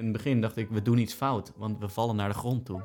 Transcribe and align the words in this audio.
In 0.00 0.06
het 0.06 0.16
begin 0.16 0.40
dacht 0.40 0.56
ik, 0.56 0.70
we 0.70 0.82
doen 0.82 0.98
iets 0.98 1.14
fout, 1.14 1.52
want 1.56 1.78
we 1.78 1.88
vallen 1.88 2.16
naar 2.16 2.28
de 2.28 2.34
grond 2.34 2.64
toe. 2.64 2.82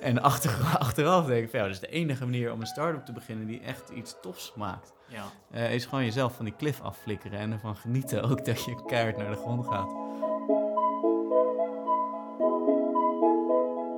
En 0.00 0.22
achter, 0.22 0.50
achteraf 0.78 1.26
denk 1.26 1.44
ik, 1.44 1.50
van, 1.50 1.58
ja, 1.58 1.64
dat 1.64 1.74
is 1.74 1.80
de 1.80 1.88
enige 1.88 2.24
manier 2.24 2.52
om 2.52 2.60
een 2.60 2.66
start-up 2.66 3.04
te 3.04 3.12
beginnen 3.12 3.46
die 3.46 3.60
echt 3.60 3.90
iets 3.90 4.16
tofs 4.22 4.52
maakt. 4.56 4.92
Ja. 5.08 5.24
Eh, 5.50 5.74
is 5.74 5.84
gewoon 5.84 6.04
jezelf 6.04 6.34
van 6.36 6.44
die 6.44 6.54
klif 6.54 6.80
afflikkeren 6.80 7.38
en 7.38 7.52
ervan 7.52 7.76
genieten 7.76 8.22
ook 8.30 8.44
dat 8.44 8.64
je 8.64 8.84
keihard 8.86 9.16
naar 9.16 9.30
de 9.30 9.36
grond 9.36 9.66
gaat. 9.66 9.90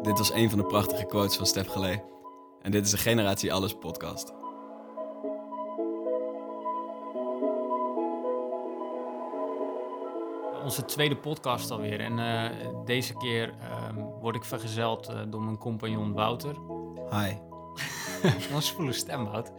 Dit 0.04 0.18
was 0.18 0.32
een 0.32 0.50
van 0.50 0.58
de 0.58 0.66
prachtige 0.66 1.06
quotes 1.06 1.36
van 1.36 1.46
Stef 1.46 1.66
Gelee. 1.66 2.02
En 2.62 2.70
dit 2.70 2.84
is 2.84 2.90
de 2.90 2.98
Generatie 2.98 3.52
Alles 3.52 3.78
podcast. 3.78 4.41
Onze 10.62 10.84
tweede 10.84 11.16
podcast 11.16 11.70
alweer. 11.70 12.00
En 12.00 12.18
eh, 12.18 12.50
deze 12.84 13.16
keer 13.16 13.54
ehm, 13.60 13.94
word 13.94 14.36
ik 14.36 14.44
vergezeld 14.44 15.08
eh, 15.08 15.20
door 15.28 15.42
mijn 15.42 15.58
compagnon 15.58 16.12
Wouter. 16.12 16.54
Hi. 17.10 17.32
Een 18.52 18.62
voele 18.62 18.92
stem, 18.92 19.24
Wout. 19.24 19.52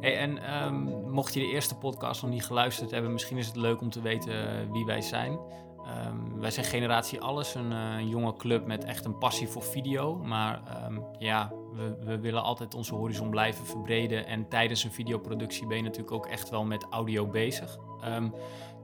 Hey, 0.00 0.18
en 0.18 0.38
ehm, 0.38 0.74
mocht 1.10 1.34
je 1.34 1.40
de 1.40 1.46
eerste 1.46 1.74
podcast 1.74 2.22
nog 2.22 2.30
niet 2.30 2.44
geluisterd 2.44 2.90
hebben, 2.90 3.12
misschien 3.12 3.36
is 3.36 3.46
het 3.46 3.56
leuk 3.56 3.80
om 3.80 3.90
te 3.90 4.00
weten 4.00 4.60
eh, 4.60 4.72
wie 4.72 4.84
wij 4.84 5.00
zijn. 5.00 5.38
Ehm, 5.84 6.38
wij 6.40 6.50
zijn 6.50 6.66
Generatie 6.66 7.20
Alles, 7.20 7.54
een 7.54 8.08
jonge 8.08 8.36
club 8.36 8.66
met 8.66 8.84
echt 8.84 9.04
een 9.04 9.18
passie 9.18 9.48
voor 9.48 9.62
video. 9.62 10.14
Maar 10.14 10.60
ja, 11.18 11.52
we, 11.72 11.96
we 12.04 12.18
willen 12.20 12.42
altijd 12.42 12.74
onze 12.74 12.94
horizon 12.94 13.30
blijven 13.30 13.66
verbreden. 13.66 14.26
En 14.26 14.48
tijdens 14.48 14.84
een 14.84 14.92
videoproductie 14.92 15.66
ben 15.66 15.76
je 15.76 15.82
natuurlijk 15.82 16.12
ook 16.12 16.26
echt 16.26 16.50
wel 16.50 16.64
met 16.64 16.86
audio 16.90 17.26
bezig. 17.26 17.78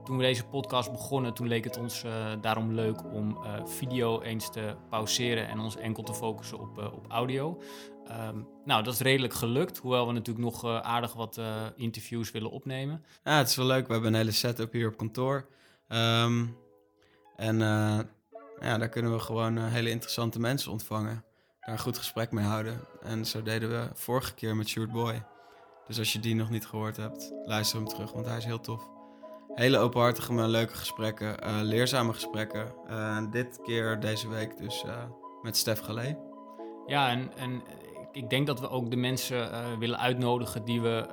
Toen 0.03 0.17
we 0.17 0.23
deze 0.23 0.45
podcast 0.45 0.91
begonnen, 0.91 1.33
toen 1.33 1.47
leek 1.47 1.63
het 1.63 1.77
ons 1.77 2.03
eh, 2.03 2.31
daarom 2.41 2.73
leuk 2.73 3.03
om 3.03 3.37
eh, 3.43 3.65
video 3.65 4.21
eens 4.21 4.51
te 4.51 4.75
pauzeren 4.89 5.47
en 5.47 5.59
ons 5.59 5.75
enkel 5.75 6.03
te 6.03 6.13
focussen 6.13 6.59
op, 6.59 6.79
eh, 6.79 6.93
op 6.93 7.05
audio. 7.07 7.61
Ehm, 8.07 8.37
nou, 8.65 8.83
dat 8.83 8.93
is 8.93 8.99
redelijk 8.99 9.33
gelukt, 9.33 9.77
hoewel 9.77 10.07
we 10.07 10.13
natuurlijk 10.13 10.45
nog 10.45 10.65
aardig 10.65 11.13
wat 11.13 11.39
interviews 11.75 12.31
willen 12.31 12.51
opnemen. 12.51 13.05
Ja, 13.23 13.37
het 13.37 13.49
is 13.49 13.55
wel 13.55 13.65
leuk. 13.65 13.87
We 13.87 13.93
hebben 13.93 14.11
een 14.11 14.19
hele 14.19 14.31
setup 14.31 14.71
hier 14.71 14.87
op 14.87 14.97
kantoor. 14.97 15.47
Ehm, 15.87 16.45
en 17.35 17.57
ja, 18.59 18.77
daar 18.77 18.89
kunnen 18.89 19.13
we 19.13 19.19
gewoon 19.19 19.57
hele 19.57 19.89
interessante 19.89 20.39
mensen 20.39 20.71
ontvangen. 20.71 21.23
Daar 21.59 21.73
een 21.73 21.79
goed 21.79 21.97
gesprek 21.97 22.31
mee 22.31 22.45
houden. 22.45 22.79
En 23.01 23.25
zo 23.25 23.43
deden 23.43 23.69
we 23.69 23.89
vorige 23.93 24.33
keer 24.33 24.55
met 24.55 24.67
Sjoerd 24.67 24.91
Boy. 24.91 25.23
Dus 25.87 25.99
als 25.99 26.13
je 26.13 26.19
die 26.19 26.35
nog 26.35 26.49
niet 26.49 26.65
gehoord 26.65 26.97
hebt, 26.97 27.31
luister 27.45 27.77
hem 27.77 27.87
terug, 27.87 28.11
want 28.11 28.25
hij 28.25 28.37
is 28.37 28.45
heel 28.45 28.59
tof. 28.59 28.92
Hele 29.55 29.77
openhartige, 29.77 30.33
leuke 30.33 30.75
gesprekken, 30.75 31.39
eh, 31.39 31.55
leerzame 31.61 32.13
gesprekken. 32.13 32.73
En 32.87 33.29
dit 33.31 33.59
keer, 33.63 33.99
deze 33.99 34.27
week, 34.29 34.57
dus 34.57 34.83
eh, 34.85 34.93
met 35.41 35.57
Stef 35.57 35.79
Galee. 35.79 36.17
Ja, 36.85 37.09
en, 37.09 37.31
en 37.37 37.61
ik- 38.11 38.29
denk 38.29 38.47
dat 38.47 38.59
we 38.59 38.69
ook 38.69 38.89
de 38.89 38.95
mensen 38.95 39.49
willen 39.79 39.99
uitnodigen 39.99 40.65
die 40.65 40.81
we 40.81 41.05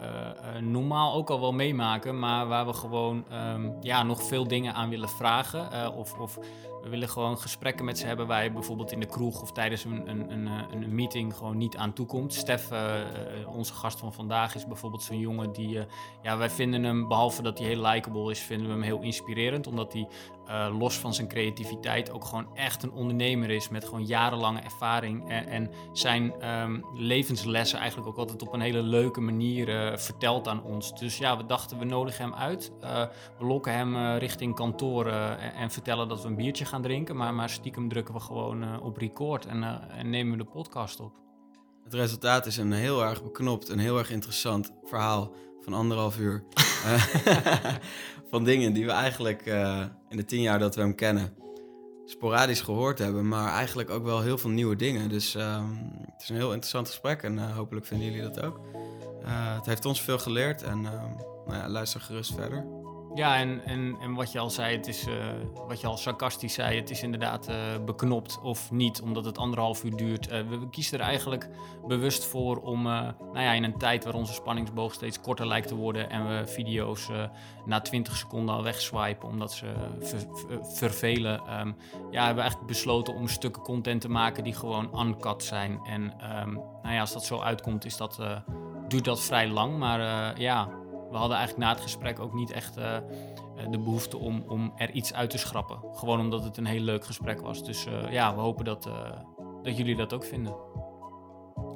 normaal 0.60 1.14
ook 1.14 1.30
al 1.30 1.40
wel 1.40 1.52
meemaken, 1.52 2.18
maar 2.18 2.46
waar 2.46 2.66
we 2.66 2.72
gewoon 2.72 3.24
ehm, 3.30 3.70
ja, 3.80 4.02
nog 4.02 4.22
veel 4.22 4.48
dingen 4.48 4.74
aan 4.74 4.88
willen 4.90 5.08
vragen. 5.08 5.92
Of, 5.94 6.18
of 6.18 6.38
we 6.82 6.88
willen 6.88 7.08
gewoon 7.08 7.38
gesprekken 7.38 7.84
met 7.84 7.98
ze 7.98 8.06
hebben 8.06 8.26
waar 8.26 8.44
je 8.44 8.50
bijvoorbeeld 8.50 8.92
in 8.92 9.00
de 9.00 9.06
kroeg 9.06 9.42
of 9.42 9.52
tijdens 9.52 9.84
een, 9.84 10.10
een, 10.10 10.32
een, 10.32 10.46
eh, 10.46 10.62
een 10.70 10.94
meeting 10.94 11.34
gewoon 11.34 11.56
niet 11.56 11.76
aan 11.76 11.92
toekomt. 11.92 12.34
Stef, 12.34 12.70
eh, 12.70 13.00
eh, 13.00 13.48
onze 13.56 13.74
gast 13.74 13.98
van 13.98 14.12
vandaag, 14.12 14.54
is 14.54 14.66
bijvoorbeeld 14.66 15.02
zo'n 15.02 15.18
jongen 15.18 15.52
die, 15.52 15.78
ja, 16.22 16.36
wij 16.36 16.50
vinden 16.50 16.82
hem, 16.82 17.08
behalve 17.08 17.42
dat 17.42 17.58
hij 17.58 17.66
heel 17.66 17.82
likable 17.86 18.30
is, 18.30 18.40
vinden 18.40 18.66
we 18.66 18.72
hem 18.72 18.82
heel 18.82 19.00
inspirerend, 19.00 19.66
omdat 19.66 19.92
hij 19.92 20.08
eh, 20.50 20.78
los 20.78 20.98
van 20.98 21.14
zijn 21.14 21.28
creativiteit 21.28 22.10
ook 22.10 22.24
gewoon 22.24 22.56
echt 22.56 22.82
een 22.82 22.92
ondernemer 22.92 23.50
is 23.50 23.68
met 23.68 23.84
gewoon 23.84 24.06
jarenlange 24.06 24.60
ervaring 24.60 25.28
en, 25.28 25.46
en 25.46 25.70
zijn 25.92 26.40
ehm, 26.40 26.80
levenslessen 26.94 27.78
eigenlijk 27.78 28.08
ook 28.08 28.16
altijd 28.16 28.42
op 28.42 28.52
een 28.52 28.60
hele 28.60 28.82
leuke 28.82 29.20
manier 29.20 29.68
eh, 29.68 29.96
vertelt 29.96 30.48
aan 30.48 30.62
ons. 30.62 30.98
Dus 30.98 31.18
ja, 31.18 31.36
we 31.36 31.46
dachten 31.46 31.78
we 31.78 31.84
nodigen 31.84 32.24
hem 32.24 32.34
uit. 32.34 32.72
Eh, 32.80 33.02
we 33.38 33.44
lokken 33.44 33.72
hem 33.72 34.16
richting 34.16 34.54
kantoor 34.54 35.06
eh, 35.06 35.30
en, 35.30 35.54
en 35.54 35.70
vertellen 35.70 36.08
dat 36.08 36.22
we 36.22 36.28
een 36.28 36.36
biertje 36.36 36.64
gaan 36.64 36.82
drinken, 36.82 37.16
maar, 37.16 37.34
maar 37.34 37.50
stiekem 37.50 37.88
drukken 37.88 38.14
we 38.14 38.20
gewoon 38.20 38.80
op 38.80 38.96
record 38.96 39.46
en, 39.46 39.88
en 39.90 40.10
nemen 40.10 40.38
we 40.38 40.44
de 40.44 40.50
podcast 40.50 41.00
op. 41.00 41.12
Het 41.84 41.94
resultaat 41.94 42.46
is 42.46 42.56
een 42.56 42.72
heel 42.72 43.04
erg 43.04 43.22
beknopt 43.22 43.68
en 43.68 43.78
heel 43.78 43.98
erg 43.98 44.10
interessant 44.10 44.72
verhaal 44.84 45.32
van 45.60 45.74
anderhalf 45.74 46.18
uur. 46.18 46.44
Van 48.30 48.44
dingen 48.44 48.72
die 48.72 48.84
we 48.84 48.92
eigenlijk 48.92 49.46
eh, 49.46 49.82
in 50.08 50.16
de 50.16 50.24
tien 50.24 50.40
jaar 50.40 50.58
dat 50.58 50.74
we 50.74 50.80
hem 50.80 50.94
kennen 50.94 51.34
sporadisch 52.04 52.60
gehoord 52.60 52.98
hebben, 52.98 53.28
maar 53.28 53.52
eigenlijk 53.52 53.90
ook 53.90 54.04
wel 54.04 54.20
heel 54.20 54.38
veel 54.38 54.50
nieuwe 54.50 54.76
dingen. 54.76 55.08
Dus 55.08 55.34
ehm, 55.34 55.66
het 56.12 56.22
is 56.22 56.28
een 56.28 56.36
heel 56.36 56.52
interessant 56.52 56.88
gesprek 56.88 57.22
en 57.22 57.38
eh, 57.38 57.56
hopelijk 57.56 57.86
vinden 57.86 58.06
jullie 58.06 58.22
dat 58.22 58.42
ook. 58.42 58.60
Eh, 59.24 59.54
het 59.56 59.66
heeft 59.66 59.84
ons 59.84 60.02
veel 60.02 60.18
geleerd 60.18 60.62
en 60.62 60.86
ehm, 60.86 61.10
nou 61.46 61.58
ja, 61.58 61.68
luister 61.68 62.00
gerust 62.00 62.34
verder. 62.34 62.79
Ja, 63.14 63.36
en, 63.36 63.64
en, 63.64 63.96
en 64.00 64.14
wat 64.14 64.32
je 64.32 64.38
al 64.38 64.50
zei, 64.50 64.76
het 64.76 64.86
is, 64.86 65.06
eh, 65.06 65.14
wat 65.66 65.80
je 65.80 65.86
al 65.86 65.96
sarcastisch 65.96 66.54
zei, 66.54 66.76
het 66.76 66.90
is 66.90 67.02
inderdaad 67.02 67.48
eh, 67.48 67.56
beknopt 67.84 68.40
of 68.42 68.70
niet, 68.70 69.02
omdat 69.02 69.24
het 69.24 69.38
anderhalf 69.38 69.84
uur 69.84 69.96
duurt. 69.96 70.28
Eh, 70.28 70.40
we, 70.48 70.68
kiezen 70.70 70.98
er 70.98 71.04
eigenlijk 71.04 71.48
bewust 71.86 72.24
voor 72.24 72.56
om, 72.56 72.82
nou 72.82 73.14
ja, 73.32 73.52
in 73.52 73.64
een 73.64 73.78
tijd 73.78 74.04
waar 74.04 74.14
onze 74.14 74.32
spanningsboog 74.32 74.94
steeds 74.94 75.20
korter 75.20 75.46
lijkt 75.46 75.68
te 75.68 75.74
worden 75.74 76.10
en 76.10 76.28
we 76.28 76.46
video's 76.46 77.08
na 77.64 77.80
20 77.80 78.16
seconden 78.16 78.54
al 78.54 78.62
wegswipen 78.62 79.28
omdat 79.28 79.52
ze 79.52 79.66
ver- 80.00 80.26
ver- 80.32 80.66
vervelen, 80.66 81.38
ehm, 81.38 81.72
ja, 82.10 82.24
hebben 82.24 82.34
we 82.34 82.40
eigenlijk 82.40 82.66
besloten 82.66 83.14
om 83.14 83.28
stukken 83.28 83.62
content 83.62 84.00
te 84.00 84.08
maken 84.08 84.44
die 84.44 84.54
gewoon 84.54 85.00
uncut 85.00 85.42
zijn. 85.42 85.80
En 85.84 86.14
ehm, 86.20 86.52
nou 86.52 86.94
ja, 86.94 87.00
als 87.00 87.12
dat 87.12 87.24
zo 87.24 87.40
uitkomt, 87.40 87.84
is 87.84 87.96
dat, 87.96 88.20
duurt 88.88 89.04
dat 89.04 89.20
vrij 89.20 89.48
lang, 89.48 89.78
maar 89.78 90.40
ja 90.40 90.79
we 91.10 91.16
hadden 91.16 91.36
eigenlijk 91.36 91.66
na 91.66 91.72
het 91.72 91.82
gesprek 91.82 92.20
ook 92.20 92.32
niet 92.32 92.50
echt 92.50 92.76
eh, 92.76 92.96
eh, 92.96 93.02
de 93.70 93.78
behoefte 93.78 94.18
om, 94.18 94.44
om 94.48 94.72
er 94.76 94.90
iets 94.90 95.14
uit 95.14 95.30
te 95.30 95.38
schrappen. 95.38 95.78
Gewoon 95.92 96.20
omdat 96.20 96.44
het 96.44 96.56
een 96.56 96.66
heel 96.66 96.80
leuk 96.80 97.04
gesprek 97.04 97.40
was. 97.40 97.64
Dus 97.64 97.86
eh, 97.86 98.12
ja, 98.12 98.34
we 98.34 98.40
hopen 98.40 98.64
dat, 98.64 98.88
dat 99.62 99.76
jullie 99.76 99.96
dat 99.96 100.12
ook 100.12 100.24
vinden. 100.24 100.54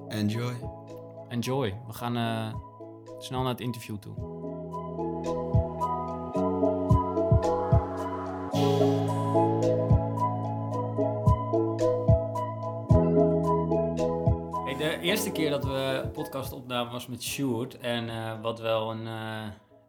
Enjoy. 0.08 0.54
Enjoy. 1.28 1.80
We 1.86 1.92
gaan 1.92 2.14
snel 3.18 3.40
naar 3.40 3.50
het 3.50 3.60
interview 3.60 3.96
toe. 3.96 4.14
Keer 15.44 15.52
dat 15.52 15.64
we 15.64 16.00
een 16.04 16.10
podcast 16.10 16.52
opnamen 16.52 16.92
was 16.92 17.06
met 17.06 17.22
Sjoerd. 17.22 17.78
En 17.78 18.08
eh, 18.08 18.40
wat 18.40 18.60
wel 18.60 18.90
een 18.90 19.06
eh, 19.06 19.42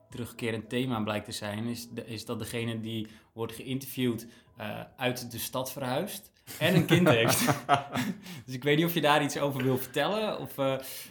terugkerend 0.09 0.69
thema 0.69 0.99
blijkt 0.99 1.25
te 1.25 1.31
zijn, 1.31 1.67
is, 1.67 1.89
de- 1.89 2.05
is 2.05 2.25
dat 2.25 2.39
degene 2.39 2.79
die 2.79 3.07
wordt 3.33 3.53
geïnterviewd 3.53 4.27
eh, 4.57 4.79
uit 4.97 5.31
de 5.31 5.37
stad 5.37 5.71
verhuist. 5.71 6.31
En 6.59 6.75
een 6.75 6.85
kind 6.85 7.09
heeft. 7.09 7.45
dus 8.45 8.55
ik 8.55 8.63
weet 8.63 8.77
niet 8.77 8.85
of 8.85 8.93
je 8.93 9.01
daar 9.01 9.23
iets 9.23 9.37
over 9.39 9.63
wil 9.63 9.77
vertellen. 9.77 10.39
Of, 10.39 10.55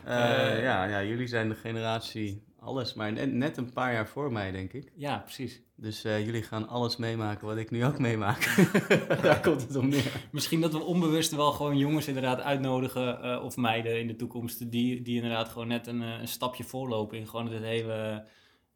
ja, 0.07 0.85
ja, 0.85 1.03
jullie 1.03 1.27
zijn 1.27 1.49
de 1.49 1.55
generatie 1.55 2.43
alles, 2.65 2.95
maar 2.95 3.13
net, 3.13 3.33
net 3.33 3.57
een 3.57 3.73
paar 3.73 3.93
jaar 3.93 4.09
voor 4.09 4.33
mij, 4.33 4.51
denk 4.51 4.73
ik. 4.73 4.93
ja, 4.97 5.19
precies. 5.19 5.63
Dus 5.77 6.05
eh, 6.05 6.25
jullie 6.25 6.43
gaan 6.43 6.69
alles 6.69 6.97
meemaken 6.97 7.47
wat 7.47 7.57
ik 7.57 7.71
nu 7.71 7.85
ook 7.85 7.99
meemaak. 7.99 8.55
Daar 9.23 9.41
komt 9.41 9.61
het 9.61 9.77
om 9.77 9.89
neer. 9.89 10.13
Misschien 10.33 10.61
dat 10.61 10.73
we 10.73 10.79
onbewust 10.79 11.35
wel 11.35 11.53
gewoon 11.53 11.79
jongens 11.79 12.09
inderdaad 12.09 12.41
uitnodigen, 12.41 13.23
eh, 13.23 13.45
of 13.45 13.57
meiden 13.57 14.01
in 14.01 14.07
de 14.07 14.17
toekomst, 14.17 14.71
die, 14.71 15.03
die 15.03 15.17
inderdaad 15.17 15.49
gewoon 15.49 15.69
net 15.69 15.87
een, 15.87 16.03
eh, 16.03 16.21
een 16.21 16.29
stapje 16.29 16.65
voorlopen 16.65 17.19
in 17.19 17.29
gewoon 17.29 17.53
het 17.53 17.63
hele, 17.63 18.27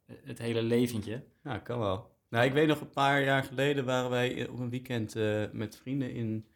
het 0.05 0.37
hele 0.37 0.61
leventje. 0.61 1.23
Ja, 1.43 1.57
kan 1.57 1.79
wel. 1.79 2.17
Nou, 2.29 2.45
ik 2.45 2.53
weet 2.53 2.67
nog 2.67 2.81
een 2.81 2.89
paar 2.89 3.23
jaar 3.23 3.43
geleden 3.43 3.85
waren 3.85 4.09
wij 4.09 4.47
op 4.47 4.59
een 4.59 4.69
weekend 4.69 5.15
met 5.51 5.77
vrienden 5.77 6.13
in, 6.13 6.47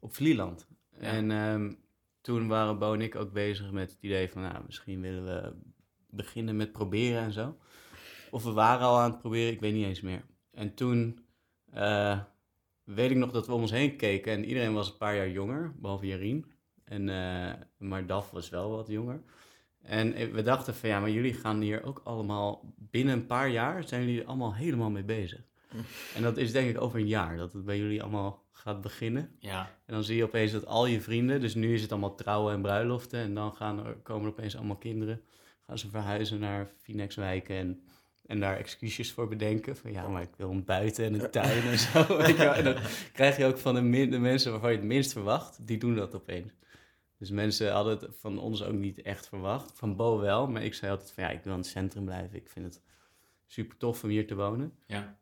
op 0.00 0.14
Vlieland. 0.14 0.68
Ja. 1.00 1.06
En 1.06 1.30
ehm, 1.30 1.72
toen 2.20 2.48
waren 2.48 2.78
Bo 2.78 2.92
en 2.92 3.00
ik 3.00 3.16
ook 3.16 3.32
bezig 3.32 3.70
met 3.70 3.90
het 3.90 3.98
idee 4.00 4.30
van, 4.30 4.42
nou, 4.42 4.62
misschien 4.66 5.00
willen 5.00 5.24
we 5.24 5.52
beginnen 6.10 6.56
met 6.56 6.72
proberen 6.72 7.22
en 7.22 7.32
zo. 7.32 7.56
Of 8.30 8.44
we 8.44 8.52
waren 8.52 8.86
al 8.86 8.98
aan 8.98 9.10
het 9.10 9.18
proberen, 9.18 9.52
ik 9.52 9.60
weet 9.60 9.74
niet 9.74 9.86
eens 9.86 10.00
meer. 10.00 10.24
En 10.52 10.74
toen 10.74 11.18
eh, 11.70 12.18
weet 12.84 13.10
ik 13.10 13.16
nog 13.16 13.30
dat 13.30 13.46
we 13.46 13.52
om 13.52 13.60
ons 13.60 13.70
heen 13.70 13.96
keken 13.96 14.32
en 14.32 14.44
iedereen 14.44 14.72
was 14.72 14.88
een 14.88 14.96
paar 14.96 15.16
jaar 15.16 15.30
jonger, 15.30 15.72
behalve 15.76 16.06
Jarien. 16.06 16.52
En, 16.84 17.08
eh, 17.08 17.52
maar 17.76 18.06
Daf 18.06 18.30
was 18.30 18.48
wel 18.48 18.70
wat 18.70 18.88
jonger. 18.88 19.22
En 19.82 20.32
we 20.32 20.42
dachten 20.42 20.74
van 20.74 20.88
ja, 20.88 21.00
maar 21.00 21.10
jullie 21.10 21.34
gaan 21.34 21.60
hier 21.60 21.84
ook 21.84 22.00
allemaal 22.04 22.74
binnen 22.76 23.14
een 23.14 23.26
paar 23.26 23.48
jaar 23.48 23.88
zijn 23.88 24.00
jullie 24.00 24.20
er 24.20 24.26
allemaal 24.26 24.54
helemaal 24.54 24.90
mee 24.90 25.04
bezig. 25.04 25.40
En 26.14 26.22
dat 26.22 26.36
is 26.36 26.52
denk 26.52 26.70
ik 26.70 26.80
over 26.80 26.98
een 26.98 27.06
jaar 27.06 27.36
dat 27.36 27.52
het 27.52 27.64
bij 27.64 27.78
jullie 27.78 28.02
allemaal 28.02 28.46
gaat 28.52 28.80
beginnen. 28.80 29.36
Ja, 29.38 29.70
En 29.86 29.94
dan 29.94 30.04
zie 30.04 30.16
je 30.16 30.24
opeens 30.24 30.52
dat 30.52 30.66
al 30.66 30.86
je 30.86 31.00
vrienden, 31.00 31.40
dus 31.40 31.54
nu 31.54 31.74
is 31.74 31.82
het 31.82 31.92
allemaal 31.92 32.14
trouwen 32.14 32.54
en 32.54 32.62
bruiloften. 32.62 33.20
En 33.20 33.34
dan 33.34 33.54
gaan 33.54 33.86
er, 33.86 33.94
komen 33.94 34.24
er 34.24 34.32
opeens 34.32 34.56
allemaal 34.56 34.76
kinderen. 34.76 35.22
Gaan 35.68 35.78
ze 35.78 35.88
verhuizen 35.90 36.38
naar 36.38 36.70
Phoenixwijken. 36.82 37.56
En 37.56 37.82
En 38.26 38.40
daar 38.40 38.56
excuses 38.56 39.12
voor 39.12 39.28
bedenken. 39.28 39.76
Van 39.76 39.92
ja, 39.92 40.08
maar 40.08 40.22
ik 40.22 40.34
wil 40.36 40.50
een 40.50 40.64
buiten 40.64 41.04
en 41.04 41.14
een 41.20 41.30
tuin 41.40 41.62
en 41.62 41.78
zo. 41.78 42.16
weet 42.16 42.26
je 42.26 42.34
wel. 42.36 42.52
En 42.54 42.64
dan 42.64 42.76
krijg 43.12 43.36
je 43.36 43.44
ook 43.44 43.58
van 43.58 43.74
de, 43.74 43.80
min- 43.80 44.10
de 44.10 44.18
mensen 44.18 44.50
waarvan 44.50 44.70
je 44.70 44.76
het 44.76 44.86
minst 44.86 45.12
verwacht, 45.12 45.66
die 45.66 45.78
doen 45.78 45.94
dat 45.94 46.14
opeens. 46.14 46.52
Dus 47.18 47.30
mensen 47.30 47.72
hadden 47.72 47.98
het 47.98 48.08
van 48.20 48.38
ons 48.38 48.62
ook 48.64 48.74
niet 48.74 49.02
echt 49.02 49.28
verwacht. 49.28 49.72
Van 49.74 49.96
Bo 49.96 50.18
wel, 50.18 50.46
maar 50.48 50.62
ik 50.64 50.74
zei 50.74 50.90
altijd 50.90 51.12
van 51.12 51.24
ja, 51.24 51.30
ik 51.30 51.42
wil 51.42 51.52
in 51.52 51.58
het 51.58 51.68
centrum 51.68 52.04
blijven. 52.04 52.36
Ik 52.36 52.48
vind 52.48 52.64
het 52.66 52.82
super 53.46 53.76
tof 53.76 54.02
om 54.04 54.08
hier 54.10 54.26
te 54.26 54.34
wonen. 54.34 54.72
Ja. 54.86 55.18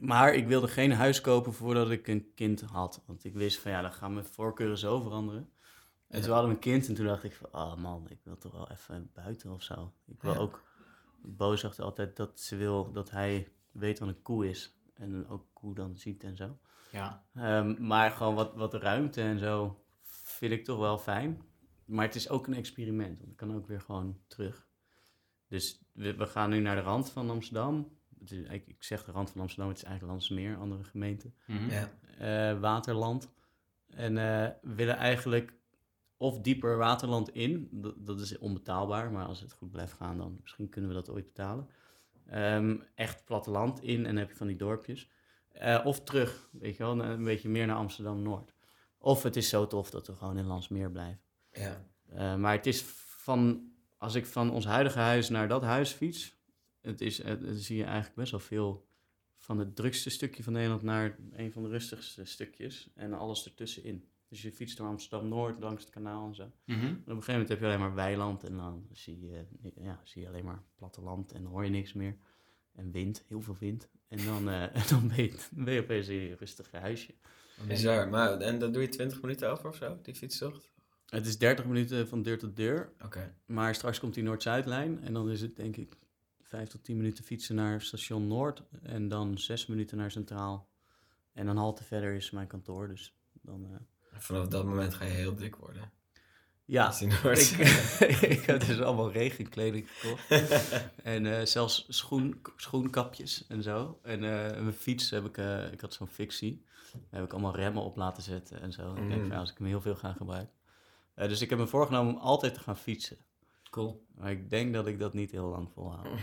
Maar 0.00 0.34
ik 0.34 0.46
wilde 0.46 0.68
geen 0.68 0.92
huis 0.92 1.20
kopen 1.20 1.52
voordat 1.52 1.90
ik 1.90 2.08
een 2.08 2.32
kind 2.34 2.60
had. 2.60 3.02
Want 3.06 3.24
ik 3.24 3.34
wist 3.34 3.58
van 3.58 3.70
ja, 3.70 3.82
dan 3.82 3.92
gaan 3.92 4.12
mijn 4.14 4.26
voorkeuren 4.26 4.78
zo 4.78 5.00
veranderen. 5.00 5.48
En 6.10 6.20
toen 6.22 6.30
hadden 6.30 6.48
we 6.48 6.54
een 6.56 6.60
kind 6.62 6.88
en 6.88 6.94
toen 6.94 7.06
dacht 7.06 7.24
ik 7.24 7.32
van, 7.34 7.48
oh 7.52 7.74
man, 7.76 8.06
ik 8.08 8.18
wil 8.24 8.38
toch 8.38 8.52
wel 8.52 8.70
even 8.70 9.10
buiten 9.14 9.50
of 9.50 9.62
zo. 9.62 9.92
Ik 10.06 10.22
wil 10.22 10.32
Ja. 10.32 10.38
ook, 10.38 10.62
Bo 11.22 11.56
zegt 11.56 11.80
altijd 11.80 12.16
dat 12.16 12.40
ze 12.40 12.56
wil 12.56 12.92
dat 12.92 13.10
hij 13.10 13.48
weet 13.72 13.98
wat 13.98 14.08
een 14.08 14.22
koe 14.22 14.48
is. 14.48 14.78
En 14.94 15.28
ook 15.28 15.46
koe 15.52 15.74
dan 15.74 15.96
ziet 15.96 16.24
en 16.24 16.36
zo. 16.36 16.58
Ja. 16.92 17.24
Ehm, 17.34 17.86
maar 17.86 18.10
gewoon 18.10 18.34
wat, 18.34 18.54
wat 18.54 18.74
ruimte 18.74 19.22
en 19.22 19.38
zo 19.38 19.84
vind 20.02 20.52
ik 20.52 20.64
toch 20.64 20.78
wel 20.78 20.98
fijn. 20.98 21.42
Maar 21.84 22.04
het 22.04 22.14
is 22.14 22.28
ook 22.28 22.46
een 22.46 22.54
experiment, 22.54 23.18
want 23.18 23.30
ik 23.30 23.36
kan 23.36 23.54
ook 23.54 23.66
weer 23.66 23.80
gewoon 23.80 24.20
terug. 24.26 24.68
Dus 25.48 25.82
we, 25.92 26.14
we 26.14 26.26
gaan 26.26 26.50
nu 26.50 26.60
naar 26.60 26.76
de 26.76 26.82
rand 26.82 27.10
van 27.10 27.30
Amsterdam. 27.30 27.98
Het 28.18 28.30
is, 28.30 28.38
ik, 28.48 28.66
ik 28.66 28.82
zeg 28.82 29.04
de 29.04 29.12
rand 29.12 29.30
van 29.30 29.40
Amsterdam, 29.40 29.68
het 29.68 29.76
is 29.78 29.84
eigenlijk 29.84 30.12
Landsmeer, 30.12 30.56
andere 30.56 30.84
gemeente. 30.84 31.32
Mhm. 31.46 31.70
Ja. 31.70 31.90
Eh, 32.18 32.60
waterland. 32.60 33.32
En 33.86 34.18
eh, 34.18 34.48
we 34.62 34.74
willen 34.74 34.96
eigenlijk 34.96 35.52
of 36.20 36.40
dieper 36.40 36.76
waterland 36.76 37.34
in. 37.34 37.68
Dat, 37.70 37.94
dat 37.98 38.20
is 38.20 38.38
onbetaalbaar, 38.38 39.10
maar 39.10 39.26
als 39.26 39.40
het 39.40 39.52
goed 39.52 39.70
blijft 39.70 39.92
gaan, 39.92 40.18
dan 40.18 40.38
misschien 40.40 40.68
kunnen 40.68 40.90
we 40.90 40.96
dat 40.96 41.10
ooit 41.10 41.26
betalen. 41.26 41.68
Ehm, 42.26 42.76
echt 42.94 43.24
platteland 43.24 43.82
in 43.82 43.96
en 43.96 44.04
dan 44.04 44.16
heb 44.16 44.30
je 44.30 44.36
van 44.36 44.46
die 44.46 44.56
dorpjes. 44.56 45.10
Eh, 45.48 45.80
of 45.84 46.00
terug, 46.00 46.48
weet 46.52 46.76
je 46.76 46.82
wel, 46.82 47.04
een 47.04 47.24
beetje 47.24 47.48
meer 47.48 47.66
naar 47.66 47.76
Amsterdam-Noord. 47.76 48.54
Of 48.98 49.22
het 49.22 49.36
is 49.36 49.48
zo 49.48 49.66
tof 49.66 49.90
dat 49.90 50.06
we 50.06 50.16
gewoon 50.16 50.38
in 50.38 50.46
Landsmeer 50.46 50.90
blijven. 50.90 51.20
Ja. 51.52 51.84
Eh, 52.08 52.36
maar 52.36 52.52
het 52.52 52.66
is 52.66 52.82
van, 53.06 53.70
als 53.96 54.14
ik 54.14 54.26
van 54.26 54.50
ons 54.50 54.64
huidige 54.64 54.98
huis 54.98 55.28
naar 55.28 55.48
dat 55.48 55.62
huis 55.62 55.90
fiets, 55.90 56.36
het 56.80 57.00
is, 57.00 57.20
eh, 57.20 57.40
dan 57.40 57.54
zie 57.54 57.76
je 57.76 57.84
eigenlijk 57.84 58.14
best 58.14 58.30
wel 58.30 58.40
veel 58.40 58.88
van 59.36 59.58
het 59.58 59.76
drukste 59.76 60.10
stukje 60.10 60.42
van 60.42 60.52
Nederland 60.52 60.82
naar 60.82 61.18
een 61.32 61.52
van 61.52 61.62
de 61.62 61.68
rustigste 61.68 62.24
stukjes 62.24 62.90
en 62.94 63.12
alles 63.12 63.44
ertussenin. 63.44 64.08
Dus 64.30 64.42
je 64.42 64.52
fietst 64.52 64.76
door 64.76 64.86
Amsterdam-Noord, 64.86 65.60
langs 65.60 65.82
het 65.82 65.92
kanaal 65.92 66.26
en 66.26 66.34
zo. 66.34 66.50
Mhm. 66.64 66.84
En 66.84 66.90
op 66.90 66.96
een 66.96 67.02
gegeven 67.04 67.32
moment 67.32 67.48
heb 67.48 67.58
je 67.58 67.64
alleen 67.64 67.78
maar 67.78 67.94
weiland 67.94 68.44
en 68.44 68.56
dan 68.56 68.86
zie 68.92 69.20
je, 69.20 69.46
ja, 69.74 70.00
zie 70.04 70.22
je 70.22 70.28
alleen 70.28 70.44
maar 70.44 70.62
platteland 70.74 71.32
en 71.32 71.42
dan 71.42 71.52
hoor 71.52 71.64
je 71.64 71.70
niks 71.70 71.92
meer. 71.92 72.16
En 72.72 72.90
wind, 72.90 73.24
heel 73.28 73.42
veel 73.42 73.56
wind. 73.58 73.88
En 74.08 74.24
dan, 74.24 74.50
eh, 74.50 74.88
dan, 74.90 75.08
ben, 75.08 75.22
je, 75.22 75.48
ben 75.50 75.74
je 75.74 75.80
opeens 75.80 76.08
in 76.08 76.14
je 76.14 76.34
rustige 76.34 76.76
huisje. 76.76 77.14
Bizar. 77.66 78.08
Maar, 78.08 78.38
en 78.40 78.58
dan 78.58 78.72
doe 78.72 78.82
je 78.82 78.88
20 78.88 79.20
minuten 79.22 79.50
over 79.50 79.68
of 79.68 79.76
zo, 79.76 79.98
die 80.02 80.14
fietstocht? 80.14 80.70
Het 81.06 81.26
is 81.26 81.38
30 81.38 81.64
minuten 81.64 82.08
van 82.08 82.22
deur 82.22 82.38
tot 82.38 82.56
deur. 82.56 82.92
Oké. 83.04 83.36
Maar 83.46 83.74
straks 83.74 84.00
komt 84.00 84.14
die 84.14 84.22
Noord-Zuidlijn 84.22 85.02
en 85.02 85.12
dan 85.12 85.30
is 85.30 85.40
het 85.40 85.56
denk 85.56 85.76
ik 85.76 85.96
5 86.42 86.68
tot 86.68 86.84
10 86.84 86.96
minuten 86.96 87.24
fietsen 87.24 87.54
naar 87.54 87.80
station 87.82 88.26
Noord 88.26 88.62
en 88.82 89.08
dan 89.08 89.38
6 89.38 89.66
minuten 89.66 89.96
naar 89.96 90.10
Centraal. 90.10 90.68
En 91.32 91.46
een 91.46 91.56
halte 91.56 91.84
verder 91.84 92.14
is 92.14 92.30
mijn 92.30 92.46
kantoor, 92.46 92.88
dus 92.88 93.14
dan... 93.32 93.64
eh, 93.64 93.70
Vanaf 94.12 94.46
dat 94.46 94.64
moment 94.64 94.94
ga 94.94 95.04
je 95.04 95.10
heel 95.10 95.34
dik 95.34 95.56
worden. 95.56 95.90
ja, 96.64 96.94
ik, 97.00 97.12
ik 98.36 98.42
heb 98.46 98.66
dus 98.66 98.80
allemaal 98.80 99.12
regenkleding 99.12 99.88
gekocht. 99.90 100.30
en 101.02 101.38
eh, 101.38 101.46
zelfs 101.46 101.84
schoen, 101.88 102.40
schoenkapjes 102.56 103.44
en 103.48 103.62
zo. 103.62 103.98
En 104.02 104.24
eh, 104.24 104.60
mijn 104.60 104.72
fiets 104.72 105.10
heb 105.10 105.24
ik, 105.24 105.38
eh, 105.38 105.72
ik 105.72 105.80
had 105.80 105.94
zo'n 105.94 106.08
fictie. 106.08 106.64
Daar 106.92 107.00
heb 107.20 107.24
ik 107.24 107.32
allemaal 107.32 107.54
remmen 107.56 107.82
op 107.82 107.96
laten 107.96 108.22
zetten 108.22 108.60
en 108.60 108.72
zo. 108.72 108.94
Ik 108.94 109.08
denk 109.08 109.22
Mm. 109.22 109.28
van, 109.28 109.36
als 109.38 109.50
ik 109.50 109.58
hem 109.58 109.66
heel 109.66 109.80
veel 109.80 109.96
ga 109.96 110.12
gebruiken. 110.12 110.54
Eh, 111.14 111.28
dus 111.28 111.40
ik 111.40 111.50
heb 111.50 111.58
me 111.58 111.66
voorgenomen 111.66 112.14
om 112.14 112.20
altijd 112.20 112.54
te 112.54 112.60
gaan 112.60 112.76
fietsen. 112.76 113.16
Cool. 113.70 114.06
Maar 114.14 114.30
ik 114.30 114.50
denk 114.50 114.72
dat 114.74 114.86
ik 114.86 114.98
dat 114.98 115.14
niet 115.14 115.30
heel 115.30 115.46
lang 115.48 115.70
volhoud. 115.74 116.06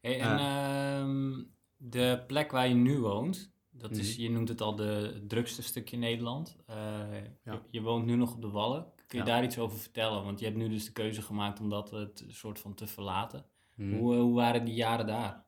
Hey, 0.00 0.20
en 0.20 0.38
ehm, 0.38 1.42
de 1.76 2.24
plek 2.26 2.50
waar 2.50 2.68
je 2.68 2.74
nu 2.74 2.98
woont, 2.98 3.50
dat 3.88 3.96
is, 3.96 4.12
Mhm. 4.12 4.22
je 4.22 4.30
noemt 4.30 4.48
het 4.48 4.60
al 4.60 4.76
de 4.76 5.10
het 5.14 5.28
drukste 5.28 5.62
stukje 5.62 5.96
Nederland. 5.96 6.56
Eh, 6.66 6.76
Ja. 6.76 7.52
je, 7.52 7.60
je 7.70 7.80
woont 7.82 8.06
nu 8.06 8.14
nog 8.16 8.34
op 8.34 8.42
de 8.42 8.48
Wallen. 8.48 8.86
Kun 9.06 9.18
je 9.18 9.24
Ja. 9.24 9.30
daar 9.32 9.44
iets 9.44 9.58
over 9.58 9.78
vertellen? 9.78 10.24
Want 10.24 10.38
je 10.38 10.44
hebt 10.44 10.56
nu 10.56 10.68
dus 10.68 10.84
de 10.84 10.92
keuze 10.92 11.22
gemaakt 11.22 11.60
om 11.60 11.68
dat 11.70 11.90
het 11.90 12.24
soort 12.28 12.58
van 12.58 12.74
te 12.74 12.86
verlaten. 12.86 13.44
Hmm. 13.74 13.98
Hoe, 13.98 14.14
eh, 14.14 14.20
hoe 14.20 14.34
waren 14.34 14.64
die 14.64 14.74
jaren 14.74 15.06
daar? 15.06 15.44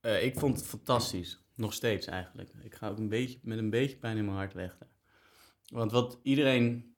Eh, 0.00 0.24
ik 0.24 0.38
vond 0.38 0.56
het 0.56 0.66
fantastisch. 0.66 1.42
Nog 1.54 1.72
steeds 1.72 2.06
eigenlijk. 2.06 2.50
Ik 2.62 2.74
ga 2.74 2.88
ook 2.88 2.98
een 2.98 3.08
beetje, 3.08 3.38
met 3.42 3.58
een 3.58 3.70
beetje 3.70 3.96
pijn 3.96 4.16
in 4.16 4.24
mijn 4.24 4.36
hart 4.36 4.52
weg 4.52 4.76
daar. 4.78 4.88
Want 5.68 5.92
wat 5.92 6.18
iedereen, 6.22 6.94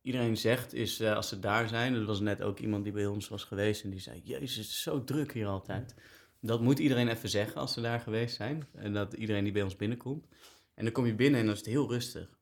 iedereen 0.00 0.36
zegt 0.36 0.72
is, 0.74 1.00
eh, 1.00 1.14
als 1.16 1.28
ze 1.28 1.38
daar 1.38 1.68
zijn... 1.68 1.94
Er 1.94 2.04
was 2.04 2.20
net 2.20 2.42
ook 2.42 2.58
iemand 2.58 2.84
die 2.84 2.92
bij 2.92 3.06
ons 3.06 3.28
was 3.28 3.44
geweest 3.44 3.84
en 3.84 3.90
die 3.90 4.00
zei... 4.00 4.20
Jezus, 4.24 4.56
het 4.56 4.66
is 4.66 4.82
zo 4.82 5.04
druk 5.04 5.32
hier 5.32 5.46
altijd. 5.46 5.94
Dat 6.40 6.60
moet 6.60 6.78
iedereen 6.78 7.08
even 7.08 7.28
zeggen 7.28 7.60
als 7.60 7.72
ze 7.72 7.80
daar 7.80 8.00
geweest 8.00 8.36
zijn. 8.36 8.66
En 8.74 8.92
dat 8.92 9.12
iedereen 9.12 9.44
die 9.44 9.52
bij 9.52 9.62
ons 9.62 9.76
binnenkomt. 9.76 10.26
En 10.74 10.84
dan 10.84 10.92
kom 10.92 11.06
je 11.06 11.14
binnen 11.14 11.40
en 11.40 11.46
dan 11.46 11.54
is 11.54 11.60
het 11.60 11.68
heel 11.68 11.90
rustig. 11.90 12.38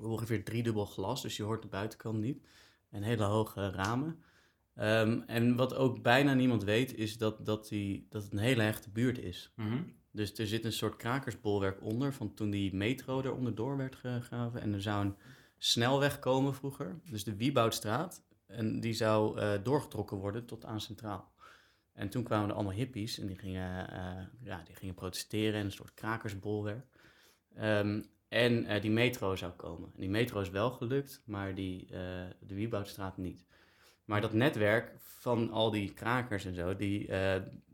Ongeveer 0.00 0.44
driedubbel 0.44 0.86
glas, 0.86 1.22
dus 1.22 1.36
je 1.36 1.42
hoort 1.42 1.62
de 1.62 1.68
buitenkant 1.68 2.20
niet. 2.20 2.46
En 2.90 3.02
hele 3.02 3.24
hoge 3.24 3.70
ramen. 3.70 4.22
Ehm, 4.74 5.20
en 5.26 5.56
wat 5.56 5.74
ook 5.74 6.02
bijna 6.02 6.34
niemand 6.34 6.64
weet, 6.64 6.94
is 6.94 7.18
dat, 7.18 7.46
dat, 7.46 7.68
die, 7.68 8.06
dat 8.08 8.22
het 8.22 8.32
een 8.32 8.38
hele 8.38 8.62
hechte 8.62 8.90
buurt 8.90 9.18
is. 9.18 9.52
Mhm. 9.56 9.82
Dus 10.10 10.38
er 10.38 10.46
zit 10.46 10.64
een 10.64 10.72
soort 10.72 10.96
krakersbolwerk 10.96 11.82
onder 11.82 12.12
van 12.12 12.34
toen 12.34 12.50
die 12.50 12.74
metro 12.74 13.22
er 13.22 13.34
onderdoor 13.34 13.76
werd 13.76 13.96
gegraven. 13.96 14.60
En 14.60 14.72
er 14.72 14.82
zou 14.82 15.04
een 15.04 15.16
snelweg 15.58 16.18
komen 16.18 16.54
vroeger, 16.54 17.00
dus 17.10 17.24
de 17.24 17.36
Wieboudstraat. 17.36 18.22
En 18.46 18.80
die 18.80 18.92
zou 18.92 19.38
eh, 19.38 19.52
doorgetrokken 19.62 20.16
worden 20.16 20.46
tot 20.46 20.64
aan 20.64 20.80
Centraal. 20.80 21.32
En 21.96 22.08
toen 22.08 22.22
kwamen 22.22 22.48
er 22.48 22.54
allemaal 22.54 22.72
hippies 22.72 23.18
en 23.18 23.26
die 23.26 23.38
gingen, 23.38 23.90
eh, 23.90 24.24
ja, 24.42 24.62
die 24.64 24.74
gingen 24.74 24.94
protesteren 24.94 25.60
in 25.60 25.64
een 25.64 25.72
soort 25.72 25.94
krakersbolwerk. 25.94 26.86
Ehm, 27.54 28.02
en 28.28 28.64
eh, 28.64 28.80
die 28.80 28.90
metro 28.90 29.36
zou 29.36 29.52
komen. 29.52 29.90
En 29.94 30.00
die 30.00 30.08
metro 30.08 30.40
is 30.40 30.50
wel 30.50 30.70
gelukt, 30.70 31.22
maar 31.24 31.54
die, 31.54 31.82
eh, 31.84 31.90
de 32.40 32.54
Wieboudstraat 32.54 33.16
niet. 33.16 33.46
Maar 34.04 34.20
dat 34.20 34.32
netwerk 34.32 34.94
van 34.98 35.50
al 35.50 35.70
die 35.70 35.92
krakers 35.92 36.44
en 36.44 36.54
zo, 36.54 36.76
die, 36.76 37.06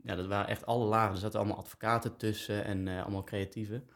ja, 0.03 0.15
dat 0.15 0.25
waren 0.25 0.47
echt 0.47 0.65
alle 0.65 0.85
lagen. 0.85 1.13
Er 1.13 1.19
zaten 1.19 1.39
allemaal 1.39 1.57
advocaten 1.57 2.17
tussen 2.17 2.65
en 2.65 2.87
allemaal 2.87 3.23
creatieven. 3.23 3.89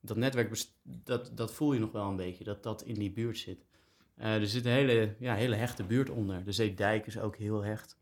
Dat 0.00 0.16
netwerk, 0.16 0.64
dat, 0.82 1.30
dat 1.36 1.52
voel 1.52 1.72
je 1.72 1.80
nog 1.80 1.92
wel 1.92 2.08
een 2.08 2.16
beetje, 2.16 2.44
dat 2.44 2.62
dat 2.62 2.82
in 2.82 2.94
die 2.94 3.10
buurt 3.10 3.38
zit. 3.38 3.66
Er 4.16 4.46
zit 4.46 4.64
een 4.64 4.72
hele, 4.72 5.14
ja, 5.18 5.34
hele 5.34 5.56
hechte 5.56 5.84
buurt 5.84 6.10
onder. 6.10 6.44
De 6.44 6.52
Zeedijk 6.52 7.06
is 7.06 7.18
ook 7.18 7.36
heel 7.36 7.62
hecht. 7.64 7.98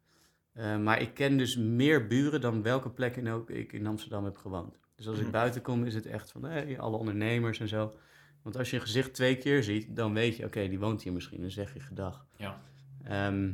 Eh, 0.57 0.79
maar 0.79 1.01
ik 1.01 1.15
ken 1.15 1.37
dus 1.37 1.57
meer 1.57 2.07
buren 2.07 2.41
dan 2.41 2.63
welke 2.63 2.91
plek 2.91 3.17
in 3.17 3.29
ook 3.29 3.51
ik 3.51 3.73
in 3.73 3.87
Amsterdam 3.87 4.25
heb 4.25 4.37
gewoond. 4.37 4.79
Dus 4.95 5.09
als 5.09 5.17
ik 5.17 5.23
Mhm. 5.23 5.33
buiten 5.33 5.63
kom, 5.63 5.85
is 5.85 5.95
het 5.95 6.07
echt 6.07 6.31
van 6.31 6.45
hey, 6.45 6.79
alle 6.81 6.97
ondernemers 6.97 7.61
en 7.61 7.69
zo. 7.69 7.95
Want 8.43 8.57
als 8.59 8.71
je 8.71 8.77
een 8.77 8.83
gezicht 8.83 9.15
twee 9.15 9.37
keer 9.37 9.63
ziet, 9.63 9.97
dan 9.97 10.15
weet 10.15 10.37
je, 10.37 10.45
oké, 10.45 10.69
die 10.69 10.79
woont 10.79 11.03
hier 11.03 11.13
misschien. 11.13 11.41
Dan 11.41 11.51
zeg 11.51 11.75
je 11.75 11.81
gedag. 11.81 12.27
Ja. 12.37 12.61
Ehm, 13.05 13.53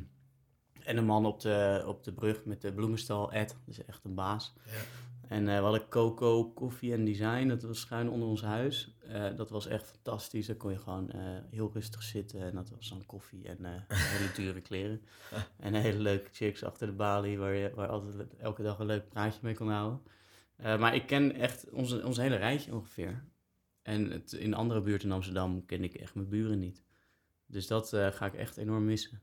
en 0.82 0.96
een 0.96 1.04
man 1.04 1.26
op 1.26 1.40
de, 1.40 1.82
op 1.86 2.04
de 2.04 2.12
brug 2.12 2.44
met 2.44 2.60
de 2.60 2.72
bloemenstal, 2.72 3.32
Ed, 3.32 3.48
dat 3.48 3.58
is 3.78 3.84
echt 3.84 4.04
een 4.04 4.14
baas. 4.14 4.54
Ja. 4.66 4.72
En 5.28 5.48
eh, 5.48 5.56
we 5.56 5.62
hadden 5.62 5.88
Coco 5.88 6.44
Koffie 6.44 6.92
en 6.92 7.04
Design, 7.04 7.48
dat 7.48 7.62
was 7.62 7.80
schuin 7.80 8.10
onder 8.10 8.28
ons 8.28 8.42
huis. 8.42 8.96
Eh, 9.12 9.36
dat 9.36 9.50
was 9.50 9.66
echt 9.66 9.88
fantastisch. 9.88 10.46
Daar 10.46 10.56
kon 10.56 10.70
je 10.70 10.78
gewoon 10.78 11.10
eh, 11.10 11.20
heel 11.50 11.70
rustig 11.72 12.02
zitten 12.02 12.40
en 12.40 12.54
dat 12.54 12.70
was 12.70 12.88
dan 12.88 13.06
koffie 13.06 13.48
en 13.48 13.64
eh, 13.64 13.72
hele 13.88 14.32
dure 14.36 14.60
kleren. 14.60 15.02
En 15.56 15.74
hele 15.74 15.98
leuke 15.98 16.28
chicks 16.32 16.64
achter 16.64 16.86
de 16.86 16.92
balie 16.92 17.38
waar 17.38 17.54
je 17.54 17.74
waar 17.74 17.88
altijd 17.88 18.36
elke 18.36 18.62
dag 18.62 18.78
een 18.78 18.86
leuk 18.86 19.08
praatje 19.08 19.40
mee 19.42 19.54
kon 19.54 19.70
houden. 19.70 20.02
Maar 20.56 20.94
ik 20.94 21.06
ken 21.06 21.34
echt 21.34 21.70
onze, 21.70 22.04
ons 22.04 22.16
hele 22.16 22.36
rijtje 22.36 22.74
ongeveer. 22.74 23.24
En 23.82 24.10
het, 24.10 24.32
in 24.32 24.54
andere 24.54 24.80
buurten 24.80 25.08
in 25.08 25.14
Amsterdam 25.14 25.66
ken 25.66 25.84
ik 25.84 25.94
echt 25.94 26.14
mijn 26.14 26.28
buren 26.28 26.58
niet. 26.58 26.84
Dus 27.46 27.66
dat 27.66 27.88
ga 27.88 28.26
ik 28.26 28.34
echt 28.34 28.56
enorm 28.56 28.84
missen. 28.84 29.22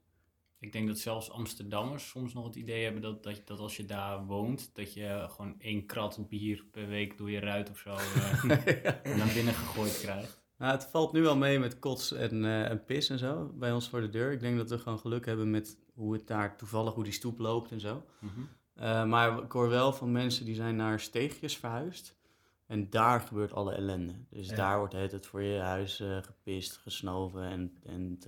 Ik 0.59 0.71
denk 0.71 0.87
dat 0.87 0.97
zelfs 0.97 1.31
Amsterdammers 1.31 2.07
soms 2.09 2.33
nog 2.33 2.45
het 2.45 2.55
idee 2.55 2.83
hebben 2.83 3.01
dat, 3.01 3.23
dat, 3.23 3.41
dat 3.45 3.59
als 3.59 3.77
je 3.77 3.85
daar 3.85 4.25
woont, 4.25 4.75
dat 4.75 4.93
je 4.93 5.25
gewoon 5.29 5.55
één 5.59 5.85
krat 5.85 6.29
bier 6.29 6.65
per 6.71 6.87
week 6.87 7.17
door 7.17 7.31
je 7.31 7.39
ruit 7.39 7.69
of 7.69 7.77
zo 7.77 7.89
eh, 7.95 9.15
naar 9.17 9.33
binnen 9.33 9.53
gegooid 9.53 9.99
krijgt. 9.99 10.41
Nou, 10.57 10.71
het 10.71 10.85
valt 10.85 11.11
nu 11.11 11.21
wel 11.21 11.35
mee 11.37 11.59
met 11.59 11.79
kots 11.79 12.11
en, 12.11 12.45
eh, 12.45 12.69
en 12.69 12.85
pis 12.85 13.09
en 13.09 13.19
zo 13.19 13.51
bij 13.53 13.71
ons 13.71 13.89
voor 13.89 14.01
de 14.01 14.09
deur. 14.09 14.31
Ik 14.31 14.39
denk 14.39 14.57
dat 14.57 14.69
we 14.69 14.77
gewoon 14.79 14.99
geluk 14.99 15.25
hebben 15.25 15.49
met 15.49 15.77
hoe 15.93 16.13
het 16.13 16.27
daar 16.27 16.57
toevallig, 16.57 16.93
hoe 16.93 17.03
die 17.03 17.13
stoep 17.13 17.39
loopt 17.39 17.71
en 17.71 17.79
zo. 17.79 18.03
Mhm. 18.19 18.39
Eh, 18.73 19.05
maar 19.05 19.43
ik 19.43 19.51
hoor 19.51 19.69
wel 19.69 19.93
van 19.93 20.11
mensen 20.11 20.45
die 20.45 20.55
zijn 20.55 20.75
naar 20.75 20.99
steegjes 20.99 21.57
verhuisd. 21.57 22.17
En 22.65 22.89
daar 22.89 23.21
gebeurt 23.21 23.53
alle 23.53 23.73
ellende. 23.73 24.13
Dus 24.29 24.49
Ja. 24.49 24.55
daar 24.55 24.77
wordt 24.77 24.93
het 24.93 25.25
voor 25.25 25.41
je 25.41 25.59
huis 25.59 26.03
gepist, 26.21 26.77
gesnoven 26.77 27.43
en, 27.43 27.77
en 27.83 28.19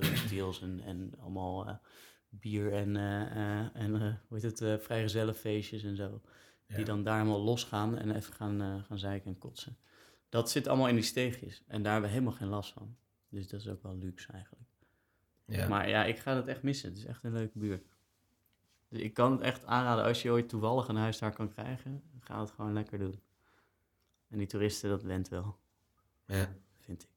en, 0.61 0.81
en 0.85 1.13
allemaal 1.19 1.79
bier 2.31 2.73
en, 2.73 2.95
eh, 2.95 3.21
eh, 3.21 3.69
en 3.73 3.95
eh, 3.95 4.13
hoe 4.27 4.39
heet 4.39 4.59
het, 4.59 4.83
vrijgezellenfeestjes 4.83 5.83
en 5.83 5.95
zo. 5.95 6.21
Ja. 6.65 6.75
Die 6.75 6.85
dan 6.85 7.03
daar 7.03 7.17
helemaal 7.17 7.41
losgaan 7.41 7.97
en 7.97 8.15
even 8.15 8.33
gaan, 8.33 8.83
gaan 8.83 8.99
zeiken 8.99 9.31
en 9.31 9.37
kotsen. 9.37 9.77
Dat 10.29 10.51
zit 10.51 10.67
allemaal 10.67 10.87
in 10.87 10.95
die 10.95 11.03
steegjes. 11.03 11.63
En 11.67 11.83
daar 11.83 11.91
hebben 11.91 12.09
we 12.09 12.15
helemaal 12.15 12.37
geen 12.37 12.47
last 12.47 12.73
van. 12.73 12.97
Dus 13.29 13.47
dat 13.47 13.59
is 13.59 13.67
ook 13.67 13.83
wel 13.83 13.97
luxe 13.97 14.31
eigenlijk. 14.31 14.69
Ja. 15.45 15.67
Maar 15.67 15.89
ja, 15.89 16.05
ik 16.05 16.19
ga 16.19 16.35
het 16.35 16.47
echt 16.47 16.63
missen. 16.63 16.89
Het 16.89 16.97
is 16.97 17.05
echt 17.05 17.23
een 17.23 17.33
leuke 17.33 17.59
buurt. 17.59 17.85
Dus 18.87 18.99
ik 18.99 19.13
kan 19.13 19.31
het 19.31 19.41
echt 19.41 19.65
aanraden 19.65 20.05
als 20.05 20.21
je 20.21 20.31
ooit 20.31 20.49
toevallig 20.49 20.87
een 20.87 20.95
huis 20.95 21.19
daar 21.19 21.33
kan 21.33 21.49
krijgen. 21.49 22.03
Ga 22.19 22.39
het 22.39 22.51
gewoon 22.51 22.73
lekker 22.73 22.99
doen. 22.99 23.21
En 24.27 24.37
die 24.37 24.47
toeristen, 24.47 24.89
dat 24.89 25.03
went 25.03 25.29
wel, 25.29 25.57
Ja. 26.25 26.55
vind 26.79 27.03
ik. 27.03 27.09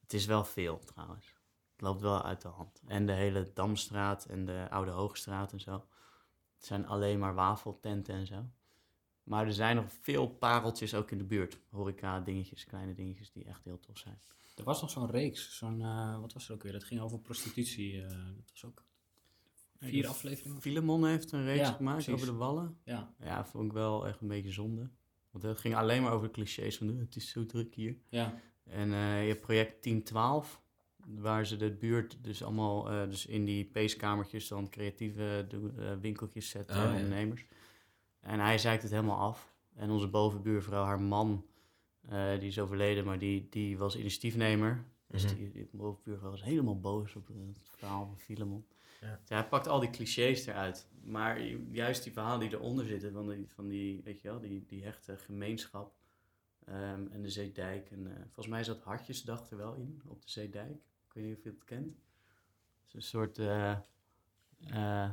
Het 0.00 0.12
is 0.12 0.26
wel 0.26 0.44
veel 0.44 0.78
trouwens. 0.78 1.35
Het 1.76 1.84
loopt 1.84 2.00
wel 2.00 2.22
uit 2.22 2.42
de 2.42 2.48
hand. 2.48 2.80
En 2.86 3.06
de 3.06 3.12
hele 3.12 3.50
Damstraat 3.54 4.24
en 4.24 4.44
de 4.44 4.66
Oude 4.70 4.90
Hoogstraat 4.90 5.52
en 5.52 5.60
zo. 5.60 5.72
Het 6.56 6.66
zijn 6.66 6.86
alleen 6.86 7.18
maar 7.18 7.34
wafeltenten 7.34 8.14
en 8.14 8.26
zo. 8.26 8.44
Maar 9.22 9.46
er 9.46 9.52
zijn 9.52 9.76
nog 9.76 9.84
veel 10.00 10.28
pareltjes 10.28 10.94
ook 10.94 11.10
in 11.10 11.18
de 11.18 11.24
buurt. 11.24 11.58
Horeca 11.70 12.20
dingetjes, 12.20 12.64
kleine 12.64 12.94
dingetjes 12.94 13.30
die 13.32 13.44
echt 13.44 13.64
heel 13.64 13.80
tof 13.80 13.98
zijn. 13.98 14.18
Er 14.56 14.64
was 14.64 14.80
nog 14.80 14.90
zo'n 14.90 15.10
reeks, 15.10 15.56
zo'n, 15.58 15.82
eh, 15.82 16.20
wat 16.20 16.32
was 16.32 16.48
er 16.48 16.54
ook 16.54 16.62
weer? 16.62 16.72
Dat 16.72 16.84
ging 16.84 17.00
over 17.00 17.18
prostitutie. 17.18 18.02
eh, 18.02 18.08
dat 18.36 18.50
was 18.50 18.64
ook 18.64 18.84
vier 19.78 20.06
afleveringen. 20.06 20.60
Filemon 20.60 21.06
heeft 21.06 21.32
een 21.32 21.44
reeks 21.44 21.68
Ja, 21.68 21.72
gemaakt 21.72 21.96
precies. 22.04 22.14
over 22.22 22.26
de 22.26 22.38
wallen. 22.38 22.78
Ja, 22.84 23.14
Ja, 23.20 23.44
vond 23.46 23.64
ik 23.66 23.72
wel 23.72 24.06
echt 24.06 24.20
een 24.20 24.28
beetje 24.28 24.52
zonde. 24.52 24.90
Want 25.30 25.44
het 25.44 25.58
ging 25.60 25.74
alleen 25.76 26.02
maar 26.02 26.12
over 26.12 26.26
de 26.26 26.32
clichés 26.32 26.76
van 26.78 26.90
"Oh, 26.90 26.98
het 26.98 27.16
is 27.16 27.30
zo 27.30 27.46
druk 27.46 27.74
hier. 27.74 27.96
ja, 28.08 28.40
En 28.64 28.92
eh, 28.92 29.22
je 29.22 29.28
hebt 29.28 29.40
project 29.40 29.82
1012, 29.82 30.60
waar 31.14 31.46
ze 31.46 31.56
de 31.56 31.70
buurt 31.70 32.18
dus 32.20 32.42
allemaal 32.42 32.90
eh, 32.90 33.08
dus 33.08 33.26
in 33.26 33.44
die 33.44 33.64
peeskamertjes 33.64 34.48
dan 34.48 34.68
creatieve 34.70 35.46
eh, 35.78 35.92
winkeltjes 36.00 36.48
zetten, 36.48 36.76
Oh, 36.76 36.94
ondernemers. 36.94 37.46
En 38.20 38.40
hij 38.40 38.58
zeikt 38.58 38.82
het 38.82 38.92
helemaal 38.92 39.18
af. 39.18 39.54
En 39.74 39.90
onze 39.90 40.08
bovenbuurvrouw, 40.08 40.84
haar 40.84 41.00
man, 41.00 41.46
eh, 42.08 42.38
die 42.38 42.48
is 42.48 42.58
overleden, 42.58 43.04
maar 43.04 43.18
die, 43.18 43.46
die 43.50 43.78
was 43.78 43.96
initiatiefnemer. 43.96 44.84
Dus 45.08 45.24
Mhm. 45.24 45.34
die, 45.34 45.50
die 45.50 45.68
bovenbuurvrouw 45.72 46.30
was 46.30 46.42
helemaal 46.44 46.80
boos 46.80 47.14
op 47.16 47.26
het 47.28 47.68
verhaal 47.76 48.06
van 48.06 48.18
Filemon. 48.18 48.66
Ja. 49.00 49.18
Dus 49.20 49.28
hij 49.28 49.48
pakt 49.48 49.68
al 49.68 49.80
die 49.80 49.90
clichés 49.90 50.46
eruit. 50.46 50.88
Maar 51.04 51.42
ju- 51.42 51.66
juist 51.70 52.02
die 52.04 52.12
verhalen 52.12 52.40
die 52.48 52.58
eronder 52.58 52.84
zitten, 52.86 53.12
van 53.12 53.28
die, 53.28 53.46
van 53.48 53.68
die 53.68 54.00
weet 54.04 54.20
je 54.20 54.28
wel, 54.28 54.40
die, 54.40 54.64
die 54.66 54.84
hechte 54.84 55.16
gemeenschap 55.16 55.94
ehm, 56.64 57.06
en 57.10 57.22
de 57.22 57.30
Zeedijk. 57.30 57.90
En, 57.90 58.12
volgens 58.24 58.46
mij 58.48 58.64
zat 58.64 58.82
Hartjesdag 58.82 59.50
er 59.50 59.56
wel 59.56 59.74
in, 59.74 60.02
op 60.06 60.22
de 60.22 60.30
Zeedijk. 60.30 60.82
Ik 61.16 61.22
weet 61.22 61.30
niet 61.30 61.38
of 61.38 61.44
je 61.44 61.50
het 61.50 61.64
kent. 61.64 61.86
Het 61.86 62.88
is 62.88 62.94
een 62.94 63.02
soort, 63.02 63.38
eh, 63.38 63.70
eh, 64.70 65.10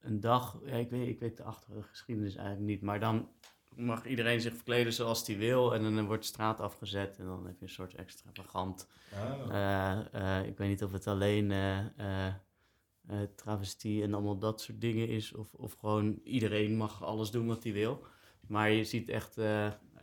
een 0.00 0.20
dag, 0.20 0.58
ja, 0.64 0.74
ik, 0.74 0.90
weet, 0.90 1.08
ik 1.08 1.18
weet 1.18 1.36
de 1.36 1.42
achtergeschiedenis 1.42 2.34
eigenlijk 2.34 2.66
niet, 2.66 2.82
maar 2.82 3.00
dan 3.00 3.28
mag 3.76 4.06
iedereen 4.06 4.40
zich 4.40 4.54
verkleden 4.54 4.92
zoals 4.92 5.26
hij 5.26 5.36
wil. 5.36 5.74
En 5.74 5.82
dan 5.82 6.06
wordt 6.06 6.22
de 6.22 6.28
straat 6.28 6.60
afgezet 6.60 7.18
en 7.18 7.24
dan 7.24 7.46
heb 7.46 7.58
je 7.58 7.64
een 7.64 7.70
soort 7.70 7.94
extravagant 7.94 8.88
Oh. 9.12 9.54
eh, 10.12 10.46
ik 10.46 10.58
weet 10.58 10.68
niet 10.68 10.84
of 10.84 10.92
het 10.92 11.06
alleen 11.06 11.52
travestie 13.34 14.02
en 14.02 14.14
allemaal 14.14 14.38
dat 14.38 14.60
soort 14.60 14.80
dingen 14.80 15.08
is. 15.08 15.32
Of, 15.32 15.54
of 15.54 15.72
gewoon 15.72 16.20
iedereen 16.24 16.76
mag 16.76 17.04
alles 17.04 17.30
doen 17.30 17.46
wat 17.46 17.62
hij 17.64 17.72
wil. 17.72 18.06
Maar 18.46 18.70
je 18.70 18.84
ziet 18.84 19.08
echt, 19.08 19.36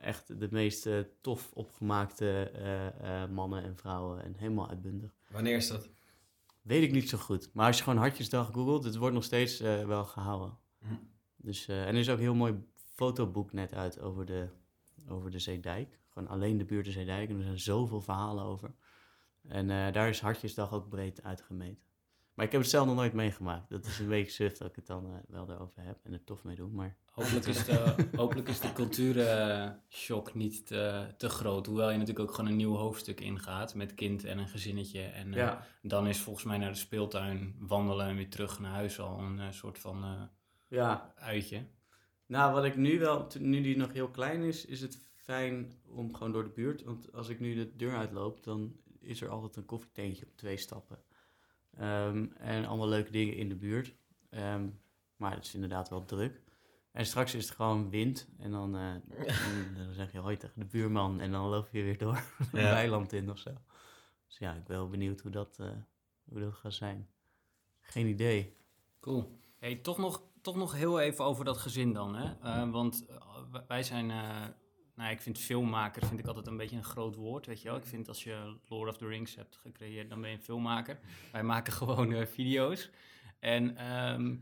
echt 0.01 0.39
de 0.39 0.47
meest 0.51 0.89
tof 1.21 1.51
opgemaakte 1.53 2.49
eh, 2.49 3.23
eh, 3.23 3.29
mannen 3.29 3.63
en 3.63 3.77
vrouwen. 3.77 4.23
En 4.23 4.33
helemaal 4.37 4.69
uitbundig. 4.69 5.15
Wanneer 5.29 5.55
is 5.55 5.67
dat? 5.67 5.89
Weet 6.61 6.83
ik 6.83 6.91
niet 6.91 7.09
zo 7.09 7.17
goed. 7.17 7.49
Maar 7.53 7.67
als 7.67 7.77
je 7.77 7.83
gewoon 7.83 7.99
Hartjesdag 7.99 8.51
googelt, 8.53 8.83
het 8.83 8.95
wordt 8.95 9.13
nog 9.13 9.23
steeds 9.23 9.59
eh, 9.59 9.85
wel 9.85 10.05
gehouden. 10.05 10.57
Hm. 10.79 10.93
Dus, 11.35 11.67
en 11.67 11.75
er 11.75 11.95
is 11.95 12.09
ook 12.09 12.17
een 12.17 12.23
heel 12.23 12.35
mooi 12.35 12.63
fotoboek 12.93 13.53
net 13.53 13.73
uit 13.73 13.99
over 13.99 14.25
de, 14.25 14.47
over 15.07 15.31
de 15.31 15.39
Zeedijk. 15.39 15.99
Gewoon 16.09 16.29
alleen 16.29 16.57
de 16.57 16.65
buurt 16.65 16.85
de 16.85 16.91
Zeedijk. 16.91 17.29
En 17.29 17.37
er 17.37 17.43
zijn 17.43 17.59
zoveel 17.59 18.01
verhalen 18.01 18.43
over. 18.43 18.75
En 19.47 19.67
daar 19.67 20.09
is 20.09 20.19
Hartjesdag 20.19 20.73
ook 20.73 20.89
breed 20.89 21.23
uitgemeten. 21.23 21.83
Maar 22.35 22.45
ik 22.45 22.51
heb 22.51 22.61
het 22.61 22.69
zelf 22.69 22.85
nog 22.85 22.95
nooit 22.95 23.13
meegemaakt. 23.13 23.69
Dat 23.69 23.85
is 23.85 23.99
een 23.99 24.07
beetje 24.07 24.31
suf 24.31 24.57
dat 24.57 24.69
ik 24.69 24.75
het 24.75 24.87
dan 24.87 25.05
eh, 25.05 25.11
wel 25.27 25.49
erover 25.49 25.83
heb 25.83 25.97
en 26.03 26.13
er 26.13 26.23
tof 26.23 26.43
mee 26.43 26.55
doe. 26.55 26.69
Maar 26.69 26.95
hopelijk 27.15 27.45
is 27.45 27.65
de, 27.65 27.95
hopelijk 28.15 28.47
is 28.47 28.59
de 28.59 28.73
cultuurshock 28.73 30.33
niet 30.33 30.67
te, 30.67 31.07
te 31.17 31.29
groot. 31.29 31.65
Hoewel 31.65 31.91
je 31.91 31.97
natuurlijk 31.97 32.29
ook 32.29 32.35
gewoon 32.35 32.49
een 32.49 32.57
nieuw 32.57 32.75
hoofdstuk 32.75 33.19
ingaat 33.19 33.75
met 33.75 33.93
kind 33.93 34.23
en 34.23 34.37
een 34.37 34.47
gezinnetje. 34.47 35.01
En 35.01 35.33
eh, 35.33 35.39
ja, 35.39 35.67
dan 35.81 36.07
is 36.07 36.19
volgens 36.19 36.45
mij 36.45 36.57
naar 36.57 36.71
de 36.71 36.77
speeltuin 36.77 37.55
wandelen 37.59 38.07
en 38.07 38.15
weer 38.15 38.29
terug 38.29 38.59
naar 38.59 38.71
huis 38.71 38.99
al 38.99 39.19
een 39.19 39.39
eh, 39.39 39.51
soort 39.51 39.79
van 39.79 40.03
eh, 40.03 40.21
ja, 40.67 41.13
uitje. 41.15 41.65
Nou, 42.25 42.53
wat 42.53 42.65
ik 42.65 42.75
nu 42.75 42.99
wel, 42.99 43.27
nu 43.39 43.61
die 43.61 43.77
nog 43.77 43.93
heel 43.93 44.09
klein 44.09 44.41
is, 44.41 44.65
is 44.65 44.81
het 44.81 44.99
fijn 45.15 45.73
om 45.87 46.15
gewoon 46.15 46.31
door 46.31 46.43
de 46.43 46.49
buurt. 46.49 46.83
Want 46.83 47.13
als 47.13 47.29
ik 47.29 47.39
nu 47.39 47.55
de 47.55 47.75
deur 47.75 47.95
uitloop, 47.95 48.43
dan 48.43 48.75
is 48.99 49.21
er 49.21 49.29
altijd 49.29 49.55
een 49.55 49.65
koffietentje 49.65 50.25
op 50.25 50.37
twee 50.37 50.57
stappen. 50.57 50.97
Ehm, 51.77 52.25
en 52.37 52.65
allemaal 52.65 52.87
leuke 52.87 53.11
dingen 53.11 53.35
in 53.35 53.49
de 53.49 53.55
buurt. 53.55 53.93
Ehm, 54.29 54.67
maar 55.15 55.33
het 55.35 55.45
is 55.45 55.53
inderdaad 55.53 55.89
wel 55.89 56.05
druk. 56.05 56.41
En 56.91 57.05
straks 57.05 57.35
is 57.35 57.45
het 57.45 57.55
gewoon 57.55 57.89
wind. 57.89 58.27
En 58.37 58.51
dan, 58.51 58.75
eh, 58.75 58.93
dan, 59.75 59.85
dan 59.85 59.93
zeg 59.93 60.11
je 60.11 60.17
hoi 60.19 60.37
tegen 60.37 60.59
de 60.59 60.65
buurman. 60.65 61.19
En 61.19 61.31
dan 61.31 61.47
loop 61.49 61.69
je 61.71 61.83
weer 61.83 61.97
door 61.97 62.15
een 62.51 62.59
Ja. 62.61 62.69
weiland 62.73 63.13
in 63.13 63.29
of 63.31 63.37
zo. 63.37 63.51
Dus 64.27 64.37
ja, 64.37 64.53
ik 64.53 64.63
ben 64.63 64.77
wel 64.77 64.89
benieuwd 64.89 65.19
hoe 65.21 65.31
dat, 65.31 65.57
eh, 65.59 65.67
hoe 66.23 66.39
dat 66.39 66.53
gaat 66.53 66.73
zijn. 66.73 67.07
Geen 67.81 68.07
idee. 68.07 68.55
Cool. 68.99 69.39
Hey, 69.57 69.75
toch, 69.75 69.97
nog, 69.97 70.21
toch 70.41 70.55
nog 70.55 70.73
heel 70.73 70.99
even 70.99 71.25
over 71.25 71.45
dat 71.45 71.57
gezin 71.57 71.93
dan. 71.93 72.15
Hè? 72.15 72.33
Eh, 72.41 72.71
want 72.71 73.05
eh, 73.05 73.17
wij 73.67 73.83
zijn, 73.83 74.11
eh, 74.11 74.45
nou, 74.95 75.11
ik 75.11 75.21
vind 75.21 75.37
filmmaker 75.37 76.05
vind 76.07 76.19
ik 76.19 76.27
altijd 76.27 76.47
een 76.47 76.57
beetje 76.57 76.75
een 76.75 76.83
groot 76.83 77.15
woord, 77.15 77.45
weet 77.45 77.61
je 77.61 77.67
wel. 77.67 77.77
Ik 77.77 77.85
vind 77.85 78.07
als 78.07 78.23
je 78.23 78.57
Lord 78.67 78.89
of 78.89 78.97
the 78.97 79.07
Rings 79.07 79.35
hebt 79.35 79.55
gecreëerd, 79.55 80.09
dan 80.09 80.21
ben 80.21 80.29
je 80.29 80.35
een 80.35 80.43
filmmaker. 80.43 80.99
Wij 81.31 81.43
maken 81.53 81.73
gewoon 81.73 82.13
eh, 82.13 82.25
video's. 82.25 82.89
En 83.39 83.77
ehm, 83.77 84.35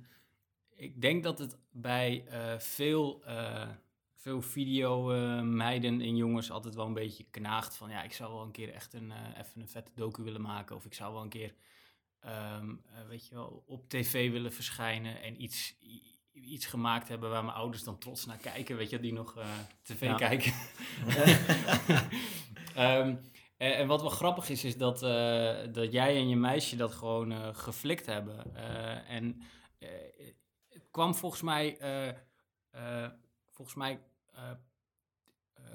ik 0.76 1.02
denk 1.02 1.24
dat 1.24 1.40
het 1.40 1.58
bij 1.72 2.26
eh, 2.28 2.60
veel, 2.60 3.24
eh 3.26 3.70
veel 4.24 4.42
videomeiden 4.42 6.02
en 6.02 6.16
jongens 6.16 6.52
altijd 6.52 6.76
wel 6.76 6.86
een 6.86 6.94
beetje 6.94 7.26
knaagt 7.32 7.76
van... 7.76 7.90
ja, 7.90 8.04
ik 8.04 8.14
zou 8.14 8.34
wel 8.34 8.42
een 8.42 8.52
keer 8.52 8.74
echt 8.74 8.94
een, 8.94 9.12
even 9.38 9.62
een 9.62 9.68
vette 9.68 9.92
docu 9.96 10.24
willen 10.24 10.42
maken... 10.42 10.76
of 10.76 10.86
ik 10.86 10.94
zou 10.94 11.14
wel 11.14 11.22
een 11.22 11.30
keer 11.30 11.54
ehm, 12.20 12.70
eh, 12.70 13.08
weet 13.08 13.28
je 13.28 13.36
wel, 13.36 13.64
op 13.68 13.90
tv 13.90 14.32
willen 14.32 14.54
verschijnen 14.54 15.22
en 15.22 15.42
iets, 15.42 15.76
iets 16.34 16.66
gemaakt 16.66 17.08
hebben 17.08 17.30
waar 17.30 17.44
mijn 17.44 17.58
ouders 17.58 17.84
dan 17.84 17.98
trots 17.98 18.26
naar 18.26 18.38
kijken, 18.38 18.78
weet 18.78 18.90
je, 18.90 19.00
die 19.00 19.14
nog 19.14 19.38
eh, 19.38 19.46
tv 19.82 20.02
Ja. 20.02 20.16
kijken. 20.16 20.54
Ehm, 22.76 23.16
en, 23.58 23.76
en 23.78 23.88
wat 23.88 24.02
wel 24.02 24.10
grappig 24.10 24.50
is, 24.50 24.64
is 24.64 24.78
dat, 24.78 25.04
eh, 25.04 25.56
dat 25.72 25.92
jij 25.92 26.16
en 26.16 26.30
je 26.30 26.36
meisje 26.36 26.76
dat 26.76 26.94
gewoon 26.94 27.32
eh, 27.32 27.50
geflikt 27.56 28.06
hebben. 28.06 28.56
Eh, 28.56 29.10
en 29.10 29.42
eh, 29.80 29.90
het 30.70 30.88
kwam 30.92 31.16
volgens 31.16 31.42
mij, 31.42 31.78
eh, 31.78 32.08
eh, 32.72 33.10
volgens 33.52 33.78
mij 33.78 34.00
eh, 34.34 34.50
eh, 34.50 34.58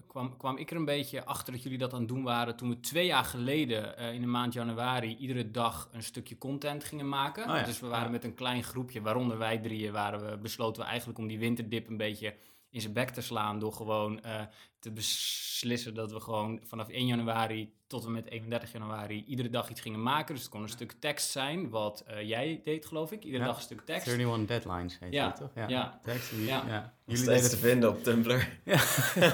kwam, 0.08 0.36
kwam 0.36 0.56
ik 0.56 0.70
er 0.70 0.76
een 0.76 0.84
beetje 0.84 1.24
achter 1.24 1.52
dat 1.52 1.62
jullie 1.62 1.78
dat 1.78 1.92
aan 1.92 1.98
het 1.98 2.08
doen 2.08 2.22
waren 2.22 2.56
toen 2.56 2.68
we 2.68 2.80
twee 2.80 3.06
jaar 3.06 3.24
geleden 3.24 3.96
eh, 3.96 4.12
in 4.12 4.20
de 4.20 4.26
maand 4.26 4.52
januari 4.52 5.16
iedere 5.16 5.50
dag 5.50 5.88
een 5.92 6.02
stukje 6.02 6.38
content 6.38 6.84
gingen 6.84 7.08
maken. 7.08 7.42
Oh 7.50 7.56
ja, 7.56 7.62
Dus 7.62 7.80
we 7.80 7.86
waren 7.86 8.10
met 8.10 8.24
een 8.24 8.34
klein 8.34 8.62
groepje, 8.62 9.00
waaronder 9.00 9.38
wij 9.38 9.58
drieën, 9.58 9.92
waren 9.92 10.30
we, 10.30 10.36
besloten 10.36 10.82
we 10.82 10.88
eigenlijk 10.88 11.18
om 11.18 11.26
die 11.26 11.38
winterdip 11.38 11.88
een 11.88 11.96
beetje 11.96 12.34
in 12.70 12.80
zijn 12.80 12.92
bek 12.92 13.10
te 13.10 13.20
slaan 13.20 13.58
door 13.58 13.72
gewoon 13.72 14.22
eh, 14.22 14.40
te 14.78 14.90
beslissen 14.90 15.94
dat 15.94 16.12
we 16.12 16.20
gewoon 16.20 16.60
vanaf 16.64 16.88
1 16.88 17.06
januari 17.06 17.72
tot 17.86 18.04
en 18.04 18.12
met 18.12 18.30
31 18.30 18.72
januari 18.72 19.24
iedere 19.26 19.50
dag 19.50 19.68
iets 19.70 19.80
gingen 19.80 20.02
maken. 20.02 20.34
Dus 20.34 20.42
het 20.42 20.52
kon 20.52 20.62
een 20.62 20.68
stuk 20.68 20.92
tekst 21.00 21.30
zijn, 21.30 21.70
wat 21.70 22.00
eh, 22.06 22.28
jij 22.28 22.60
deed 22.64 22.86
geloof 22.86 23.12
ik, 23.12 23.24
iedere 23.24 23.42
Ja, 23.42 23.48
dag 23.48 23.56
een 23.56 23.62
stuk 23.62 23.80
tekst. 23.84 24.06
31 24.06 24.46
Deadlines 24.46 24.98
heet 24.98 25.12
Ja, 25.12 25.28
dat 25.28 25.36
toch? 25.36 25.68
ja. 25.68 26.00
Tekst, 26.02 26.30
jullie, 26.30 26.46
Ja. 26.46 26.64
ja. 26.66 26.94
Jullie 27.04 27.22
steeds 27.22 27.42
deden 27.42 27.50
te 27.58 27.66
vinden 27.66 27.88
op 27.90 28.02
Tumblr. 28.02 28.48
Ja, 28.64 28.74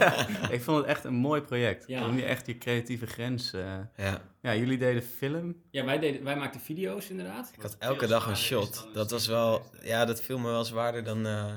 ik 0.56 0.62
vond 0.62 0.76
het 0.78 0.86
echt 0.86 1.04
een 1.04 1.14
mooi 1.14 1.40
project. 1.40 1.86
Ja. 1.86 2.08
Om 2.08 2.16
je 2.16 2.24
echt 2.24 2.44
die 2.46 2.58
creatieve 2.58 3.06
grens. 3.06 3.52
eh, 3.52 3.78
Ja. 3.96 4.20
Ja, 4.42 4.54
jullie 4.54 4.78
deden 4.78 5.02
film. 5.02 5.56
Ja, 5.70 5.84
wij, 5.84 5.98
deden, 5.98 6.24
wij 6.24 6.36
maakten 6.36 6.60
video's 6.60 7.08
inderdaad. 7.08 7.50
Ik 7.56 7.62
had 7.62 7.76
elke 7.78 8.06
dag 8.06 8.26
een 8.26 8.36
shot. 8.36 8.88
Dat 8.92 9.10
was 9.10 9.26
wel, 9.26 9.62
ja, 9.82 10.04
dat 10.04 10.22
viel 10.22 10.38
me 10.38 10.48
wel 10.50 10.64
zwaarder 10.64 11.04
dan, 11.04 11.26
eh, 11.26 11.52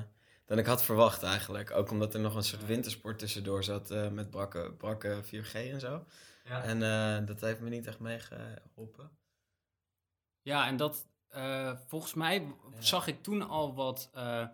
dan 0.48 0.58
ik 0.58 0.66
had 0.66 0.84
verwacht 0.84 1.24
eigenlijk. 1.24 1.72
Ook 1.72 1.92
omdat 1.92 2.14
er 2.14 2.20
nog 2.20 2.36
een 2.36 2.44
soort 2.44 2.66
wintersport 2.66 3.20
tussendoor 3.20 3.64
zat 3.64 3.92
eh, 3.92 4.10
met 4.10 4.30
brakke, 4.30 4.74
brakke 4.78 5.20
4G 5.24 5.54
en 5.54 5.80
zo. 5.80 6.06
Ja. 6.44 6.64
En 6.64 6.84
eh, 6.84 7.26
dat 7.28 7.42
heeft 7.42 7.60
me 7.60 7.70
niet 7.70 7.88
echt 7.88 8.00
meegeholpen. 8.00 9.10
Ja, 10.42 10.68
en 10.68 10.78
dat 10.78 11.08
eh, 11.28 11.74
volgens 11.88 12.14
mij 12.14 12.56
zag 12.80 13.08
ik 13.08 13.24
toen 13.24 13.48
al 13.48 13.76
wat 13.76 14.10
eh, 14.14 14.46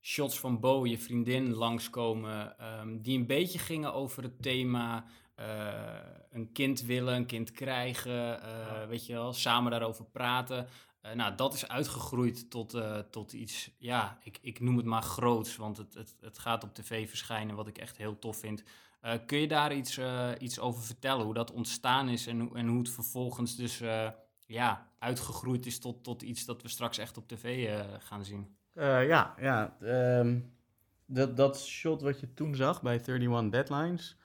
shots 0.00 0.38
van 0.40 0.60
Bo, 0.60 0.86
je 0.86 0.98
vriendin, 0.98 1.52
langskomen. 1.54 2.58
ehm, 2.58 2.98
die 3.00 3.18
een 3.18 3.26
beetje 3.26 3.58
gingen 3.58 3.92
over 3.94 4.22
het 4.22 4.42
thema 4.42 5.04
eh, 5.34 5.98
een 6.30 6.52
kind 6.52 6.82
willen, 6.82 7.14
een 7.14 7.26
kind 7.26 7.50
krijgen. 7.50 8.42
eh, 8.42 8.86
Weet 8.86 9.06
je 9.06 9.12
wel, 9.12 9.32
samen 9.32 9.70
daarover 9.70 10.04
praten. 10.04 10.66
Eh, 11.02 11.12
nou, 11.12 11.34
dat 11.34 11.54
is 11.54 11.68
uitgegroeid 11.68 12.50
tot, 12.50 12.74
eh, 12.74 12.98
tot 12.98 13.32
iets, 13.32 13.70
ja, 13.78 14.18
ik, 14.22 14.38
ik 14.40 14.60
noem 14.60 14.76
het 14.76 14.86
maar 14.86 15.02
groots, 15.02 15.56
want 15.56 15.76
het, 15.76 15.94
het, 15.94 16.14
het 16.20 16.38
gaat 16.38 16.64
op 16.64 16.74
tv 16.74 17.08
verschijnen, 17.08 17.56
wat 17.56 17.66
ik 17.66 17.78
echt 17.78 17.96
heel 17.96 18.18
tof 18.18 18.36
vind. 18.36 18.62
Eh, 19.00 19.14
kun 19.26 19.38
je 19.38 19.48
daar 19.48 19.74
iets, 19.74 20.00
iets 20.38 20.58
over 20.58 20.82
vertellen, 20.82 21.24
hoe 21.24 21.34
dat 21.34 21.50
ontstaan 21.50 22.08
is 22.08 22.26
en, 22.26 22.50
en 22.54 22.66
hoe 22.66 22.78
het 22.78 22.90
vervolgens 22.90 23.56
dus 23.56 23.82
ja, 24.46 24.88
uitgegroeid 24.98 25.66
is 25.66 25.78
tot, 25.78 26.04
tot 26.04 26.22
iets 26.22 26.44
dat 26.44 26.62
we 26.62 26.68
straks 26.68 26.98
echt 26.98 27.16
op 27.16 27.28
tv 27.28 27.78
gaan 27.98 28.24
zien? 28.24 28.56
Ja, 28.74 29.34
ja. 29.38 29.76
ehm, 29.80 30.40
dat, 31.06 31.36
dat 31.36 31.60
shot 31.60 32.02
wat 32.02 32.20
je 32.20 32.34
toen 32.34 32.54
zag 32.54 32.82
bij 32.82 33.00
31 33.06 33.50
Deadlines 33.50 34.16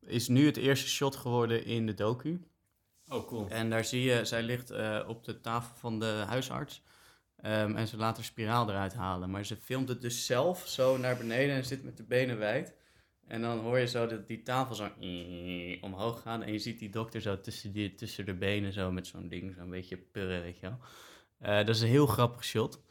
is 0.00 0.28
nu 0.28 0.46
het 0.46 0.56
eerste 0.56 0.88
shot 0.88 1.16
geworden 1.16 1.64
in 1.64 1.86
de 1.86 1.94
docu. 1.94 2.40
Oh, 3.12 3.26
cool. 3.26 3.48
En 3.48 3.70
daar 3.70 3.84
zie 3.84 4.02
je, 4.02 4.24
zij 4.24 4.42
ligt 4.42 4.70
eh, 4.70 5.00
op 5.06 5.24
de 5.24 5.40
tafel 5.40 5.76
van 5.76 5.98
de 5.98 6.24
huisarts. 6.26 6.82
Ehm, 7.36 7.76
en 7.76 7.88
ze 7.88 7.96
laat 7.96 8.16
haar 8.16 8.24
spiraal 8.24 8.68
eruit 8.68 8.94
halen. 8.94 9.30
Maar 9.30 9.44
ze 9.44 9.56
filmt 9.56 9.88
het 9.88 10.00
dus 10.00 10.26
zelf 10.26 10.66
zo 10.66 10.96
naar 10.96 11.16
beneden 11.16 11.54
en 11.54 11.64
zit 11.64 11.84
met 11.84 11.96
de 11.96 12.02
benen 12.02 12.38
wijd. 12.38 12.74
En 13.26 13.40
dan 13.40 13.58
hoor 13.58 13.78
je 13.78 13.86
zo 13.86 14.06
dat 14.06 14.26
die 14.26 14.42
tafel 14.42 14.74
zo 14.74 14.90
omhoog 15.86 16.22
gaan. 16.22 16.42
En 16.42 16.52
je 16.52 16.58
ziet 16.58 16.78
die 16.78 16.90
dokter 16.90 17.20
zo 17.20 17.40
tussen, 17.40 17.72
die, 17.72 17.94
tussen 17.94 18.24
de 18.24 18.34
benen 18.34 18.72
zo 18.72 18.90
met 18.90 19.06
zo'n 19.06 19.28
ding, 19.28 19.54
zo'n 19.54 19.70
beetje 19.70 19.96
purren, 19.96 20.42
weet 20.42 20.58
je 20.58 20.66
wel. 20.66 20.78
Eh, 21.38 21.56
dat 21.56 21.74
is 21.74 21.80
een 21.80 21.88
heel 21.88 22.06
grappig 22.06 22.44
shot. 22.44 22.82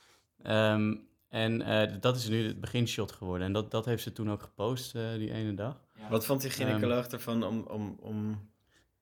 Ehm, 0.44 0.96
en 1.30 1.62
eh, 1.62 1.96
dat 2.00 2.16
is 2.16 2.28
nu 2.28 2.48
het 2.48 2.60
beginshot 2.60 3.12
geworden. 3.12 3.48
En 3.48 3.54
dat, 3.54 3.72
dat 3.72 3.86
heeft 3.86 4.04
ze 4.04 4.14
toen 4.14 4.32
ook 4.32 4.42
gepost 4.42 4.96
eh, 4.96 5.14
die 5.14 5.34
ene 5.34 5.54
dag. 5.54 5.82
Wat 6.10 6.26
vond 6.26 6.42
die 6.42 6.50
gynaecoloog 6.50 7.08
ervan 7.08 7.44
om, 7.44 7.62
om, 7.62 7.98
om... 8.00 8.50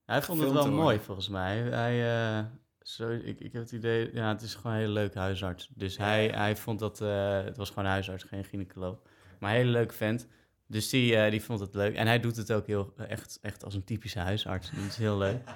Hij 0.09 0.21
vond 0.21 0.41
het 0.41 0.51
wel 0.51 0.71
mooi 0.71 0.99
volgens 0.99 1.29
mij. 1.29 1.57
Hij, 1.57 2.27
eh, 2.37 2.45
zo, 2.81 3.09
ik, 3.09 3.39
ik 3.39 3.53
heb 3.53 3.61
het 3.61 3.71
idee, 3.71 4.13
ja, 4.13 4.27
het 4.27 4.41
is 4.41 4.55
gewoon 4.55 4.71
een 4.71 4.79
hele 4.79 4.93
leuke 4.93 5.19
huisarts. 5.19 5.69
Dus 5.75 5.97
hij, 5.97 6.27
hij 6.27 6.55
vond 6.55 6.79
dat, 6.79 7.01
eh, 7.01 7.43
het 7.43 7.57
was 7.57 7.69
gewoon 7.69 7.89
huisarts, 7.89 8.23
geen 8.23 8.43
gynaecoloog. 8.43 9.01
Maar 9.39 9.51
een 9.51 9.57
hele 9.57 9.71
leuke 9.71 9.93
vent. 9.93 10.27
Dus 10.67 10.89
die, 10.89 11.15
eh, 11.15 11.31
die 11.31 11.43
vond 11.43 11.59
het 11.59 11.75
leuk. 11.75 11.95
En 11.95 12.07
hij 12.07 12.19
doet 12.19 12.35
het 12.35 12.51
ook 12.51 12.67
heel, 12.67 12.93
echt, 12.97 13.39
echt 13.41 13.63
als 13.63 13.73
een 13.73 13.83
typische 13.83 14.19
huisarts. 14.19 14.71
Dat 14.71 14.85
is 14.85 14.97
heel 14.97 15.17
leuk. 15.17 15.41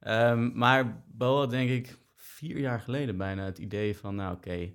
Ehm, 0.00 0.50
maar 0.58 1.04
Bo 1.06 1.36
had 1.36 1.50
denk 1.50 1.70
ik 1.70 1.98
vier 2.14 2.58
jaar 2.58 2.80
geleden 2.80 3.16
bijna 3.16 3.44
het 3.44 3.58
idee 3.58 3.96
van, 3.96 4.14
nou 4.14 4.34
oké, 4.34 4.72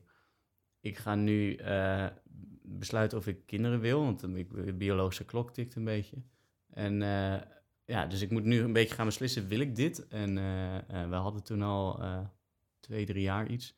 ik 0.79 0.97
ga 0.97 1.15
nu 1.15 1.55
eh, 1.55 2.05
besluiten 2.61 3.17
of 3.17 3.27
ik 3.27 3.45
kinderen 3.45 3.79
wil. 3.79 4.03
Want 4.03 4.19
de 4.19 4.73
biologische 4.73 5.25
klok 5.25 5.53
tikt 5.53 5.75
een 5.75 5.83
beetje. 5.83 6.17
En 6.69 7.01
eh, 7.01 7.41
ja, 7.85 8.05
dus 8.05 8.21
ik 8.21 8.31
moet 8.31 8.43
nu 8.43 8.61
een 8.61 8.73
beetje 8.73 8.95
gaan 8.95 9.05
beslissen, 9.05 9.47
wil 9.47 9.59
ik 9.59 9.75
dit? 9.75 10.07
En 10.07 10.37
eh, 10.37 10.75
eh, 10.77 11.09
we 11.09 11.15
hadden 11.15 11.43
toen 11.43 11.61
al 11.61 12.01
eh, 12.01 12.19
twee, 12.79 13.05
drie 13.05 13.21
jaar 13.21 13.47
iets. 13.47 13.77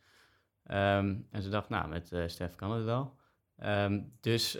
Ehm, 0.63 1.15
en 1.31 1.41
ze 1.41 1.49
dacht, 1.49 1.69
nou, 1.69 1.89
met 1.89 2.11
Stef 2.27 2.55
kan 2.55 2.71
het 2.71 2.83
wel. 2.83 3.15
Ehm, 3.57 4.01
dus 4.21 4.51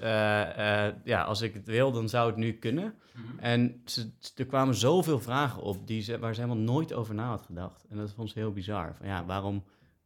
ja, 1.04 1.24
als 1.24 1.42
ik 1.42 1.54
het 1.54 1.68
wil, 1.68 1.92
dan 1.92 2.10
zou 2.10 2.28
het 2.28 2.38
nu 2.38 2.54
kunnen. 2.54 2.96
En 3.38 3.82
ze, 3.86 4.12
er 4.36 4.46
kwamen 4.46 4.76
zoveel 4.76 5.20
vragen 5.20 5.62
op 5.62 5.88
die 5.88 6.02
ze, 6.02 6.20
waar 6.20 6.36
ze 6.36 6.42
helemaal 6.42 6.64
nooit 6.64 6.94
over 6.94 7.16
na 7.16 7.28
had 7.28 7.42
gedacht. 7.42 7.86
En 7.90 7.98
dat 7.98 8.14
vond 8.14 8.30
ze 8.30 8.40
heel 8.40 8.52
bizar. 8.52 8.96
Van, 8.96 9.08
ja, 9.08 9.26
waarom 9.26 9.64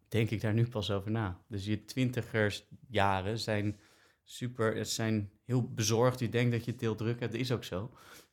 denk 0.08 0.30
ik 0.30 0.42
daar 0.42 0.54
nu 0.54 0.68
pas 0.68 0.92
over 0.92 1.12
na? 1.12 1.42
Dus 1.48 1.66
je 1.66 1.86
twintigersjaren 1.86 3.40
zijn 3.40 3.80
super, 4.24 4.76
het 4.76 4.90
zijn 4.90 5.32
heel 5.46 5.74
bezorgd. 5.74 6.20
Je 6.20 6.30
denkt 6.30 6.52
dat 6.52 6.66
je 6.66 6.72
het 6.72 6.82
heel 6.82 6.96
druk 6.96 7.20
hebt, 7.20 7.32
dat 7.32 7.42
is 7.42 7.52
ook 7.52 7.64
zo. 7.64 7.92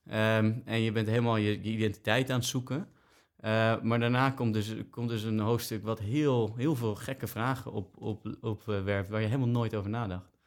Ehm, 0.09 0.53
en 0.65 0.81
je 0.81 0.93
bent 0.93 1.09
helemaal 1.09 1.37
je, 1.37 1.61
identiteit 1.61 2.31
aan 2.31 2.39
het 2.39 2.49
zoeken. 2.49 2.89
Eh, 3.37 3.81
maar 3.81 4.01
daarna 4.01 4.31
komt 4.31 4.55
dus, 4.55 4.75
komt 4.91 5.09
dus 5.09 5.23
een 5.23 5.39
hoofdstuk 5.39 5.83
wat 5.83 5.99
heel, 5.99 6.55
heel 6.57 6.77
veel 6.77 6.95
gekke 6.95 7.27
vragen 7.27 7.73
op, 7.73 7.97
op, 7.97 8.37
op 8.41 8.69
eh, 8.69 8.85
waar 8.85 9.21
je 9.21 9.27
helemaal 9.27 9.49
nooit 9.49 9.75
over 9.75 9.91
nadacht. 9.91 10.39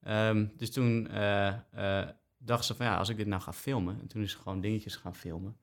Ehm, 0.00 0.46
dus 0.56 0.72
toen 0.72 1.08
eh, 1.08 2.08
dacht 2.38 2.64
ze 2.64 2.74
van 2.74 2.86
ja, 2.86 2.96
als 2.96 3.08
ik 3.08 3.16
dit 3.16 3.26
nou 3.26 3.42
ga 3.42 3.52
filmen, 3.52 4.00
en 4.00 4.06
toen 4.06 4.22
is 4.22 4.30
ze 4.30 4.38
gewoon 4.38 4.60
dingetjes 4.60 4.96
gaan 4.96 5.14
filmen. 5.14 5.56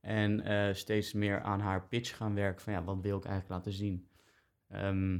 En 0.00 0.42
steeds 0.76 1.12
meer 1.12 1.40
aan 1.42 1.60
haar 1.60 1.88
pitch 1.88 2.16
gaan 2.16 2.34
werken 2.34 2.62
van 2.62 2.72
ja, 2.72 2.84
wat 2.84 3.00
wil 3.00 3.16
ik 3.16 3.24
eigenlijk 3.24 3.54
laten 3.54 3.72
zien. 3.72 4.08
Ehm, 4.68 5.18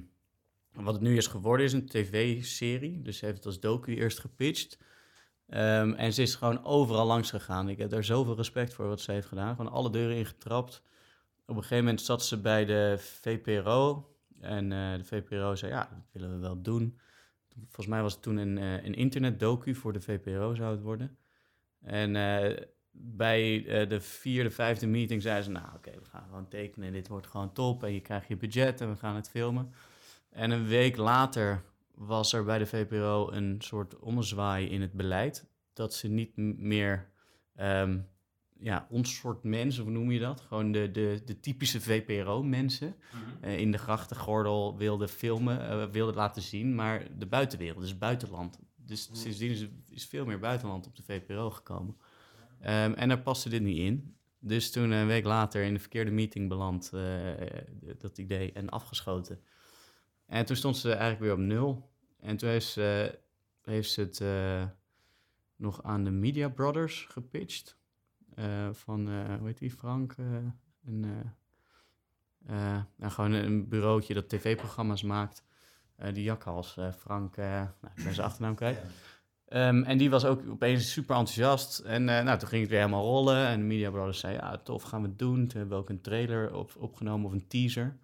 wat 0.72 0.94
het 0.94 1.02
nu 1.02 1.16
is 1.16 1.26
geworden 1.26 1.66
is 1.66 1.72
een 1.72 1.86
tv-serie, 1.86 3.02
dus 3.02 3.18
ze 3.18 3.24
heeft 3.24 3.36
het 3.36 3.46
als 3.46 3.60
docu 3.60 3.96
eerst 3.96 4.18
gepitcht. 4.18 4.78
Ehm, 5.50 5.92
en 5.92 6.12
ze 6.12 6.22
is 6.22 6.34
gewoon 6.34 6.64
overal 6.64 7.06
langs 7.06 7.30
gegaan. 7.30 7.68
Ik 7.68 7.78
heb 7.78 7.90
daar 7.90 8.04
zoveel 8.04 8.36
respect 8.36 8.74
voor 8.74 8.86
wat 8.86 9.00
ze 9.00 9.12
heeft 9.12 9.26
gedaan. 9.26 9.56
Gewoon 9.56 9.72
alle 9.72 9.90
deuren 9.90 10.16
ingetrapt. 10.16 10.82
Op 11.46 11.56
een 11.56 11.62
gegeven 11.62 11.84
moment 11.84 12.00
zat 12.02 12.24
ze 12.24 12.40
bij 12.40 12.64
de 12.64 12.94
VPRO. 12.98 14.14
En 14.40 14.72
eh, 14.72 14.92
de 14.96 15.04
VPRO 15.04 15.54
zei, 15.54 15.72
ja, 15.72 15.88
dat 15.92 16.04
willen 16.12 16.30
we 16.30 16.38
wel 16.38 16.62
doen. 16.62 16.98
Volgens 17.58 17.86
mij 17.86 18.02
was 18.02 18.12
het 18.12 18.22
toen 18.22 18.36
een, 18.36 18.58
eh, 18.58 18.84
een 18.84 18.94
internetdocu 18.94 19.74
voor 19.74 19.92
de 19.92 20.00
VPRO 20.00 20.54
zou 20.54 20.70
het 20.70 20.82
worden. 20.82 21.16
En 21.80 22.16
eh, 22.16 22.64
bij 22.90 23.62
de 23.88 24.00
vierde, 24.00 24.50
vijfde 24.50 24.86
meeting 24.86 25.22
zei 25.22 25.42
ze, 25.42 25.50
nou 25.50 25.66
oké, 25.76 25.90
we 25.90 26.04
gaan 26.04 26.24
gewoon 26.24 26.48
tekenen. 26.48 26.88
en 26.88 26.94
Dit 26.94 27.08
wordt 27.08 27.26
gewoon 27.26 27.52
top 27.52 27.84
en 27.84 27.92
je 27.92 28.00
krijgt 28.00 28.28
je 28.28 28.36
budget 28.36 28.80
en 28.80 28.90
we 28.90 28.96
gaan 28.96 29.14
het 29.16 29.30
filmen. 29.30 29.72
En 30.30 30.50
een 30.50 30.66
week 30.66 30.96
later 30.96 31.62
was 32.06 32.32
er 32.32 32.44
bij 32.44 32.58
de 32.58 32.66
VPRO 32.66 33.30
een 33.30 33.56
soort 33.58 33.98
ommezwaai 33.98 34.68
in 34.68 34.80
het 34.80 34.92
beleid. 34.92 35.48
Dat 35.72 35.94
ze 35.94 36.08
niet 36.08 36.36
meer 36.36 37.10
ehm, 37.54 37.98
ja, 38.58 38.86
ons 38.90 39.16
soort 39.16 39.42
mensen, 39.42 39.82
hoe 39.82 39.92
noem 39.92 40.10
je 40.10 40.18
dat? 40.18 40.40
Gewoon 40.40 40.72
de, 40.72 40.90
de, 40.90 41.22
de 41.24 41.40
typische 41.40 41.80
VPRO-mensen 41.80 42.94
eh, 43.40 43.58
in 43.58 43.72
de 43.72 43.78
grachtengordel 43.78 44.76
wilden 44.76 45.08
filmen, 45.08 45.68
eh, 45.68 45.84
wilden 45.84 46.14
laten 46.14 46.42
zien, 46.42 46.74
maar 46.74 47.18
de 47.18 47.26
buitenwereld, 47.26 47.80
dus 47.80 47.98
buitenland. 47.98 48.58
Dus 48.76 49.08
sindsdien 49.12 49.50
is, 49.50 49.66
is 49.88 50.06
veel 50.06 50.24
meer 50.24 50.38
buitenland 50.38 50.86
op 50.86 50.96
de 50.96 51.02
VPRO 51.02 51.50
gekomen. 51.50 51.96
Ehm, 52.60 52.92
en 52.92 53.08
daar 53.08 53.20
paste 53.22 53.48
dit 53.48 53.62
niet 53.62 53.78
in. 53.78 54.14
Dus 54.38 54.70
toen 54.70 54.90
een 54.90 55.06
week 55.06 55.24
later 55.24 55.62
in 55.62 55.74
de 55.74 55.80
verkeerde 55.80 56.10
meeting 56.10 56.48
beland, 56.48 56.90
eh, 56.92 57.00
dat 57.98 58.18
idee, 58.18 58.52
en 58.52 58.68
afgeschoten. 58.68 59.40
En 60.26 60.46
toen 60.46 60.56
stond 60.56 60.76
ze 60.76 60.88
eigenlijk 60.88 61.20
weer 61.20 61.32
op 61.32 61.38
nul. 61.38 61.89
En 62.20 62.36
toen 62.36 62.48
heeft 62.48 62.66
ze, 62.66 63.18
heeft 63.62 63.90
ze 63.90 64.00
het 64.00 64.20
eh, 64.20 64.64
nog 65.56 65.82
aan 65.82 66.04
de 66.04 66.10
Media 66.10 66.48
Brothers 66.48 67.06
gepitcht. 67.08 67.78
Eh, 68.34 68.68
van, 68.72 69.08
eh, 69.08 69.34
hoe 69.38 69.46
heet 69.46 69.58
die, 69.58 69.70
Frank? 69.70 70.16
een, 70.84 71.06
nou, 72.96 73.12
gewoon 73.12 73.32
een 73.32 73.68
bureautje 73.68 74.14
dat 74.14 74.28
tv-programma's 74.28 75.02
maakt. 75.02 75.44
Die 76.12 76.22
jakhals, 76.22 76.78
Frank, 76.98 77.36
nou, 77.36 77.68
ik 77.96 78.04
ben 78.04 78.14
zijn 78.14 78.26
achternaam 78.26 78.54
kwijt. 78.54 78.78
Ehm, 79.46 79.82
en 79.82 79.98
die 79.98 80.10
was 80.10 80.24
ook 80.24 80.42
opeens 80.48 80.92
super 80.92 81.16
enthousiast. 81.16 81.78
En 81.78 82.04
nou, 82.04 82.38
toen 82.38 82.48
ging 82.48 82.60
het 82.60 82.70
weer 82.70 82.80
helemaal 82.80 83.04
rollen. 83.04 83.46
En 83.46 83.58
de 83.58 83.66
Media 83.66 83.90
Brothers 83.90 84.20
zei, 84.20 84.34
ja, 84.34 84.56
tof, 84.56 84.82
gaan 84.82 85.02
we 85.02 85.08
het 85.08 85.18
doen. 85.18 85.46
Toen 85.46 85.58
hebben 85.58 85.76
we 85.76 85.82
ook 85.82 85.88
een 85.88 86.00
trailer 86.00 86.54
op, 86.54 86.72
opgenomen 86.78 87.26
of 87.26 87.32
een 87.32 87.46
teaser. 87.46 87.98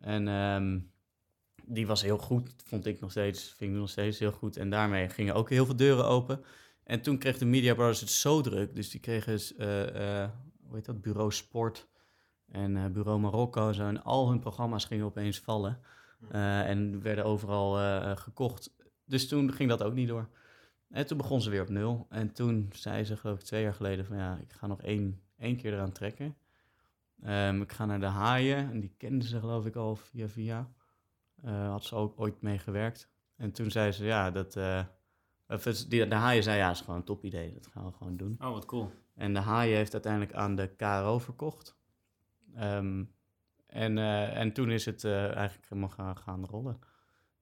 En 0.00 0.28
ehm, 0.28 0.78
die 1.66 1.86
was 1.86 2.02
heel 2.02 2.18
goed, 2.18 2.54
vond 2.64 2.86
ik 2.86 3.00
nog 3.00 3.10
steeds. 3.10 3.54
Vind 3.56 3.72
ik 3.72 3.76
nog 3.78 3.90
steeds 3.90 4.18
heel 4.18 4.32
goed. 4.32 4.56
En 4.56 4.70
daarmee 4.70 5.08
gingen 5.08 5.34
ook 5.34 5.50
heel 5.50 5.64
veel 5.64 5.76
deuren 5.76 6.06
open. 6.06 6.44
En 6.84 7.00
toen 7.00 7.18
kreeg 7.18 7.38
de 7.38 7.44
Media 7.44 7.74
Brothers 7.74 8.00
het 8.00 8.10
zo 8.10 8.40
druk. 8.40 8.74
Dus 8.74 8.90
die 8.90 9.00
kregen, 9.00 9.38
eh, 9.58 10.22
eh, 10.22 10.30
hoe 10.66 10.74
heet 10.74 10.84
dat, 10.84 11.00
Bureau 11.00 11.32
Sport 11.32 11.88
en 12.48 12.76
eh, 12.76 12.86
Bureau 12.86 13.20
Marokko. 13.20 13.68
en 13.68 13.74
Zo, 13.74 13.86
en 13.86 14.02
al 14.02 14.28
hun 14.28 14.40
programma's 14.40 14.84
gingen 14.84 15.04
opeens 15.04 15.40
vallen. 15.40 15.80
En 16.30 17.02
werden 17.02 17.24
overal 17.24 17.76
gekocht. 18.16 18.74
Dus 19.04 19.28
toen 19.28 19.52
ging 19.52 19.68
dat 19.68 19.82
ook 19.82 19.94
niet 19.94 20.08
door. 20.08 20.28
En 20.88 21.06
toen 21.06 21.16
begon 21.16 21.40
ze 21.40 21.50
weer 21.50 21.62
op 21.62 21.68
nul. 21.68 22.06
En 22.08 22.32
toen 22.32 22.70
zei 22.72 23.04
ze, 23.04 23.16
geloof 23.16 23.38
ik, 23.38 23.44
twee 23.44 23.62
jaar 23.62 23.74
geleden: 23.74 24.04
van 24.04 24.16
ja, 24.16 24.38
ik 24.42 24.52
ga 24.52 24.66
nog 24.66 24.82
één, 24.82 25.20
één 25.38 25.56
keer 25.56 25.72
eraan 25.72 25.92
trekken. 25.92 26.36
Ehm, 27.22 27.60
ik 27.60 27.72
ga 27.72 27.86
naar 27.86 28.00
de 28.00 28.06
haaien. 28.06 28.70
En 28.70 28.80
die 28.80 28.94
kenden 28.96 29.28
ze, 29.28 29.40
geloof 29.40 29.66
ik, 29.66 29.76
al 29.76 29.96
via 29.96 30.28
via. 30.28 30.70
Eh, 31.44 31.68
had 31.70 31.84
ze 31.84 31.94
ook 31.94 32.20
ooit 32.20 32.40
mee 32.42 32.58
gewerkt. 32.58 33.10
En 33.36 33.52
toen 33.52 33.70
zei 33.70 33.92
ze: 33.92 34.04
ja, 34.04 34.30
dat. 34.30 34.56
eh, 34.56 34.84
het- 35.46 35.86
die, 35.88 36.06
de 36.08 36.14
haaien 36.14 36.42
zei: 36.42 36.56
ja, 36.58 36.70
is 36.70 36.80
gewoon 36.80 36.96
een 36.96 37.04
top 37.04 37.24
idee. 37.24 37.52
Dat 37.52 37.66
gaan 37.66 37.86
we 37.86 37.92
gewoon 37.92 38.16
doen. 38.16 38.36
Oh, 38.40 38.50
wat 38.52 38.64
cool. 38.64 38.90
En 39.14 39.34
de 39.34 39.40
haaien 39.40 39.76
heeft 39.76 39.92
uiteindelijk 39.92 40.32
aan 40.32 40.54
de 40.56 40.66
KRO 40.76 41.18
verkocht. 41.18 41.76
Ehm, 42.54 43.04
en, 43.66 43.98
eh, 43.98 44.36
en 44.40 44.52
toen 44.52 44.70
is 44.70 44.84
het 44.84 45.04
eigenlijk 45.04 45.66
helemaal 45.68 45.88
gaan, 45.88 46.16
gaan 46.18 46.44
rollen. 46.46 46.78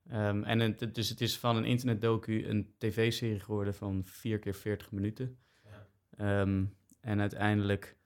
Ehm, 0.08 0.42
en 0.42 0.60
het, 0.60 0.94
dus 0.94 1.08
het 1.08 1.20
is 1.20 1.38
van 1.38 1.56
een 1.56 1.64
internetdocu 1.64 2.46
een 2.48 2.74
tv-serie 2.78 3.40
geworden 3.40 3.74
van 3.74 4.04
4 4.04 4.38
keer 4.38 4.54
40 4.54 4.92
minuten. 4.92 5.38
Ehm, 6.16 6.64
en 7.00 7.20
uiteindelijk 7.20 7.96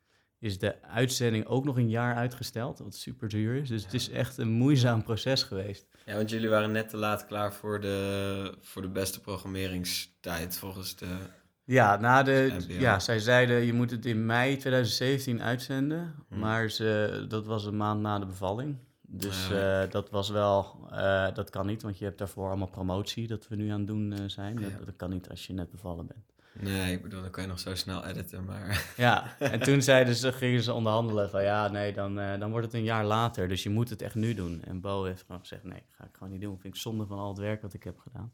is 0.46 0.58
de 0.58 0.82
uitzending 0.82 1.46
ook 1.46 1.64
nog 1.64 1.76
een 1.76 1.88
jaar 1.88 2.14
uitgesteld, 2.14 2.78
wat 2.78 2.94
super 2.94 3.28
duur 3.28 3.54
is. 3.54 3.68
Dus 3.68 3.84
het 3.84 3.94
is 3.94 4.10
echt 4.10 4.38
een 4.38 4.50
moeizaam 4.50 5.02
proces 5.02 5.42
geweest. 5.42 5.86
Ja, 6.06 6.14
want 6.14 6.30
jullie 6.30 6.48
waren 6.48 6.72
net 6.72 6.88
te 6.88 6.96
laat 6.96 7.26
klaar 7.26 7.52
voor 7.52 7.80
de, 7.80 8.54
voor 8.60 8.82
de 8.82 8.88
beste 8.88 9.20
programmeringstijd 9.20 10.56
volgens 10.56 10.96
de... 10.96 11.16
Ja, 11.64 11.96
na 11.96 12.22
de, 12.22 12.56
NPO. 12.58 12.80
ja, 12.80 12.98
zij 12.98 13.18
zeiden 13.18 13.64
je 13.64 13.72
moet 13.72 13.90
het 13.90 14.06
in 14.06 14.26
mei 14.26 14.56
2017 14.56 15.42
uitzenden, 15.42 16.14
Hmm. 16.28 16.38
maar 16.38 16.70
ze, 16.70 17.24
dat 17.28 17.46
was 17.46 17.64
een 17.64 17.76
maand 17.76 18.00
na 18.00 18.18
de 18.18 18.26
bevalling. 18.26 18.76
Dus 19.08 19.50
eh, 19.50 19.90
dat 19.90 20.10
was 20.10 20.30
wel, 20.30 20.86
eh, 20.90 21.34
dat 21.34 21.50
kan 21.50 21.66
niet, 21.66 21.82
want 21.82 21.98
je 21.98 22.04
hebt 22.04 22.18
daarvoor 22.18 22.48
allemaal 22.48 22.68
promotie 22.68 23.26
dat 23.26 23.48
we 23.48 23.56
nu 23.56 23.68
aan 23.68 23.78
het 23.78 23.86
doen 23.86 24.12
eh, 24.12 24.18
zijn. 24.26 24.58
Ja. 24.58 24.68
Dat, 24.68 24.86
dat 24.86 24.96
kan 24.96 25.10
niet 25.10 25.28
als 25.28 25.46
je 25.46 25.52
net 25.52 25.70
bevallen 25.70 26.06
bent. 26.06 26.35
Nee, 26.60 26.92
ik 26.92 27.02
bedoel, 27.02 27.20
dan 27.22 27.30
kan 27.30 27.42
je 27.42 27.48
nog 27.48 27.58
zo 27.58 27.74
snel 27.74 28.04
editen, 28.04 28.44
maar... 28.44 28.84
Ja, 28.96 29.36
en 29.38 29.60
toen 29.60 29.82
zeiden 29.82 30.14
ze, 30.14 30.32
gingen 30.32 30.62
ze 30.62 30.72
onderhandelen 30.72 31.30
van 31.30 31.42
ja, 31.42 31.68
nee, 31.68 31.92
dan, 31.92 32.18
eh, 32.20 32.38
dan 32.38 32.50
wordt 32.50 32.66
het 32.66 32.74
een 32.74 32.82
jaar 32.84 33.04
later. 33.04 33.48
Dus 33.48 33.62
je 33.62 33.70
moet 33.70 33.90
het 33.90 34.02
echt 34.02 34.14
nu 34.14 34.34
doen. 34.34 34.62
En 34.64 34.80
Bo 34.80 35.04
heeft 35.04 35.22
gewoon 35.26 35.40
gezegd, 35.40 35.64
nee, 35.64 35.82
ga 35.90 36.04
ik 36.04 36.16
gewoon 36.16 36.32
niet 36.32 36.40
doen. 36.40 36.58
Vind 36.58 36.74
ik 36.74 36.80
zonde 36.80 37.06
van 37.06 37.18
al 37.18 37.28
het 37.28 37.38
werk 37.38 37.62
wat 37.62 37.74
ik 37.74 37.82
heb 37.82 37.98
gedaan. 37.98 38.32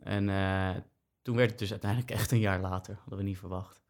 En 0.00 0.28
eh, 0.28 0.70
toen 1.22 1.36
werd 1.36 1.50
het 1.50 1.58
dus 1.58 1.70
uiteindelijk 1.70 2.10
echt 2.10 2.30
een 2.32 2.38
jaar 2.38 2.60
later. 2.60 2.94
Hadden 2.98 3.18
we 3.18 3.24
niet 3.24 3.38
verwacht. 3.38 3.82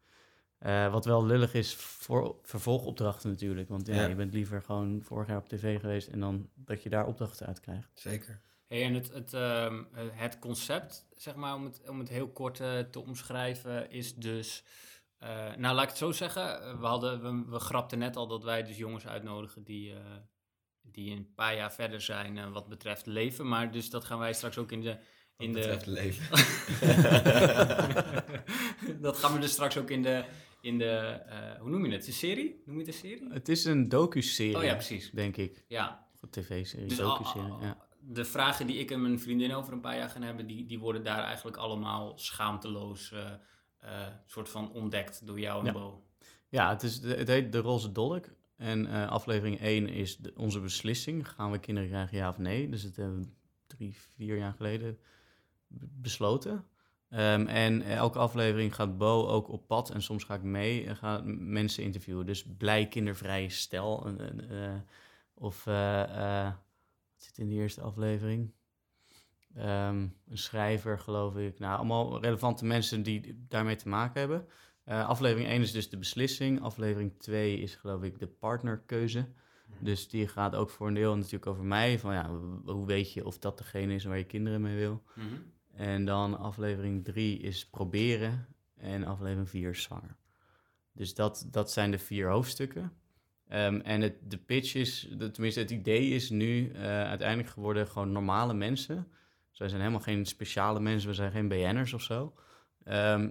Eh, 0.57 0.91
wat 0.91 1.05
wel 1.05 1.25
lullig 1.25 1.53
is 1.53 1.75
voor 1.75 2.35
vervolgopdrachten 2.43 3.29
natuurlijk. 3.29 3.69
Want 3.69 3.87
ja, 3.87 3.95
Ja. 3.95 4.05
je 4.07 4.15
bent 4.15 4.33
liever 4.33 4.61
gewoon 4.61 5.01
vorig 5.03 5.27
jaar 5.27 5.37
op 5.37 5.47
tv 5.49 5.79
geweest 5.79 6.07
en 6.07 6.19
dan 6.19 6.49
dat 6.55 6.83
je 6.83 6.89
daar 6.89 7.05
opdrachten 7.05 7.47
uit 7.47 7.59
krijgt. 7.59 7.89
Zeker. 7.93 8.41
Hey, 8.67 8.83
en 8.83 8.93
het, 8.93 9.13
het, 9.13 9.33
ehm, 9.33 9.83
eh, 9.93 10.03
het 10.11 10.39
concept, 10.39 11.04
zeg 11.15 11.35
maar, 11.35 11.55
om 11.55 11.63
het, 11.63 11.81
om 11.89 11.99
het 11.99 12.09
heel 12.09 12.29
kort 12.29 12.59
eh, 12.59 12.79
te 12.79 12.99
omschrijven, 12.99 13.91
is 13.91 14.15
dus... 14.15 14.63
eh, 15.17 15.55
nou, 15.55 15.75
laat 15.75 15.83
ik 15.83 15.89
het 15.89 15.97
zo 15.97 16.11
zeggen. 16.11 16.61
eh, 16.61 16.79
We, 16.79 16.85
hadden, 16.85 17.21
we, 17.21 17.43
we 17.51 17.59
grapten 17.59 17.99
net 17.99 18.15
al 18.15 18.27
dat 18.27 18.43
wij 18.43 18.63
dus 18.63 18.77
jongens 18.77 19.07
uitnodigen 19.07 19.63
die, 19.63 19.93
eh, 19.93 19.99
die 20.81 21.11
een 21.15 21.33
paar 21.35 21.55
jaar 21.55 21.73
verder 21.73 22.01
zijn 22.01 22.37
eh, 22.37 22.51
wat 22.51 22.67
betreft 22.67 23.05
leven. 23.05 23.47
Maar 23.47 23.71
dus 23.71 23.89
dat 23.89 24.05
gaan 24.05 24.19
wij 24.19 24.33
straks 24.33 24.57
ook 24.57 24.71
in 24.71 24.81
de... 24.81 24.97
In 25.37 25.53
Wat 25.53 25.63
de 25.63 25.69
betreft 25.69 25.85
leven. 25.85 26.25
dat 29.01 29.17
gaan 29.17 29.33
we 29.33 29.39
dus 29.39 29.51
straks 29.51 29.77
ook 29.77 29.89
in 29.89 30.01
de... 30.01 30.23
In 30.61 30.77
de 30.77 30.89
eh, 31.25 31.59
hoe 31.59 31.69
noem 31.69 31.85
je 31.85 31.91
het? 31.91 32.05
De 32.05 32.11
serie? 32.11 32.61
Noem 32.65 32.79
je 32.79 32.85
het 32.85 32.93
een 32.93 32.99
serie? 32.99 33.29
Het 33.33 33.49
is 33.49 33.65
een 33.65 33.89
docu-serie, 33.89 34.57
Oh 34.57 34.63
ja, 34.63 34.73
precies. 34.73 35.11
denk 35.11 35.37
ik. 35.37 35.63
Ja, 35.67 36.07
Een 36.21 36.29
tv-serie, 36.29 36.87
Dus 36.87 37.01
al- 37.01 37.57
ja. 37.61 37.84
De 38.07 38.25
vragen 38.25 38.67
die 38.67 38.77
ik 38.77 38.91
en 38.91 39.01
mijn 39.01 39.19
vriendin 39.19 39.53
over 39.53 39.73
een 39.73 39.79
paar 39.81 39.97
jaar 39.97 40.09
gaan 40.09 40.21
hebben, 40.21 40.47
die, 40.47 40.65
die 40.65 40.79
worden 40.79 41.03
daar 41.03 41.23
eigenlijk 41.23 41.57
allemaal 41.57 42.17
schaamteloos 42.17 43.11
eh, 43.11 43.31
soort 44.25 44.49
van 44.49 44.71
ontdekt 44.71 45.25
door 45.27 45.39
jou 45.39 45.59
en 45.59 45.65
Ja. 45.65 45.71
Bo. 45.71 46.03
Ja, 46.49 46.69
het, 46.69 46.83
is 46.83 47.01
het 47.03 47.27
heet 47.27 47.51
De 47.51 47.57
Roze 47.59 47.91
Dolk. 47.91 48.25
En 48.55 48.87
eh, 48.87 49.09
aflevering 49.09 49.59
1 49.59 49.87
is 49.89 50.17
de- 50.17 50.33
onze 50.35 50.59
beslissing. 50.59 51.27
Gaan 51.29 51.51
we 51.51 51.57
kinderen 51.59 51.89
krijgen, 51.89 52.17
ja 52.17 52.29
of 52.29 52.37
nee? 52.37 52.69
Dus 52.69 52.83
dat 52.83 52.95
hebben 52.95 53.21
we 53.21 53.27
drie, 53.67 53.95
vier 54.15 54.37
jaar 54.37 54.53
geleden 54.53 54.99
besloten. 55.77 56.65
Ehm, 57.09 57.47
en 57.47 57.81
elke 57.81 58.19
aflevering 58.19 58.75
gaat 58.75 58.97
Bo 58.97 59.27
ook 59.27 59.49
op 59.49 59.67
pad. 59.67 59.89
En 59.89 60.01
soms 60.01 60.23
ga 60.23 60.33
ik 60.35 60.41
mee 60.43 60.85
en 60.85 60.95
ga 60.95 61.21
mensen 61.25 61.83
interviewen. 61.83 62.25
Dus 62.25 62.45
blij 62.57 62.87
kindervrije 62.87 63.49
stel. 63.49 64.15
of, 65.33 65.63
wat 67.15 67.23
zit 67.23 67.37
in 67.37 67.49
de 67.49 67.55
eerste 67.55 67.81
aflevering? 67.81 68.53
Ehm, 69.55 70.07
een 70.27 70.37
schrijver, 70.37 70.99
geloof 70.99 71.35
ik. 71.35 71.59
Nou, 71.59 71.77
allemaal 71.77 72.21
relevante 72.21 72.65
mensen 72.65 73.03
die 73.03 73.45
daarmee 73.47 73.75
te 73.75 73.89
maken 73.89 74.19
hebben. 74.19 74.47
Eh, 74.83 75.07
aflevering 75.07 75.49
1 75.49 75.61
is 75.61 75.71
dus 75.71 75.89
de 75.89 75.97
beslissing. 75.97 76.61
Aflevering 76.61 77.13
2 77.17 77.59
is 77.59 77.75
geloof 77.75 78.03
ik 78.03 78.19
de 78.19 78.27
partnerkeuze. 78.27 79.27
Dus 79.79 80.09
die 80.09 80.27
gaat 80.27 80.55
ook 80.55 80.69
voor 80.69 80.87
een 80.87 80.93
deel 80.93 81.15
natuurlijk 81.15 81.45
over 81.45 81.63
mij. 81.63 81.99
Van 81.99 82.13
ja, 82.13 82.29
hoe 82.65 82.85
weet 82.85 83.13
je 83.13 83.25
of 83.25 83.39
dat 83.39 83.57
degene 83.57 83.93
is 83.93 84.03
waar 84.03 84.17
je 84.17 84.25
kinderen 84.25 84.61
mee 84.61 84.75
wil? 84.75 85.03
Mhm. 85.15 85.35
En 85.73 86.05
dan 86.05 86.37
aflevering 86.37 87.03
3 87.03 87.39
is 87.39 87.69
proberen. 87.69 88.47
En 88.75 89.03
aflevering 89.03 89.49
4 89.49 89.69
is 89.69 89.81
zwanger. 89.81 90.15
Dus 90.91 91.13
dat, 91.15 91.47
dat 91.51 91.71
zijn 91.71 91.91
de 91.91 91.99
vier 91.99 92.29
hoofdstukken. 92.29 92.91
Ehm, 93.47 93.79
en 93.79 94.01
het, 94.01 94.31
de 94.31 94.37
pitch 94.37 94.75
is, 94.75 95.07
de- 95.17 95.31
tenminste 95.31 95.59
het 95.59 95.71
idee 95.71 96.09
is 96.09 96.29
nu 96.29 96.71
eh, 96.71 96.81
uiteindelijk 96.83 97.49
geworden 97.49 97.87
gewoon 97.87 98.11
normale 98.11 98.53
mensen. 98.53 99.07
Wij 99.57 99.67
zijn 99.69 99.81
helemaal 99.81 100.03
geen 100.03 100.25
speciale 100.25 100.79
mensen, 100.79 101.09
we 101.09 101.15
zijn 101.15 101.31
geen 101.31 101.47
BN'ers 101.47 101.93
of 101.93 102.01
zo. 102.01 102.33
Ehm, 102.83 103.29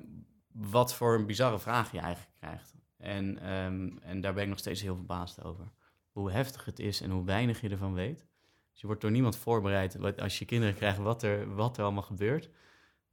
wat 0.53 0.95
voor 0.95 1.15
een 1.15 1.27
bizarre 1.27 1.59
vraag 1.59 1.93
je 1.93 1.99
eigenlijk 1.99 2.37
krijgt. 2.39 2.75
En, 2.97 3.39
ehm, 3.39 3.91
en 4.03 4.21
daar 4.21 4.35
ben 4.35 4.43
ik 4.43 4.49
nog 4.49 4.59
steeds 4.59 4.83
heel 4.83 4.95
verbaasd 4.97 5.43
over. 5.45 5.73
Hoe 6.11 6.31
heftig 6.31 6.65
het 6.65 6.79
is 6.79 7.01
en 7.01 7.11
hoe 7.11 7.25
weinig 7.25 7.61
je 7.61 7.69
ervan 7.69 7.95
weet. 7.95 8.27
Dus 8.73 8.81
je 8.81 8.87
wordt 8.87 9.01
door 9.03 9.11
niemand 9.11 9.37
voorbereid 9.37 9.95
wat, 9.95 10.21
als 10.21 10.39
je 10.39 10.45
kinderen 10.45 10.75
krijgt 10.75 10.99
wat 10.99 11.23
er, 11.23 11.55
wat 11.55 11.77
er 11.77 11.85
allemaal 11.85 12.03
gebeurt. 12.03 12.51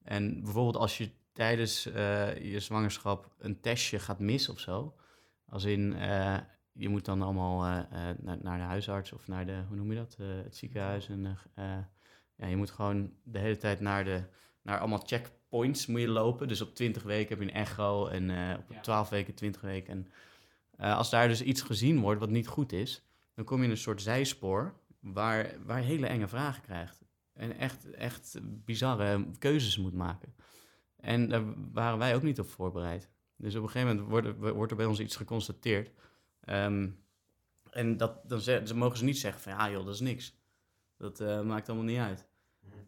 En 0.04 0.44
bijvoorbeeld 0.44 0.76
als 0.78 0.98
je 0.98 1.10
tijdens 1.34 1.86
eh, 1.86 2.52
je 2.52 2.60
zwangerschap 2.60 3.34
een 3.38 3.60
testje 3.62 4.00
gaat 4.00 4.20
missen 4.20 4.54
of 4.54 4.60
zo. 4.60 4.96
Als 5.46 5.64
in, 5.64 5.94
eh, 5.94 6.38
je 6.74 6.90
moet 6.90 7.06
dan 7.06 7.22
allemaal 7.22 7.66
eh, 7.66 8.10
eh, 8.10 8.18
naar, 8.20 8.38
naar 8.42 8.58
de 8.58 8.64
huisarts 8.64 9.12
of 9.12 9.28
naar 9.28 9.46
de, 9.46 9.64
hoe 9.68 9.76
noem 9.78 9.92
je 9.92 9.98
dat, 9.98 10.16
Eh, 10.20 10.28
het 10.44 10.56
ziekenhuis. 10.56 11.10
En, 11.10 11.38
ja, 12.36 12.48
je 12.48 12.56
moet 12.56 12.72
gewoon 12.72 13.14
de 13.24 13.40
hele 13.40 13.58
tijd 13.58 13.80
naar, 13.80 14.04
de, 14.04 14.24
naar 14.62 14.80
allemaal 14.80 15.04
checkpoints 15.06 15.86
moet 15.86 16.02
je 16.02 16.08
lopen. 16.08 16.48
Dus 16.48 16.62
op 16.62 16.76
20 16.76 17.04
weken 17.04 17.30
heb 17.30 17.40
je 17.48 17.54
een 17.54 17.62
echo 17.62 18.08
en 18.08 18.24
op 18.58 18.72
Ja. 18.72 18.80
12 18.80 19.10
weken 19.10 19.34
20 19.34 19.62
weken. 19.62 20.08
En 20.78 20.96
als 20.96 21.10
daar 21.10 21.28
dus 21.28 21.42
iets 21.42 21.62
gezien 21.62 22.00
wordt 22.00 22.20
wat 22.20 22.30
niet 22.30 22.48
goed 22.48 22.72
is, 22.72 23.06
dan 23.34 23.46
kom 23.46 23.58
je 23.58 23.64
in 23.64 23.70
een 23.70 23.78
soort 23.78 24.02
zijspoor 24.02 24.80
waar, 25.00 25.56
waar 25.66 25.80
je 25.80 25.86
hele 25.86 26.08
enge 26.08 26.28
vragen 26.28 26.62
krijgt. 26.62 27.02
En 27.34 27.58
echt, 27.58 27.92
echt 27.92 28.40
bizarre 28.44 29.26
keuzes 29.40 29.78
moet 29.78 29.94
maken. 29.94 30.34
En 30.98 31.30
daar 31.30 31.72
waren 31.72 31.98
wij 31.98 32.16
ook 32.16 32.24
niet 32.24 32.40
op 32.40 32.50
voorbereid. 32.50 33.10
Dus 33.36 33.56
op 33.56 33.64
een 33.64 33.70
gegeven 33.70 33.96
moment 33.96 34.10
wordt, 34.10 34.54
wordt 34.56 34.72
er 34.72 34.78
bij 34.78 34.86
ons 34.86 35.00
iets 35.00 35.16
geconstateerd. 35.16 35.92
Ehm, 36.42 36.90
en 37.72 37.98
dat, 37.98 38.30
dan 38.30 38.42
ze, 38.42 38.62
ze 38.66 38.76
mogen 38.76 38.98
ze 38.98 39.04
niet 39.04 39.18
zeggen 39.18 39.42
van 39.42 39.52
ja 39.52 39.72
joh, 39.72 39.86
dat 39.86 39.94
is 39.94 40.00
niks. 40.00 40.36
Dat 40.98 41.20
eh, 41.20 41.42
maakt 41.42 41.70
allemaal 41.70 41.88
niet 41.88 42.00
uit. 42.00 42.30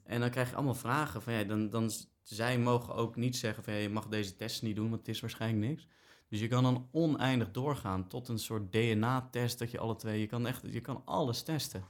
En 0.03 0.19
dan 0.19 0.29
krijg 0.29 0.49
je 0.49 0.55
allemaal 0.55 0.75
vragen 0.75 1.21
van 1.21 1.33
ja, 1.33 1.43
dan, 1.43 1.69
dan 1.69 1.91
zij 2.21 2.59
mogen 2.59 2.95
ook 2.95 3.15
niet 3.15 3.37
zeggen 3.37 3.63
van 3.63 3.73
ja, 3.73 3.79
je 3.79 3.89
mag 3.89 4.07
deze 4.07 4.35
test 4.35 4.61
niet 4.61 4.75
doen, 4.75 4.89
want 4.89 4.99
het 4.99 5.15
is 5.15 5.19
waarschijnlijk 5.19 5.67
niks. 5.67 5.87
Dus 6.29 6.39
je 6.39 6.47
kan 6.47 6.63
dan 6.63 6.87
oneindig 6.91 7.51
doorgaan 7.51 8.07
tot 8.07 8.27
een 8.27 8.39
soort 8.39 8.71
DNA-test 8.71 9.59
dat 9.59 9.71
je 9.71 9.79
alle 9.79 9.95
twee, 9.95 10.19
je 10.19 10.27
kan 10.27 10.47
echt, 10.47 10.61
je 10.71 10.81
kan 10.81 11.01
alles 11.05 11.43
testen. 11.43 11.83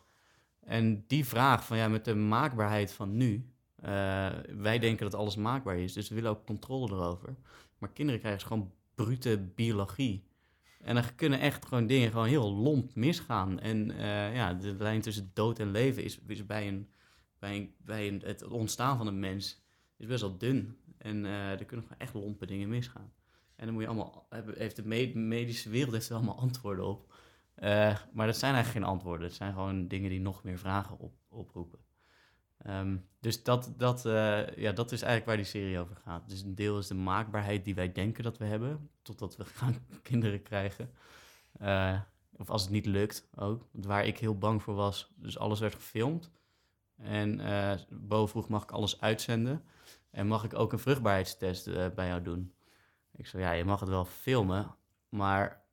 En 0.60 1.04
die 1.08 1.26
vraag 1.26 1.66
van 1.66 1.78
ja, 1.78 1.88
met 1.88 2.06
de 2.06 2.16
maakbaarheid 2.16 2.92
van 2.92 3.18
nu, 3.18 3.54
eh, 3.76 4.30
wij 4.56 4.80
denken 4.80 5.10
dat 5.10 5.20
alles 5.20 5.36
maakbaar 5.36 5.78
is, 5.78 5.94
dus 5.94 6.10
we 6.10 6.16
willen 6.16 6.30
ook 6.30 6.46
controle 6.46 6.96
erover. 6.96 7.36
Maar 7.78 7.90
kinderen 7.90 8.22
krijgen 8.22 8.40
dus 8.40 8.50
gewoon 8.50 8.72
brute 8.96 9.52
biologie. 9.56 10.24
En 10.84 10.96
dan 10.96 11.04
kunnen 11.16 11.40
echt 11.40 11.66
gewoon 11.66 11.88
dingen 11.88 12.12
gewoon 12.12 12.28
heel 12.28 12.54
lomp 12.54 12.96
misgaan. 12.96 13.60
En 13.60 13.92
eh, 13.92 14.36
ja, 14.36 14.54
de 14.54 14.76
lijn 14.80 15.02
tussen 15.02 15.32
dood 15.34 15.60
en 15.60 15.72
leven 15.72 16.04
is, 16.04 16.20
bij, 16.46 16.68
een, 16.68 16.90
bij, 17.40 17.56
een, 17.56 17.74
bij 17.78 18.08
een, 18.08 18.22
het 18.26 18.44
ontstaan 18.44 18.98
van 18.98 19.08
een 19.08 19.20
mens 19.20 19.62
is 19.98 20.06
best 20.06 20.22
wel 20.22 20.38
dun. 20.38 20.78
En 20.98 21.26
eh, 21.26 21.52
er 21.52 21.66
kunnen 21.66 21.86
gewoon 21.86 22.02
echt 22.02 22.14
lompe 22.14 22.46
dingen 22.46 22.70
misgaan. 22.70 23.14
En 23.56 23.66
dan 23.66 23.74
moet 23.74 23.84
je 23.84 23.90
allemaal, 23.90 24.28
heeft 24.58 24.76
de 24.76 24.86
me- 24.88 25.12
medische 25.16 25.70
wereld 25.70 25.94
heeft 25.94 26.10
er 26.10 26.16
allemaal 26.16 26.40
antwoorden 26.40 26.86
op. 26.86 27.14
Eh, 27.56 27.98
maar 28.14 28.26
dat 28.26 28.38
zijn 28.38 28.54
eigenlijk 28.54 28.86
geen 28.86 28.94
antwoorden. 28.94 29.28
Het 29.28 29.36
zijn 29.36 29.54
gewoon 29.54 29.88
dingen 29.88 30.10
die 30.10 30.22
nog 30.22 30.44
meer 30.44 30.58
vragen 30.58 31.00
op, 31.00 31.14
oproepen. 31.30 31.80
Ehm, 32.58 32.98
dus 33.20 33.44
dat, 33.44 33.74
dat, 33.78 34.06
eh, 34.06 34.56
ja, 34.56 34.72
dat 34.72 34.92
is 34.92 35.02
eigenlijk 35.02 35.26
waar 35.26 35.36
die 35.36 35.46
serie 35.46 35.80
over 35.80 35.96
gaat. 35.96 36.30
Dus 36.30 36.42
een 36.42 36.56
deel 36.56 36.78
is 36.78 36.88
de 36.88 36.94
maakbaarheid 36.94 37.66
die 37.66 37.76
wij 37.76 37.92
denken 37.92 38.24
dat 38.24 38.38
we 38.38 38.46
hebben, 38.46 38.90
totdat 39.02 39.36
we 39.36 39.46
gaan 39.60 39.76
kinderen 40.02 40.42
krijgen. 40.42 40.92
Eh, 41.60 42.00
of 42.38 42.50
als 42.50 42.62
het 42.62 42.72
niet 42.72 42.86
lukt 42.86 43.28
ook. 43.36 43.66
Waar 43.72 44.06
ik 44.06 44.18
heel 44.18 44.38
bang 44.38 44.64
voor 44.64 44.76
was, 44.76 45.12
dus 45.16 45.38
alles 45.38 45.60
werd 45.60 45.76
gefilmd. 45.76 46.32
En 46.98 47.40
eh 47.40 47.80
Bo 47.90 48.28
vroeg, 48.28 48.48
mag 48.48 48.64
ik 48.64 48.72
alles 48.72 49.02
uitzenden? 49.02 49.64
En 50.12 50.28
mag 50.28 50.44
ik 50.44 50.54
ook 50.54 50.72
een 50.72 50.80
vruchtbaarheidstest 50.80 51.94
bij 51.96 52.08
jou 52.08 52.22
doen? 52.22 52.54
Ik 53.16 53.28
zei, 53.28 53.44
ja, 53.44 53.52
je 53.52 53.66
mag 53.66 53.80
het 53.80 53.90
wel 53.90 54.06
filmen, 54.06 54.76
maar 55.10 55.64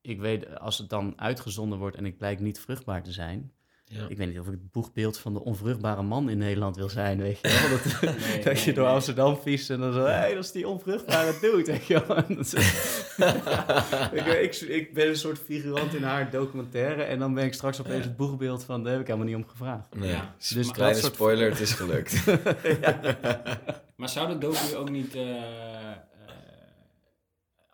ik 0.00 0.20
weet, 0.20 0.58
als 0.58 0.78
het 0.78 0.88
dan 0.88 1.20
uitgezonden 1.20 1.78
wordt 1.78 1.96
en 1.96 2.06
ik 2.06 2.18
blijk 2.18 2.40
niet 2.40 2.60
vruchtbaar 2.60 3.02
te 3.02 3.12
zijn, 3.12 3.52
Ja. 3.92 4.06
ik 4.08 4.16
weet 4.16 4.28
niet 4.28 4.38
of 4.38 4.46
ik 4.46 4.52
het 4.52 4.70
boegbeeld 4.72 5.18
van 5.18 5.32
de 5.34 5.44
onvruchtbare 5.44 6.02
man 6.02 6.28
in 6.30 6.38
Nederland 6.38 6.76
wil 6.76 6.88
zijn, 6.88 7.18
weet 7.20 7.38
je 7.42 7.48
wel. 7.48 7.70
Dat, 7.70 8.14
Nee, 8.26 8.42
dat 8.54 8.60
je 8.60 8.72
door 8.72 8.84
nee. 8.84 8.94
Amsterdam 8.94 9.36
fietst 9.36 9.70
en 9.70 9.78
dan 9.80 9.92
zo, 9.92 10.00
hé, 10.04 10.10
hey, 10.12 10.34
dat 10.34 10.44
is 10.44 10.52
die 10.52 10.68
onvruchtbare 10.68 11.38
dude, 11.40 11.64
weet 11.64 11.86
je 11.86 12.04
wel. 12.06 12.16
Ik, 14.12 14.26
ik, 14.26 14.54
ik 14.60 14.94
ben 14.94 15.08
een 15.08 15.16
soort 15.16 15.38
figurant 15.38 15.94
in 15.94 16.02
haar 16.02 16.30
documentaire 16.30 17.02
en 17.02 17.18
dan 17.18 17.34
ben 17.34 17.44
ik 17.44 17.52
straks 17.54 17.80
opeens 17.80 18.04
het 18.04 18.16
boegbeeld 18.16 18.64
van, 18.64 18.82
daar 18.82 18.92
heb 18.92 19.00
ik 19.00 19.06
helemaal 19.06 19.28
niet 19.28 19.36
om 19.36 19.48
gevraagd. 19.48 19.94
Nee, 19.94 20.08
Ja. 20.10 20.34
dus 20.38 20.48
Dus 20.48 20.70
kleine 20.70 20.98
soort- 20.98 21.14
spoiler, 21.14 21.50
het 21.50 21.60
is 21.60 21.72
gelukt. 21.72 22.24
Maar 23.96 24.08
zou 24.08 24.28
de 24.28 24.38
docu 24.38 24.76
ook 24.76 24.90
niet, 24.90 25.14
eh, 25.14 25.36
eh, 25.36 25.96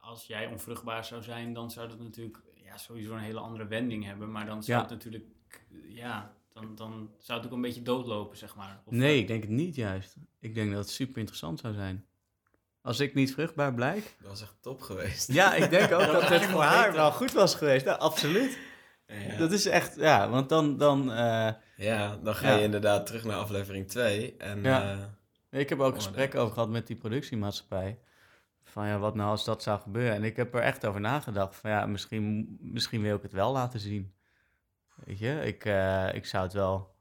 als 0.01 0.27
jij 0.27 0.47
onvruchtbaar 0.47 1.05
zou 1.05 1.23
zijn, 1.23 1.53
dan 1.53 1.71
zou 1.71 1.89
dat 1.89 1.99
natuurlijk 2.01 2.39
ja, 2.65 2.77
sowieso 2.77 3.13
een 3.13 3.19
hele 3.21 3.41
andere 3.41 3.67
wending 3.67 4.05
hebben. 4.05 4.31
Maar 4.33 4.47
dan 4.47 4.63
zou 4.63 4.77
Ja. 4.79 4.83
het 4.85 4.93
natuurlijk, 4.93 5.25
ja, 5.89 6.35
dan, 6.53 6.75
dan 6.75 7.11
zou 7.19 7.39
het 7.39 7.49
ook 7.49 7.55
een 7.55 7.61
beetje 7.61 7.83
doodlopen, 7.83 8.37
zeg 8.37 8.57
maar. 8.57 8.81
Of- 8.85 8.93
Nee, 8.93 9.19
ik 9.19 9.27
denk 9.27 9.43
het 9.43 9.51
niet 9.53 9.75
juist. 9.75 10.17
Ik 10.41 10.55
denk 10.55 10.71
dat 10.71 10.79
het 10.79 10.91
super 10.91 11.19
interessant 11.19 11.61
zou 11.61 11.75
zijn. 11.75 12.07
Als 12.81 13.01
ik 13.01 13.15
niet 13.15 13.33
vruchtbaar 13.35 13.75
blijk, 13.75 14.15
Dat 14.21 14.29
was 14.31 14.43
echt 14.43 14.57
top 14.61 14.81
geweest. 14.83 15.33
Ja, 15.33 15.55
ik 15.55 15.71
denk 15.71 15.93
ook 15.93 16.13
dat 16.21 16.29
het 16.29 16.45
voor 16.45 16.63
haar 16.63 16.93
wel 16.93 17.13
goed 17.13 17.33
was 17.33 17.55
geweest. 17.55 17.85
Nou, 17.85 17.99
absoluut. 17.99 18.59
Ja. 19.07 19.37
Dat 19.37 19.53
is 19.53 19.67
echt, 19.67 19.97
ja, 19.97 20.29
want 20.29 20.49
dan, 20.49 20.77
dan 20.77 21.13
eh, 21.13 21.53
Ja, 21.77 22.17
dan 22.17 22.35
ga 22.35 22.49
Ja. 22.49 22.57
je 22.57 22.63
inderdaad 22.63 23.07
terug 23.07 23.25
naar 23.25 23.37
aflevering 23.37 23.89
2. 23.89 24.37
En 24.37 24.63
Ja. 24.63 25.09
eh, 25.51 25.61
ik 25.61 25.69
heb 25.69 25.81
ook 25.81 25.91
Oh, 25.91 25.95
gesprekken 25.97 26.41
over 26.41 26.55
gehad 26.55 26.69
met 26.69 26.87
die 26.87 26.97
productiemaatschappij. 26.97 27.99
Van 28.65 28.87
ja, 28.87 28.99
wat 28.99 29.15
nou 29.15 29.31
als 29.31 29.45
dat 29.45 29.63
zou 29.63 29.81
gebeuren? 29.81 30.15
En 30.15 30.25
ik 30.25 30.37
heb 30.37 30.55
er 30.55 30.61
echt 30.63 30.87
over 30.87 31.01
nagedacht. 31.01 31.57
Van 31.57 31.71
ja, 31.71 31.87
misschien, 31.87 32.57
misschien 32.61 33.03
wil 33.03 33.17
ik 33.17 33.23
het 33.23 33.33
wel 33.33 33.53
laten 33.53 33.81
zien. 33.81 34.13
Weet 35.05 35.19
je, 35.19 35.41
ik, 35.45 35.65
eh, 35.65 36.09
ik 36.15 36.27
zou 36.27 36.45
het 36.45 36.53
wel 36.53 36.95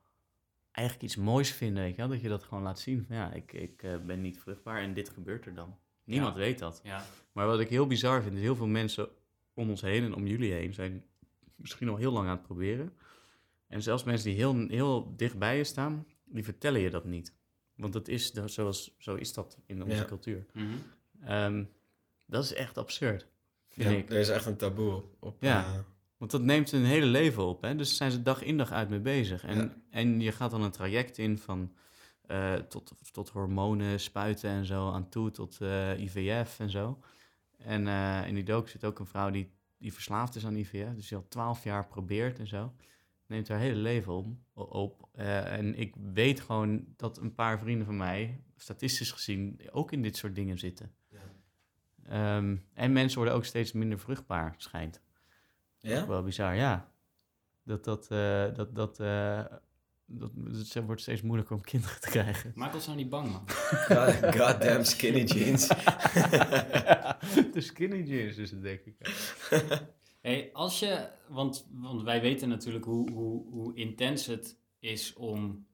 eigenlijk 0.71 1.05
iets 1.07 1.15
moois 1.21 1.51
vinden, 1.51 1.83
weet 1.83 1.91
je 1.95 1.97
wel? 2.01 2.07
Dat 2.09 2.21
je 2.21 2.27
dat 2.29 2.43
gewoon 2.43 2.63
laat 2.63 2.79
zien. 2.79 3.05
Ja, 3.09 3.31
ik, 3.33 3.53
ik 3.53 3.83
eh, 3.83 3.97
ben 4.05 4.21
niet 4.21 4.39
vruchtbaar 4.39 4.81
en 4.81 4.93
dit 4.93 5.09
gebeurt 5.09 5.45
er 5.45 5.53
dan. 5.55 5.77
Niemand 6.03 6.33
Ja. 6.35 6.39
weet 6.41 6.59
dat. 6.59 6.79
Ja. 6.83 7.03
Maar 7.31 7.45
wat 7.47 7.59
ik 7.59 7.69
heel 7.69 7.87
bizar 7.87 8.21
vind, 8.23 8.35
is 8.35 8.41
heel 8.41 8.55
veel 8.55 8.67
mensen 8.67 9.07
om 9.53 9.69
ons 9.69 9.81
heen 9.81 10.03
en 10.03 10.13
om 10.15 10.27
jullie 10.27 10.51
heen 10.53 10.73
zijn 10.73 11.03
misschien 11.55 11.89
al 11.89 11.95
heel 11.95 12.11
lang 12.11 12.27
aan 12.27 12.35
het 12.37 12.45
proberen. 12.45 12.93
En 13.67 13.81
zelfs 13.83 14.03
mensen 14.03 14.27
die 14.29 14.35
heel, 14.37 14.67
heel 14.67 15.13
dichtbij 15.15 15.57
je 15.57 15.63
staan, 15.63 16.05
die 16.23 16.43
vertellen 16.43 16.81
je 16.81 16.89
dat 16.89 17.05
niet. 17.05 17.33
Want 17.75 17.93
dat 17.93 18.07
is, 18.07 18.31
dat- 18.31 18.51
zoals, 18.51 18.95
zo 18.97 19.15
is 19.15 19.33
dat 19.33 19.57
in 19.65 19.83
onze 19.83 19.95
Ja. 19.95 20.05
cultuur. 20.05 20.45
Mhm. 20.53 20.65
Ehm, 21.23 21.63
dat 22.25 22.43
is 22.43 22.53
echt 22.53 22.77
absurd, 22.77 23.27
vind 23.69 23.89
ja, 23.89 23.95
ik. 23.95 24.09
er 24.09 24.17
is 24.19 24.29
echt 24.29 24.45
een 24.45 24.57
taboe 24.57 25.03
op. 25.19 25.37
Ja. 25.41 25.63
eh, 25.65 25.79
Want 26.17 26.31
dat 26.31 26.41
neemt 26.41 26.71
hun 26.71 26.85
hele 26.85 27.05
leven 27.05 27.45
op. 27.45 27.61
Hè? 27.61 27.75
Dus 27.75 27.97
zijn 27.97 28.11
ze 28.11 28.21
dag 28.21 28.43
in 28.43 28.57
dag 28.57 28.71
uit 28.71 28.89
mee 28.89 28.99
bezig. 28.99 29.43
En, 29.43 29.57
Ja. 29.57 29.75
en 29.89 30.21
je 30.21 30.31
gaat 30.31 30.51
dan 30.51 30.61
een 30.61 30.71
traject 30.71 31.17
in 31.17 31.37
van 31.37 31.73
eh, 32.21 32.53
tot, 32.53 32.93
tot 33.11 33.29
hormonen 33.29 33.99
spuiten 33.99 34.49
en 34.49 34.65
zo 34.65 34.91
aan 34.91 35.09
toe, 35.09 35.31
tot 35.31 35.61
eh, 35.61 35.99
IVF 35.99 36.59
en 36.59 36.69
zo. 36.69 36.99
En 37.57 37.87
eh, 37.87 38.27
in 38.27 38.35
die 38.35 38.43
dook 38.43 38.69
zit 38.69 38.85
ook 38.85 38.99
een 38.99 39.05
vrouw 39.05 39.29
die, 39.29 39.51
die 39.77 39.93
verslaafd 39.93 40.35
is 40.35 40.45
aan 40.45 40.55
IVF. 40.55 40.93
Dus 40.95 41.07
die 41.07 41.17
al 41.17 41.27
twaalf 41.27 41.63
jaar 41.63 41.87
probeert 41.87 42.39
en 42.39 42.47
zo. 42.47 42.73
Neemt 43.27 43.47
haar 43.47 43.59
hele 43.59 43.79
leven 43.79 44.13
om, 44.13 44.43
op. 44.53 45.09
En 45.13 45.75
ik 45.75 45.95
weet 46.13 46.39
gewoon 46.39 46.85
dat 46.95 47.17
een 47.17 47.33
paar 47.33 47.59
vrienden 47.59 47.85
van 47.85 47.97
mij, 47.97 48.41
statistisch 48.57 49.11
gezien, 49.11 49.59
ook 49.71 49.91
in 49.91 50.01
dit 50.01 50.17
soort 50.17 50.35
dingen 50.35 50.57
zitten. 50.59 50.91
Ehm, 52.03 52.55
en 52.73 52.93
mensen 52.93 53.17
worden 53.17 53.35
ook 53.35 53.45
steeds 53.45 53.71
minder 53.71 53.99
vruchtbaar, 53.99 54.53
schijnt. 54.57 55.01
Ja? 55.89 56.07
Wel 56.07 56.23
bizar, 56.23 56.55
ja. 56.55 56.91
Dat 57.63 57.83
dat, 57.83 58.07
eh, 58.11 58.53
dat, 58.55 58.75
dat, 58.75 58.99
eh, 58.99 59.43
dat, 60.05 60.31
het 60.35 60.85
wordt 60.85 61.01
steeds 61.01 61.21
moeilijker 61.21 61.55
om 61.55 61.61
kinderen 61.61 61.99
te 62.01 62.09
krijgen. 62.09 62.51
Maak 62.55 62.73
ons 62.73 62.85
nou 62.85 62.97
niet 62.97 63.09
bang, 63.09 63.31
man. 63.31 63.43
God, 63.87 64.35
goddamn 64.35 64.83
skinny 64.85 65.23
jeans. 65.23 65.67
de 67.53 67.61
skinny 67.61 68.01
jeans 68.01 68.37
is 68.37 68.51
het, 68.51 68.61
denk 68.61 68.81
ik. 68.85 68.95
Hey, 70.21 70.49
als 70.53 70.79
je, 70.79 71.07
want, 71.27 71.67
want 71.71 72.03
wij 72.03 72.21
weten 72.21 72.49
natuurlijk 72.49 72.85
hoe, 72.85 73.11
hoe, 73.11 73.49
hoe 73.49 73.75
intens 73.75 74.25
het 74.25 74.57
is 74.79 75.13
om 75.13 75.65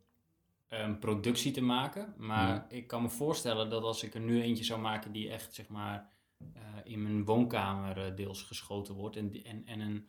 een 0.68 1.00
productie 1.00 1.52
te 1.52 1.62
maken. 1.62 2.14
Maar 2.18 2.48
Ja. 2.48 2.66
ik 2.70 2.88
kan 2.88 3.02
me 3.02 3.10
voorstellen 3.10 3.70
dat 3.70 3.84
als 3.84 4.04
ik 4.04 4.14
er 4.14 4.20
nu 4.20 4.42
eentje 4.42 4.64
zou 4.64 4.80
maken 4.82 5.12
die 5.12 5.30
echt, 5.30 5.54
zeg 5.54 5.68
maar, 5.68 6.10
in 6.84 7.02
mijn 7.02 7.26
woonkamer 7.26 8.06
eh, 8.06 8.16
deels 8.16 8.42
geschoten 8.42 8.94
wordt. 8.94 9.16
En, 9.16 9.44
en, 9.44 9.66
en 9.66 9.80
een 9.80 10.08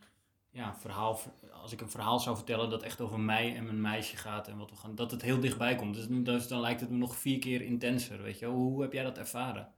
ja, 0.49 0.75
verhaal, 0.75 1.19
als 1.61 1.71
ik 1.71 1.81
een 1.81 1.89
verhaal 1.89 2.19
zou 2.19 2.35
vertellen 2.35 2.69
dat 2.69 2.83
echt 2.83 3.01
over 3.01 3.19
mij 3.19 3.55
en 3.55 3.65
mijn 3.65 3.81
meisje 3.81 4.17
gaat 4.17 4.47
en 4.47 4.57
wat 4.57 4.69
we 4.69 4.75
gaan, 4.75 4.95
dat 4.95 5.11
het 5.11 5.21
heel 5.21 5.39
dichtbij 5.39 5.75
komt. 5.75 5.95
Dus, 5.95 6.07
dus 6.09 6.47
dan 6.47 6.59
lijkt 6.59 6.81
het 6.81 6.89
me 6.89 6.97
nog 6.97 7.15
vier 7.15 7.39
keer 7.39 7.61
intenser, 7.61 8.21
weet 8.21 8.39
je. 8.39 8.45
Hoe 8.45 8.81
heb 8.81 8.93
jij 8.93 9.03
dat 9.03 9.17
ervaren? 9.17 9.73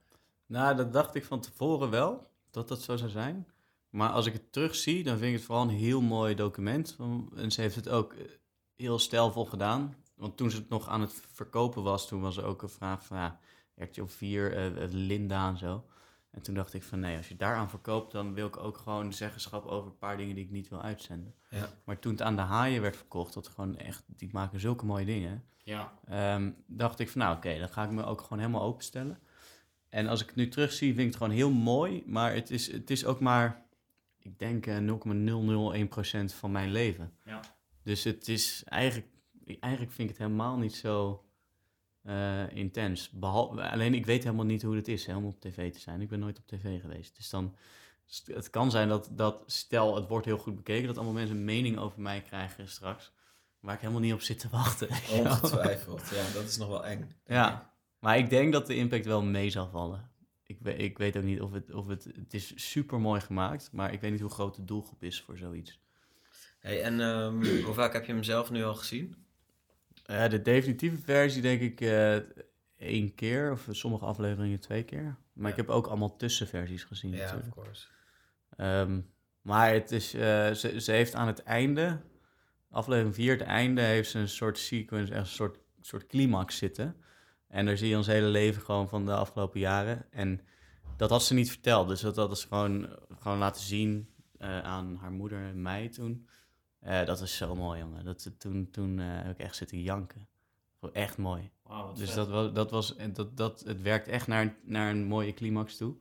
Nou, 0.45 0.75
dat 0.75 0.93
dacht 0.93 1.15
ik 1.15 1.25
van 1.25 1.39
tevoren 1.39 1.89
wel, 1.89 2.27
dat 2.51 2.67
dat 2.67 2.81
zo 2.81 2.95
zou 2.95 3.09
zijn. 3.09 3.47
Maar 3.89 4.09
als 4.09 4.25
ik 4.25 4.33
het 4.33 4.51
terugzie, 4.51 5.03
dan 5.03 5.17
vind 5.17 5.29
ik 5.29 5.35
het 5.35 5.45
vooral 5.45 5.63
een 5.63 5.69
heel 5.69 6.01
mooi 6.01 6.35
document. 6.35 6.97
En 7.35 7.51
ze 7.51 7.61
heeft 7.61 7.75
het 7.75 7.89
ook 7.89 8.13
eh, 8.13 8.25
heel 8.75 8.99
stijlvol 8.99 9.45
gedaan. 9.45 9.95
Want 10.15 10.37
toen 10.37 10.51
ze 10.51 10.57
het 10.57 10.69
nog 10.69 10.87
aan 10.87 11.01
het 11.01 11.21
verkopen 11.33 11.83
was, 11.83 12.07
toen 12.07 12.21
was 12.21 12.37
er 12.37 12.45
ook 12.45 12.61
een 12.61 12.69
vraag 12.69 13.05
van, 13.05 13.17
ja, 13.17 13.39
4, 14.05 14.53
eh, 14.53 14.83
eh, 14.83 14.91
Linda 14.91 15.49
en 15.49 15.57
zo. 15.57 15.85
En 16.35 16.41
toen 16.41 16.53
dacht 16.53 16.73
ik 16.73 16.83
van, 16.83 16.99
nee, 16.99 17.17
als 17.17 17.27
je 17.27 17.35
daaraan 17.35 17.69
verkoopt, 17.69 18.11
dan 18.11 18.33
wil 18.33 18.47
ik 18.47 18.57
ook 18.57 18.77
gewoon 18.77 19.13
zeggenschap 19.13 19.65
over 19.65 19.87
een 19.87 19.97
paar 19.97 20.17
dingen 20.17 20.35
die 20.35 20.43
ik 20.43 20.51
niet 20.51 20.69
wil 20.69 20.81
uitzenden. 20.81 21.35
Ja. 21.49 21.69
Maar 21.83 21.99
toen 21.99 22.11
het 22.11 22.21
aan 22.21 22.35
de 22.35 22.41
haaien 22.41 22.81
werd 22.81 22.95
verkocht, 22.95 23.33
dat 23.33 23.47
gewoon 23.47 23.77
echt, 23.77 24.03
die 24.07 24.29
maken 24.31 24.59
zulke 24.59 24.85
mooie 24.85 25.05
dingen. 25.05 25.43
Ja, 25.63 25.93
Ehm, 26.05 26.51
dacht 26.67 26.99
ik 26.99 27.09
van 27.09 27.21
nou 27.21 27.35
oké, 27.35 27.59
dan 27.59 27.69
ga 27.69 27.83
ik 27.83 27.91
me 27.91 28.03
ook 28.03 28.21
gewoon 28.21 28.39
helemaal 28.39 28.61
openstellen. 28.61 29.19
En 29.89 30.07
als 30.07 30.21
ik 30.21 30.27
het 30.27 30.35
nu 30.35 30.47
terugzie, 30.47 30.87
vind 30.87 30.99
ik 30.99 31.05
het 31.05 31.15
gewoon 31.15 31.31
heel 31.31 31.51
mooi. 31.51 32.03
Maar 32.05 32.33
het 32.33 32.51
is, 32.51 32.71
het 32.71 32.89
is 32.89 33.05
ook 33.05 33.19
maar, 33.19 33.65
ik 34.19 34.39
denk 34.39 34.65
eh, 34.65 34.77
0,001% 34.77 36.33
van 36.33 36.51
mijn 36.51 36.71
leven. 36.71 37.11
Ja. 37.25 37.39
Dus 37.83 38.03
het 38.03 38.27
is 38.27 38.63
eigenlijk, 38.65 39.07
eigenlijk 39.59 39.93
vind 39.93 40.09
ik 40.09 40.17
het 40.17 40.25
helemaal 40.25 40.57
niet 40.57 40.75
zo 40.75 41.23
eh, 42.05 42.55
intens. 42.55 43.09
Behal, 43.09 43.61
alleen 43.61 43.93
ik 43.93 44.05
weet 44.05 44.23
helemaal 44.23 44.45
niet 44.45 44.61
hoe 44.61 44.75
het 44.75 44.87
is 44.87 45.05
hè, 45.05 45.15
om 45.15 45.25
op 45.25 45.39
tv 45.41 45.71
te 45.73 45.79
zijn. 45.79 46.01
Ik 46.01 46.09
ben 46.09 46.19
nooit 46.19 46.37
op 46.37 46.47
tv 46.47 46.81
geweest. 46.81 47.15
Dus 47.15 47.29
dan, 47.29 47.55
het 48.25 48.49
kan 48.49 48.71
zijn 48.71 48.87
dat, 48.89 49.09
dat 49.11 49.43
stel 49.45 49.95
het 49.95 50.07
wordt 50.07 50.25
heel 50.25 50.37
goed 50.37 50.55
bekeken, 50.55 50.87
dat 50.87 50.95
allemaal 50.95 51.13
mensen 51.13 51.35
een 51.35 51.45
mening 51.45 51.77
over 51.77 52.01
mij 52.01 52.21
krijgen 52.21 52.67
straks. 52.69 53.11
Waar 53.59 53.73
ik 53.73 53.79
helemaal 53.81 54.01
niet 54.01 54.13
op 54.13 54.21
zit 54.21 54.39
te 54.39 54.49
wachten. 54.49 54.87
weet. 54.89 55.19
Ongetwijfeld. 55.19 56.09
Ja, 56.09 56.33
dat 56.33 56.43
is 56.43 56.57
nog 56.57 56.67
wel 56.67 56.85
eng. 56.85 57.15
Ja, 57.25 57.73
maar 57.99 58.17
ik 58.17 58.29
denk 58.29 58.53
dat 58.53 58.67
de 58.67 58.75
impact 58.75 59.05
wel 59.05 59.23
mee 59.23 59.49
zal 59.49 59.69
vallen. 59.69 60.09
Ik, 60.43 60.57
we- 60.61 60.75
ik 60.75 60.97
weet 60.97 61.17
ook 61.17 61.23
niet 61.23 61.41
of 61.41 61.51
het, 61.51 61.73
of 61.73 61.87
het... 61.87 62.03
Het 62.03 62.33
is 62.33 62.69
super 62.71 62.99
mooi 62.99 63.21
gemaakt, 63.21 63.69
maar 63.71 63.93
ik 63.93 64.01
weet 64.01 64.11
niet 64.11 64.21
hoe 64.21 64.29
groot 64.29 64.55
de 64.55 64.63
doelgroep 64.65 65.03
is 65.03 65.21
voor 65.21 65.37
zoiets. 65.37 65.79
Hey, 66.59 66.81
en 66.83 66.99
ehm, 67.01 67.63
hoe 67.63 67.73
vaak 67.73 67.93
heb 67.93 68.05
je 68.05 68.11
hem 68.13 68.23
zelf 68.23 68.51
nu 68.51 68.63
al 68.63 68.75
gezien? 68.75 69.24
Eh, 70.05 70.29
de 70.29 70.41
definitieve 70.41 70.97
versie 70.97 71.41
denk 71.41 71.61
ik 71.61 71.81
eh 71.81 72.15
één 72.77 73.15
keer, 73.15 73.51
of 73.51 73.67
sommige 73.71 74.05
afleveringen 74.05 74.59
twee 74.59 74.83
keer. 74.83 75.15
Maar 75.33 75.49
ik 75.51 75.55
Ja. 75.57 75.61
heb 75.61 75.71
ook 75.71 75.87
allemaal 75.87 76.15
tussenversies 76.15 76.83
gezien 76.83 77.11
Ja, 77.11 77.17
of 77.17 77.31
natuurlijk. 77.31 77.55
course. 77.55 77.87
Ehm, 78.57 79.01
maar 79.41 79.73
het 79.73 79.91
is, 79.91 80.13
eh, 80.13 80.51
ze, 80.51 80.81
ze 80.81 80.91
heeft 80.91 81.15
aan 81.15 81.27
het 81.27 81.43
einde, 81.43 81.99
aflevering 82.69 83.15
4, 83.15 83.31
het 83.31 83.41
einde, 83.47 83.81
heeft 83.81 84.09
ze 84.09 84.19
een 84.19 84.29
soort 84.29 84.57
sequence, 84.57 85.11
echt 85.13 85.21
een 85.21 85.27
soort, 85.27 85.57
soort 85.81 86.05
climax 86.07 86.57
zitten. 86.57 86.95
En 87.47 87.65
daar 87.65 87.77
zie 87.77 87.89
je 87.89 87.97
ons 87.97 88.07
hele 88.07 88.27
leven 88.27 88.61
gewoon 88.61 88.89
van 88.89 89.05
de 89.05 89.13
afgelopen 89.15 89.59
jaren. 89.59 90.05
En 90.11 90.41
dat 90.97 91.09
had 91.09 91.23
ze 91.23 91.33
niet 91.33 91.49
verteld. 91.49 91.87
Dus 91.87 92.01
dat 92.01 92.15
had 92.15 92.39
ze 92.39 92.47
gewoon, 92.47 92.89
gewoon 93.19 93.37
laten 93.37 93.61
zien 93.61 94.09
aan 94.39 94.95
haar 95.01 95.11
moeder 95.11 95.39
en 95.39 95.61
mij 95.61 95.89
toen. 95.89 96.27
Eh, 96.85 97.05
dat 97.05 97.21
is 97.21 97.37
zo 97.37 97.55
mooi, 97.55 97.79
jongen. 97.79 98.05
Dat, 98.05 98.31
toen 98.37 98.69
toen 98.71 98.99
eh, 98.99 99.05
heb 99.07 99.31
ik 99.31 99.39
echt 99.45 99.55
zitten 99.55 99.81
janken. 99.81 100.27
Echt 100.93 101.17
mooi. 101.17 101.49
Dus 101.95 102.07
vet. 102.07 102.15
dat 102.15 102.27
was, 102.29 102.53
dat 102.53 102.71
was, 102.71 102.95
en 102.95 103.13
dat, 103.13 103.37
dat, 103.37 103.59
het 103.67 103.81
werkt 103.81 104.07
echt 104.07 104.27
naar, 104.27 104.41
een- 104.41 104.55
naar 104.63 104.89
een 104.91 105.03
mooie 105.05 105.33
climax 105.33 105.77
toe. 105.77 105.95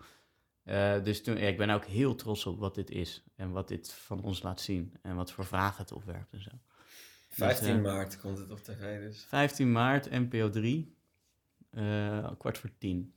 Eh, 0.62 1.03
dus 1.03 1.23
toen, 1.23 1.37
ja, 1.37 1.47
ik 1.47 1.57
ben 1.57 1.70
ook 1.70 1.85
heel 1.85 2.14
trots 2.14 2.47
op 2.47 2.59
wat 2.59 2.75
dit 2.75 2.90
is. 2.90 3.23
En 3.37 3.51
wat 3.51 3.68
dit 3.68 3.92
van 3.92 4.23
ons 4.23 4.42
laat 4.42 4.61
zien. 4.61 4.94
En 5.03 5.16
wat 5.16 5.33
voor 5.33 5.44
vragen 5.44 5.83
het 5.83 5.92
opwerpt 5.92 6.33
en 6.33 6.42
zo. 6.42 6.51
15 7.29 7.77
eh, 7.77 7.83
maart 7.83 8.20
komt 8.20 8.38
het 8.38 8.51
op 8.51 8.59
tv 8.59 9.01
dus. 9.01 9.25
15 9.29 9.73
maart, 9.73 10.11
NPO 10.11 10.51
3. 10.51 10.94
eh, 11.70 12.31
kwart 12.38 12.59
voor 12.59 12.70
tien. 12.79 13.14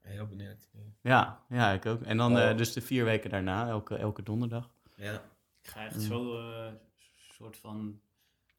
Heel 0.00 0.26
benieuwd. 0.26 0.68
Ja, 1.00 1.42
ja, 1.48 1.72
ik 1.72 1.86
ook. 1.86 2.02
En 2.02 2.16
dan 2.16 2.32
Oh. 2.36 2.50
eh, 2.50 2.56
dus 2.56 2.72
de 2.72 2.80
vier 2.80 3.04
weken 3.04 3.30
daarna, 3.30 3.68
elke, 3.68 3.96
elke 3.96 4.22
donderdag. 4.22 4.70
Ja. 4.94 5.22
Ik 5.62 5.68
ga 5.68 5.84
echt 5.84 5.94
Mm. 5.96 6.00
zo 6.02 6.38
eh, 6.38 6.72
soort 7.32 7.56
van 7.56 8.00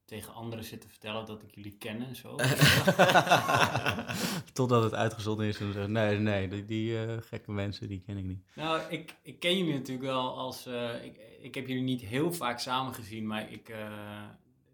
tegen 0.05 0.33
anderen 0.33 0.65
zitten 0.65 0.89
vertellen 0.89 1.25
dat 1.25 1.43
ik 1.43 1.55
jullie 1.55 1.77
ken 1.77 2.05
en 2.07 2.15
zo. 2.15 2.35
Totdat 4.53 4.83
het 4.83 4.93
uitgezonden 4.93 5.47
is 5.47 5.59
en 5.59 5.73
zeggen, 5.73 5.91
nee, 5.91 6.17
nee, 6.17 6.47
die, 6.47 6.65
die 6.65 7.05
eh, 7.05 7.17
gekke 7.21 7.51
mensen, 7.51 7.87
die 7.87 8.01
ken 8.01 8.17
ik 8.17 8.23
niet. 8.23 8.43
nou, 8.55 8.81
ik, 8.89 9.15
ik 9.21 9.39
ken 9.39 9.57
jullie 9.57 9.73
natuurlijk 9.73 10.05
wel 10.05 10.37
als... 10.37 10.65
eh, 10.65 11.03
ik, 11.05 11.17
ik 11.41 11.55
heb 11.55 11.67
jullie 11.67 11.83
niet 11.83 12.01
heel 12.01 12.33
vaak 12.33 12.59
samen 12.59 12.93
gezien, 12.93 13.27
maar 13.27 13.51
ik, 13.51 13.67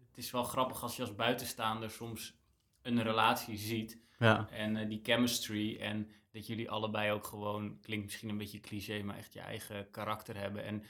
het 0.08 0.16
is 0.18 0.30
wel 0.30 0.44
grappig 0.44 0.82
als 0.82 0.96
je 0.96 1.02
als 1.02 1.14
buitenstaander 1.14 1.90
soms 1.90 2.34
een 2.82 3.02
relatie 3.02 3.56
ziet. 3.56 3.98
Ja, 4.18 4.48
En 4.50 4.88
die 4.88 5.00
chemistry 5.02 5.76
en 5.80 6.10
dat 6.32 6.46
jullie 6.46 6.70
allebei 6.70 7.12
ook 7.12 7.26
gewoon, 7.26 7.78
klinkt 7.82 8.04
misschien 8.04 8.28
een 8.28 8.38
beetje 8.38 8.60
cliché, 8.60 9.02
maar 9.02 9.16
echt 9.16 9.32
je 9.32 9.40
eigen 9.40 9.90
karakter 9.90 10.36
hebben. 10.36 10.64
En 10.64 10.82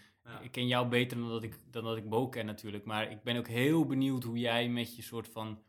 Ik 0.43 0.51
ken 0.51 0.67
jou 0.67 0.89
beter 0.89 1.19
dan 1.19 1.29
dat 1.29 1.43
ik, 1.43 1.59
dan 1.73 1.85
dat 1.85 1.97
ik 1.97 2.09
Bo 2.09 2.29
ken 2.29 2.47
natuurlijk. 2.47 2.85
Maar 2.85 3.11
ik 3.11 3.23
ben 3.23 3.37
ook 3.37 3.49
heel 3.49 3.87
benieuwd 3.87 4.23
hoe 4.23 4.39
jij 4.39 4.69
met 4.69 4.97
je 4.97 5.03
soort 5.03 5.29
van... 5.29 5.63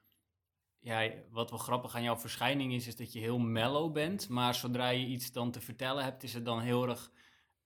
Ja, 0.80 1.10
wat 1.30 1.50
wel 1.50 1.60
grappig 1.60 1.96
aan 1.96 2.04
jouw 2.04 2.18
verschijning 2.18 2.74
is, 2.74 2.88
is 2.88 2.96
dat 2.96 3.14
je 3.14 3.20
heel 3.20 3.40
mellow 3.40 3.94
bent. 3.94 4.30
Maar 4.30 4.56
zodra 4.56 4.90
je 4.90 5.06
iets 5.06 5.32
dan 5.32 5.52
te 5.52 5.62
vertellen 5.62 6.04
hebt, 6.04 6.24
is 6.24 6.34
het 6.34 6.46
dan 6.46 6.60
heel 6.60 6.88
erg, 6.88 7.12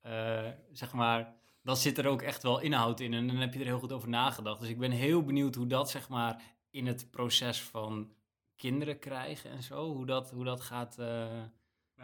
eh, 0.02 0.50
zeg 0.72 0.94
maar... 0.94 1.36
Dan 1.62 1.78
zit 1.78 1.98
er 1.98 2.08
ook 2.08 2.22
echt 2.22 2.44
wel 2.44 2.60
inhoud 2.60 3.00
in 3.00 3.14
en 3.14 3.28
dan 3.28 3.36
heb 3.36 3.54
je 3.54 3.60
er 3.60 3.66
heel 3.66 3.80
goed 3.80 3.94
over 3.94 4.10
nagedacht. 4.10 4.60
Dus 4.60 4.70
ik 4.70 4.80
ben 4.80 4.92
heel 4.92 5.24
benieuwd 5.24 5.56
hoe 5.56 5.68
dat, 5.68 5.90
zeg 5.90 6.10
maar, 6.10 6.42
in 6.70 6.88
het 6.88 7.12
proces 7.12 7.62
van 7.62 8.14
kinderen 8.56 9.00
krijgen 9.00 9.50
en 9.52 9.64
zo, 9.64 9.94
hoe 9.94 10.06
dat, 10.06 10.32
hoe 10.32 10.44
dat 10.44 10.62
gaat... 10.62 11.00
eh, 11.00 11.44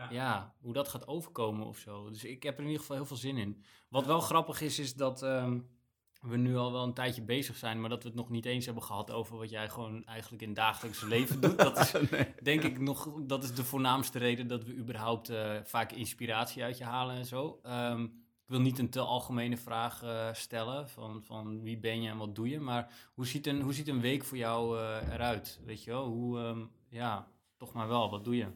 ja. 0.10 0.54
hoe 0.62 0.74
dat 0.74 0.88
gaat 0.88 1.08
overkomen 1.08 1.66
of 1.66 1.78
zo. 1.78 2.10
Dus 2.10 2.24
ik 2.24 2.44
heb 2.44 2.54
er 2.54 2.60
in 2.60 2.66
ieder 2.66 2.82
geval 2.82 2.96
heel 2.96 3.06
veel 3.06 3.18
zin 3.18 3.38
in. 3.38 3.64
Wat 3.90 4.06
wel 4.06 4.20
grappig 4.20 4.62
is, 4.62 4.80
is 4.80 4.94
dat 4.94 5.24
ehm, 5.24 5.60
we 6.22 6.38
nu 6.38 6.58
al 6.58 6.72
wel 6.72 6.84
een 6.84 6.94
tijdje 6.94 7.22
bezig 7.22 7.56
zijn, 7.56 7.80
maar 7.82 7.90
dat 7.90 8.04
we 8.04 8.10
het 8.10 8.18
nog 8.18 8.30
niet 8.30 8.46
eens 8.46 8.66
hebben 8.66 8.84
gehad 8.84 9.12
over 9.12 9.38
wat 9.38 9.50
jij 9.50 9.70
gewoon 9.70 10.06
eigenlijk 10.06 10.42
in 10.42 10.48
het 10.48 10.58
dagelijkse 10.58 11.08
leven 11.08 11.42
doet. 11.42 11.58
Dat 11.58 11.78
is 11.78 11.92
denk 12.44 12.64
ik 12.64 12.80
nog, 12.80 13.10
dat 13.22 13.44
is 13.44 13.54
de 13.54 13.64
voornaamste 13.64 14.20
reden 14.20 14.48
dat 14.48 14.64
we 14.64 14.76
überhaupt 14.76 15.30
eh, 15.30 15.56
vaak 15.64 15.92
inspiratie 15.92 16.64
uit 16.64 16.78
je 16.78 16.84
halen 16.84 17.16
en 17.16 17.26
zo. 17.26 17.60
Ehm, 17.64 18.04
ik 18.04 18.58
wil 18.58 18.60
niet 18.60 18.80
een 18.80 18.90
te 18.90 19.00
algemene 19.00 19.58
vraag 19.58 20.04
eh, 20.04 20.34
stellen 20.34 20.90
van, 20.90 21.24
van 21.24 21.62
wie 21.62 21.78
ben 21.78 22.02
je 22.02 22.10
en 22.10 22.18
wat 22.18 22.36
doe 22.36 22.50
je, 22.50 22.60
maar 22.60 22.94
hoe 23.14 23.28
ziet 23.28 23.48
een, 23.48 23.62
hoe 23.62 23.74
ziet 23.74 23.88
een 23.88 24.02
week 24.02 24.24
voor 24.24 24.38
jou 24.38 24.80
eh, 24.80 25.14
eruit? 25.14 25.60
Weet 25.66 25.84
je 25.84 25.92
wel, 25.92 26.06
hoe, 26.06 26.40
ehm, 26.40 26.60
ja, 26.90 27.28
toch 27.58 27.74
maar 27.74 27.88
wel, 27.88 28.10
wat 28.10 28.24
doe 28.24 28.36
je? 28.36 28.48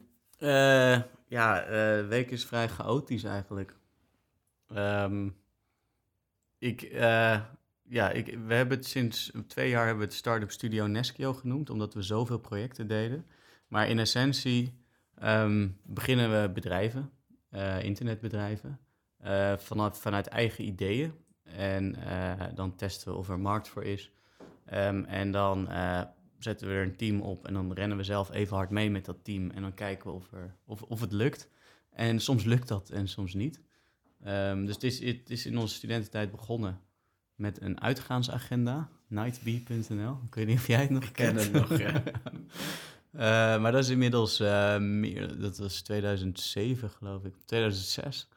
Ja, 1.36 1.66
de 1.66 2.06
week 2.10 2.32
is 2.32 2.46
vrij 2.46 2.68
chaotisch 2.68 3.24
eigenlijk. 3.24 3.76
Ehm, 4.68 5.30
ik, 6.58 6.82
uh, 6.82 7.40
ja, 7.84 8.10
ik, 8.10 8.38
we 8.48 8.54
hebben 8.54 8.78
het 8.78 8.86
sinds 8.86 9.32
twee 9.48 9.70
jaar 9.70 9.86
hebben 9.86 10.04
we 10.04 10.10
het 10.10 10.20
Startup 10.20 10.52
Studio 10.52 10.88
Neskio 10.88 11.34
genoemd, 11.34 11.70
omdat 11.70 11.94
we 11.94 12.02
zoveel 12.02 12.38
projecten 12.38 12.88
deden. 12.88 13.26
Maar 13.68 13.88
in 13.88 14.00
essentie 14.00 14.74
um, 15.24 15.78
beginnen 15.84 16.42
we 16.42 16.50
bedrijven, 16.50 17.12
uh, 17.52 17.84
internetbedrijven, 17.84 18.80
vanuit, 19.58 19.98
vanuit 19.98 20.28
eigen 20.28 20.66
ideeën. 20.66 21.14
En 21.44 21.96
dan 22.56 22.76
testen 22.76 23.12
we 23.12 23.18
of 23.18 23.30
er 23.30 23.40
markt 23.40 23.68
voor 23.68 23.84
is. 23.84 24.12
Um, 24.74 25.06
en 25.06 25.32
dan 25.32 25.68
zetten 26.40 26.68
we 26.68 26.74
er 26.74 26.84
een 26.84 26.96
team 26.96 27.22
op 27.22 27.48
en 27.48 27.54
dan 27.54 27.74
rennen 27.74 27.98
we 27.98 28.04
zelf 28.04 28.32
even 28.32 28.56
hard 28.56 28.70
mee 28.70 28.90
met 28.90 29.06
dat 29.06 29.24
team. 29.24 29.50
En 29.52 29.62
dan 29.62 29.74
kijken 29.74 30.10
we 30.10 30.16
of, 30.16 30.32
er, 30.32 30.56
of, 30.66 30.82
of 30.82 31.02
het 31.02 31.12
lukt. 31.12 31.50
En 31.92 32.20
soms 32.20 32.44
lukt 32.44 32.68
dat 32.68 32.90
en 32.90 33.08
soms 33.08 33.34
niet. 33.34 33.62
Um, 34.28 34.66
dus 34.66 34.74
het 34.74 34.84
is, 34.84 35.00
het 35.00 35.30
is 35.30 35.46
in 35.46 35.58
onze 35.58 35.76
studententijd 35.76 36.32
begonnen 36.32 36.80
met 37.36 37.62
een 37.62 37.82
uitgaansagenda, 37.82 38.90
nightbee.nl. 39.08 40.20
Ik 40.26 40.36
weet 40.36 40.48
niet 40.48 40.58
of 40.58 40.68
jij 40.68 40.82
het 40.82 40.90
nog 40.90 41.04
Ik 41.04 41.14
kent. 41.14 41.36
ken 41.36 41.44
het 41.44 41.70
nog, 41.70 41.78
ja. 41.78 42.04
uh, 43.12 43.22
maar 43.62 43.72
dat 43.72 43.84
is 43.84 43.90
inmiddels 43.90 44.40
uh, 44.42 44.78
meer, 44.78 45.40
dat 45.40 45.58
was 45.58 45.82
2007 45.82 46.90
geloof 46.90 47.24
ik, 47.24 47.34
2006. 47.46 48.28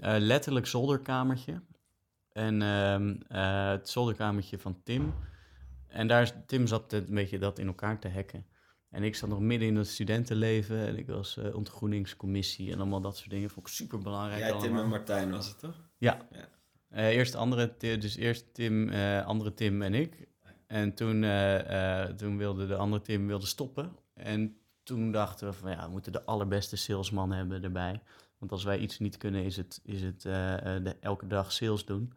Uh, 0.00 0.14
letterlijk 0.18 0.66
zolderkamertje. 0.66 1.62
En 2.32 2.62
um, 2.62 3.20
het 3.28 3.88
zolderkamertje 3.88 4.58
van 4.58 4.80
Tim. 4.82 5.14
En 5.90 6.06
daar, 6.06 6.46
Tim 6.46 6.66
zat 6.66 6.92
een 6.92 7.06
beetje 7.08 7.38
dat 7.38 7.58
in 7.58 7.66
elkaar 7.66 7.98
te 7.98 8.08
hacken. 8.08 8.46
En 8.90 9.02
ik 9.02 9.16
zat 9.16 9.28
nog 9.28 9.40
midden 9.40 9.68
in 9.68 9.76
het 9.76 9.88
studentenleven 9.88 10.86
en 10.86 10.98
ik 10.98 11.06
was 11.06 11.36
uh, 11.36 11.54
ontgroeningscommissie 11.54 12.72
en 12.72 12.78
allemaal 12.78 13.00
dat 13.00 13.16
soort 13.16 13.30
dingen. 13.30 13.50
Vond 13.50 13.66
ik 13.66 13.72
super 13.72 13.98
belangrijk. 13.98 14.42
Ja, 14.42 14.58
Tim 14.58 14.78
en 14.78 14.88
Martijn 14.88 15.30
was 15.30 15.48
het 15.48 15.58
toch? 15.58 15.88
Ja. 15.98 16.28
ja. 16.30 16.48
Uh, 16.92 17.08
eerst 17.08 17.34
andere, 17.34 17.74
dus 17.78 18.16
eerst 18.16 18.54
Tim, 18.54 18.88
uh, 18.88 19.26
andere 19.26 19.54
Tim 19.54 19.82
en 19.82 19.94
ik. 19.94 20.28
En 20.66 20.94
toen, 20.94 21.24
toen 22.16 22.36
wilde 22.36 22.66
de 22.66 22.76
andere 22.76 23.02
Tim 23.02 23.26
wilde 23.26 23.46
stoppen. 23.46 23.96
En 24.14 24.56
toen 24.82 25.12
dachten 25.12 25.48
we 25.48 25.52
van 25.52 25.70
ja, 25.70 25.84
we 25.84 25.90
moeten 25.90 26.12
de 26.12 26.24
allerbeste 26.24 26.76
salesman 26.76 27.32
hebben 27.32 27.62
erbij. 27.62 28.00
Want 28.38 28.52
als 28.52 28.64
wij 28.64 28.78
iets 28.78 28.98
niet 28.98 29.16
kunnen, 29.16 29.44
is 29.44 29.56
het, 29.56 29.80
is 29.82 30.02
het 30.02 30.22
de, 30.22 30.96
elke 31.00 31.26
dag 31.26 31.52
sales 31.52 31.84
doen. 31.84 32.12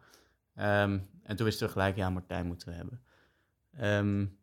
Um, 0.56 1.08
en 1.22 1.36
toen 1.36 1.46
wisten 1.46 1.66
we 1.66 1.72
gelijk, 1.72 1.96
ja, 1.96 2.10
Martijn 2.10 2.46
moeten 2.46 2.68
we 2.68 2.74
hebben. 2.74 3.00
Um, 3.82 4.38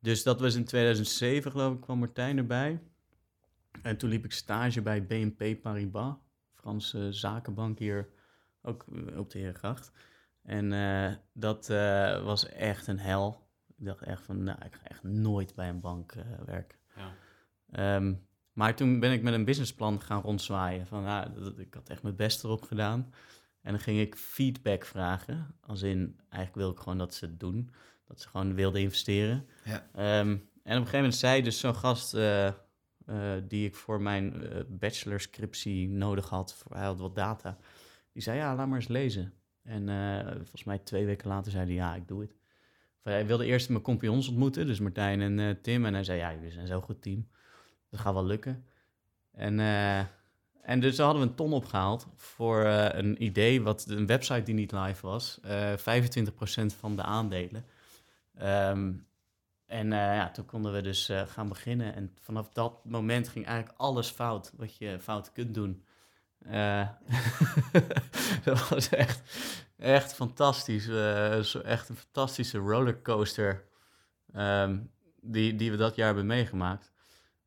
dus 0.00 0.22
dat 0.22 0.40
was 0.40 0.54
in 0.54 0.64
2007, 0.64 1.50
geloof 1.50 1.74
ik, 1.74 1.80
kwam 1.80 1.98
Martijn 1.98 2.36
erbij. 2.36 2.80
En 3.82 3.96
toen 3.96 4.10
liep 4.10 4.24
ik 4.24 4.32
stage 4.32 4.82
bij 4.82 5.06
BNP 5.06 5.60
Paribas, 5.62 6.14
Franse 6.54 7.12
zakenbank 7.12 7.78
hier, 7.78 8.08
ook 8.62 8.86
op 9.16 9.30
de 9.30 9.38
Herengracht. 9.38 9.92
En 10.42 10.72
uh, 10.72 11.12
dat 11.32 11.68
uh, 11.70 12.24
was 12.24 12.48
echt 12.48 12.86
een 12.86 12.98
hel. 12.98 13.48
Ik 13.76 13.84
dacht 13.84 14.02
echt 14.02 14.22
van, 14.22 14.42
nou, 14.42 14.58
ik 14.64 14.74
ga 14.74 14.84
echt 14.84 15.02
nooit 15.02 15.54
bij 15.54 15.68
een 15.68 15.80
bank 15.80 16.14
uh, 16.14 16.22
werken. 16.44 16.78
Ja. 16.96 17.96
Um, 17.96 18.26
maar 18.52 18.76
toen 18.76 19.00
ben 19.00 19.12
ik 19.12 19.22
met 19.22 19.34
een 19.34 19.44
businessplan 19.44 20.00
gaan 20.00 20.22
rondzwaaien. 20.22 20.86
Van, 20.86 21.02
nou, 21.02 21.32
dat, 21.34 21.58
ik 21.58 21.74
had 21.74 21.88
echt 21.88 22.02
mijn 22.02 22.16
best 22.16 22.44
erop 22.44 22.62
gedaan. 22.62 23.12
En 23.60 23.70
dan 23.72 23.80
ging 23.80 24.00
ik 24.00 24.16
feedback 24.16 24.84
vragen. 24.84 25.54
Als 25.60 25.82
in, 25.82 26.20
eigenlijk 26.28 26.54
wil 26.54 26.70
ik 26.70 26.78
gewoon 26.78 26.98
dat 26.98 27.14
ze 27.14 27.24
het 27.24 27.40
doen. 27.40 27.70
Dat 28.10 28.20
ze 28.20 28.28
gewoon 28.28 28.54
wilden 28.54 28.80
investeren. 28.80 29.46
Ja. 29.64 30.20
Um, 30.20 30.48
en 30.62 30.76
op 30.76 30.84
een 30.84 30.90
gegeven 30.90 30.96
moment 30.96 31.14
zei 31.14 31.42
dus 31.42 31.58
zo'n 31.58 31.74
gast 31.74 32.14
uh, 32.14 32.46
uh, 32.46 32.52
die 33.48 33.66
ik 33.66 33.74
voor 33.74 34.00
mijn 34.00 34.42
uh, 34.42 34.60
bachelorscriptie 34.68 35.88
nodig 35.88 36.28
had, 36.28 36.54
voor, 36.54 36.76
hij 36.76 36.84
had 36.84 36.98
wat 36.98 37.14
data, 37.14 37.58
die 38.12 38.22
zei 38.22 38.38
ja, 38.38 38.54
laat 38.54 38.66
maar 38.66 38.78
eens 38.78 38.88
lezen. 38.88 39.32
En 39.62 39.86
volgens 40.36 40.64
mij 40.64 40.78
twee 40.78 41.06
weken 41.06 41.28
later 41.28 41.52
zei 41.52 41.64
hij 41.64 41.74
ja, 41.74 41.94
ik 41.94 42.08
doe 42.08 42.20
het. 42.20 42.30
Of, 42.98 43.04
hij 43.12 43.26
wilde 43.26 43.44
eerst 43.44 43.68
mijn 43.68 43.82
compagnons 43.82 44.28
ontmoeten, 44.28 44.66
dus 44.66 44.80
Martijn 44.80 45.38
en 45.38 45.58
Tim. 45.62 45.84
En 45.84 45.94
hij 45.94 46.04
zei 46.04 46.18
ja, 46.18 46.32
jullie 46.34 46.50
zijn 46.50 46.66
zo'n 46.66 46.82
goed 46.82 47.02
team. 47.02 47.28
Dat 47.90 48.00
gaat 48.00 48.14
wel 48.14 48.24
lukken. 48.24 48.64
En, 49.32 49.60
en 50.62 50.80
dus 50.80 50.98
hadden 50.98 51.22
we 51.22 51.28
een 51.28 51.34
ton 51.34 51.52
opgehaald 51.52 52.06
voor 52.16 52.64
een 52.64 53.22
idee, 53.22 53.62
wat 53.62 53.86
een 53.88 54.06
website 54.06 54.42
die 54.42 54.54
niet 54.54 54.72
live 54.72 55.06
was. 55.06 55.40
25% 55.40 55.44
van 56.78 56.96
de 56.96 57.02
aandelen. 57.02 57.64
Um, 58.42 59.08
en 59.70 59.86
uh, 59.86 59.98
ja, 59.98 60.30
toen 60.30 60.46
konden 60.46 60.72
we 60.72 60.80
dus 60.80 61.10
uh, 61.10 61.22
gaan 61.26 61.48
beginnen. 61.48 61.94
En 61.94 62.16
vanaf 62.20 62.48
dat 62.48 62.84
moment 62.84 63.28
ging 63.28 63.46
eigenlijk 63.46 63.78
alles 63.78 64.08
fout 64.08 64.52
wat 64.56 64.76
je 64.76 64.98
fout 65.00 65.32
kunt 65.32 65.54
doen. 65.54 65.84
Uh, 66.46 66.88
dat 68.44 68.68
was 68.68 68.88
echt, 68.88 69.22
echt 69.76 70.14
fantastisch. 70.14 70.84
zo 71.50 71.60
echt 71.60 71.88
een 71.88 71.96
fantastische 71.96 72.58
rollercoaster 72.58 73.64
um, 74.36 74.90
die, 75.20 75.56
die 75.56 75.70
we 75.70 75.76
dat 75.76 75.96
jaar 75.96 76.06
hebben 76.06 76.26
meegemaakt. 76.26 76.92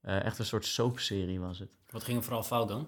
echt 0.02 0.40
een 0.40 0.46
soort 0.46 0.66
soapserie 0.66 1.40
was 1.40 1.60
het. 1.60 1.70
Wat 1.90 2.04
ging 2.04 2.18
er 2.18 2.24
vooral 2.24 2.44
fout 2.44 2.68
dan? 2.68 2.88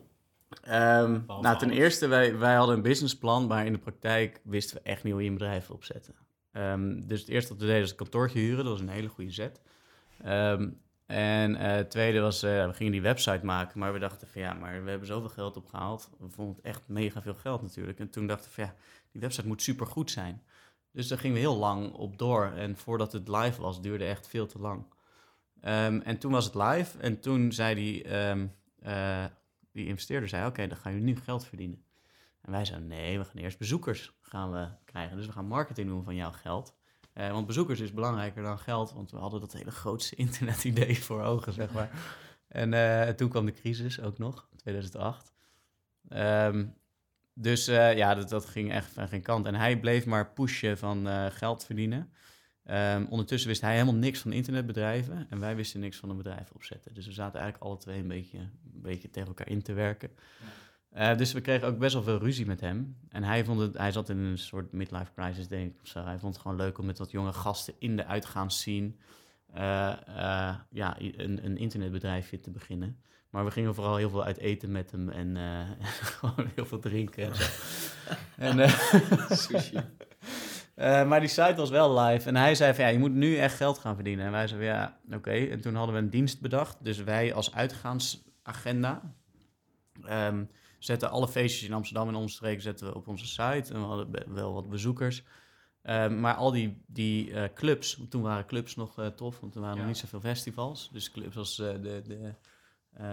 Um, 0.68 1.24
nou, 1.28 1.58
ten 1.58 1.70
eerste, 1.70 2.08
wij, 2.08 2.38
wij 2.38 2.56
hadden 2.56 2.76
een 2.76 2.82
businessplan, 2.82 3.48
maar 3.48 3.66
in 3.66 3.74
de 3.74 3.80
praktijk 3.80 4.42
wisten 4.44 4.78
we 4.78 4.84
echt 4.84 5.04
niet 5.04 5.14
hoe 5.14 5.22
je 5.24 5.28
een 5.30 5.38
bedrijf 5.38 5.70
opzetten. 5.70 6.25
Um, 6.58 7.08
dus 7.08 7.20
het 7.20 7.30
eerste 7.30 7.50
wat 7.50 7.60
we 7.60 7.66
deden 7.66 7.82
was 7.82 7.92
een 7.92 7.96
kantoortje 7.96 8.40
huren. 8.40 8.64
Dat 8.64 8.74
was 8.74 8.82
een 8.82 8.90
hele 8.90 9.08
goede 9.08 9.32
zet. 9.32 9.62
Um, 10.26 10.82
en 11.06 11.52
uh, 11.52 11.62
het 11.62 11.90
tweede 11.92 12.20
was, 12.20 12.44
uh, 12.44 12.66
we 12.66 12.74
gingen 12.74 12.92
die 12.92 13.02
website 13.02 13.46
maken. 13.46 13.80
Maar 13.80 13.94
we 13.94 14.00
dachten 14.00 14.28
van 14.28 14.42
ja, 14.42 14.54
maar 14.54 14.84
we 14.84 14.90
hebben 14.90 15.08
zoveel 15.08 15.30
geld 15.30 15.58
opgehaald. 15.58 16.10
We 16.20 16.30
vonden 16.30 16.56
het 16.56 16.66
echt 16.66 16.82
mega 16.86 17.22
veel 17.22 17.34
geld 17.34 17.62
natuurlijk. 17.62 18.00
En 18.00 18.10
toen 18.10 18.28
dachten 18.28 18.48
we 18.50 18.54
van 18.56 18.64
ja, 18.64 18.76
die 19.12 19.22
website 19.22 19.48
moet 19.48 19.62
super 19.62 19.86
goed 19.86 20.12
zijn. 20.12 20.42
Dus 20.92 21.08
daar 21.08 21.18
gingen 21.18 21.36
we 21.36 21.42
heel 21.42 21.58
lang 21.58 21.94
op 21.94 22.18
door. 22.18 22.52
En 22.52 22.78
voordat 22.78 23.12
het 23.12 23.28
live 23.28 23.62
was, 23.62 23.82
duurde 23.82 24.06
echt 24.06 24.28
veel 24.28 24.46
te 24.48 24.60
lang. 24.60 24.86
Um, 25.64 26.02
en 26.02 26.18
toen 26.18 26.32
was 26.32 26.46
het 26.46 26.56
live. 26.56 26.98
En 26.98 27.20
toen 27.20 27.52
zei 27.52 27.76
die, 27.76 28.06
uh, 28.84 29.26
die 29.72 29.88
investeerder, 29.88 30.30
zei, 30.30 30.46
oké, 30.46 30.68
dan 30.68 30.78
gaan 30.78 30.92
jullie 30.92 31.08
nu 31.08 31.16
geld 31.16 31.46
verdienen. 31.46 31.85
En 32.46 32.52
wij 32.52 32.66
zeiden, 32.66 32.88
nee, 32.88 33.18
we 33.18 33.26
gaan 33.26 33.42
eerst 33.42 33.58
bezoekers 33.58 34.14
gaan 34.22 34.52
we 34.52 34.68
krijgen. 34.86 35.18
Dus 35.18 35.26
we 35.26 35.32
gaan 35.32 35.48
marketing 35.48 35.88
doen 35.88 36.04
van 36.04 36.16
jouw 36.16 36.32
geld. 36.32 36.76
Uh, 37.14 37.32
want 37.32 37.48
bezoekers 37.48 37.80
is 37.80 37.94
belangrijker 37.94 38.44
dan 38.44 38.60
geld, 38.60 38.94
want 38.94 39.12
we 39.12 39.18
hadden 39.18 39.40
dat 39.40 39.54
hele 39.54 39.72
grootste 39.72 40.16
internetidee 40.26 41.04
voor 41.04 41.22
ogen, 41.22 41.54
zeg 41.54 41.72
maar. 41.72 41.90
En 42.48 42.74
uh, 42.74 43.10
toen 43.10 43.30
kwam 43.30 43.46
de 43.46 43.52
crisis 43.52 44.02
ook 44.02 44.18
nog, 44.18 44.50
2008. 44.56 45.34
Um, 46.10 46.76
dus 47.34 47.70
uh, 47.70 47.98
ja, 47.98 48.16
dat, 48.16 48.30
dat, 48.30 48.46
ging 48.46 48.72
echt 48.72 48.92
van 48.92 49.08
geen 49.08 49.22
kant. 49.22 49.46
En 49.46 49.56
hij 49.56 49.80
bleef 49.80 50.06
maar 50.06 50.34
pushen 50.34 50.78
van 50.78 51.08
geld 51.32 51.66
verdienen. 51.66 52.14
Um, 52.66 53.08
ondertussen 53.10 53.50
wist 53.50 53.62
hij 53.62 53.74
helemaal 53.74 53.96
niks 53.96 54.20
van 54.20 54.34
internetbedrijven 54.34 55.28
en 55.30 55.40
wij 55.40 55.56
wisten 55.56 55.80
niks 55.80 55.98
van 55.98 56.10
een 56.10 56.18
bedrijf 56.18 56.52
opzetten. 56.52 56.94
Dus 56.94 57.06
we 57.06 57.12
zaten 57.12 57.40
eigenlijk 57.40 57.70
alle 57.70 57.80
twee 57.80 58.00
een 58.00 58.08
beetje, 58.08 58.38
een 58.38 58.82
beetje 58.82 59.10
tegen 59.10 59.28
elkaar 59.28 59.50
in 59.50 59.62
te 59.62 59.74
werken. 59.74 60.10
Ja. 60.40 60.46
Uh, 60.98 61.18
dus 61.18 61.34
we 61.34 61.42
kregen 61.42 61.68
ook 61.68 61.78
best 61.78 61.94
wel 61.94 62.04
veel 62.04 62.18
ruzie 62.18 62.46
met 62.46 62.62
hem. 62.62 62.98
En 63.10 63.24
hij, 63.24 63.46
vond 63.46 63.60
het, 63.60 63.78
hij 63.78 63.92
zat 63.92 64.10
in 64.10 64.18
een 64.18 64.38
soort 64.38 64.72
midlife 64.72 65.12
crisis, 65.16 65.48
denk 65.48 65.74
ik. 65.74 65.82
Of 65.82 65.88
zo. 65.88 66.04
Hij 66.04 66.20
vond 66.20 66.34
het 66.34 66.42
gewoon 66.42 66.58
leuk 66.58 66.78
om 66.78 66.86
met 66.86 66.98
wat 66.98 67.12
jonge 67.12 67.34
gasten 67.34 67.74
in 67.80 67.96
de 67.96 68.06
uitgaansscene 68.06 68.92
uh, 69.56 69.94
uh, 70.10 70.56
ja, 70.70 70.96
een, 70.98 71.46
een 71.46 71.58
internetbedrijfje 71.58 72.40
te 72.40 72.52
beginnen. 72.52 73.00
Maar 73.30 73.46
we 73.46 73.52
gingen 73.52 73.76
vooral 73.76 73.96
heel 73.96 74.10
veel 74.10 74.24
uit 74.24 74.38
eten 74.38 74.72
met 74.72 74.92
hem 74.92 75.10
en 75.10 75.38
gewoon 76.16 76.50
heel 76.56 76.66
veel 76.66 76.80
drinken 76.80 77.24
en 77.24 77.36
zo. 77.36 77.44
en, 78.38 78.70
Sushi. 79.38 79.78
Uh, 80.76 81.06
maar 81.10 81.20
die 81.20 81.30
site 81.30 81.56
was 81.56 81.70
wel 81.70 82.00
live. 82.00 82.28
En 82.28 82.36
hij 82.36 82.56
zei 82.56 82.74
van 82.74 82.84
ja, 82.84 82.90
je 82.90 83.00
moet 83.00 83.14
nu 83.14 83.38
echt 83.38 83.56
geld 83.56 83.78
gaan 83.78 83.96
verdienen. 83.96 84.26
En 84.26 84.32
wij 84.32 84.48
zeiden 84.48 84.70
ja, 84.70 84.98
oké. 85.06 85.16
Okay. 85.16 85.50
En 85.50 85.62
toen 85.62 85.76
hadden 85.76 85.96
we 85.96 86.02
een 86.02 86.10
dienst 86.10 86.42
bedacht. 86.42 86.78
Dus 86.82 87.04
wij 87.04 87.34
als 87.34 87.54
uitgaansagenda 87.54 89.02
um, 90.10 90.50
zetten 90.86 91.10
alle 91.10 91.28
feestjes 91.28 91.68
in 91.68 91.74
Amsterdam 91.74 92.08
en 92.08 92.16
omstreken 92.16 92.62
zetten 92.62 92.88
we 92.88 92.96
op 92.96 93.08
onze 93.08 93.28
site. 93.28 93.74
En 93.74 93.80
we 93.80 93.86
hadden 93.86 94.34
wel 94.34 94.54
wat 94.54 94.70
bezoekers. 94.70 95.24
Um, 95.84 96.20
maar 96.20 96.34
al 96.34 96.52
die, 96.52 96.84
die 96.88 97.30
uh, 97.30 97.44
clubs, 97.54 98.02
toen 98.10 98.22
waren 98.22 98.46
clubs 98.46 98.76
nog 98.76 99.00
uh, 99.00 99.08
tof, 99.08 99.40
want 99.40 99.56
er 99.56 99.62
waren 99.62 99.76
ja. 99.76 99.82
nog 99.82 99.92
niet 99.92 100.02
zoveel 100.02 100.20
festivals. 100.20 100.90
Dus 100.92 101.12
clubs 101.12 101.38
als 101.38 101.60
uh, 101.60 101.72
de, 101.82 102.02
de 102.08 102.34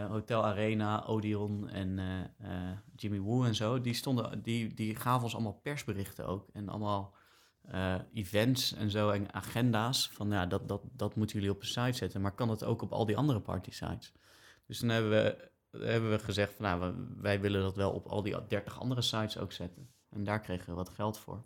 Hotel 0.09 0.45
Arena, 0.45 1.05
Odeon 1.05 1.69
en 1.69 2.01
Jimmy 2.97 3.21
Woo 3.21 3.45
en 3.45 3.55
zo, 3.55 3.81
die, 3.81 3.95
stonden, 3.95 4.43
die, 4.43 4.75
die 4.75 4.97
gaven 4.97 5.23
ons 5.23 5.35
allemaal 5.35 5.61
persberichten 5.63 6.27
ook. 6.27 6.49
En 6.53 6.69
allemaal 6.69 7.15
eh, 7.63 7.95
events 8.13 8.75
en 8.75 8.91
zo 8.91 9.11
en 9.11 9.35
agenda's. 9.35 10.09
Van 10.13 10.31
ja, 10.31 10.47
dat, 10.47 10.69
dat, 10.69 10.83
dat 10.93 11.17
moeten 11.17 11.37
jullie 11.37 11.55
op 11.55 11.61
een 11.61 11.67
site 11.67 11.93
zetten. 11.93 12.21
Maar 12.21 12.35
kan 12.35 12.49
dat 12.49 12.65
ook 12.65 12.83
op 12.83 12.93
al 12.93 13.07
die 13.07 13.17
andere 13.17 13.41
party 13.41 13.71
sites? 13.71 14.13
Dus 14.67 14.79
toen 14.79 14.89
hebben 14.89 15.11
we, 15.11 15.51
hebben 15.79 16.11
we 16.11 16.19
gezegd 16.19 16.55
van 16.55 16.65
nou, 16.65 16.81
we- 16.81 17.07
wij 17.21 17.41
willen 17.41 17.63
dat 17.63 17.77
wel 17.77 17.91
op 17.93 18.07
al 18.07 18.23
die 18.23 18.37
30 18.49 18.81
andere 18.81 19.03
sites 19.03 19.39
ook 19.39 19.53
zetten. 19.53 19.89
En 20.11 20.25
daar 20.25 20.41
kregen 20.41 20.67
we 20.69 20.75
wat 20.75 20.89
geld 20.89 21.19
voor. 21.19 21.45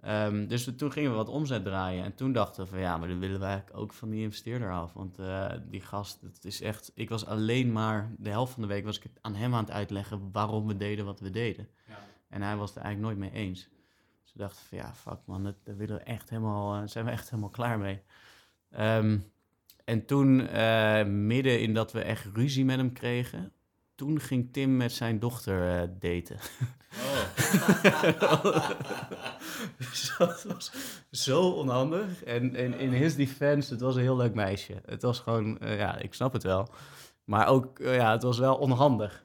Ehm, 0.00 0.46
dus 0.46 0.64
we- 0.64 0.74
toen 0.74 0.92
gingen 0.92 1.10
we 1.10 1.16
wat 1.16 1.28
omzet 1.28 1.64
draaien. 1.64 2.04
En 2.04 2.14
toen 2.14 2.32
dachten 2.32 2.64
we 2.64 2.70
van 2.70 2.78
ja, 2.78 2.96
maar 2.96 3.08
dan 3.08 3.18
willen 3.18 3.38
we 3.40 3.44
eigenlijk 3.46 3.76
ook 3.78 3.92
van 3.92 4.10
die 4.10 4.22
investeerder 4.22 4.72
af. 4.72 4.92
Want 4.92 5.18
eh, 5.18 5.52
die 5.68 5.80
gast, 5.80 6.20
het 6.20 6.44
is 6.44 6.60
echt... 6.60 6.90
Ik 6.94 7.08
was 7.08 7.26
alleen 7.26 7.72
maar, 7.72 8.12
de 8.18 8.30
helft 8.30 8.52
van 8.52 8.62
de 8.62 8.68
week 8.68 8.84
was 8.84 8.98
ik 8.98 9.04
aan 9.20 9.34
hem 9.34 9.54
aan 9.54 9.64
het 9.64 9.72
uitleggen 9.72 10.28
waarom 10.32 10.66
we 10.66 10.76
deden 10.76 11.04
wat 11.04 11.20
we 11.20 11.30
deden. 11.30 11.68
En 12.28 12.42
hij 12.42 12.56
was 12.56 12.68
het 12.68 12.78
er 12.78 12.84
eigenlijk 12.84 13.16
nooit 13.18 13.32
mee 13.32 13.42
eens. 13.42 13.68
Dus 14.22 14.32
we 14.32 14.38
dachten 14.38 14.64
van 14.66 14.78
ja, 14.78 14.94
fuck 14.94 15.18
man, 15.24 15.44
dat, 15.44 15.54
daar 15.64 15.76
willen 15.76 15.96
we 15.96 16.02
echt 16.02 16.30
helemaal, 16.30 16.82
eh, 16.82 16.88
zijn 16.88 17.04
we 17.04 17.10
echt 17.10 17.30
helemaal 17.30 17.50
klaar 17.50 17.78
mee. 17.78 18.02
Ehm, 18.70 19.18
en 19.86 20.06
toen, 20.06 20.48
eh, 20.48 21.04
midden 21.04 21.60
in 21.60 21.74
dat 21.74 21.92
we 21.92 22.00
echt 22.00 22.26
ruzie 22.34 22.64
met 22.64 22.76
hem 22.76 22.92
kregen, 22.92 23.52
toen 23.94 24.20
ging 24.20 24.52
Tim 24.52 24.76
met 24.76 24.92
zijn 24.92 25.18
dochter 25.18 25.80
eh, 25.80 25.88
daten. 25.98 26.36
Dus 29.76 30.14
dat 30.18 30.42
was 30.42 30.72
zo 31.10 31.50
onhandig. 31.50 32.24
En, 32.24 32.54
en 32.54 32.78
in 32.78 32.92
his 32.92 33.14
defense, 33.14 33.72
het 33.72 33.80
was 33.80 33.94
een 33.94 34.02
heel 34.02 34.16
leuk 34.16 34.34
meisje. 34.34 34.82
Het 34.86 35.02
was 35.02 35.18
gewoon, 35.18 35.58
eh, 35.58 35.78
ja, 35.78 35.98
ik 35.98 36.14
snap 36.14 36.32
het 36.32 36.42
wel. 36.42 36.68
Maar 37.24 37.46
ook, 37.46 37.78
ja, 37.78 38.12
het 38.12 38.22
was 38.22 38.38
wel 38.38 38.56
onhandig. 38.56 39.24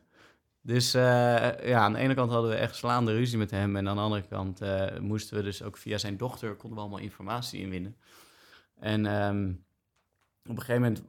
Dus 0.61 0.91
ja, 0.91 1.73
aan 1.73 1.93
de 1.93 1.99
ene 1.99 2.13
kant 2.13 2.31
hadden 2.31 2.49
we 2.49 2.55
echt 2.55 2.75
slaande 2.75 3.13
ruzie 3.13 3.37
met 3.37 3.51
hem. 3.51 3.75
En 3.75 3.87
aan 3.87 3.95
de 3.95 4.01
andere 4.01 4.27
kant 4.27 4.61
moesten 4.99 5.37
we 5.37 5.43
dus 5.43 5.63
ook 5.63 5.77
via 5.77 5.97
zijn 5.97 6.17
dochter, 6.17 6.55
konden 6.55 6.77
we 6.77 6.83
allemaal 6.83 7.03
informatie 7.03 7.61
inwinnen. 7.61 7.95
En 8.79 9.05
ehm, 9.05 9.51
op 10.43 10.57
een 10.57 10.61
gegeven 10.61 10.81
moment 10.81 11.03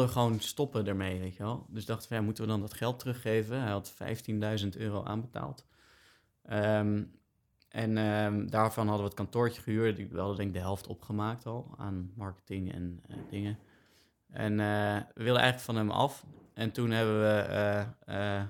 we 0.00 0.08
gewoon 0.08 0.40
stoppen 0.40 0.86
ermee, 0.86 1.20
weet 1.20 1.36
je 1.36 1.42
wel. 1.42 1.66
Dus 1.68 1.84
dachten 1.84 2.08
we, 2.08 2.14
ja, 2.14 2.22
moeten 2.22 2.44
we 2.44 2.50
dan 2.50 2.60
dat 2.60 2.74
geld 2.74 2.98
teruggeven? 2.98 3.60
Hij 3.60 3.70
had 3.70 3.94
15.000 4.62 4.68
euro 4.76 5.04
aanbetaald. 5.04 5.66
Ehm, 6.42 7.02
en 7.68 7.98
ehm, 7.98 8.46
daarvan 8.46 8.86
hadden 8.86 9.04
we 9.04 9.10
het 9.10 9.20
kantoortje 9.20 9.62
gehuurd. 9.62 9.96
We 9.96 10.18
hadden 10.18 10.36
denk 10.36 10.48
ik 10.48 10.54
de 10.54 10.60
helft 10.60 10.86
opgemaakt 10.86 11.46
al 11.46 11.74
aan 11.76 12.12
marketing 12.14 12.72
en 12.72 13.00
eh, 13.08 13.16
dingen. 13.30 13.58
En 14.28 14.52
eh, 14.60 14.96
we 15.14 15.22
wilden 15.22 15.42
eigenlijk 15.42 15.60
van 15.60 15.76
hem 15.76 15.90
af. 15.90 16.26
En 16.54 16.72
toen 16.72 16.90
hebben 16.90 17.20
we... 17.20 17.46
eh, 18.04 18.42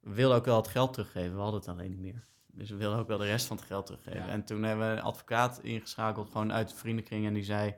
we 0.00 0.14
wilden 0.14 0.36
ook 0.36 0.44
wel 0.44 0.56
het 0.56 0.68
geld 0.68 0.92
teruggeven. 0.92 1.34
We 1.34 1.40
hadden 1.40 1.60
het 1.60 1.68
alleen 1.68 1.90
niet 1.90 2.00
meer. 2.00 2.24
Dus 2.46 2.70
we 2.70 2.76
wilden 2.76 2.98
ook 2.98 3.08
wel 3.08 3.18
de 3.18 3.26
rest 3.26 3.46
van 3.46 3.56
het 3.56 3.66
geld 3.66 3.86
teruggeven. 3.86 4.26
Ja. 4.26 4.28
En 4.28 4.44
toen 4.44 4.62
hebben 4.62 4.90
we 4.90 4.96
een 4.96 5.02
advocaat 5.02 5.58
ingeschakeld, 5.62 6.30
gewoon 6.30 6.52
uit 6.52 6.68
de 6.68 6.74
vriendenkring. 6.74 7.26
En 7.26 7.34
die 7.34 7.44
zei 7.44 7.74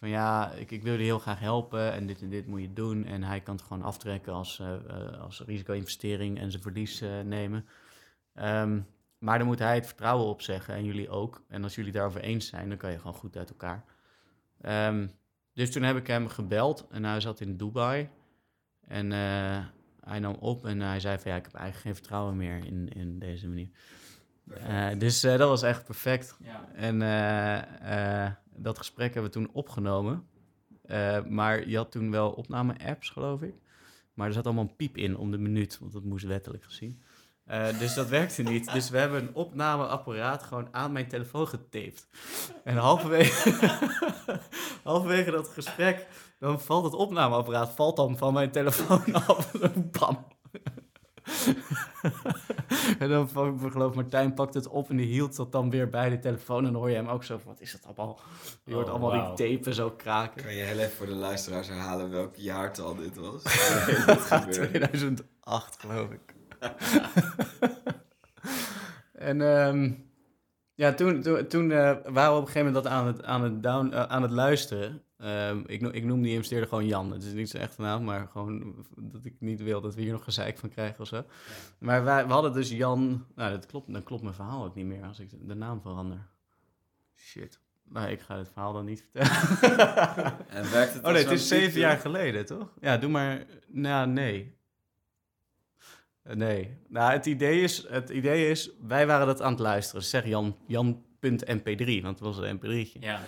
van 0.00 0.08
ja, 0.08 0.52
ik, 0.52 0.70
ik 0.70 0.82
wil 0.82 0.92
je 0.92 1.04
heel 1.04 1.18
graag 1.18 1.40
helpen. 1.40 1.92
En 1.92 2.06
dit 2.06 2.22
en 2.22 2.28
dit 2.28 2.46
moet 2.46 2.60
je 2.60 2.72
doen. 2.72 3.04
En 3.04 3.22
hij 3.22 3.40
kan 3.40 3.54
het 3.54 3.64
gewoon 3.64 3.82
aftrekken 3.82 4.32
als, 4.32 4.58
eh, 4.58 4.74
eh, 4.74 5.20
als 5.20 5.42
risico-investering 5.46 6.38
en 6.38 6.50
zijn 6.50 6.62
verlies 6.62 7.00
eh, 7.00 7.20
nemen. 7.20 7.66
Ehm, 8.34 8.80
maar 9.18 9.38
dan 9.38 9.46
moet 9.46 9.58
hij 9.58 9.74
het 9.74 9.86
vertrouwen 9.86 10.26
opzeggen 10.26 10.74
en 10.74 10.84
jullie 10.84 11.08
ook. 11.08 11.42
En 11.48 11.62
als 11.62 11.74
jullie 11.74 11.92
daarover 11.92 12.20
eens 12.20 12.46
zijn, 12.46 12.68
dan 12.68 12.78
kan 12.78 12.90
je 12.90 12.98
gewoon 12.98 13.14
goed 13.14 13.36
uit 13.36 13.50
elkaar. 13.50 13.84
Ehm, 14.60 15.08
dus 15.52 15.72
toen 15.72 15.82
heb 15.82 15.96
ik 15.96 16.06
hem 16.06 16.28
gebeld 16.28 16.86
en 16.90 17.04
hij 17.04 17.20
zat 17.20 17.40
in 17.40 17.56
Dubai. 17.56 18.08
En 18.86 19.10
hij 20.00 20.18
nam 20.18 20.34
op 20.34 20.66
en 20.66 20.80
hij 20.80 21.00
zei 21.00 21.18
van 21.18 21.30
ja, 21.30 21.36
ik 21.36 21.44
heb 21.44 21.54
eigenlijk 21.54 21.84
geen 21.84 21.94
vertrouwen 21.94 22.36
meer 22.36 22.64
in, 22.64 22.88
in 22.88 23.18
deze 23.18 23.48
manier. 23.48 23.68
Dus 24.98 25.20
dat 25.20 25.48
was 25.48 25.62
echt 25.62 25.84
perfect. 25.84 26.36
Ja. 26.40 26.68
En 26.74 27.00
dat 28.56 28.78
gesprek 28.78 29.14
hebben 29.14 29.32
we 29.32 29.38
toen 29.38 29.50
opgenomen. 29.52 30.26
Eh, 30.82 31.24
maar 31.24 31.68
je 31.68 31.76
had 31.76 31.90
toen 31.90 32.10
wel 32.10 32.30
opname-apps, 32.30 33.08
geloof 33.10 33.42
ik. 33.42 33.54
Maar 34.14 34.26
er 34.26 34.32
zat 34.32 34.44
allemaal 34.44 34.64
een 34.64 34.76
piep 34.76 34.96
in 34.96 35.16
om 35.16 35.30
de 35.30 35.38
minuut, 35.38 35.78
want 35.78 35.92
dat 35.92 36.04
moest 36.04 36.24
wettelijk 36.24 36.64
gezien. 36.64 37.02
Eh, 37.44 37.78
dus 37.78 37.94
dat 37.94 38.08
werkte 38.08 38.42
niet. 38.42 38.72
Dus 38.72 38.90
we 38.90 38.98
hebben 38.98 39.22
een 39.22 39.34
opnameapparaat 39.34 40.42
gewoon 40.42 40.68
aan 40.70 40.92
mijn 40.92 41.08
telefoon 41.08 41.48
getaped. 41.48 42.08
En 42.64 42.76
halverwege, 42.76 43.70
halverwege 44.84 45.30
dat 45.30 45.48
gesprek, 45.48 46.06
dan 46.38 46.60
valt 46.60 46.84
het 46.84 46.94
opnameapparaat 46.94 47.70
valt 47.70 47.96
dan 47.96 48.18
van 48.18 48.32
mijn 48.32 48.50
telefoon 48.50 49.12
af. 49.12 49.52
Bam. 49.98 50.26
en 52.98 53.08
dan, 53.08 53.28
geloof 53.70 53.94
Martijn 53.94 54.34
pakt 54.34 54.54
het 54.54 54.68
op 54.68 54.90
en 54.90 54.96
die 54.96 55.06
hield 55.06 55.36
dat 55.36 55.52
dan 55.52 55.70
weer 55.70 55.88
bij 55.88 56.10
de 56.10 56.18
telefoon. 56.18 56.66
En 56.66 56.72
dan 56.72 56.80
hoor 56.80 56.90
je 56.90 56.96
hem 56.96 57.08
ook 57.08 57.24
zo 57.24 57.38
van, 57.38 57.52
wat 57.52 57.60
is 57.60 57.72
dat 57.72 57.84
allemaal? 57.84 58.20
Je 58.64 58.74
hoort 58.74 58.86
Oh, 58.86 58.92
allemaal 58.92 59.36
die 59.36 59.48
tapen 59.56 59.74
zo 59.74 59.90
kraken. 59.90 60.42
Kan 60.42 60.54
je 60.54 60.62
heel 60.62 60.78
even 60.78 60.96
voor 60.96 61.06
de 61.06 61.14
luisteraars 61.14 61.68
herhalen 61.68 62.10
welk 62.10 62.36
jaartal 62.36 62.94
dit 62.94 63.16
was? 63.16 63.42
dat 64.06 64.20
gebeurde. 64.20 64.50
2008, 64.50 65.76
geloof 65.80 66.10
ik. 66.10 66.34
en 69.30 69.40
ehm, 69.40 69.92
ja, 70.74 70.92
toen, 70.92 71.22
toen, 71.22 71.46
toen 71.46 71.70
eh, 71.70 71.96
waren 72.04 72.32
we 72.32 72.38
op 72.38 72.46
een 72.46 72.52
gegeven 72.52 72.66
moment 72.66 72.84
dat 72.84 72.86
aan 72.86 73.06
het, 73.06 73.24
aan 73.24 73.42
het, 73.42 73.62
down, 73.62 73.92
eh, 73.92 74.02
aan 74.02 74.22
het 74.22 74.30
luisteren. 74.30 75.02
Ehm, 75.20 75.62
ik, 75.66 75.80
noem, 75.80 75.92
ik 75.92 76.04
noem 76.04 76.22
die 76.22 76.32
investeerder 76.32 76.68
gewoon 76.68 76.86
Jan. 76.86 77.12
Het 77.12 77.22
is 77.22 77.32
niet 77.32 77.50
zijn 77.50 77.62
echte 77.62 77.80
naam, 77.80 78.04
maar 78.04 78.28
gewoon 78.32 78.74
dat 78.96 79.24
ik 79.24 79.34
niet 79.38 79.62
wil 79.62 79.80
dat 79.80 79.94
we 79.94 80.02
hier 80.02 80.12
nog 80.12 80.24
gezeik 80.24 80.58
van 80.58 80.68
krijgen 80.68 81.00
of 81.00 81.06
zo. 81.06 81.24
Maar 81.78 82.04
wij, 82.04 82.26
we 82.26 82.32
hadden 82.32 82.52
dus 82.52 82.70
Jan... 82.70 83.26
Nou, 83.34 83.50
dat 83.50 83.66
klopt, 83.66 83.92
dan 83.92 84.02
klopt 84.02 84.22
mijn 84.22 84.34
verhaal 84.34 84.64
ook 84.64 84.74
niet 84.74 84.86
meer 84.86 85.04
als 85.04 85.20
ik 85.20 85.30
de 85.48 85.54
naam 85.54 85.80
verander. 85.80 86.26
Shit. 87.16 87.60
Maar 87.82 88.10
ik 88.10 88.20
ga 88.20 88.38
het 88.38 88.48
verhaal 88.52 88.72
dan 88.72 88.84
niet 88.84 89.04
vertellen. 89.10 90.38
En 90.48 90.70
werkt 90.70 90.94
het 90.94 91.04
Oh 91.04 91.12
nee, 91.12 91.22
het 91.22 91.32
is 91.32 91.48
zeven 91.48 91.80
jaar 91.80 91.98
geleden, 91.98 92.46
toch? 92.46 92.72
Ja, 92.80 92.96
doe 92.96 93.10
maar... 93.10 93.44
Nou, 93.66 94.08
nee. 94.08 94.54
Nee. 96.22 96.78
Nou, 96.88 97.12
het 97.12 97.26
idee 97.26 97.62
is, 97.62 97.86
het 97.88 98.10
idee 98.10 98.50
is 98.50 98.70
wij 98.86 99.06
waren 99.06 99.26
dat 99.26 99.42
aan 99.42 99.52
het 99.52 99.60
luisteren. 99.60 100.02
Zeg 100.02 100.26
Jan, 100.26 100.56
Jan.mp3, 100.66 102.02
want 102.02 102.18
het 102.18 102.20
was 102.20 102.38
een 102.38 102.58
mp3'tje. 102.58 102.98
Ja. 103.00 103.20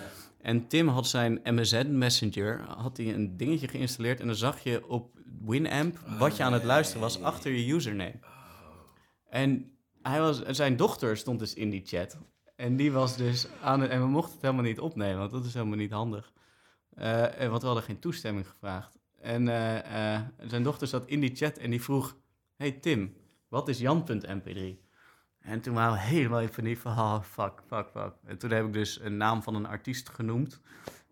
En 0.43 0.67
Tim 0.67 0.87
had 0.87 1.07
zijn 1.07 1.39
MSN 1.43 1.97
Messenger, 1.97 2.61
had 2.61 2.97
hij 2.97 3.13
een 3.13 3.37
dingetje 3.37 3.67
geïnstalleerd... 3.67 4.19
en 4.19 4.27
dan 4.27 4.35
zag 4.35 4.63
je 4.63 4.87
op 4.87 5.19
Winamp 5.41 5.99
wat 6.19 6.37
je 6.37 6.43
aan 6.43 6.53
het 6.53 6.63
luisteren 6.63 7.01
was 7.01 7.21
achter 7.21 7.51
je 7.51 7.73
username. 7.73 8.19
En 9.29 9.71
hij 10.01 10.19
was, 10.19 10.41
zijn 10.41 10.75
dochter 10.75 11.17
stond 11.17 11.39
dus 11.39 11.53
in 11.53 11.69
die 11.69 11.81
chat. 11.85 12.17
En 12.55 12.75
die 12.75 12.91
was 12.91 13.17
dus 13.17 13.47
aan 13.61 13.81
het... 13.81 13.89
En 13.89 14.01
we 14.01 14.07
mochten 14.07 14.33
het 14.33 14.41
helemaal 14.41 14.63
niet 14.63 14.79
opnemen, 14.79 15.17
want 15.17 15.31
dat 15.31 15.45
is 15.45 15.53
helemaal 15.53 15.77
niet 15.77 15.91
handig. 15.91 16.31
Eh, 16.89 17.47
want 17.49 17.61
we 17.61 17.67
hadden 17.67 17.83
geen 17.83 17.99
toestemming 17.99 18.47
gevraagd. 18.47 18.97
En 19.19 19.47
eh, 19.47 20.15
eh, 20.15 20.21
zijn 20.47 20.63
dochter 20.63 20.87
zat 20.87 21.05
in 21.05 21.19
die 21.19 21.35
chat 21.35 21.57
en 21.57 21.69
die 21.69 21.81
vroeg... 21.81 22.17
Hey 22.55 22.71
Tim, 22.71 23.15
wat 23.47 23.67
is 23.67 23.79
Jan.mp3? 23.79 24.82
En 25.43 25.61
toen 25.61 25.73
waren 25.73 25.93
we 25.93 25.99
helemaal 25.99 26.39
in 26.41 26.49
paniek 26.49 26.77
van... 26.77 26.91
Oh, 26.91 27.21
fuck, 27.21 27.61
fuck, 27.67 27.87
fuck. 27.91 28.13
En 28.25 28.37
toen 28.37 28.51
heb 28.51 28.65
ik 28.65 28.73
dus 28.73 28.99
een 29.01 29.17
naam 29.17 29.43
van 29.43 29.55
een 29.55 29.65
artiest 29.65 30.09
genoemd. 30.09 30.61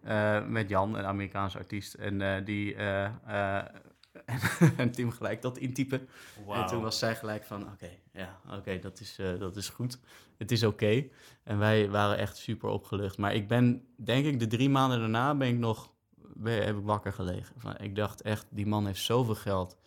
eh, 0.04 0.46
met 0.46 0.70
Jan, 0.70 0.98
een 0.98 1.06
Amerikaanse 1.06 1.58
artiest. 1.58 1.94
En 1.94 2.22
eh, 2.22 2.46
die... 2.46 2.76
eh, 2.76 3.60
en 4.78 4.92
Tim 4.92 5.12
gelijk 5.12 5.42
dat 5.42 5.58
intypen. 5.58 6.08
En 6.50 6.66
toen 6.66 6.82
was 6.82 7.00
zij 7.00 7.16
gelijk 7.16 7.44
van, 7.44 7.62
oké, 7.72 7.90
ja, 8.14 8.40
oké, 8.58 8.80
dat, 8.80 9.00
is, 9.00 9.16
dat 9.40 9.56
is 9.56 9.70
goed. 9.70 10.00
Het 10.38 10.52
is 10.52 10.64
oké. 10.64 11.06
En 11.44 11.58
wij 11.58 11.90
waren 11.90 12.18
echt 12.18 12.38
super 12.38 12.70
opgelucht. 12.70 13.18
Maar 13.18 13.34
ik 13.34 13.48
ben, 13.48 13.86
denk 13.96 14.26
ik, 14.26 14.40
de 14.40 14.48
drie 14.48 14.70
maanden 14.70 15.00
daarna 15.00 15.36
ben 15.36 15.48
ik 15.48 15.58
nog, 15.58 15.92
ben, 16.34 16.64
heb 16.66 16.78
ik 16.78 16.84
wakker 16.84 17.14
gelegen. 17.14 17.56
Van, 17.58 17.78
ik 17.78 17.96
dacht 17.96 18.22
echt, 18.22 18.46
die 18.50 18.68
man 18.68 18.86
heeft 18.86 19.02
zoveel 19.02 19.36
geld. 19.36 19.78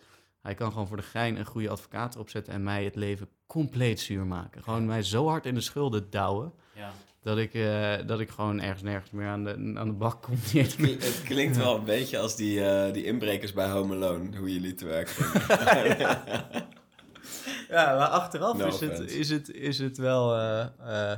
Hij 0.45 0.53
kan 0.53 0.71
gewoon 0.71 0.87
voor 0.87 0.97
de 0.97 1.03
gein 1.03 1.35
een 1.37 1.45
goede 1.45 1.69
advocaat 1.69 2.17
opzetten 2.17 2.53
en 2.53 2.63
mij 2.63 2.83
het 2.83 2.95
leven 2.95 3.27
compleet 3.47 3.99
zuur 3.99 4.25
maken. 4.25 4.63
Gewoon 4.63 4.85
mij 4.85 5.03
zo 5.03 5.27
hard 5.27 5.45
in 5.45 5.53
de 5.53 5.61
schulden 5.61 6.09
douwen, 6.09 6.53
Ja. 6.73 6.91
dat 7.23 7.37
ik, 7.37 7.53
eh, 7.53 7.93
dat 8.05 8.19
ik 8.19 8.29
gewoon 8.29 8.61
ergens 8.61 8.81
nergens 8.81 9.11
meer 9.11 9.27
aan 9.27 9.43
de, 9.43 9.73
aan 9.75 9.87
de 9.87 9.93
bak 9.93 10.21
kom. 10.21 10.33
Niet 10.33 10.53
eens 10.53 10.75
meer. 10.77 10.91
Het 10.99 11.21
klinkt 11.23 11.57
wel 11.57 11.75
een 11.77 11.83
beetje 11.83 12.19
als 12.19 12.35
die, 12.35 12.65
eh, 12.65 12.93
die 12.93 13.03
inbrekers 13.05 13.53
bij 13.53 13.69
Home 13.69 13.95
Alone, 13.95 14.37
hoe 14.37 14.53
jullie 14.53 14.73
te 14.73 14.85
werk. 14.85 15.09
Ja, 17.69 17.95
maar 17.97 18.07
achteraf 18.07 18.57
No 18.57 18.67
is, 18.67 18.79
het, 18.79 19.11
is, 19.11 19.29
het, 19.29 19.51
is 19.51 19.79
het 19.79 19.97
wel 19.97 20.35
eh, 20.35 20.61
eh, 21.11 21.17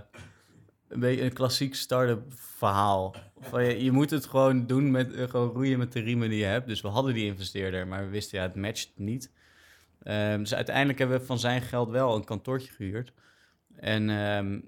een 0.87 0.99
beetje 0.99 1.23
een 1.23 1.33
klassiek 1.33 1.75
start-up 1.75 2.33
verhaal. 2.35 3.15
Van 3.39 3.63
je, 3.63 3.83
je 3.83 3.91
moet 3.91 4.09
het 4.09 4.25
gewoon 4.25 4.67
doen 4.67 4.91
met 4.91 5.13
eh, 5.13 5.29
gewoon 5.29 5.49
roeien 5.49 5.77
met 5.77 5.91
de 5.91 5.99
riemen 5.99 6.29
die 6.29 6.39
je 6.39 6.45
hebt. 6.45 6.67
Dus 6.67 6.81
we 6.81 6.87
hadden 6.87 7.13
die 7.13 7.25
investeerder, 7.25 7.87
maar 7.87 8.03
we 8.03 8.09
wisten 8.09 8.37
ja, 8.37 8.43
het 8.43 8.55
matcht 8.55 8.91
niet. 8.95 9.31
Ehm, 10.03 10.39
dus 10.39 10.53
uiteindelijk 10.53 10.99
hebben 10.99 11.19
we 11.19 11.25
van 11.25 11.39
zijn 11.39 11.61
geld 11.61 11.89
wel 11.89 12.15
een 12.15 12.23
kantoortje 12.23 12.71
gehuurd. 12.71 13.13
En 13.75 14.09
ehm, 14.09 14.59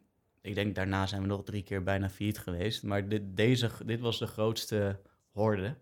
ik 0.41 0.55
denk 0.55 0.75
daarna 0.75 1.07
zijn 1.07 1.21
we 1.21 1.27
nog 1.27 1.43
drie 1.43 1.63
keer 1.63 1.83
bijna 1.83 2.09
failliet 2.09 2.39
geweest. 2.39 2.83
Maar 2.83 3.07
dit, 3.07 3.21
deze, 3.37 3.69
dit 3.85 3.99
was 3.99 4.19
de 4.19 4.27
grootste 4.27 4.99
horde. 5.31 5.75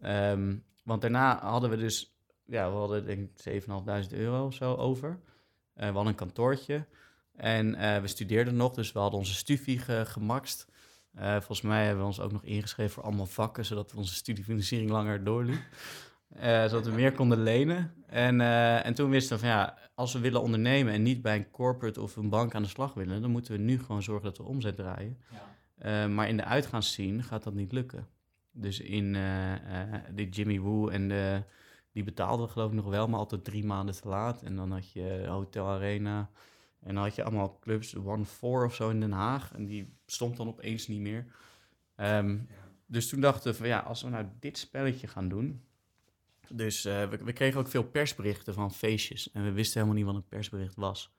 Ehm, 0.00 0.56
want 0.84 1.00
daarna 1.00 1.40
hadden 1.40 1.70
we 1.70 1.76
dus 1.76 2.18
ja, 2.48 2.70
we 2.70 2.76
hadden 2.76 3.06
denk 3.06 3.30
ik 3.30 3.62
7.500 3.62 4.12
euro 4.12 4.46
of 4.46 4.54
zo 4.54 4.74
over. 4.74 5.18
Eh, 5.74 5.88
we 5.88 5.94
hadden 5.94 6.06
een 6.06 6.14
kantoortje. 6.14 6.86
En 7.38 7.74
eh, 7.74 8.00
we 8.00 8.06
studeerden 8.06 8.56
nog, 8.56 8.74
dus 8.74 8.92
we 8.92 8.98
hadden 8.98 9.18
onze 9.18 9.34
studie 9.34 9.78
ge 9.78 10.02
gemaxt. 10.06 10.66
Eh, 11.14 11.30
volgens 11.30 11.60
mij 11.60 11.84
hebben 11.84 12.00
we 12.00 12.08
ons 12.08 12.20
ook 12.20 12.32
nog 12.32 12.44
ingeschreven 12.44 12.92
voor 12.92 13.02
allemaal 13.02 13.26
vakken, 13.26 13.64
zodat 13.64 13.94
onze 13.94 14.14
studiefinanciering 14.14 14.90
langer 14.90 15.24
doorliep. 15.24 15.62
Eh, 16.28 16.62
zodat 16.62 16.86
we 16.86 16.92
meer 16.92 17.12
konden 17.12 17.42
lenen. 17.42 17.94
En, 18.06 18.40
en 18.84 18.94
toen 18.94 19.10
wisten 19.10 19.36
we 19.36 19.42
van 19.42 19.52
ja, 19.52 19.78
als 19.94 20.12
we 20.12 20.18
willen 20.18 20.42
ondernemen 20.42 20.92
en 20.92 21.02
niet 21.02 21.22
bij 21.22 21.36
een 21.36 21.50
corporate 21.50 22.00
of 22.00 22.16
een 22.16 22.28
bank 22.28 22.54
aan 22.54 22.62
de 22.62 22.68
slag 22.68 22.94
willen, 22.94 23.20
dan 23.20 23.30
moeten 23.30 23.52
we 23.52 23.58
nu 23.58 23.80
gewoon 23.80 24.02
zorgen 24.02 24.24
dat 24.24 24.36
we 24.38 24.42
omzet 24.42 24.76
draaien. 24.76 25.18
Eh, 25.78 26.06
maar 26.06 26.28
in 26.28 26.36
de 26.36 26.44
uitgaansscene 26.44 27.22
gaat 27.22 27.42
dat 27.42 27.54
niet 27.54 27.72
lukken. 27.72 28.06
Dus 28.52 28.80
in 28.80 29.16
die 30.14 30.28
Jimmy 30.28 30.60
Woo 30.60 30.88
en 30.88 31.08
de, 31.08 31.42
die 31.92 32.04
betaalden 32.04 32.48
geloof 32.48 32.70
ik 32.70 32.76
nog 32.76 32.88
wel, 32.88 33.08
maar 33.08 33.18
altijd 33.18 33.44
drie 33.44 33.64
maanden 33.64 34.00
te 34.00 34.08
laat. 34.08 34.42
En 34.42 34.56
dan 34.56 34.72
had 34.72 34.92
je 34.92 35.24
Hotel 35.28 35.66
Arena 35.66 36.30
en 36.80 36.94
dan 36.94 37.02
had 37.02 37.14
je 37.14 37.24
allemaal 37.24 37.58
clubs, 37.58 37.96
One 37.96 38.24
Four 38.24 38.64
of 38.64 38.74
zo 38.74 38.90
in 38.90 39.00
Den 39.00 39.12
Haag. 39.12 39.52
En 39.52 39.66
die 39.66 39.96
stond 40.06 40.36
dan 40.36 40.48
opeens 40.48 40.88
niet 40.88 41.00
meer. 41.00 41.26
Ehm, 41.96 42.38
Dus 42.86 43.08
toen 43.08 43.20
dachten 43.20 43.50
we 43.50 43.56
van 43.56 43.68
ja, 43.68 43.78
als 43.78 44.02
we 44.02 44.08
nou 44.08 44.26
dit 44.40 44.58
spelletje 44.58 45.06
gaan 45.06 45.28
doen. 45.28 45.62
Dus 46.48 46.84
eh, 46.84 47.08
we, 47.08 47.16
we 47.24 47.32
kregen 47.32 47.60
ook 47.60 47.68
veel 47.68 47.84
persberichten 47.84 48.54
van 48.54 48.74
feestjes. 48.74 49.30
En 49.30 49.44
we 49.44 49.52
wisten 49.52 49.80
helemaal 49.80 50.02
niet 50.02 50.12
wat 50.12 50.22
een 50.22 50.28
persbericht 50.28 50.74
was. 50.74 51.12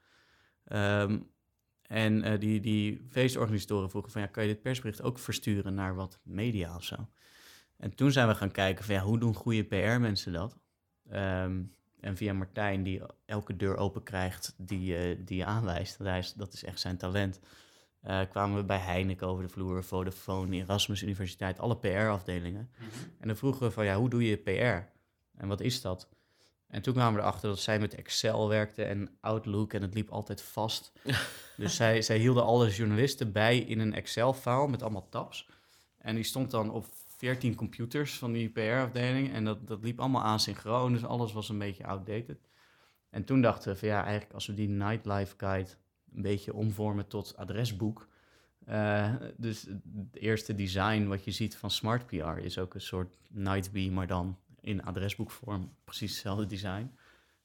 Ehm, 0.64 1.20
en 1.82 2.24
eh, 2.24 2.40
die, 2.40 2.60
die 2.60 3.06
feestorganisatoren 3.10 3.90
vroegen 3.90 4.12
van 4.12 4.22
ja, 4.22 4.28
kan 4.28 4.44
je 4.44 4.54
dit 4.54 4.62
persbericht 4.62 5.02
ook 5.02 5.20
versturen 5.20 5.74
naar 5.74 5.96
wat 5.96 6.20
media 6.24 6.76
of 6.76 6.84
zo? 6.84 6.96
En 7.78 7.96
toen 7.96 8.12
zijn 8.12 8.28
we 8.28 8.36
gaan 8.36 8.52
kijken 8.52 8.86
van 8.86 8.96
ja, 8.96 9.02
hoe 9.02 9.20
doen 9.20 9.34
goede 9.34 9.64
PR-mensen 9.64 10.34
dat? 10.34 10.58
Ehm, 11.10 11.64
en 12.02 12.18
via 12.18 12.34
Martijn, 12.34 12.84
die 12.84 13.02
elke 13.26 13.56
deur 13.56 13.78
open 13.78 14.04
krijgt 14.04 14.54
die, 14.58 14.98
eh, 14.98 15.18
die 15.26 15.38
je 15.38 15.46
aanwijst, 15.46 15.98
dat, 15.98 16.16
is, 16.16 16.34
dat 16.34 16.54
is 16.54 16.64
echt 16.64 16.80
zijn 16.80 16.98
talent. 16.98 17.40
eh, 18.02 18.22
kwamen 18.30 18.58
we 18.58 18.64
bij 18.64 18.78
Heineken 18.78 19.28
over 19.28 19.44
de 19.44 19.50
vloer, 19.50 19.84
Vodafone, 19.84 20.56
Erasmus 20.56 21.02
Universiteit, 21.02 21.60
alle 21.60 21.78
PR-afdelingen. 21.78 22.70
En 23.20 23.28
dan 23.28 23.38
vroegen 23.38 23.62
we 23.62 23.72
van 23.72 23.86
ja, 23.86 23.96
hoe 23.96 24.10
doe 24.10 24.24
je 24.24 24.38
PR? 24.38 24.98
En 25.40 25.48
wat 25.48 25.62
is 25.62 25.82
dat? 25.82 26.10
En 26.68 26.82
toen 26.82 26.94
kwamen 26.94 27.14
we 27.14 27.20
erachter 27.20 27.50
dat 27.50 27.60
zij 27.60 27.80
met 27.80 27.96
Excel 27.96 28.48
werkte 28.50 28.84
en 28.84 29.18
Outlook 29.22 29.74
en 29.74 29.82
het 29.82 29.94
liep 29.94 30.10
altijd 30.10 30.42
vast. 30.42 30.92
dus 31.58 31.76
zij, 31.76 32.02
zij 32.02 32.18
hielden 32.18 32.44
alle 32.44 32.70
journalisten 32.70 33.32
bij 33.32 33.58
in 33.58 33.80
een 33.80 33.94
Excel-file 33.94 34.68
met 34.68 34.82
allemaal 34.82 35.10
tabs. 35.10 35.50
En 35.98 36.16
die 36.16 36.24
stond 36.24 36.52
dan 36.52 36.72
op 36.72 36.86
14 37.20 37.56
computers 37.56 38.18
van 38.18 38.32
die 38.32 38.50
PR-afdeling. 38.50 39.34
En 39.34 39.46
dat, 39.46 39.68
dat 39.68 39.84
liep 39.84 40.00
allemaal 40.00 40.24
asynchroon, 40.24 40.94
dus 40.94 41.06
alles 41.06 41.34
was 41.34 41.50
een 41.50 41.58
beetje 41.58 41.86
outdated. 41.86 42.50
En 43.10 43.24
toen 43.24 43.42
dachten 43.42 43.72
we 43.72 43.80
van 43.80 43.88
ja, 43.88 44.04
eigenlijk 44.04 44.34
als 44.34 44.48
we 44.48 44.54
die 44.54 44.68
Nightlife 44.68 45.34
Guide 45.38 45.70
een 46.14 46.22
beetje 46.22 46.54
omvormen 46.54 47.08
tot 47.08 47.38
adresboek. 47.38 48.08
eh, 48.66 49.14
dus 49.38 49.62
het 49.62 50.16
eerste 50.16 50.56
design 50.56 51.08
wat 51.08 51.24
je 51.24 51.32
ziet 51.32 51.58
van 51.58 51.72
Smart 51.72 52.06
PR 52.06 52.38
is 52.38 52.58
ook 52.58 52.74
een 52.74 52.82
soort 52.82 53.18
Nightbee, 53.30 53.92
maar 53.92 54.08
dan 54.08 54.38
in 54.62 54.84
adresboekvorm. 54.84 55.74
Precies 55.84 56.12
hetzelfde 56.12 56.46
design. 56.46 56.92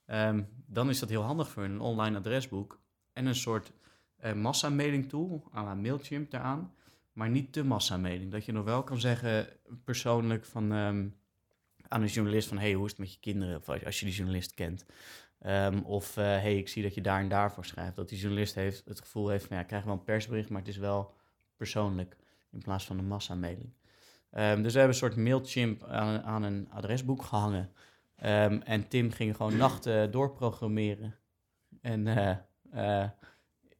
Ehm, 0.07 0.43
dan 0.67 0.89
is 0.89 0.99
dat 0.99 1.09
heel 1.09 1.23
handig 1.23 1.49
voor 1.49 1.65
een 1.65 1.81
online 1.81 2.17
adresboek. 2.17 2.81
En 3.13 3.27
een 3.27 3.35
soort 3.35 3.73
eh 4.17 4.33
massamailing 4.33 5.09
tool, 5.09 5.51
à 5.55 5.65
la 5.65 5.75
Mailchimp 5.75 6.31
daaraan. 6.31 6.75
Maar 7.15 7.31
niet 7.31 7.53
te 7.53 7.65
massamailing. 7.65 8.31
Dat 8.31 8.45
je 8.45 8.53
nog 8.53 8.65
wel 8.65 8.83
kan 8.83 9.01
zeggen 9.01 9.49
persoonlijk 9.85 10.45
van, 10.45 10.73
ehm, 10.73 11.09
aan 11.89 12.03
een 12.03 12.09
journalist 12.09 12.49
van... 12.49 12.59
hey, 12.59 12.73
hoe 12.73 12.85
is 12.85 12.91
het 12.91 13.01
met 13.01 13.13
je 13.13 13.21
kinderen? 13.21 13.57
Of 13.57 13.69
als, 13.69 14.01
je 14.01 14.07
die 14.07 14.15
journalist 14.15 14.55
kent. 14.55 14.87
Ehm, 15.39 15.79
of 15.79 16.17
eh, 16.17 16.25
hey, 16.25 16.59
ik 16.59 16.69
zie 16.69 16.83
dat 16.83 16.95
je 16.95 17.01
daar 17.01 17.21
en 17.21 17.29
daarvoor 17.29 17.65
schrijft. 17.65 17.97
Dat 17.97 18.09
die 18.09 18.19
journalist 18.19 18.55
heeft, 18.55 18.85
het 18.85 19.01
gevoel 19.01 19.29
heeft 19.29 19.47
van... 19.47 19.57
ja, 19.57 19.63
ik 19.63 19.69
krijg 19.69 19.85
wel 19.85 19.95
een 19.95 20.05
persbericht, 20.05 20.49
maar 20.49 20.61
het 20.61 20.69
is 20.69 20.77
wel 20.77 21.15
persoonlijk... 21.57 22.17
in 22.51 22.63
plaats 22.63 22.85
van 22.85 22.99
een 22.99 23.07
massamailing. 23.07 23.73
Ehm, 24.31 24.63
dus 24.63 24.73
we 24.73 24.79
hebben 24.79 24.97
een 24.97 25.03
soort 25.03 25.17
Mailchimp 25.17 25.85
aan, 25.85 26.23
aan 26.23 26.43
een 26.43 26.69
adresboek 26.71 27.23
gehangen. 27.23 27.73
En 28.65 28.89
Tim 28.89 29.11
ging 29.11 29.37
gewoon 29.37 29.57
nachten 29.57 30.11
doorprogrammeren. 30.11 31.15
En 31.85 32.07
eh, 32.07 32.37
eh, 32.71 33.11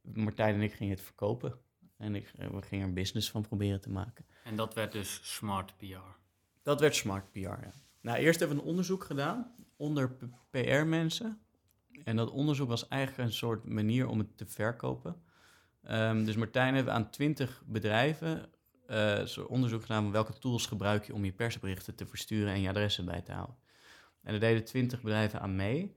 Martijn 0.03 0.55
en 0.55 0.63
ik 0.63 0.73
gingen 0.73 0.95
het 0.95 1.05
verkopen. 1.05 1.59
En 2.05 2.15
ik, 2.15 2.33
we 2.37 2.63
gingen 2.63 2.85
er 2.85 2.89
een 2.89 2.95
business 2.95 3.31
van 3.31 3.43
proberen 3.43 3.81
te 3.81 3.91
maken. 3.91 4.25
En 4.45 4.57
dat 4.57 4.75
werd 4.75 4.93
dus 4.93 5.21
smart 5.23 5.77
PR. 5.77 5.85
Dat 6.63 6.81
werd 6.81 6.95
smart 6.95 7.33
PR, 7.33 7.39
ja. 7.39 7.73
Nou, 8.01 8.19
eerst 8.19 8.39
hebben 8.39 8.57
we 8.57 8.63
een 8.63 8.69
onderzoek 8.69 9.05
gedaan 9.05 9.55
onder 9.77 10.17
PR-mensen. 10.51 11.39
En 12.05 12.17
dat 12.17 12.31
onderzoek 12.31 12.69
was 12.69 12.89
eigenlijk 12.89 13.29
een 13.29 13.35
soort 13.35 13.65
manier 13.65 14.07
om 14.07 14.19
het 14.19 14.37
te 14.37 14.47
verkopen. 14.47 15.23
Ehm, 15.83 16.25
dus 16.25 16.37
Martijn 16.37 16.75
heeft 16.75 16.89
aan 16.89 17.11
20 17.11 17.63
bedrijven 17.67 18.47
eh, 18.87 19.23
zo'n 19.23 19.47
onderzoek 19.47 19.83
gedaan 19.83 20.03
van 20.03 20.13
welke 20.13 20.39
tools 20.39 20.67
gebruik 20.67 21.07
je 21.07 21.15
om 21.15 21.25
je 21.25 21.33
persberichten 21.33 21.95
te 21.95 22.07
versturen 22.07 22.53
en 22.53 22.61
je 22.61 22.69
adressen 22.69 23.05
bij 23.05 23.21
te 23.21 23.33
houden. 23.33 23.57
En 24.23 24.35
er 24.35 24.41
deden 24.41 24.65
20 24.65 25.03
bedrijven 25.03 25.41
aan 25.41 25.57
mee. 25.57 25.97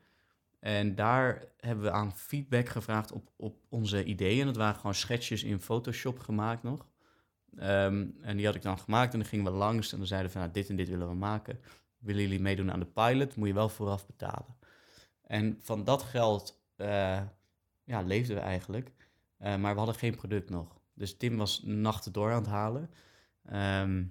En 0.60 0.96
daar 0.96 1.44
hebben 1.58 1.84
we 1.84 1.92
aan 1.92 2.16
feedback 2.16 2.70
gevraagd 2.70 3.12
op, 3.12 3.30
op 3.36 3.58
onze 3.70 4.04
ideeën. 4.04 4.46
Dat 4.46 4.56
waren 4.56 4.76
gewoon 4.76 4.96
sketches 4.96 5.44
in 5.44 5.60
Photoshop 5.60 6.20
gemaakt 6.20 6.64
nog. 6.64 6.88
Ehm, 7.56 8.08
en 8.22 8.38
die 8.38 8.46
had 8.46 8.56
ik 8.56 8.62
dan 8.62 8.80
gemaakt 8.80 9.14
en 9.14 9.20
dan 9.20 9.28
gingen 9.28 9.46
we 9.46 9.52
langs 9.52 9.92
en 9.92 9.98
dan 9.98 10.08
zeiden 10.08 10.28
we 10.28 10.34
van 10.34 10.42
nou, 10.42 10.54
dit 10.54 10.70
en 10.70 10.76
dit 10.76 10.90
willen 10.90 11.08
we 11.08 11.16
maken. 11.16 11.60
Willen 11.98 12.22
jullie 12.22 12.40
meedoen 12.40 12.72
aan 12.72 12.80
de 12.80 12.86
pilot? 12.86 13.36
Moet 13.36 13.48
je 13.48 13.54
wel 13.54 13.70
vooraf 13.70 14.06
betalen. 14.06 14.56
En 15.22 15.60
van 15.62 15.84
dat 15.84 16.04
geld 16.04 16.66
eh, 16.76 17.22
ja, 17.84 18.02
leefden 18.02 18.36
we 18.36 18.42
eigenlijk. 18.42 18.92
Eh, 19.38 19.56
maar 19.56 19.72
we 19.72 19.78
hadden 19.78 19.96
geen 19.96 20.16
product 20.16 20.50
nog. 20.50 20.80
Dus 20.94 21.18
Tim 21.18 21.38
was 21.38 21.62
nachten 21.64 22.14
door 22.14 22.32
aan 22.32 22.42
het 22.42 22.48
halen 22.48 22.90
ehm, 23.44 24.04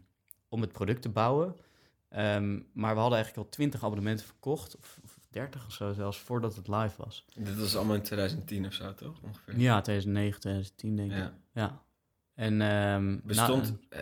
om 0.49 0.61
het 0.61 0.73
product 0.73 1.03
te 1.03 1.09
bouwen. 1.09 1.57
Ehm, 2.09 2.61
maar 2.73 2.95
we 2.95 3.01
hadden 3.01 3.19
eigenlijk 3.19 3.37
al 3.37 3.49
20 3.49 3.85
abonnementen 3.85 4.27
verkocht, 4.27 4.77
of, 4.77 5.01
of 5.37 5.43
30 5.51 5.67
of 5.67 5.73
zo 5.73 5.93
zelfs, 5.93 6.19
voordat 6.19 6.57
het 6.57 6.69
live 6.69 6.95
was. 6.97 7.25
Dit 7.35 7.59
was 7.59 7.77
allemaal 7.77 7.95
in 7.97 8.03
2010 8.03 8.67
of 8.67 8.73
zo, 8.73 8.95
toch? 8.95 9.21
Ongeveer. 9.23 9.59
Ja, 9.59 9.81
2009, 9.81 10.41
2010 10.41 10.97
denk 10.97 11.11
ik. 11.13 11.17
Ja. 11.19 11.33
Ja. 11.53 11.83
En 12.35 12.61
ehm, 12.61 13.19
Bestond, 13.25 13.63
nou, 13.65 13.77
eh, 13.89 14.01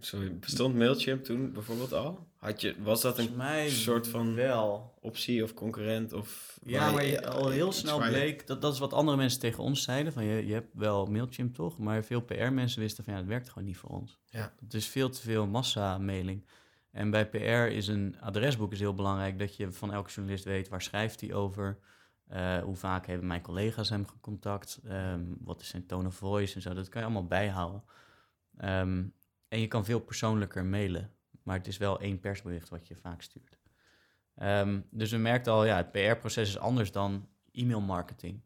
sorry, 0.00 0.38
bestond 0.38 0.74
Mailchimp 0.74 1.24
toen 1.24 1.52
bijvoorbeeld 1.52 1.92
al? 1.92 2.26
Had 2.36 2.60
je, 2.60 2.74
was 2.82 3.00
dat 3.00 3.18
een 3.18 3.36
mij 3.36 3.68
soort 3.70 4.08
van 4.08 4.34
wel. 4.34 4.94
optie 5.00 5.42
of 5.42 5.54
concurrent? 5.54 6.12
Of 6.12 6.58
Ja, 6.66 6.80
waar 6.80 6.92
maar 6.92 7.04
je- 7.04 7.10
je- 7.10 7.28
al 7.28 7.48
heel 7.48 7.72
snel 7.72 7.98
bleek, 7.98 8.46
dat, 8.46 8.62
dat 8.62 8.72
is 8.72 8.78
wat 8.78 8.92
andere 8.92 9.16
mensen 9.16 9.40
tegen 9.40 9.62
ons 9.62 9.82
zeiden, 9.82 10.12
van 10.12 10.24
je, 10.24 10.46
je 10.46 10.52
hebt 10.52 10.68
wel 10.74 11.06
Mailchimp 11.06 11.54
toch, 11.54 11.78
maar 11.78 12.04
veel 12.04 12.20
PR-mensen 12.20 12.80
wisten 12.80 13.04
van 13.04 13.12
ja, 13.12 13.18
het 13.18 13.28
werkt 13.28 13.48
gewoon 13.48 13.64
niet 13.68 13.76
voor 13.76 13.90
ons. 13.90 14.18
Ja. 14.30 14.52
Het 14.60 14.74
is 14.74 14.86
veel 14.86 15.10
te 15.10 15.20
veel 15.20 15.46
massa-mailing. 15.46 16.44
En 16.90 17.10
bij 17.10 17.28
PR 17.28 17.38
is 17.76 17.88
een 17.88 18.20
adresboek 18.20 18.72
is 18.72 18.80
heel 18.80 18.94
belangrijk, 18.94 19.38
dat 19.38 19.56
je 19.56 19.72
van 19.72 19.92
elke 19.92 20.10
journalist 20.10 20.44
weet 20.44 20.68
waar 20.68 20.82
schrijft 20.82 21.20
hij 21.20 21.32
over, 21.34 21.78
eh, 22.26 22.58
hoe 22.58 22.76
vaak 22.76 23.06
hebben 23.06 23.26
mijn 23.26 23.40
collega's 23.40 23.88
hem 23.88 24.06
gecontact, 24.06 24.80
ehm, 24.84 25.24
wat 25.40 25.60
is 25.60 25.68
zijn 25.68 25.86
tone 25.86 26.06
of 26.06 26.14
voice 26.14 26.54
en 26.54 26.62
zo, 26.62 26.74
dat 26.74 26.88
kan 26.88 27.00
je 27.00 27.06
allemaal 27.06 27.26
bijhouden. 27.26 27.84
Ehm, 28.56 29.04
en 29.48 29.60
je 29.60 29.66
kan 29.66 29.84
veel 29.84 30.00
persoonlijker 30.00 30.64
mailen, 30.64 31.14
maar 31.42 31.56
het 31.56 31.66
is 31.66 31.76
wel 31.76 32.00
één 32.00 32.20
persbericht 32.20 32.68
wat 32.68 32.88
je 32.88 32.96
vaak 32.96 33.22
stuurt. 33.22 33.58
Ehm, 34.34 34.80
dus 34.90 35.10
we 35.10 35.16
merkten 35.16 35.52
al, 35.52 35.64
ja, 35.64 35.76
het 35.76 35.92
PR-proces 35.92 36.48
is 36.48 36.58
anders 36.58 36.92
dan 36.92 37.28
e-mailmarketing. 37.52 38.42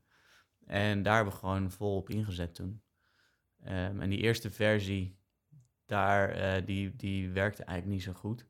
En 0.66 1.02
daar 1.02 1.14
hebben 1.14 1.32
we 1.32 1.38
gewoon 1.38 1.70
vol 1.70 1.96
op 1.96 2.10
ingezet 2.10 2.54
toen. 2.54 2.82
En 3.62 4.10
die 4.10 4.18
eerste 4.18 4.50
versie, 4.50 5.21
daar, 5.92 6.30
eh, 6.30 6.66
die, 6.66 6.96
die 6.96 7.30
werkte 7.30 7.64
eigenlijk 7.64 7.98
niet 7.98 8.14
zo 8.14 8.20
goed. 8.20 8.46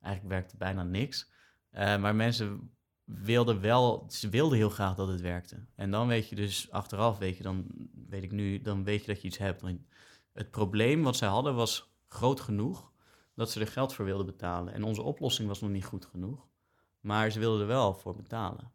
Eigenlijk 0.00 0.34
werkte 0.34 0.56
bijna 0.56 0.82
niks. 0.82 1.30
Eh, 1.70 1.96
maar 1.96 2.14
mensen 2.14 2.70
wilden 3.04 3.60
wel, 3.60 4.04
ze 4.08 4.28
wilden 4.28 4.58
heel 4.58 4.70
graag 4.70 4.94
dat 4.94 5.08
het 5.08 5.20
werkte. 5.20 5.64
En 5.74 5.90
dan 5.90 6.06
weet 6.06 6.28
je 6.28 6.36
dus 6.36 6.70
achteraf, 6.70 7.18
weet 7.18 7.36
je, 7.36 7.42
dan 7.42 7.66
weet 8.08 8.22
ik 8.22 8.32
nu, 8.32 8.62
dan 8.62 8.84
weet 8.84 9.00
je 9.00 9.06
dat 9.06 9.20
je 9.20 9.26
iets 9.28 9.38
hebt. 9.38 9.60
Want 9.60 9.80
Het 10.32 10.50
probleem 10.50 11.02
wat 11.02 11.16
zij 11.16 11.28
hadden 11.28 11.54
was 11.54 11.94
groot 12.08 12.40
genoeg 12.40 12.92
dat 13.34 13.50
ze 13.50 13.60
er 13.60 13.66
geld 13.66 13.94
voor 13.94 14.04
wilden 14.04 14.26
betalen. 14.26 14.72
En 14.72 14.82
onze 14.82 15.02
oplossing 15.02 15.48
was 15.48 15.60
nog 15.60 15.70
niet 15.70 15.84
goed 15.84 16.06
genoeg. 16.06 16.46
Maar 17.00 17.30
ze 17.30 17.38
wilden 17.38 17.60
er 17.60 17.66
wel 17.66 17.94
voor 17.94 18.16
betalen. 18.16 18.72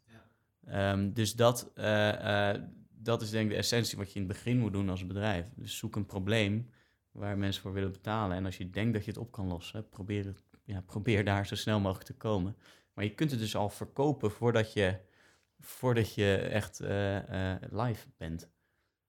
Ehm, 0.65 1.13
dus 1.13 1.35
dat, 1.35 1.71
eh, 1.73 2.53
dat 2.89 3.21
is 3.21 3.29
denk 3.29 3.45
ik 3.45 3.51
de 3.51 3.57
essentie 3.57 3.97
wat 3.97 4.13
je 4.13 4.19
in 4.19 4.25
het 4.25 4.33
begin 4.33 4.59
moet 4.59 4.73
doen 4.73 4.89
als 4.89 5.07
bedrijf. 5.07 5.45
Dus 5.55 5.77
zoek 5.77 5.95
een 5.95 6.05
probleem 6.05 6.69
waar 7.19 7.37
mensen 7.37 7.61
voor 7.61 7.73
willen 7.73 7.91
betalen. 7.91 8.37
En 8.37 8.45
als 8.45 8.57
je 8.57 8.69
denkt 8.69 8.93
dat 8.93 9.05
je 9.05 9.11
het 9.11 9.19
op 9.19 9.31
kan 9.31 9.47
lossen, 9.47 9.89
probeer, 9.89 10.25
het, 10.25 10.43
ja, 10.63 10.81
probeer 10.81 11.25
daar 11.25 11.47
zo 11.47 11.55
snel 11.55 11.79
mogelijk 11.79 12.05
te 12.05 12.17
komen. 12.17 12.55
Maar 12.93 13.03
je 13.03 13.13
kunt 13.13 13.31
het 13.31 13.39
dus 13.39 13.55
al 13.55 13.69
verkopen 13.69 14.31
voordat 14.31 14.73
je, 14.73 14.99
voordat 15.59 16.13
je 16.13 16.35
echt 16.35 16.79
eh, 16.79 17.53
eh, 17.53 17.61
live 17.71 18.07
bent. 18.17 18.49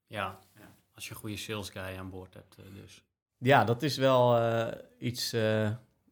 Ja, 0.07 0.39
ja, 0.55 0.75
als 0.93 1.07
je 1.07 1.13
een 1.13 1.19
goede 1.19 1.37
sales 1.37 1.69
guy 1.69 1.97
aan 1.97 2.09
boord 2.09 2.33
hebt 2.33 2.55
eh, 2.57 2.65
dus. 2.73 3.03
Ja, 3.37 3.63
dat 3.63 3.83
is 3.83 3.97
wel 3.97 4.39
iets 4.97 5.35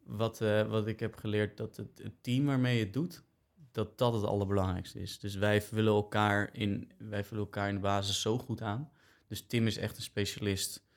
wat, 0.04 0.40
wat 0.68 0.88
ik 0.88 1.00
heb 1.00 1.16
geleerd. 1.16 1.58
Dat 1.58 1.78
het, 1.78 2.00
het 2.04 2.24
team 2.24 2.46
waarmee 2.46 2.78
je 2.78 2.84
het 2.84 2.94
doet, 2.94 3.24
dat 3.72 3.98
dat 3.98 4.14
het 4.14 4.24
allerbelangrijkste 4.24 5.00
is. 5.00 5.20
Dus 5.20 5.36
wij 5.36 5.62
vullen 5.62 5.94
elkaar 5.94 6.50
in, 6.54 6.92
wij 6.98 7.24
vullen 7.24 7.44
elkaar 7.44 7.68
in 7.68 7.76
de 7.76 7.82
basis 7.82 8.22
zo 8.22 8.38
goed 8.38 8.62
aan. 8.62 8.92
Dus 9.28 9.46
Tim 9.48 9.68
is 9.68 9.78
echt 9.78 9.98
een 9.98 10.04
specialist 10.04 10.89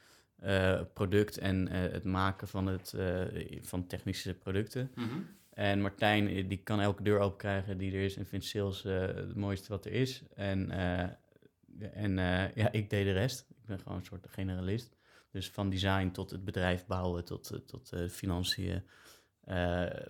uh, 0.45 0.81
product 0.93 1.39
en 1.39 1.69
uh, 1.69 1.73
het 1.73 2.05
maken 2.05 2.49
van, 2.49 2.67
het, 2.67 2.93
uh, 2.97 3.21
van 3.63 3.87
technische 3.87 4.35
producten. 4.35 4.91
Mhm. 4.95 5.19
En 5.51 5.81
Martijn, 5.81 6.49
die 6.49 6.63
kan 6.63 6.81
elke 6.81 7.03
deur 7.03 7.19
open 7.19 7.39
krijgen 7.39 7.79
die 7.79 7.93
er 7.93 8.05
is 8.05 8.17
en 8.17 8.27
vindt 8.27 8.45
sales 8.45 8.83
het 8.83 9.37
mooiste 9.37 9.69
wat 9.69 9.85
er 9.85 9.93
is. 9.93 10.23
En, 10.35 10.71
en 11.93 12.17
ja, 12.55 12.73
ik 12.73 12.91
deed 12.91 13.05
de 13.05 13.13
rest. 13.13 13.47
Ik 13.49 13.67
ben 13.67 13.79
gewoon 13.79 13.99
een 13.99 14.05
soort 14.05 14.27
generalist. 14.29 14.97
Dus 15.31 15.51
van 15.51 15.71
design 15.71 16.11
tot 16.11 16.31
het 16.31 16.45
bedrijf 16.45 16.87
bouwen, 16.87 17.25
tot, 17.25 17.61
tot 17.67 17.93
financiën. 18.11 18.83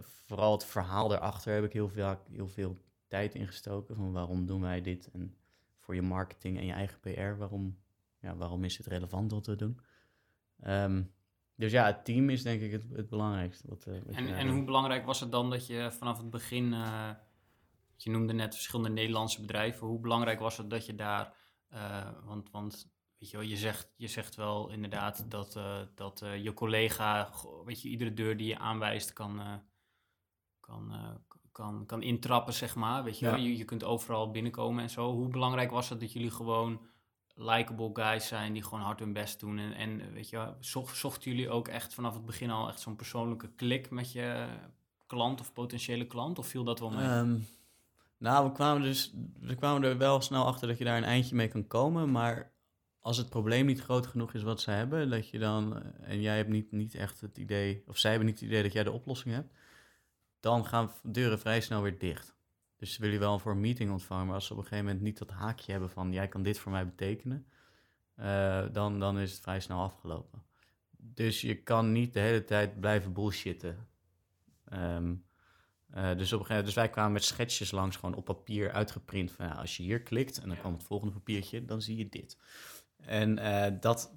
vooral 0.00 0.52
het 0.52 0.64
verhaal 0.64 1.12
erachter 1.12 1.54
heb 1.54 1.64
ik 1.64 1.72
heel 1.72 1.88
veel, 1.88 2.18
heel 2.32 2.48
veel 2.48 2.78
tijd 3.08 3.34
ingestoken. 3.34 3.96
Van 3.96 4.12
waarom 4.12 4.46
doen 4.46 4.60
wij 4.60 4.80
dit? 4.80 5.10
En 5.12 5.36
voor 5.78 5.94
je 5.94 6.02
marketing 6.02 6.58
en 6.58 6.66
je 6.66 6.72
eigen 6.72 7.00
PR, 7.00 7.36
waarom, 7.38 7.78
ja, 8.20 8.36
waarom 8.36 8.64
is 8.64 8.76
het 8.76 8.86
relevant 8.86 9.30
wat 9.30 9.46
we 9.46 9.56
doen? 9.56 9.80
Um, 10.66 11.12
dus 11.54 11.72
ja, 11.72 11.86
het 11.86 12.04
team 12.04 12.30
is 12.30 12.42
denk 12.42 12.60
ik 12.60 12.72
het, 12.72 12.84
het 12.92 13.08
belangrijkste. 13.08 13.68
Wat, 13.68 13.86
uh, 13.88 13.94
wat 14.04 14.14
en, 14.14 14.36
en 14.36 14.48
hoe 14.48 14.64
belangrijk 14.64 15.04
was 15.04 15.20
het 15.20 15.30
dan 15.30 15.50
dat 15.50 15.66
je 15.66 15.90
vanaf 15.92 16.18
het 16.18 16.30
begin, 16.30 16.72
uh, 16.72 17.10
je 17.96 18.10
noemde 18.10 18.32
net 18.32 18.54
verschillende 18.54 18.90
Nederlandse 18.90 19.40
bedrijven, 19.40 19.86
hoe 19.86 20.00
belangrijk 20.00 20.40
was 20.40 20.56
het 20.56 20.70
dat 20.70 20.86
je 20.86 20.94
daar, 20.94 21.34
uh, 21.72 22.08
want, 22.24 22.50
want 22.50 22.92
weet 23.18 23.30
je 23.30 23.36
wel, 23.36 23.46
je 23.46 23.56
zegt, 23.56 23.92
je 23.96 24.08
zegt 24.08 24.34
wel 24.34 24.70
inderdaad 24.70 25.30
dat, 25.30 25.60
dat 25.94 26.24
je 26.42 26.54
collega, 26.54 27.30
weet 27.64 27.82
je, 27.82 27.88
iedere 27.88 28.14
deur 28.14 28.36
die 28.36 28.46
je 28.46 28.58
aanwijst 28.58 29.12
kan, 29.12 29.62
kan, 30.60 30.92
kan, 31.52 31.86
kan 31.86 32.02
intrappen, 32.02 32.54
zeg 32.54 32.74
maar. 32.74 33.04
Weet 33.04 33.18
je, 33.18 33.26
ja. 33.26 33.36
je, 33.36 33.56
je 33.56 33.64
kunt 33.64 33.84
overal 33.84 34.30
binnenkomen 34.30 34.82
en 34.82 34.90
zo. 34.90 35.12
Hoe 35.12 35.28
belangrijk 35.28 35.70
was 35.70 35.88
het 35.88 36.00
dat 36.00 36.12
jullie 36.12 36.30
gewoon 36.30 36.80
likable 37.42 37.90
guys 37.92 38.26
zijn 38.26 38.52
die 38.52 38.62
gewoon 38.62 38.80
hard 38.80 38.98
hun 38.98 39.12
best 39.12 39.40
doen. 39.40 39.58
En, 39.58 39.72
en 39.72 40.12
weet 40.12 40.28
je, 40.28 40.52
zocht, 40.60 40.96
zochten 40.96 41.30
jullie 41.30 41.50
ook 41.50 41.68
echt 41.68 41.94
vanaf 41.94 42.14
het 42.14 42.26
begin 42.26 42.50
al 42.50 42.68
echt 42.68 42.80
zo'n 42.80 42.96
persoonlijke 42.96 43.50
klik 43.56 43.90
met 43.90 44.12
je 44.12 44.46
klant 45.06 45.40
of 45.40 45.52
potentiële 45.52 46.06
klant? 46.06 46.38
Of 46.38 46.46
viel 46.46 46.64
dat 46.64 46.80
wel 46.80 46.90
mee? 46.90 47.08
Um, 47.08 47.46
nou, 48.18 48.46
we 48.46 48.52
kwamen, 48.52 48.82
dus, 48.82 49.14
we 49.40 49.54
kwamen 49.54 49.82
er 49.82 49.98
wel 49.98 50.20
snel 50.20 50.46
achter 50.46 50.68
dat 50.68 50.78
je 50.78 50.84
daar 50.84 50.96
een 50.96 51.04
eindje 51.04 51.34
mee 51.34 51.48
kan 51.48 51.66
komen. 51.66 52.10
Maar 52.10 52.52
als 53.00 53.16
het 53.16 53.28
probleem 53.28 53.66
niet 53.66 53.80
groot 53.80 54.06
genoeg 54.06 54.34
is 54.34 54.42
wat 54.42 54.60
ze 54.60 54.70
hebben, 54.70 55.10
dat 55.10 55.28
je 55.28 55.38
dan, 55.38 55.82
en 56.00 56.20
jij 56.20 56.36
hebt 56.36 56.48
niet, 56.48 56.72
niet 56.72 56.94
echt 56.94 57.20
het 57.20 57.38
idee, 57.38 57.82
of 57.86 57.98
zij 57.98 58.10
hebben 58.10 58.28
niet 58.28 58.40
het 58.40 58.48
idee 58.48 58.62
dat 58.62 58.72
jij 58.72 58.84
de 58.84 58.92
oplossing 58.92 59.34
hebt, 59.34 59.52
dan 60.40 60.66
gaan 60.66 60.90
deuren 61.02 61.38
vrij 61.38 61.60
snel 61.60 61.82
weer 61.82 61.98
dicht. 61.98 62.34
Dus 62.82 62.92
ze 62.92 63.00
willen 63.00 63.14
je 63.14 63.20
wel 63.20 63.38
voor 63.38 63.52
een 63.52 63.60
meeting 63.60 63.90
ontvangen, 63.90 64.26
maar 64.26 64.34
als 64.34 64.46
ze 64.46 64.52
op 64.52 64.58
een 64.58 64.64
gegeven 64.64 64.84
moment 64.84 65.04
niet 65.04 65.18
dat 65.18 65.30
haakje 65.30 65.72
hebben 65.72 65.90
van 65.90 66.12
jij 66.12 66.28
kan 66.28 66.42
dit 66.42 66.58
voor 66.58 66.72
mij 66.72 66.86
betekenen, 66.86 67.46
uh, 68.16 68.64
dan, 68.72 69.00
dan 69.00 69.18
is 69.18 69.32
het 69.32 69.40
vrij 69.40 69.60
snel 69.60 69.80
afgelopen. 69.80 70.42
Dus 70.96 71.40
je 71.40 71.62
kan 71.62 71.92
niet 71.92 72.12
de 72.12 72.20
hele 72.20 72.44
tijd 72.44 72.80
blijven 72.80 73.12
bullshitten. 73.12 73.88
Um, 74.72 75.24
uh, 75.94 76.16
dus, 76.16 76.32
op 76.32 76.40
een 76.40 76.46
gegeven 76.46 76.46
moment, 76.48 76.64
dus 76.64 76.74
wij 76.74 76.90
kwamen 76.90 77.12
met 77.12 77.24
schetsjes 77.24 77.70
langs, 77.70 77.96
gewoon 77.96 78.14
op 78.14 78.24
papier 78.24 78.72
uitgeprint. 78.72 79.30
Van 79.30 79.46
ja, 79.46 79.52
als 79.52 79.76
je 79.76 79.82
hier 79.82 80.02
klikt 80.02 80.38
en 80.38 80.48
dan 80.48 80.58
kwam 80.58 80.72
het 80.72 80.82
volgende 80.82 81.14
papiertje, 81.14 81.64
dan 81.64 81.82
zie 81.82 81.96
je 81.96 82.08
dit. 82.08 82.38
En 82.96 83.38
uh, 83.38 83.66
dat 83.80 84.14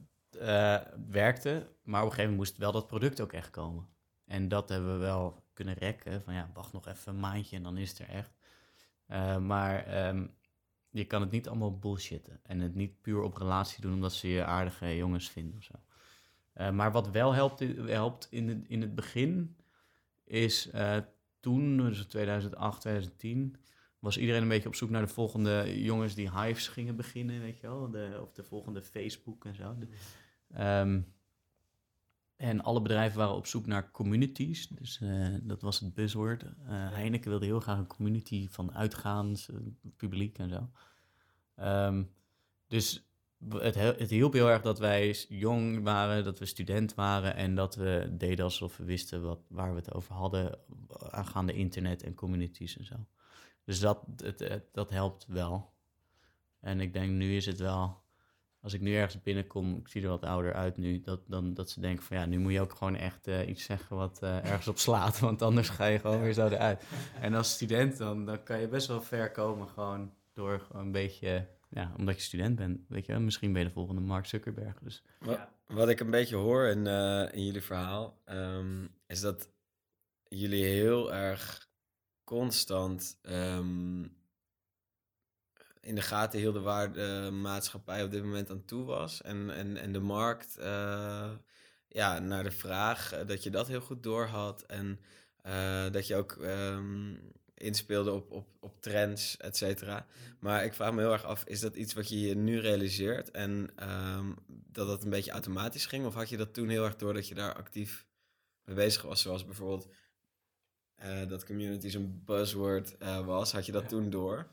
werkte, 1.09 1.69
maar 1.83 2.01
op 2.01 2.07
een 2.07 2.13
gegeven 2.13 2.31
moment 2.31 2.37
moest 2.37 2.57
wel 2.57 2.71
dat 2.71 2.87
product 2.87 3.21
ook 3.21 3.33
echt 3.33 3.49
komen. 3.49 3.87
En 4.25 4.47
dat 4.47 4.69
hebben 4.69 4.93
we 4.93 4.99
wel 4.99 5.43
kunnen 5.53 5.73
rekken. 5.73 6.21
Van 6.21 6.33
ja, 6.33 6.49
wacht 6.53 6.73
nog 6.73 6.87
even 6.87 7.13
een 7.13 7.19
maandje 7.19 7.55
en 7.55 7.63
dan 7.63 7.77
is 7.77 7.89
het 7.89 7.99
er 7.99 8.09
echt. 8.09 8.43
Uh, 9.11 9.37
maar 9.37 10.07
um, 10.07 10.35
je 10.89 11.05
kan 11.05 11.21
het 11.21 11.31
niet 11.31 11.47
allemaal 11.47 11.77
bullshitten. 11.77 12.39
En 12.43 12.59
het 12.59 12.75
niet 12.75 13.01
puur 13.01 13.21
op 13.21 13.37
relatie 13.37 13.81
doen 13.81 13.93
omdat 13.93 14.13
ze 14.13 14.27
je 14.27 14.45
aardige 14.45 14.95
jongens 14.95 15.29
vinden 15.29 15.57
of 15.57 15.63
zo. 15.63 15.73
Uh, 16.55 16.71
maar 16.71 16.91
wat 16.91 17.09
wel 17.09 17.33
helpt, 17.33 17.59
helpt 17.85 18.27
in, 18.29 18.47
het, 18.47 18.65
in 18.67 18.81
het 18.81 18.95
begin 18.95 19.57
is 20.23 20.69
uh, 20.75 20.97
toen, 21.39 21.77
dus 21.77 22.05
2008, 22.05 22.81
2010, 22.81 23.55
was 23.99 24.17
iedereen 24.17 24.41
een 24.41 24.47
beetje 24.47 24.67
op 24.67 24.75
zoek 24.75 24.89
naar 24.89 25.01
de 25.01 25.13
volgende 25.13 25.81
jongens 25.83 26.15
die 26.15 26.39
hives 26.39 26.67
gingen 26.67 26.95
beginnen, 26.95 27.39
weet 27.39 27.59
je 27.59 27.67
wel. 27.67 27.89
De, 27.89 28.19
of 28.21 28.31
de 28.31 28.43
volgende 28.43 28.81
Facebook 28.81 29.45
en 29.45 29.55
zo. 29.55 29.75
De, 29.77 29.87
um, 30.79 31.14
en 32.35 32.63
alle 32.63 32.81
bedrijven 32.81 33.17
waren 33.17 33.35
op 33.35 33.45
zoek 33.45 33.65
naar 33.65 33.91
communities. 33.91 34.67
Dus 34.67 34.99
uh, 35.03 35.35
dat 35.41 35.61
was 35.61 35.79
het 35.79 35.93
buzzword. 35.93 36.43
Uh, 36.43 36.49
Heineken 36.67 37.29
wilde 37.29 37.45
heel 37.45 37.59
graag 37.59 37.77
een 37.77 37.87
community 37.87 38.47
van 38.49 38.73
uitgaans, 38.73 39.49
uh, 39.49 39.57
publiek 39.95 40.37
en 40.37 40.49
zo. 40.49 40.69
Um, 41.63 42.11
dus 42.67 43.09
het, 43.49 43.75
het 43.75 44.09
hielp 44.09 44.33
heel 44.33 44.49
erg 44.49 44.61
dat 44.61 44.79
wij 44.79 45.15
jong 45.29 45.83
waren, 45.83 46.23
dat 46.23 46.39
we 46.39 46.45
student 46.45 46.93
waren 46.93 47.35
en 47.35 47.55
dat 47.55 47.75
we 47.75 48.13
deden 48.17 48.45
alsof 48.45 48.77
we 48.77 48.83
wisten 48.83 49.21
wat, 49.21 49.39
waar 49.47 49.69
we 49.69 49.79
het 49.79 49.93
over 49.93 50.13
hadden 50.13 50.59
aangaande 51.09 51.53
internet 51.53 52.03
en 52.03 52.13
communities 52.13 52.77
en 52.77 52.85
zo. 52.85 52.95
Dus 53.63 53.79
dat, 53.79 54.03
het, 54.23 54.61
dat 54.71 54.89
helpt 54.89 55.25
wel. 55.27 55.73
En 56.59 56.79
ik 56.79 56.93
denk 56.93 57.11
nu 57.11 57.35
is 57.35 57.45
het 57.45 57.59
wel 57.59 58.03
als 58.65 58.73
ik 58.73 58.81
nu 58.81 58.95
ergens 58.95 59.21
binnenkom, 59.21 59.77
ik 59.77 59.87
zie 59.87 60.01
er 60.01 60.09
wat 60.09 60.23
ouder 60.23 60.53
uit 60.53 60.77
nu, 60.77 61.01
dat, 61.01 61.19
dan, 61.27 61.53
dat 61.53 61.69
ze 61.69 61.79
denken 61.79 62.03
van 62.03 62.17
ja, 62.17 62.25
nu 62.25 62.39
moet 62.39 62.51
je 62.51 62.61
ook 62.61 62.73
gewoon 62.73 62.95
echt 62.95 63.27
uh, 63.27 63.47
iets 63.47 63.63
zeggen 63.63 63.95
wat 63.95 64.19
uh, 64.23 64.45
ergens 64.45 64.67
op 64.67 64.77
slaat, 64.77 65.19
want 65.19 65.41
anders 65.41 65.69
ga 65.69 65.85
je 65.85 65.99
gewoon 65.99 66.21
weer 66.21 66.33
zo 66.33 66.47
eruit. 66.47 66.83
En 67.21 67.33
als 67.33 67.51
student 67.51 67.97
dan, 67.97 68.25
dan 68.25 68.43
kan 68.43 68.59
je 68.59 68.67
best 68.67 68.87
wel 68.87 69.01
ver 69.01 69.31
komen 69.31 69.67
gewoon 69.67 70.13
door 70.33 70.59
gewoon 70.59 70.85
een 70.85 70.91
beetje, 70.91 71.47
ja, 71.69 71.91
omdat 71.97 72.15
je 72.15 72.21
student 72.21 72.55
bent, 72.55 72.79
weet 72.87 73.05
je 73.05 73.19
Misschien 73.19 73.53
ben 73.53 73.61
je 73.61 73.67
de 73.67 73.73
volgende 73.73 74.01
Mark 74.01 74.25
Zuckerberg, 74.25 74.79
dus. 74.79 75.03
Wat, 75.19 75.39
wat 75.67 75.89
ik 75.89 75.99
een 75.99 76.11
beetje 76.11 76.35
hoor 76.35 76.65
in, 76.65 76.85
uh, 76.85 77.33
in 77.33 77.45
jullie 77.45 77.63
verhaal, 77.63 78.21
um, 78.25 78.89
is 79.07 79.21
dat 79.21 79.49
jullie 80.27 80.63
heel 80.63 81.13
erg 81.13 81.69
constant 82.23 83.19
um, 83.21 84.17
in 85.85 85.95
de 85.95 86.01
gaten 86.01 86.39
hielden 86.39 86.63
waar 86.63 86.93
de 86.93 87.29
maatschappij 87.31 88.03
op 88.03 88.11
dit 88.11 88.23
moment 88.23 88.49
aan 88.49 88.65
toe 88.65 88.85
was. 88.85 89.21
En, 89.21 89.49
en, 89.49 89.77
en 89.77 89.91
de 89.91 89.99
markt, 89.99 90.57
uh, 90.59 91.31
ja, 91.87 92.19
naar 92.19 92.43
de 92.43 92.51
vraag, 92.51 93.13
uh, 93.13 93.27
dat 93.27 93.43
je 93.43 93.49
dat 93.49 93.67
heel 93.67 93.81
goed 93.81 94.03
doorhad. 94.03 94.61
En 94.61 94.99
uh, 95.45 95.91
dat 95.91 96.07
je 96.07 96.15
ook 96.15 96.37
um, 96.41 97.31
inspeelde 97.53 98.11
op, 98.11 98.31
op, 98.31 98.47
op 98.59 98.81
trends, 98.81 99.37
et 99.37 99.57
cetera. 99.57 100.05
Maar 100.39 100.63
ik 100.63 100.73
vraag 100.73 100.93
me 100.93 101.01
heel 101.01 101.11
erg 101.11 101.23
af, 101.23 101.43
is 101.43 101.59
dat 101.59 101.75
iets 101.75 101.93
wat 101.93 102.09
je 102.09 102.19
je 102.19 102.35
nu 102.35 102.59
realiseert? 102.59 103.31
En 103.31 103.69
um, 103.89 104.35
dat 104.47 104.87
dat 104.87 105.03
een 105.03 105.09
beetje 105.09 105.31
automatisch 105.31 105.85
ging? 105.85 106.05
Of 106.05 106.13
had 106.13 106.29
je 106.29 106.37
dat 106.37 106.53
toen 106.53 106.69
heel 106.69 106.85
erg 106.85 106.95
door 106.95 107.13
dat 107.13 107.27
je 107.27 107.35
daar 107.35 107.53
actief 107.53 108.05
mee 108.63 108.75
bezig 108.75 109.01
was? 109.01 109.21
Zoals 109.21 109.45
bijvoorbeeld 109.45 109.87
dat 111.27 111.45
communities 111.45 111.93
een 111.93 112.21
buzzword 112.25 112.95
was. 113.25 113.51
Had 113.51 113.65
je 113.65 113.71
dat 113.71 113.81
ja. 113.81 113.87
toen 113.87 114.09
door? 114.09 114.47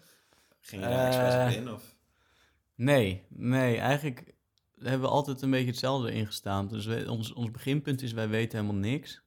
Ging 0.63 0.83
je 0.83 0.89
daar 0.89 1.07
expres 1.07 1.57
op 1.57 1.63
in? 1.63 1.73
Of? 1.73 1.95
Nee, 2.75 3.23
nee, 3.29 3.77
eigenlijk 3.77 4.35
hebben 4.79 5.01
we 5.01 5.15
altijd 5.15 5.43
een 5.43 5.51
beetje 5.51 5.67
hetzelfde 5.67 6.13
ingestaan. 6.13 6.69
Dus 6.69 6.87
we, 6.87 7.11
ons, 7.11 7.33
ons 7.33 7.51
beginpunt 7.51 8.03
is, 8.03 8.13
wij 8.13 8.29
weten 8.29 8.59
helemaal 8.59 8.81
niks. 8.81 9.23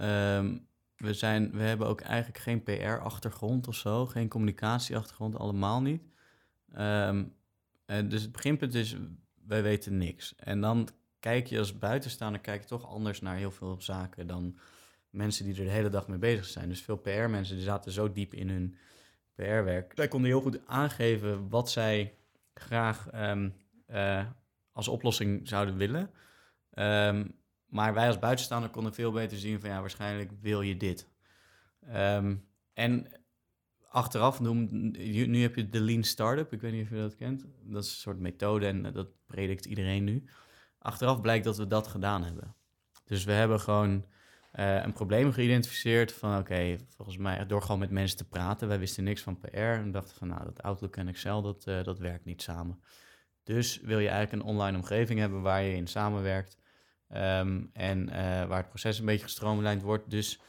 Um, 0.00 0.66
we, 0.96 1.14
zijn, 1.14 1.50
we 1.52 1.62
hebben 1.62 1.86
ook 1.86 2.00
eigenlijk 2.00 2.38
geen 2.38 2.62
PR-achtergrond 2.62 3.68
of 3.68 3.74
zo, 3.74 4.06
geen 4.06 4.28
communicatieachtergrond, 4.28 5.36
allemaal 5.36 5.82
niet. 5.82 6.02
Um, 6.78 7.36
dus 7.86 8.22
het 8.22 8.32
beginpunt 8.32 8.74
is, 8.74 8.96
wij 9.46 9.62
weten 9.62 9.96
niks. 9.98 10.34
En 10.36 10.60
dan 10.60 10.88
kijk 11.20 11.46
je 11.46 11.58
als 11.58 11.78
buitenstaander 11.78 12.40
kijk 12.40 12.60
je 12.62 12.68
toch 12.68 12.86
anders 12.86 13.20
naar 13.20 13.36
heel 13.36 13.50
veel 13.50 13.76
zaken 13.78 14.26
dan 14.26 14.58
mensen 15.10 15.44
die 15.44 15.54
er 15.54 15.64
de 15.64 15.70
hele 15.70 15.88
dag 15.88 16.08
mee 16.08 16.18
bezig 16.18 16.44
zijn. 16.46 16.68
Dus 16.68 16.82
veel 16.82 16.96
PR-mensen 16.96 17.56
die 17.56 17.64
zaten 17.64 17.92
zo 17.92 18.12
diep 18.12 18.34
in 18.34 18.48
hun 18.48 18.76
PR-werk. 19.38 19.92
Zij 19.94 20.08
konden 20.08 20.30
heel 20.30 20.40
goed 20.40 20.66
aangeven 20.66 21.48
wat 21.48 21.70
zij 21.70 22.14
graag 22.54 23.08
um, 23.14 23.54
uh, 23.90 24.26
als 24.72 24.88
oplossing 24.88 25.48
zouden 25.48 25.76
willen. 25.76 26.10
Um, 26.74 27.34
maar 27.66 27.94
wij 27.94 28.06
als 28.06 28.18
buitenstaander 28.18 28.70
konden 28.70 28.94
veel 28.94 29.12
beter 29.12 29.38
zien 29.38 29.60
van 29.60 29.70
ja, 29.70 29.80
waarschijnlijk 29.80 30.30
wil 30.40 30.60
je 30.60 30.76
dit. 30.76 31.08
Um, 31.94 32.48
en 32.72 33.06
achteraf, 33.88 34.40
noem, 34.40 34.68
nu 35.30 35.42
heb 35.42 35.54
je 35.54 35.68
de 35.68 35.80
Lean 35.80 36.02
Startup, 36.02 36.52
ik 36.52 36.60
weet 36.60 36.72
niet 36.72 36.82
of 36.82 36.90
je 36.90 36.96
dat 36.96 37.16
kent. 37.16 37.46
Dat 37.62 37.84
is 37.84 37.90
een 37.90 37.96
soort 37.96 38.18
methode 38.18 38.66
en 38.66 38.92
dat 38.92 39.08
predikt 39.26 39.64
iedereen 39.64 40.04
nu. 40.04 40.24
Achteraf 40.78 41.20
blijkt 41.20 41.44
dat 41.44 41.56
we 41.56 41.66
dat 41.66 41.86
gedaan 41.86 42.24
hebben. 42.24 42.54
Dus 43.04 43.24
we 43.24 43.32
hebben 43.32 43.60
gewoon 43.60 44.04
uh, 44.58 44.82
een 44.82 44.92
probleem 44.92 45.32
geïdentificeerd 45.32 46.12
van 46.12 46.38
oké, 46.38 46.76
volgens 46.96 47.16
mij 47.16 47.46
door 47.46 47.62
gewoon 47.62 47.78
met 47.78 47.90
mensen 47.90 48.16
te 48.16 48.28
praten. 48.28 48.68
Wij 48.68 48.78
wisten 48.78 49.04
niks 49.04 49.22
van 49.22 49.40
PR 49.40 49.56
en 49.56 49.90
dachten 49.90 50.16
van 50.16 50.28
nou, 50.28 50.44
dat 50.44 50.62
Outlook 50.62 50.96
en 50.96 51.08
Excel, 51.08 51.42
dat, 51.42 51.66
uh, 51.66 51.82
dat 51.82 51.98
werkt 51.98 52.24
niet 52.24 52.42
samen. 52.42 52.80
Dus 53.42 53.80
wil 53.80 53.98
je 53.98 54.08
eigenlijk 54.08 54.42
een 54.42 54.48
online 54.48 54.76
omgeving 54.76 55.18
hebben 55.20 55.42
waar 55.42 55.62
je 55.62 55.74
in 55.74 55.86
samenwerkt 55.86 56.58
um, 57.08 57.70
en 57.72 58.08
uh, 58.08 58.14
waar 58.44 58.58
het 58.58 58.68
proces 58.68 58.98
een 58.98 59.04
beetje 59.04 59.24
gestroomlijnd 59.24 59.82
wordt. 59.82 60.10
Dus 60.10 60.40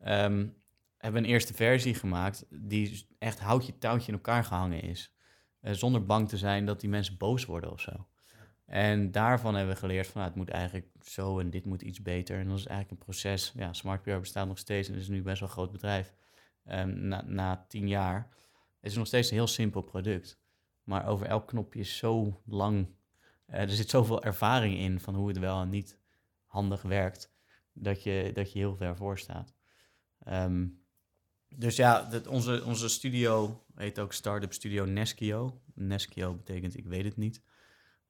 um, 0.00 0.56
hebben 0.96 1.22
we 1.22 1.28
een 1.28 1.32
eerste 1.32 1.54
versie 1.54 1.94
gemaakt 1.94 2.46
die 2.50 3.06
echt 3.18 3.40
houtje 3.40 3.78
touwtje 3.78 4.08
in 4.08 4.14
elkaar 4.14 4.44
gehangen 4.44 4.82
is. 4.82 5.14
Eh, 5.60 5.72
zonder 5.72 6.04
bang 6.04 6.28
te 6.28 6.36
zijn 6.36 6.66
dat 6.66 6.80
die 6.80 6.90
mensen 6.90 7.16
boos 7.16 7.44
worden 7.44 7.72
of 7.72 7.80
zo. 7.80 8.06
En 8.72 9.10
daarvan 9.10 9.54
hebben 9.54 9.74
we 9.74 9.80
geleerd 9.80 10.06
van 10.06 10.14
nou, 10.20 10.26
het 10.26 10.36
moet 10.36 10.48
eigenlijk 10.50 10.86
zo 11.02 11.38
en 11.38 11.50
dit 11.50 11.64
moet 11.64 11.82
iets 11.82 12.02
beter. 12.02 12.38
En 12.38 12.48
dat 12.48 12.58
is 12.58 12.66
eigenlijk 12.66 12.90
een 12.90 13.06
proces. 13.06 13.52
Ja, 13.56 13.72
Smart 13.72 14.02
PR 14.02 14.16
bestaat 14.16 14.46
nog 14.46 14.58
steeds 14.58 14.88
en 14.88 14.94
is 14.94 15.08
nu 15.08 15.22
best 15.22 15.40
wel 15.40 15.48
een 15.48 15.54
groot 15.54 15.72
bedrijf. 15.72 16.14
Ehm, 16.64 17.08
na, 17.08 17.22
na 17.26 17.64
tien 17.68 17.88
jaar 17.88 18.28
is 18.80 18.88
het 18.90 18.98
nog 18.98 19.06
steeds 19.06 19.30
een 19.30 19.36
heel 19.36 19.46
simpel 19.46 19.82
product. 19.82 20.40
Maar 20.82 21.06
over 21.06 21.26
elk 21.26 21.46
knopje 21.46 21.80
is 21.80 21.96
zo 21.96 22.42
lang. 22.46 22.86
eh, 23.46 23.60
er 23.60 23.70
zit 23.70 23.90
zoveel 23.90 24.22
ervaring 24.22 24.78
in 24.78 25.00
van 25.00 25.14
hoe 25.14 25.28
het 25.28 25.38
wel 25.38 25.60
en 25.60 25.68
niet 25.68 25.98
handig 26.46 26.82
werkt. 26.82 27.32
Dat 27.72 28.02
je, 28.02 28.30
dat 28.34 28.52
je 28.52 28.58
heel 28.58 28.76
ver 28.76 28.96
voor 28.96 29.18
staat. 29.18 29.54
Ehm, 30.18 30.66
dus 31.48 31.76
ja, 31.76 32.02
dat, 32.02 32.26
onze, 32.26 32.62
onze 32.64 32.88
studio 32.88 33.64
heet 33.74 33.98
ook 33.98 34.12
Startup 34.12 34.52
Studio 34.52 34.84
Neskio. 34.84 35.62
Neskio 35.74 36.34
betekent 36.34 36.76
ik 36.76 36.86
weet 36.86 37.04
het 37.04 37.16
niet. 37.16 37.42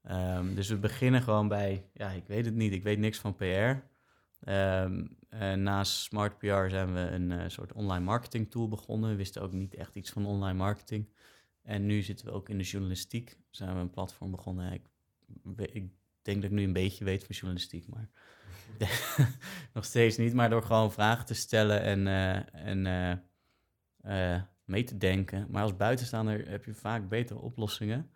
Ehm, 0.03 0.55
dus 0.55 0.68
we 0.68 0.76
beginnen 0.76 1.22
gewoon 1.22 1.48
bij, 1.48 1.86
ja, 1.92 2.11
ik 2.11 2.26
weet 2.26 2.44
het 2.44 2.55
niet, 2.55 2.72
ik 2.72 2.82
weet 2.82 2.98
niks 2.98 3.18
van 3.18 3.36
PR. 3.36 3.90
Ehm, 4.40 5.07
en 5.28 5.62
naast 5.62 5.92
Smart 5.92 6.38
PR 6.38 6.68
zijn 6.68 6.94
we 6.94 7.00
een 7.00 7.32
eh, 7.32 7.48
soort 7.48 7.72
online 7.72 8.05
marketing 8.05 8.50
tool 8.50 8.68
begonnen. 8.68 9.11
We 9.11 9.16
wisten 9.16 9.42
ook 9.42 9.53
niet 9.53 9.74
echt 9.74 9.94
iets 9.94 10.11
van 10.11 10.26
online 10.26 10.59
marketing. 10.59 11.09
En 11.62 11.86
nu 11.86 12.03
zitten 12.03 12.26
we 12.26 12.32
ook 12.32 12.48
in 12.48 12.59
de 12.59 12.64
journalistiek. 12.64 13.38
Zijn 13.50 13.74
we 13.74 13.80
een 13.80 13.90
platform 13.90 14.30
begonnen. 14.30 14.72
Ik, 14.72 14.82
ik 15.72 15.90
denk 16.22 16.42
dat 16.42 16.50
ik 16.50 16.57
nu 16.57 16.62
een 16.62 16.72
beetje 16.72 17.05
weet 17.05 17.24
van 17.24 17.34
journalistiek, 17.34 17.88
maar 17.88 18.11
nog 19.74 19.84
steeds 19.84 20.16
niet. 20.16 20.34
Maar 20.34 20.50
door 20.50 20.62
gewoon 20.62 20.92
vragen 20.92 21.26
te 21.26 21.34
stellen 21.34 21.82
en, 21.82 22.07
eh, 22.07 22.68
en 22.68 22.86
eh, 22.86 24.34
eh, 24.34 24.42
mee 24.64 24.84
te 24.84 24.98
denken. 24.98 25.46
Maar 25.50 25.62
als 25.62 25.76
buitenstaander 25.76 26.48
heb 26.48 26.64
je 26.64 26.74
vaak 26.74 27.09
betere 27.09 27.38
oplossingen. 27.38 28.11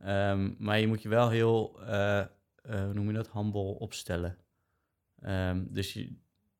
Ehm, 0.00 0.50
maar 0.58 0.80
je 0.80 0.86
moet 0.86 1.02
je 1.02 1.08
wel 1.08 1.28
heel, 1.28 1.80
eh, 1.80 2.18
eh, 2.18 2.26
hoe 2.62 2.92
noem 2.94 3.06
je 3.06 3.12
dat, 3.12 3.32
humble 3.32 3.60
opstellen. 3.78 4.36
Ehm, 5.20 5.64
dus 5.68 5.92
je, 5.92 6.16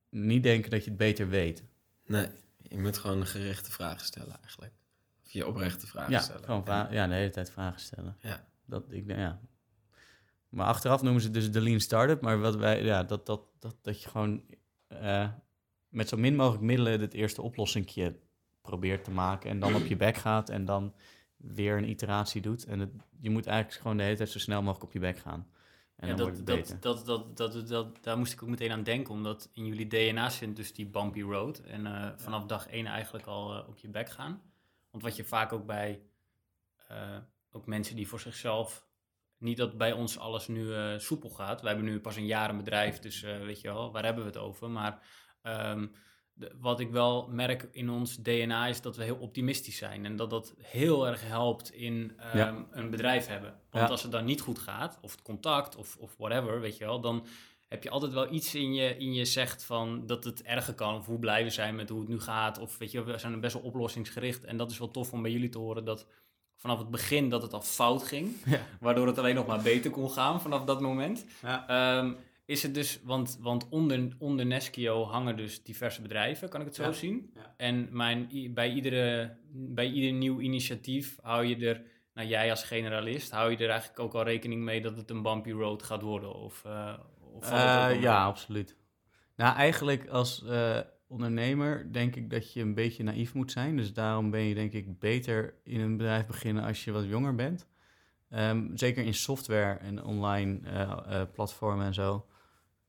niet 0.08 0.42
denken 0.42 0.70
dat 0.70 0.84
je 0.84 0.88
het 0.90 0.98
beter 0.98 1.28
weet. 1.28 1.64
Nee, 2.06 2.26
je 2.68 2.78
moet 2.78 2.98
gewoon 2.98 3.26
gerichte 3.26 3.70
vragen 3.70 4.06
stellen 4.06 4.36
eigenlijk. 4.42 4.72
Of 5.24 5.30
je 5.30 5.46
oprechte 5.46 5.86
vragen 5.86 6.12
Ja, 6.12 6.20
stellen. 6.20 6.44
gewoon 6.44 6.64
vra- 6.64 6.88
ja, 6.90 7.06
de 7.06 7.14
hele 7.14 7.30
tijd 7.30 7.50
vragen 7.50 7.80
stellen. 7.80 8.16
Ja. 8.20 8.48
Dat, 8.66 8.84
ik, 8.88 9.06
ja. 9.06 9.40
Maar 10.48 10.66
achteraf 10.66 11.02
noemen 11.02 11.20
ze 11.20 11.26
het 11.26 11.36
dus 11.36 11.50
de 11.50 11.60
lean 11.60 11.80
startup. 11.80 12.20
Maar 12.20 12.40
wat 12.40 12.56
wij, 12.56 12.82
ja, 12.84 13.04
dat, 13.04 13.26
dat, 13.26 13.42
dat, 13.58 13.76
dat 13.82 14.02
je 14.02 14.08
gewoon 14.08 14.42
eh, 14.86 15.28
met 15.88 16.08
zo 16.08 16.16
min 16.16 16.36
mogelijk 16.36 16.62
middelen 16.62 17.00
het 17.00 17.14
eerste 17.14 17.42
oplossingje 17.42 18.18
probeert 18.62 19.04
te 19.04 19.10
maken. 19.10 19.50
En 19.50 19.60
dan 19.60 19.74
op 19.74 19.86
je 19.86 19.96
bek 19.96 20.16
gaat 20.16 20.48
en 20.48 20.64
dan 20.64 20.94
weer 21.40 21.76
een 21.76 21.88
iteratie 21.88 22.40
doet. 22.40 22.64
En 22.64 22.78
het, 22.78 22.90
je 23.20 23.30
moet 23.30 23.46
eigenlijk 23.46 23.80
gewoon 23.80 23.96
de 23.96 24.02
hele 24.02 24.16
tijd 24.16 24.30
zo 24.30 24.38
snel 24.38 24.62
mogelijk 24.62 24.84
op 24.84 24.92
je 24.92 24.98
bek 24.98 25.18
gaan. 25.18 25.46
En 25.96 26.08
ja, 26.08 26.14
dan 26.14 26.26
wordt 26.26 26.46
dat, 26.46 26.76
dat, 26.80 27.06
dat, 27.06 27.36
dat, 27.36 27.52
dat, 27.52 27.68
dat, 27.68 28.02
daar 28.04 28.18
moest 28.18 28.32
ik 28.32 28.42
ook 28.42 28.48
meteen 28.48 28.72
aan 28.72 28.82
denken, 28.82 29.14
omdat 29.14 29.50
in 29.52 29.66
jullie 29.66 29.86
DNA 29.86 30.30
zit 30.30 30.56
dus 30.56 30.72
die 30.72 30.86
bumpy 30.86 31.22
road. 31.22 31.58
En 31.58 31.86
eh, 31.86 32.10
vanaf 32.16 32.46
dag 32.46 32.68
één 32.68 32.86
eigenlijk 32.86 33.26
al 33.26 33.54
eh, 33.54 33.68
op 33.68 33.78
je 33.78 33.88
bek 33.88 34.10
gaan. 34.10 34.42
Want 34.90 35.02
wat 35.02 35.16
je 35.16 35.24
vaak 35.24 35.52
ook 35.52 35.66
bij 35.66 36.02
eh, 36.88 37.18
ook 37.50 37.66
mensen 37.66 37.96
die 37.96 38.08
voor 38.08 38.20
zichzelf, 38.20 38.86
niet 39.38 39.56
dat 39.56 39.78
bij 39.78 39.92
ons 39.92 40.18
alles 40.18 40.48
nu 40.48 40.74
soepel 41.00 41.30
gaat. 41.30 41.60
We 41.60 41.66
hebben 41.66 41.84
nu 41.84 42.00
pas 42.00 42.16
een 42.16 42.26
jaar 42.26 42.50
een 42.50 42.56
bedrijf, 42.56 42.98
dus 42.98 43.20
weet 43.20 43.60
je 43.60 43.68
wel, 43.68 43.92
waar 43.92 44.04
hebben 44.04 44.22
we 44.22 44.30
het 44.30 44.38
over? 44.38 44.70
Maar 44.70 45.02
ehm, 45.42 45.86
de- 46.40 46.52
wat 46.60 46.80
ik 46.80 46.90
wel 46.90 47.28
merk 47.30 47.68
in 47.72 47.90
ons 47.90 48.16
DNA 48.16 48.66
is 48.66 48.80
dat 48.80 48.96
we 48.96 49.04
heel 49.04 49.16
optimistisch 49.16 49.76
zijn. 49.76 50.04
En 50.04 50.16
dat 50.16 50.30
dat 50.30 50.54
heel 50.62 51.06
erg 51.06 51.22
helpt 51.28 51.72
in 51.72 52.12
ehm, 52.18 52.36
Ja. 52.36 52.66
een 52.70 52.90
bedrijf 52.90 53.26
hebben. 53.26 53.54
Want 53.70 53.84
Ja. 53.84 53.90
als 53.90 54.02
het 54.02 54.12
dan 54.12 54.24
niet 54.24 54.40
goed 54.40 54.58
gaat, 54.58 54.98
of 55.02 55.10
het 55.10 55.22
contact, 55.22 55.76
of, 55.76 55.96
of 55.96 56.14
whatever, 56.18 56.60
weet 56.60 56.76
je 56.78 56.84
wel, 56.84 57.00
dan 57.00 57.26
heb 57.68 57.82
je 57.82 57.90
altijd 57.90 58.12
wel 58.12 58.32
iets 58.32 58.54
in 58.54 58.74
je, 58.74 58.96
in 58.96 59.12
je 59.12 59.24
zegt 59.24 59.64
van 59.64 60.06
dat 60.06 60.24
het 60.24 60.42
erger 60.42 60.74
kan. 60.74 60.94
Of 60.94 61.06
hoe 61.06 61.18
blij 61.18 61.44
we 61.44 61.50
zijn 61.50 61.74
met 61.74 61.88
hoe 61.88 62.00
het 62.00 62.08
nu 62.08 62.20
gaat. 62.20 62.58
Of 62.58 62.78
weet 62.78 62.90
je, 62.90 63.02
we 63.04 63.18
zijn 63.18 63.40
best 63.40 63.54
wel 63.54 63.62
oplossingsgericht. 63.62 64.44
En 64.44 64.56
dat 64.56 64.70
is 64.70 64.78
wel 64.78 64.90
tof 64.90 65.12
om 65.12 65.22
bij 65.22 65.30
jullie 65.30 65.48
te 65.48 65.58
horen 65.58 65.84
dat 65.84 66.06
vanaf 66.56 66.78
het 66.78 66.90
begin 66.90 67.28
dat 67.28 67.42
het 67.42 67.52
al 67.52 67.60
fout 67.62 68.02
ging. 68.02 68.36
Ja. 68.44 68.60
Waardoor 68.80 69.06
het 69.06 69.18
alleen 69.18 69.34
nog 69.34 69.46
maar 69.46 69.62
beter 69.62 69.90
kon 69.90 70.10
gaan 70.10 70.40
vanaf 70.40 70.64
dat 70.64 70.80
moment. 70.80 71.24
Ja. 71.42 71.68
Ehm, 71.68 72.12
is 72.50 72.62
het 72.62 72.74
dus, 72.74 73.00
want, 73.02 73.38
want 73.40 73.68
onder, 73.68 74.08
onder 74.18 74.46
Neskio 74.46 75.04
hangen 75.04 75.36
dus 75.36 75.62
diverse 75.62 76.02
bedrijven, 76.02 76.48
kan 76.48 76.60
ik 76.60 76.66
het 76.66 76.74
zo 76.74 76.82
Ja. 76.82 76.92
zien. 76.92 77.30
Ja. 77.34 77.54
En 77.56 77.88
mijn, 77.90 78.28
bij, 78.54 78.72
iedere, 78.72 79.36
bij 79.52 79.90
ieder 79.90 80.12
nieuw 80.12 80.40
initiatief 80.40 81.18
hou 81.22 81.44
je 81.44 81.66
er, 81.66 81.82
nou 82.14 82.28
jij 82.28 82.50
als 82.50 82.64
generalist, 82.64 83.30
hou 83.30 83.50
je 83.50 83.56
er 83.56 83.68
eigenlijk 83.68 84.00
ook 84.00 84.14
al 84.14 84.22
rekening 84.22 84.62
mee 84.62 84.80
dat 84.80 84.96
het 84.96 85.10
een 85.10 85.22
bumpy 85.22 85.50
road 85.50 85.82
gaat 85.82 86.02
worden? 86.02 86.34
Of, 86.34 86.64
eh, 86.64 86.98
of 87.32 87.50
Eh, 87.50 88.00
ja, 88.00 88.24
absoluut. 88.24 88.76
Nou, 89.36 89.56
eigenlijk 89.56 90.08
als 90.08 90.44
eh, 90.44 90.78
ondernemer 91.08 91.92
denk 91.92 92.16
ik 92.16 92.30
dat 92.30 92.52
je 92.52 92.60
een 92.60 92.74
beetje 92.74 93.02
naïef 93.02 93.34
moet 93.34 93.52
zijn. 93.52 93.76
Dus 93.76 93.92
daarom 93.92 94.30
ben 94.30 94.40
je 94.40 94.54
denk 94.54 94.72
ik 94.72 94.98
beter 94.98 95.54
in 95.64 95.80
een 95.80 95.96
bedrijf 95.96 96.26
beginnen 96.26 96.64
als 96.64 96.84
je 96.84 96.92
wat 96.92 97.04
jonger 97.04 97.34
bent. 97.34 97.66
Ehm, 98.30 98.76
zeker 98.76 99.04
in 99.04 99.14
software 99.14 99.78
en 99.78 100.04
online 100.04 100.60
platformen 101.32 101.86
en 101.86 101.94
zo. 101.94 102.24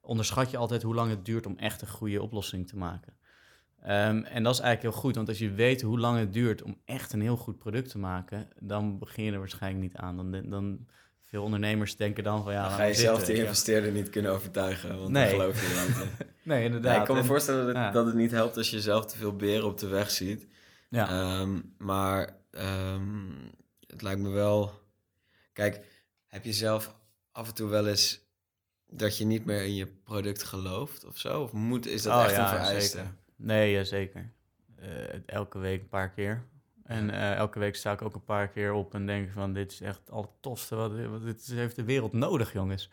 Onderschat 0.02 0.52
je 0.52 0.58
altijd 0.58 0.84
hoe 0.84 0.96
lang 0.96 1.10
het 1.10 1.26
duurt 1.26 1.46
om 1.46 1.58
echt 1.58 1.82
een 1.82 1.88
goede 1.88 2.22
oplossing 2.22 2.68
te 2.68 2.78
maken. 2.78 3.14
Ehm, 3.82 4.24
en 4.24 4.44
dat 4.44 4.54
is 4.54 4.60
eigenlijk 4.60 4.82
heel 4.82 5.02
goed, 5.02 5.16
want 5.16 5.28
als 5.28 5.38
je 5.40 5.52
weet 5.52 5.82
hoe 5.82 6.00
lang 6.00 6.20
het 6.20 6.34
duurt 6.34 6.62
om 6.64 6.82
echt 6.86 7.14
een 7.14 7.22
heel 7.22 7.38
goed 7.38 7.58
product 7.58 7.90
te 7.90 7.98
maken, 7.98 8.48
dan 8.60 9.00
begin 9.00 9.24
je 9.24 9.32
er 9.32 9.40
waarschijnlijk 9.40 9.84
niet 9.84 9.96
aan. 9.96 10.16
Dan, 10.18 10.50
dan 10.50 10.88
veel 11.22 11.44
ondernemers 11.44 11.96
denken 11.96 12.24
dan 12.24 12.44
van 12.44 12.54
ja, 12.54 12.62
Dan 12.68 12.72
ga 12.72 12.84
je 12.84 12.94
zelf 12.94 13.24
de 13.26 13.34
investeerder 13.34 13.92
niet 13.92 14.10
kunnen 14.10 14.32
overtuigen, 14.32 14.98
want 14.98 15.10
Nee. 15.10 15.30
dan 15.30 15.40
geloof 15.40 15.62
je 15.62 15.86
niet 15.88 16.04
in. 16.04 16.10
Nee, 16.44 16.64
inderdaad. 16.66 17.00
Ik 17.00 17.06
kan 17.06 17.16
me 17.16 17.22
En- 17.22 17.28
voorstellen 17.28 17.66
dat, 17.66 17.76
ja. 17.76 17.92
dat 17.92 18.06
het 18.06 18.16
niet 18.16 18.32
helpt 18.32 18.58
als 18.58 18.70
je 18.70 18.82
zelf 18.82 19.06
te 19.06 19.18
veel 19.18 19.36
beren 19.36 19.66
op 19.66 19.78
de 19.80 19.88
weg 19.88 20.12
ziet. 20.12 20.48
Ja, 20.90 21.10
Ehm, 21.10 21.60
maar 21.78 22.38
ehm, 22.52 23.30
het 23.88 24.02
lijkt 24.02 24.22
me 24.22 24.30
wel... 24.30 24.72
Kijk, 25.54 25.86
heb 26.28 26.44
je 26.44 26.54
zelf 26.54 26.96
af 27.32 27.48
en 27.48 27.54
toe 27.54 27.70
wel 27.70 27.88
eens 27.88 28.30
dat 28.92 29.18
je 29.18 29.26
niet 29.26 29.46
meer 29.46 29.64
in 29.64 29.76
je 29.76 29.88
product 29.88 30.44
gelooft 30.44 31.06
of 31.06 31.18
zo? 31.18 31.42
Of 31.44 31.52
moet, 31.52 31.86
is 31.88 32.02
dat 32.02 32.14
Oh, 32.14 32.24
echt 32.24 32.36
ja, 32.36 32.42
een 32.42 32.48
vereiste? 32.64 32.98
zeker. 32.98 33.14
Nee, 33.36 33.72
ja, 33.72 33.84
zeker. 33.84 34.32
Eh, 34.76 34.90
elke 35.26 35.60
week 35.60 35.82
een 35.82 35.90
paar 35.90 36.10
keer. 36.10 36.44
En 36.84 37.10
eh, 37.10 37.34
elke 37.36 37.60
week 37.60 37.76
sta 37.76 37.92
ik 37.92 38.02
ook 38.02 38.16
een 38.16 38.24
paar 38.26 38.48
keer 38.48 38.74
op 38.74 38.94
en 38.94 39.06
denk 39.06 39.32
van... 39.32 39.54
dit 39.54 39.72
is 39.72 39.82
echt 39.82 40.00
het 40.00 40.12
allertofste, 40.12 40.76
wat, 40.76 40.92
wat 41.10 41.24
dit 41.24 41.46
heeft 41.46 41.76
de 41.76 41.84
wereld 41.84 42.14
nodig, 42.14 42.54
jongens. 42.54 42.90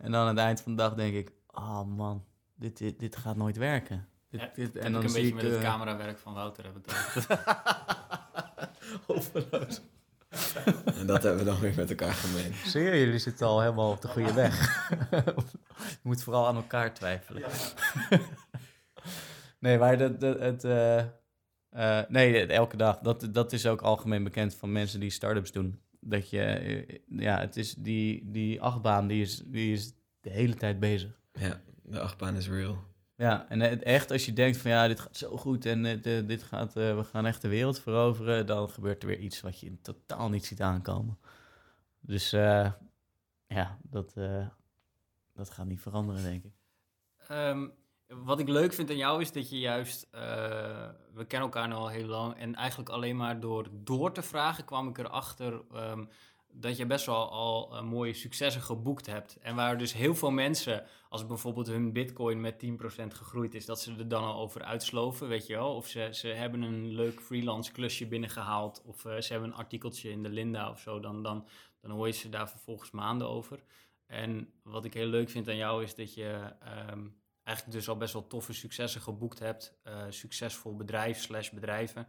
En 0.00 0.10
dan 0.12 0.20
aan 0.20 0.28
het 0.28 0.38
eind 0.38 0.60
van 0.60 0.72
de 0.76 0.82
dag 0.82 0.94
denk 0.94 1.14
ik... 1.14 1.32
oh 1.46 1.82
man, 1.84 2.24
dit, 2.54 2.76
dit, 2.78 2.98
dit 2.98 3.16
gaat 3.16 3.36
nooit 3.36 3.56
werken. 3.56 4.08
Dit, 4.30 4.40
Ja, 4.40 4.50
dit, 4.54 4.74
Dat 4.74 4.82
en 4.82 4.92
dan 4.92 5.00
ik 5.00 5.06
een 5.08 5.14
zie 5.14 5.22
beetje 5.22 5.36
ik... 5.36 5.42
met 5.42 5.52
het 5.52 5.62
eh, 5.64 5.70
camerawerk 5.70 6.18
van 6.18 6.32
Wouter 6.34 6.64
hebben 6.64 6.82
het 6.86 7.26
over. 9.06 9.30
hopeloos. 9.40 9.80
En 11.00 11.06
dat 11.06 11.22
hebben 11.22 11.44
we 11.44 11.50
dan 11.50 11.60
weer 11.60 11.74
met 11.76 11.90
elkaar 11.90 12.12
gemeen. 12.12 12.54
Zie 12.54 12.82
je, 12.82 12.98
jullie 12.98 13.18
zitten 13.18 13.46
al 13.46 13.60
helemaal 13.60 13.90
op 13.90 14.00
de 14.00 14.08
goede 14.08 14.32
weg. 14.32 14.88
je 16.02 16.02
moet 16.02 16.22
vooral 16.22 16.46
aan 16.46 16.56
elkaar 16.56 16.94
twijfelen. 16.94 17.42
nee, 19.60 19.78
maar 19.78 19.98
dat, 19.98 20.20
dat, 20.20 20.38
het, 20.38 20.64
eh, 20.64 20.98
eh, 21.70 22.08
nee, 22.08 22.46
elke 22.46 22.76
dag. 22.76 22.98
Dat, 22.98 23.28
dat 23.30 23.52
is 23.52 23.66
ook 23.66 23.82
algemeen 23.82 24.24
bekend 24.24 24.54
van 24.54 24.72
mensen 24.72 25.00
die 25.00 25.10
start-ups 25.10 25.52
doen. 25.52 25.80
Dat 26.00 26.30
je, 26.30 26.42
eh, 26.42 26.98
ja, 27.06 27.38
het 27.38 27.56
is 27.56 27.74
die, 27.74 28.30
die 28.30 28.60
achtbaan, 28.60 29.06
die 29.06 29.22
is, 29.22 29.42
die 29.46 29.72
is 29.72 29.92
de 30.20 30.30
hele 30.30 30.54
tijd 30.54 30.80
bezig. 30.80 31.20
Ja, 31.32 31.60
de 31.82 32.00
achtbaan 32.00 32.36
is 32.36 32.48
real. 32.48 32.89
Ja, 33.20 33.46
en 33.48 33.82
echt, 33.82 34.10
als 34.10 34.24
je 34.24 34.32
denkt 34.32 34.56
van 34.56 34.70
ja, 34.70 34.88
dit 34.88 35.00
gaat 35.00 35.16
zo 35.16 35.36
goed 35.36 35.66
en 35.66 35.84
eh, 35.86 36.26
dit 36.26 36.42
gaat, 36.42 36.76
eh, 36.76 36.96
we 36.96 37.04
gaan 37.04 37.26
echt 37.26 37.42
de 37.42 37.48
wereld 37.48 37.80
veroveren, 37.80 38.46
dan 38.46 38.70
gebeurt 38.70 39.02
er 39.02 39.08
weer 39.08 39.18
iets 39.18 39.40
wat 39.40 39.60
je 39.60 39.80
totaal 39.80 40.28
niet 40.28 40.46
ziet 40.46 40.60
aankomen. 40.60 41.18
Dus 42.00 42.32
eh, 42.32 42.72
ja, 43.46 43.78
dat, 43.82 44.14
dat 45.32 45.50
gaat 45.50 45.66
niet 45.66 45.80
veranderen, 45.80 46.22
denk 46.22 46.44
ik. 46.44 46.52
Ehm, 47.28 47.68
wat 48.06 48.38
ik 48.38 48.48
leuk 48.48 48.72
vind 48.72 48.90
aan 48.90 48.96
jou 48.96 49.20
is 49.20 49.32
dat 49.32 49.50
je 49.50 49.58
juist, 49.58 50.08
we 51.12 51.24
kennen 51.26 51.48
elkaar 51.48 51.68
nu 51.68 51.74
al 51.74 51.88
heel 51.88 52.06
lang 52.06 52.34
en 52.34 52.54
eigenlijk 52.54 52.90
alleen 52.90 53.16
maar 53.16 53.40
door 53.40 53.68
door 53.72 54.12
te 54.12 54.22
vragen 54.22 54.64
kwam 54.64 54.88
ik 54.88 54.98
erachter 54.98 55.62
ehm 55.72 56.04
dat 56.52 56.76
je 56.76 56.86
best 56.86 57.06
wel 57.06 57.30
al 57.30 57.76
eh, 57.76 57.82
mooie 57.82 58.12
successen 58.12 58.62
geboekt 58.62 59.06
hebt. 59.06 59.38
En 59.40 59.54
waar 59.54 59.78
dus 59.78 59.92
heel 59.92 60.14
veel 60.14 60.30
mensen, 60.30 60.86
als 61.08 61.26
bijvoorbeeld 61.26 61.66
hun 61.66 61.92
bitcoin 61.92 62.40
met 62.40 62.64
10% 62.64 62.66
gegroeid 63.06 63.54
is, 63.54 63.66
dat 63.66 63.80
ze 63.80 63.94
er 63.98 64.08
dan 64.08 64.24
al 64.24 64.40
over 64.40 64.62
uitsloven, 64.62 65.28
weet 65.28 65.46
je 65.46 65.54
wel. 65.54 65.74
Of 65.74 65.86
ze, 65.86 66.08
ze 66.12 66.28
hebben 66.28 66.62
een 66.62 66.86
leuk 66.86 67.20
freelance 67.20 67.72
klusje 67.72 68.06
binnengehaald 68.06 68.82
of 68.84 69.04
eh, 69.04 69.20
ze 69.20 69.32
hebben 69.32 69.50
een 69.50 69.56
artikeltje 69.56 70.10
in 70.10 70.22
de 70.22 70.28
Linda 70.28 70.70
of 70.70 70.80
zo, 70.80 71.00
dan, 71.00 71.22
dan, 71.22 71.46
dan 71.80 71.90
hoor 71.90 72.06
je 72.06 72.12
ze 72.12 72.28
daar 72.28 72.50
vervolgens 72.50 72.90
maanden 72.90 73.28
over. 73.28 73.62
En 74.06 74.52
wat 74.62 74.84
ik 74.84 74.94
heel 74.94 75.06
leuk 75.06 75.30
vind 75.30 75.48
aan 75.48 75.56
jou 75.56 75.82
is 75.82 75.94
dat 75.94 76.14
je... 76.14 76.54
ehm, 76.60 77.06
eigenlijk 77.42 77.78
dus 77.78 77.88
al 77.88 77.96
best 77.96 78.12
wel 78.12 78.26
toffe 78.26 78.52
successen 78.52 79.00
geboekt 79.00 79.38
hebt. 79.38 79.78
eh, 79.82 80.04
succesvol 80.08 80.76
bedrijf 80.76 81.20
slash 81.20 81.50
bedrijven. 81.50 82.08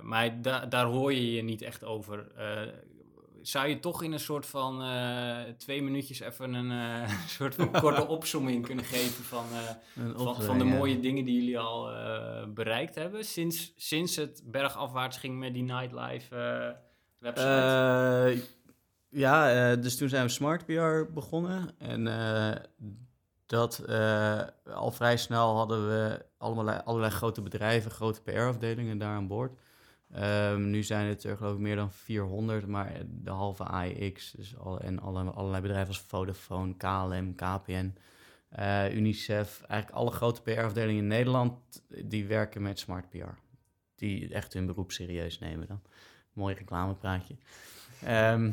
Maar 0.00 0.42
da- 0.42 0.66
daar 0.66 0.86
hoor 0.86 1.12
je 1.12 1.32
je 1.32 1.42
niet 1.42 1.62
echt 1.62 1.84
over. 1.84 2.32
Eh, 2.36 2.72
zou 3.42 3.68
je 3.68 3.80
toch 3.80 4.02
in 4.02 4.12
een 4.12 4.20
soort 4.20 4.46
van 4.46 4.82
eh, 4.82 5.40
twee 5.58 5.82
minuutjes 5.82 6.20
even 6.20 6.54
een 6.54 6.70
eh, 6.70 7.18
soort 7.38 7.54
van 7.54 7.70
korte 7.70 8.06
opsomming 8.16 8.66
kunnen 8.66 8.84
geven 8.84 9.24
van, 9.24 9.44
van, 10.42 10.58
de 10.58 10.64
ja. 10.64 10.74
mooie 10.74 11.00
dingen 11.00 11.24
die 11.24 11.34
jullie 11.34 11.58
al 11.58 11.90
bereikt 12.54 12.94
hebben 12.94 13.24
sinds, 13.24 13.72
sinds 13.76 14.16
het 14.16 14.42
bergafwaarts 14.44 15.16
ging 15.16 15.38
met 15.38 15.54
die 15.54 15.62
nightlife 15.62 16.76
website? 17.18 18.42
Ja, 19.08 19.76
dus 19.76 19.96
toen 19.96 20.08
zijn 20.08 20.24
we 20.24 20.30
Smart 20.30 20.66
PR 20.66 21.12
begonnen. 21.12 21.70
En 21.78 22.04
dat 23.46 23.84
al 24.74 24.90
vrij 24.90 25.16
snel 25.16 25.56
hadden 25.56 25.88
we 25.88 26.24
allemaal, 26.38 26.70
allerlei 26.70 27.12
grote 27.12 27.42
bedrijven, 27.42 27.90
grote 27.90 28.22
PR-afdelingen 28.22 28.98
daar 28.98 29.14
aan 29.14 29.26
boord. 29.26 29.58
Ehm, 30.14 30.70
nu 30.70 30.82
zijn 30.82 31.06
het 31.06 31.24
er 31.24 31.36
geloof 31.36 31.54
ik 31.54 31.60
meer 31.60 31.76
dan 31.76 31.92
400, 31.92 32.66
maar 32.66 32.92
de 33.06 33.30
halve 33.30 33.64
AIX 33.64 34.30
dus 34.30 34.58
al, 34.58 34.80
en 34.80 35.00
alle, 35.00 35.22
allerlei 35.30 35.62
bedrijven 35.62 35.88
als 35.88 36.00
Vodafone, 36.00 36.76
KLM, 36.76 37.34
KPN, 37.34 37.94
eh, 38.48 38.94
UNICEF. 38.94 39.62
Eigenlijk 39.66 40.00
alle 40.00 40.10
grote 40.10 40.42
PR-afdelingen 40.42 41.02
in 41.02 41.06
Nederland, 41.06 41.82
die 42.04 42.26
werken 42.26 42.62
met 42.62 42.78
Smart 42.78 43.08
PR. 43.08 43.38
Die 43.94 44.34
echt 44.34 44.52
hun 44.52 44.66
beroep 44.66 44.92
serieus 44.92 45.38
nemen 45.38 45.66
dan. 45.66 45.82
Mooi 46.32 46.54
reclamepraatje. 46.54 47.36
Ehm, 48.04 48.50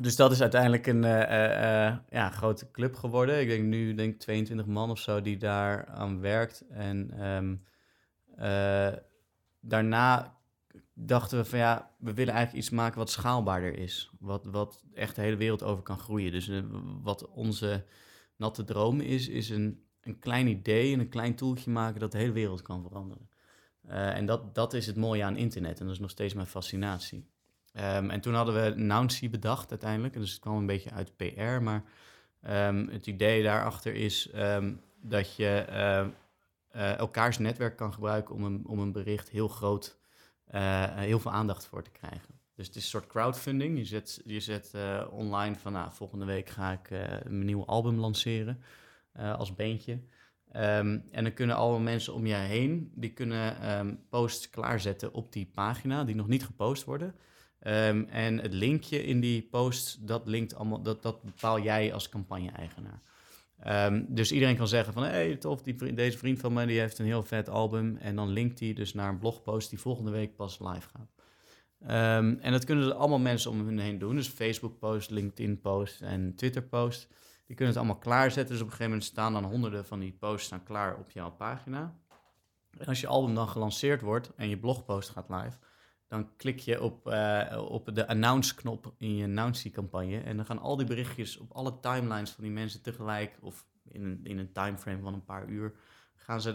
dus 0.00 0.16
dat 0.16 0.32
is 0.32 0.40
uiteindelijk 0.40 0.86
een 0.86 1.04
eh, 1.04 1.86
eh, 1.86 1.96
ja, 2.10 2.30
grote 2.30 2.70
club 2.70 2.94
geworden. 2.94 3.40
Ik 3.40 3.48
denk 3.48 3.64
nu 3.64 3.94
denk 3.94 4.12
ik 4.14 4.20
22 4.20 4.66
man 4.66 4.90
of 4.90 4.98
zo 4.98 5.22
die 5.22 5.36
daar 5.36 5.86
aan 5.86 6.20
werkt. 6.20 6.64
En 6.70 7.10
ehm, 7.18 7.54
eh, 8.36 8.98
daarna 9.60 10.40
dachten 10.94 11.38
we 11.38 11.44
van 11.44 11.58
ja, 11.58 11.90
we 11.98 12.14
willen 12.14 12.34
eigenlijk 12.34 12.64
iets 12.64 12.74
maken 12.74 12.98
wat 12.98 13.10
schaalbaarder 13.10 13.78
is. 13.78 14.10
Wat, 14.18 14.44
wat 14.44 14.82
echt 14.94 15.16
de 15.16 15.22
hele 15.22 15.36
wereld 15.36 15.62
over 15.62 15.82
kan 15.82 15.98
groeien. 15.98 16.32
Dus 16.32 16.48
eh, 16.48 16.62
wat 17.02 17.28
onze 17.28 17.84
natte 18.36 18.64
droom 18.64 19.00
is, 19.00 19.28
is 19.28 19.50
een, 19.50 19.82
een 20.00 20.18
klein 20.18 20.46
idee 20.46 20.92
en 20.92 21.00
een 21.00 21.08
klein 21.08 21.34
toeltje 21.34 21.70
maken 21.70 22.00
dat 22.00 22.12
de 22.12 22.18
hele 22.18 22.32
wereld 22.32 22.62
kan 22.62 22.82
veranderen. 22.82 23.28
Eh, 23.86 24.16
en 24.16 24.26
dat, 24.26 24.54
dat 24.54 24.74
is 24.74 24.86
het 24.86 24.96
mooie 24.96 25.24
aan 25.24 25.36
internet 25.36 25.80
en 25.80 25.84
dat 25.86 25.94
is 25.94 26.00
nog 26.00 26.10
steeds 26.10 26.34
mijn 26.34 26.46
fascinatie. 26.46 27.30
Ehm, 27.72 28.10
en 28.10 28.20
toen 28.20 28.34
hadden 28.34 28.54
we 28.54 28.82
Nouncy 28.82 29.30
bedacht 29.30 29.70
uiteindelijk. 29.70 30.14
Dus 30.14 30.30
het 30.30 30.40
kwam 30.40 30.56
een 30.56 30.66
beetje 30.66 30.90
uit 30.90 31.16
PR, 31.16 31.62
maar 31.62 31.84
ehm, 32.40 32.86
het 32.88 33.06
idee 33.06 33.42
daarachter 33.42 33.94
is 33.94 34.30
ehm, 34.30 34.74
dat 35.00 35.36
je 35.36 35.64
eh, 36.72 36.98
elkaars 36.98 37.38
netwerk 37.38 37.76
kan 37.76 37.92
gebruiken 37.92 38.34
om 38.34 38.44
een, 38.44 38.66
om 38.66 38.78
een 38.78 38.92
bericht 38.92 39.28
heel 39.28 39.48
groot, 39.48 39.98
heel 40.94 41.20
veel 41.20 41.32
aandacht 41.32 41.66
voor 41.66 41.82
te 41.82 41.90
krijgen. 41.90 42.40
Dus 42.54 42.66
het 42.66 42.76
is 42.76 42.82
een 42.82 43.00
soort 43.00 43.06
crowdfunding. 43.06 43.78
Je 43.78 43.84
zet, 43.84 44.20
je 44.24 44.40
zet 44.40 44.74
eh, 44.74 45.06
online 45.10 45.56
van, 45.56 45.72
nou, 45.72 45.92
volgende 45.92 46.24
week 46.24 46.48
ga 46.48 46.72
ik 46.72 46.90
eh, 46.90 47.00
mijn 47.08 47.44
nieuwe 47.44 47.64
album 47.64 47.98
lanceren 47.98 48.62
eh, 49.12 49.34
als 49.34 49.54
beentje. 49.54 50.00
Ehm, 50.52 50.98
en 51.10 51.24
dan 51.24 51.34
kunnen 51.34 51.56
alle 51.56 51.80
mensen 51.80 52.14
om 52.14 52.26
je 52.26 52.34
heen, 52.34 52.92
die 52.94 53.12
kunnen 53.12 53.60
ehm, 53.60 53.94
posts 54.08 54.50
klaarzetten 54.50 55.12
op 55.12 55.32
die 55.32 55.50
pagina, 55.54 56.04
die 56.04 56.14
nog 56.14 56.28
niet 56.28 56.44
gepost 56.44 56.84
worden. 56.84 57.14
Ehm, 57.58 58.04
en 58.08 58.38
het 58.38 58.52
linkje 58.52 59.04
in 59.04 59.20
die 59.20 59.42
post, 59.42 60.06
dat, 60.06 60.26
linkt 60.26 60.54
allemaal, 60.54 60.82
dat, 60.82 61.02
dat 61.02 61.22
bepaal 61.22 61.60
jij 61.60 61.92
als 61.92 62.08
campagne-eigenaar. 62.08 63.00
Ehm, 63.62 64.04
dus 64.08 64.32
iedereen 64.32 64.56
kan 64.56 64.68
zeggen 64.68 64.92
van, 64.92 65.02
hé, 65.02 65.10
hey, 65.10 65.36
tof, 65.36 65.62
die, 65.62 65.74
vriend- 65.76 65.96
deze 65.96 66.18
vriend 66.18 66.40
van 66.40 66.52
mij 66.52 66.66
die 66.66 66.78
heeft 66.78 66.98
een 66.98 67.06
heel 67.06 67.22
vet 67.22 67.48
album. 67.48 67.96
En 67.96 68.16
dan 68.16 68.28
linkt 68.28 68.60
hij 68.60 68.72
dus 68.72 68.94
naar 68.94 69.08
een 69.08 69.18
blogpost 69.18 69.70
die 69.70 69.80
volgende 69.80 70.10
week 70.10 70.36
pas 70.36 70.58
live 70.58 70.88
gaat. 70.88 71.14
Ehm, 71.80 72.36
en 72.40 72.52
dat 72.52 72.64
kunnen 72.64 72.96
allemaal 72.96 73.18
mensen 73.18 73.50
om 73.50 73.66
hun 73.66 73.78
heen 73.78 73.98
doen. 73.98 74.16
Dus 74.16 74.28
Facebook-post, 74.28 75.10
LinkedIn-post 75.10 76.00
en 76.00 76.34
Twitter-post. 76.34 77.08
Die 77.46 77.56
kunnen 77.56 77.74
het 77.74 77.76
allemaal 77.76 78.02
klaarzetten. 78.02 78.52
Dus 78.52 78.62
op 78.62 78.70
een 78.70 78.72
gegeven 78.72 78.92
moment 78.92 79.10
staan 79.10 79.32
dan 79.32 79.44
honderden 79.44 79.84
van 79.84 80.00
die 80.00 80.12
posts 80.12 80.46
staan 80.46 80.62
klaar 80.64 80.96
op 80.96 81.10
jouw 81.10 81.30
pagina. 81.30 81.96
En 82.78 82.86
als 82.86 83.00
je 83.00 83.06
album 83.06 83.34
dan 83.34 83.48
gelanceerd 83.48 84.00
wordt 84.00 84.34
en 84.36 84.48
je 84.48 84.58
blogpost 84.58 85.08
gaat 85.08 85.28
live, 85.28 85.58
dan 86.12 86.28
klik 86.36 86.58
je 86.58 86.82
op, 86.82 87.06
eh, 87.06 87.66
op 87.68 87.94
de 87.94 88.06
announce-knop 88.06 88.94
in 88.98 89.16
je 89.16 89.24
announce-campagne. 89.24 90.20
En 90.20 90.36
dan 90.36 90.46
gaan 90.46 90.58
al 90.58 90.76
die 90.76 90.86
berichtjes 90.86 91.38
op 91.38 91.52
alle 91.52 91.80
timelines 91.80 92.30
van 92.30 92.44
die 92.44 92.52
mensen 92.52 92.82
tegelijk, 92.82 93.38
of 93.40 93.66
in 93.88 94.04
een, 94.04 94.20
in 94.22 94.38
een 94.38 94.52
timeframe 94.52 95.02
van 95.02 95.14
een 95.14 95.24
paar 95.24 95.48
uur, 95.48 95.72
gaan 96.16 96.40
ze 96.40 96.50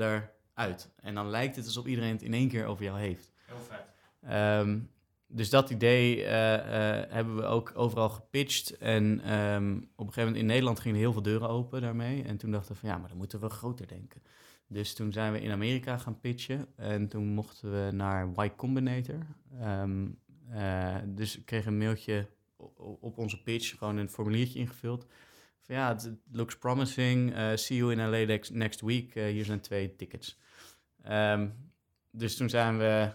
eruit. 0.53 0.89
En 0.95 1.15
dan 1.15 1.29
lijkt 1.29 1.55
het 1.55 1.65
alsof 1.65 1.85
iedereen 1.85 2.11
het 2.11 2.21
in 2.21 2.33
één 2.33 2.49
keer 2.49 2.65
over 2.65 2.83
jou 2.83 2.99
heeft. 2.99 3.31
Heel 3.45 3.57
vet. 3.57 3.85
Ehm, 4.21 4.79
dus 5.27 5.49
dat 5.49 5.69
idee 5.69 6.23
eh, 6.23 6.53
eh, 6.55 7.11
hebben 7.11 7.35
we 7.35 7.43
ook 7.43 7.71
overal 7.75 8.09
gepitcht. 8.09 8.77
En 8.77 9.21
ehm, 9.21 9.71
op 9.75 10.07
een 10.07 10.13
gegeven 10.13 10.23
moment 10.23 10.41
in 10.41 10.45
Nederland 10.45 10.79
gingen 10.79 10.99
heel 10.99 11.13
veel 11.13 11.21
deuren 11.21 11.49
open 11.49 11.81
daarmee. 11.81 12.23
En 12.23 12.37
toen 12.37 12.51
dachten 12.51 12.73
we 12.73 12.79
van 12.79 12.89
ja, 12.89 12.97
maar 12.97 13.09
dan 13.09 13.17
moeten 13.17 13.39
we 13.39 13.49
groter 13.49 13.87
denken. 13.87 14.21
Dus 14.67 14.93
toen 14.93 15.13
zijn 15.13 15.33
we 15.33 15.41
in 15.41 15.51
Amerika 15.51 15.97
gaan 15.97 16.19
pitchen. 16.19 16.67
En 16.75 17.07
toen 17.07 17.27
mochten 17.27 17.71
we 17.71 17.91
naar 17.91 18.45
Y 18.45 18.51
Combinator. 18.55 19.25
Ehm, 19.59 20.07
eh, 20.49 20.95
dus 21.05 21.37
ik 21.37 21.45
kreeg 21.45 21.65
een 21.65 21.77
mailtje 21.77 22.27
op 22.99 23.17
onze 23.17 23.43
pitch, 23.43 23.77
gewoon 23.77 23.97
een 23.97 24.09
formuliertje 24.09 24.59
ingevuld. 24.59 25.05
Van 25.61 25.75
ja, 25.75 25.93
it 25.93 26.11
looks 26.31 26.57
promising. 26.57 27.33
Eh, 27.33 27.55
see 27.55 27.77
you 27.77 27.91
in 27.91 28.09
LA 28.09 28.39
next, 28.51 28.81
week. 28.81 29.15
Eh, 29.15 29.25
hier 29.25 29.45
zijn 29.45 29.61
twee 29.61 29.95
tickets. 29.95 30.39
Ehm, 31.03 31.49
dus 32.11 32.37
toen 32.37 32.49
zijn 32.49 32.77
we 32.77 33.11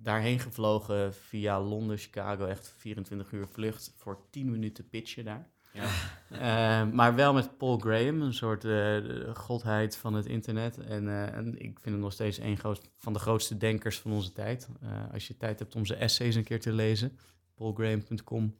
daarheen 0.00 0.38
gevlogen 0.38 1.14
via 1.14 1.60
Londen, 1.60 1.98
Chicago. 1.98 2.46
Echt 2.46 2.72
24 2.76 3.32
uur 3.32 3.46
vlucht 3.46 3.92
voor 3.96 4.26
10 4.30 4.50
minuten 4.50 4.88
pitchen 4.88 5.24
daar. 5.24 5.50
Ja. 5.72 5.88
Eh, 6.30 6.90
maar 6.90 7.14
wel 7.14 7.32
met 7.32 7.56
Paul 7.58 7.78
Graham, 7.78 8.22
een 8.22 8.34
soort 8.34 8.64
eh, 8.64 8.96
godheid 9.34 9.96
van 9.96 10.14
het 10.14 10.26
internet. 10.26 10.78
En, 10.78 11.08
eh, 11.08 11.34
en 11.34 11.54
ik 11.54 11.78
vind 11.80 11.94
hem 11.94 11.98
nog 11.98 12.12
steeds 12.12 12.38
een 12.38 12.56
groot, 12.56 12.80
van 12.96 13.12
de 13.12 13.18
grootste 13.18 13.56
denkers 13.56 13.98
van 13.98 14.12
onze 14.12 14.32
tijd. 14.32 14.68
Als 15.12 15.26
je 15.28 15.36
tijd 15.36 15.58
hebt 15.58 15.74
om 15.74 15.86
zijn 15.86 15.98
essays 16.00 16.34
een 16.34 16.44
keer 16.44 16.60
te 16.60 16.72
lezen, 16.72 17.18
paulgraham.com. 17.54 18.58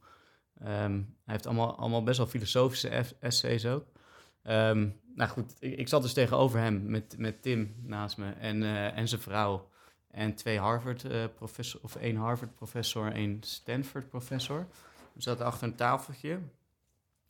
Ehm, 0.59 0.93
hij 0.93 1.03
heeft 1.33 1.45
allemaal, 1.45 1.77
allemaal 1.77 2.03
best 2.03 2.17
wel 2.17 2.27
filosofische 2.27 3.05
essays 3.19 3.65
ook. 3.65 3.85
Ehm, 4.43 4.89
nou 5.15 5.29
goed, 5.29 5.53
ik, 5.59 5.87
zat 5.87 6.01
dus 6.01 6.13
tegenover 6.13 6.59
hem 6.59 6.89
met, 6.89 7.15
met 7.17 7.41
Tim 7.41 7.75
naast 7.81 8.17
me 8.17 8.31
en, 8.31 8.63
en 8.93 9.07
zijn 9.07 9.21
vrouw. 9.21 9.69
En 10.11 10.35
twee 10.35 10.59
Harvard-professor, 10.59 11.79
of 11.83 11.95
één 11.95 12.15
Harvard-professor, 12.15 13.11
één 13.11 13.37
Stanford-professor. 13.41 14.67
We 15.13 15.21
zaten 15.21 15.45
achter 15.45 15.67
een 15.67 15.75
tafeltje. 15.75 16.39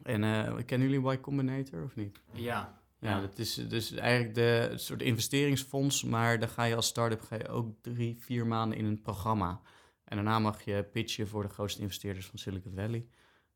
En 0.03 0.23
eh, 0.23 0.57
kennen 0.65 0.89
jullie 0.89 1.11
Y 1.11 1.19
Combinator 1.19 1.83
of 1.83 1.95
niet? 1.95 2.21
Ja. 2.31 2.77
Ja, 2.99 3.21
dat 3.21 3.37
is 3.37 3.53
dus 3.53 3.91
eigenlijk 3.91 4.35
de 4.35 4.67
het 4.71 4.81
soort 4.81 5.01
investeringsfonds, 5.01 6.03
maar 6.03 6.39
dan 6.39 6.49
ga 6.49 6.63
je 6.63 6.75
als 6.75 6.87
start-up 6.87 7.21
ga 7.21 7.35
je 7.35 7.47
ook 7.47 7.73
drie, 7.81 8.17
vier 8.19 8.47
maanden 8.47 8.77
in 8.77 8.85
een 8.85 9.01
programma. 9.01 9.61
En 10.03 10.15
daarna 10.15 10.39
mag 10.39 10.61
je 10.61 10.83
pitchen 10.83 11.27
voor 11.27 11.43
de 11.43 11.49
grootste 11.49 11.81
investeerders 11.81 12.25
van 12.25 12.39
Silicon 12.39 12.73
Valley. 12.75 13.07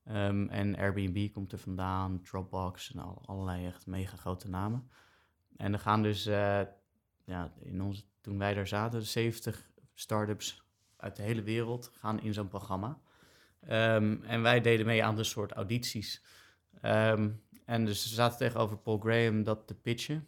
Ehm, 0.04 0.48
en 0.48 0.76
Airbnb 0.76 1.32
komt 1.34 1.52
er 1.52 1.58
vandaan, 1.58 2.22
Dropbox 2.22 2.94
en 2.94 3.00
al, 3.00 3.22
allerlei 3.26 3.66
echt 3.66 3.86
mega 3.86 4.18
grote 4.18 4.50
namen. 4.50 4.90
En 5.58 5.74
er 5.74 5.80
gaan 5.80 6.02
dus, 6.02 6.26
eh, 6.26 6.62
ja, 7.26 7.54
in 7.60 7.82
onze, 7.82 8.04
toen 8.22 8.38
wij 8.38 8.54
daar 8.54 8.68
zaten, 8.68 9.02
70 9.02 9.72
start-ups 9.94 10.64
uit 10.98 11.16
de 11.16 11.24
hele 11.24 11.42
wereld 11.42 11.92
gaan 11.94 12.22
in 12.22 12.34
zo'n 12.34 12.48
programma. 12.48 13.02
Ehm, 13.68 14.16
en 14.24 14.42
wij 14.42 14.62
deden 14.62 14.86
mee 14.86 15.04
aan 15.04 15.16
de 15.16 15.24
soort 15.24 15.52
audities. 15.52 16.24
Ehm, 16.82 17.30
en 17.66 17.86
dus 17.86 18.10
we 18.10 18.16
zaten 18.16 18.38
tegenover 18.38 18.78
Paul 18.78 18.98
Graham 18.98 19.44
dat 19.44 19.68
te 19.68 19.76
pitchen. 19.76 20.28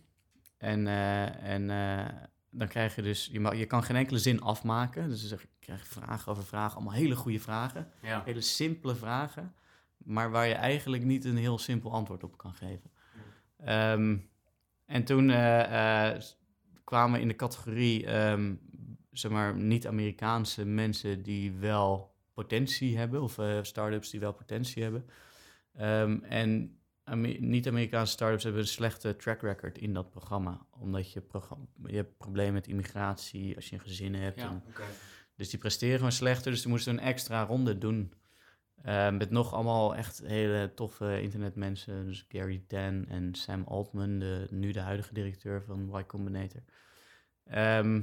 En, 0.58 0.88
eh, 0.88 1.44
en 1.44 1.70
eh, 1.70 2.14
dan 2.50 2.68
krijg 2.68 2.96
je 2.96 3.02
dus, 3.02 3.30
je, 3.32 3.40
mag, 3.40 3.56
je 3.56 3.66
kan 3.66 3.84
geen 3.84 3.96
enkele 3.96 4.20
zin 4.20 4.42
afmaken. 4.42 5.10
Dus 5.10 5.30
dan 5.30 5.40
krijg 5.60 5.88
vragen 5.88 6.32
over 6.32 6.44
vragen, 6.44 6.76
allemaal 6.76 6.94
hele 6.94 7.16
goede 7.16 7.40
vragen. 7.40 7.92
Ja. 8.02 8.22
Hele 8.26 8.42
simpele 8.42 8.96
vragen, 8.96 9.54
maar 9.98 10.32
waar 10.32 10.48
je 10.48 10.54
eigenlijk 10.54 11.04
niet 11.04 11.26
een 11.26 11.38
heel 11.38 11.58
simpel 11.58 11.92
antwoord 11.92 12.24
op 12.24 12.38
kan 12.38 12.54
geven. 12.54 12.92
Ehm, 13.58 14.18
en 14.86 15.04
toen 15.04 15.30
eh, 15.30 16.12
kwamen 16.84 17.16
we 17.16 17.22
in 17.22 17.28
de 17.28 17.36
categorie, 17.36 18.08
zeg 19.12 19.32
maar, 19.32 19.56
niet-Amerikaanse 19.56 20.66
mensen 20.66 21.24
die 21.24 21.52
wel 21.52 22.15
potentie 22.36 22.98
hebben, 22.98 23.22
of 23.22 23.38
eh 23.38 23.60
start-ups 23.62 24.10
die 24.10 24.20
wel 24.20 24.34
potentie 24.34 24.84
hebben. 24.84 25.06
Ehm, 25.74 26.18
en 26.24 26.80
Ame- 27.04 27.38
niet-Amerikaanse 27.40 28.12
start-ups 28.12 28.44
hebben 28.44 28.62
een 28.62 28.68
slechte 28.68 29.16
track 29.16 29.42
record 29.42 29.78
in 29.78 29.94
dat 29.94 30.10
programma, 30.10 30.66
omdat 30.72 31.12
je, 31.12 31.22
programma, 31.22 31.66
je 31.86 31.96
hebt 31.96 32.18
problemen 32.18 32.54
met 32.54 32.68
immigratie 32.68 33.56
als 33.56 33.70
je 33.70 33.76
een 33.76 33.82
gezin 33.82 34.14
hebt. 34.16 34.40
Ja, 34.40 34.50
en 34.50 34.64
dus 35.36 35.50
die 35.50 35.60
presteren 35.60 35.96
gewoon 35.98 36.12
slechter. 36.12 36.52
Dus 36.52 36.62
toen 36.62 36.72
moesten 36.72 36.94
een 36.94 37.00
extra 37.04 37.44
ronde 37.44 37.78
doen. 37.78 38.14
Eh, 38.82 39.12
met 39.12 39.30
nog 39.30 39.54
allemaal 39.54 39.96
echt 39.96 40.22
hele 40.26 40.72
toffe 40.76 41.22
internetmensen. 41.22 42.06
Dus 42.06 42.26
Gary 42.30 42.64
Tan 42.68 43.06
en 43.08 43.36
Sam 43.36 43.64
Altman, 43.64 44.20
de, 44.20 44.48
nu 44.50 44.72
de 44.72 44.80
huidige 44.80 45.14
directeur 45.14 45.64
van 45.64 46.00
Y 46.00 46.06
Combinator. 46.06 46.64
Ehm, 47.44 48.02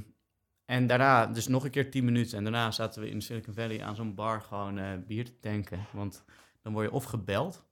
en 0.65 0.87
daarna, 0.87 1.27
dus 1.27 1.49
nog 1.49 1.65
een 1.65 1.71
keer 1.71 1.91
10 1.91 2.05
minuten. 2.05 2.39
En 2.39 2.43
daarna 2.45 2.71
zaten 2.71 3.03
we 3.03 3.09
in 3.09 3.21
Silicon 3.21 3.55
Valley 3.55 3.83
aan 3.83 3.95
zo'n 3.95 4.15
bar 4.15 4.41
gewoon 4.41 4.79
eh, 4.79 4.91
bier 5.07 5.25
te 5.25 5.39
tanken. 5.41 5.87
Want 5.93 6.25
dan 6.63 6.73
word 6.73 6.87
je 6.87 6.93
of 6.93 7.05
gebeld 7.05 7.65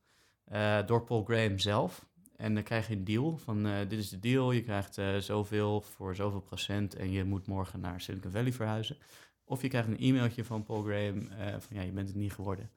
eh, 0.45 0.87
door 0.87 1.05
Paul 1.05 1.25
Graham 1.25 1.59
zelf. 1.59 2.09
En 2.37 2.55
dan 2.55 2.63
krijg 2.63 2.89
je 2.89 2.95
een 2.95 3.05
deal 3.05 3.37
van 3.37 3.67
eh, 3.67 3.79
dit 3.89 3.99
is 3.99 4.09
de 4.09 4.19
deal. 4.19 4.53
Je 4.53 4.63
krijgt 4.63 4.99
zoveel 5.19 5.81
voor 5.81 6.15
zoveel 6.15 6.41
procent 6.41 6.95
en 6.95 7.11
je 7.11 7.25
moet 7.25 7.47
morgen 7.47 7.81
naar 7.81 8.01
Silicon 8.01 8.31
Valley 8.31 8.53
verhuizen. 8.53 8.97
Of 9.45 9.63
je 9.63 9.69
krijgt 9.69 9.89
een 9.89 9.99
e-mailtje 9.99 10.45
van 10.45 10.63
Paul 10.63 10.83
Graham 10.83 11.29
van 11.59 11.77
ja, 11.77 11.83
je 11.83 11.93
bent 11.93 12.09
het 12.09 12.17
niet 12.17 12.33
geworden. 12.33 12.71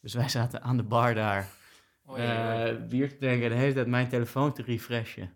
Dus 0.00 0.14
wij 0.14 0.28
zaten 0.28 0.62
aan 0.62 0.76
de 0.76 0.82
bar 0.82 1.14
daar 1.14 1.48
Oh, 2.06 2.18
ja, 2.18 2.24
ja, 2.24 2.64
ja. 2.64 2.74
bier 2.74 3.08
te 3.08 3.16
drinken 3.16 3.44
en 3.44 3.50
de 3.50 3.58
hele 3.58 3.72
tijd 3.72 3.86
mijn 3.86 4.08
telefoon 4.08 4.52
te 4.52 4.62
refreshen. 4.62 5.30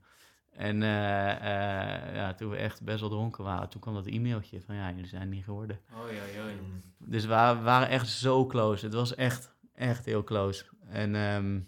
En 0.57 0.83
eh, 0.83 1.31
eh, 1.31 2.15
ja, 2.15 2.35
toen 2.35 2.51
we 2.51 2.57
echt 2.57 2.83
best 2.83 3.01
wel 3.01 3.09
dronken 3.09 3.45
waren, 3.45 3.69
toen 3.69 3.81
kwam 3.81 3.95
dat 3.95 4.07
e-mailtje 4.07 4.61
van 4.63 4.75
ja, 4.75 4.91
jullie 4.91 5.07
zijn 5.07 5.29
niet 5.29 5.45
geworden. 5.45 5.81
Oh, 5.93 6.11
ja, 6.13 6.25
ja, 6.25 6.49
ja. 6.49 6.57
Dus 6.99 7.23
we 7.23 7.29
wa- 7.29 7.57
we 7.57 7.63
waren 7.63 7.89
echt 7.89 8.09
zo 8.09 8.47
close. 8.47 8.85
Het 8.85 8.95
was 8.95 9.15
echt, 9.15 9.55
echt 9.75 10.05
heel 10.05 10.25
close. 10.25 10.65
En 10.89 11.15
ehm, 11.15 11.61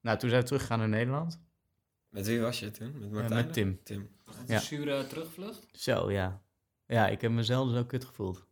nou, 0.00 0.18
toen 0.18 0.28
zijn 0.28 0.40
we 0.40 0.46
teruggegaan 0.46 0.78
naar 0.78 0.88
Nederland. 0.88 1.40
Met 2.08 2.26
wie 2.26 2.40
was 2.40 2.60
je 2.60 2.70
toen? 2.70 2.92
Met 2.98 3.02
Eh, 3.02 3.10
Martijn? 3.10 3.34
met 3.44 3.52
Tim. 3.52 3.80
Tim. 3.84 4.08
Ja. 4.46 4.54
een 4.54 4.60
zure 4.60 5.06
terugvlucht? 5.06 5.66
Zo, 5.72 6.10
ja. 6.10 6.40
Ja, 6.86 7.06
ik 7.08 7.20
heb 7.20 7.30
mezelf 7.30 7.70
zo 7.70 7.84
kut 7.84 8.04
gevoeld. 8.04 8.46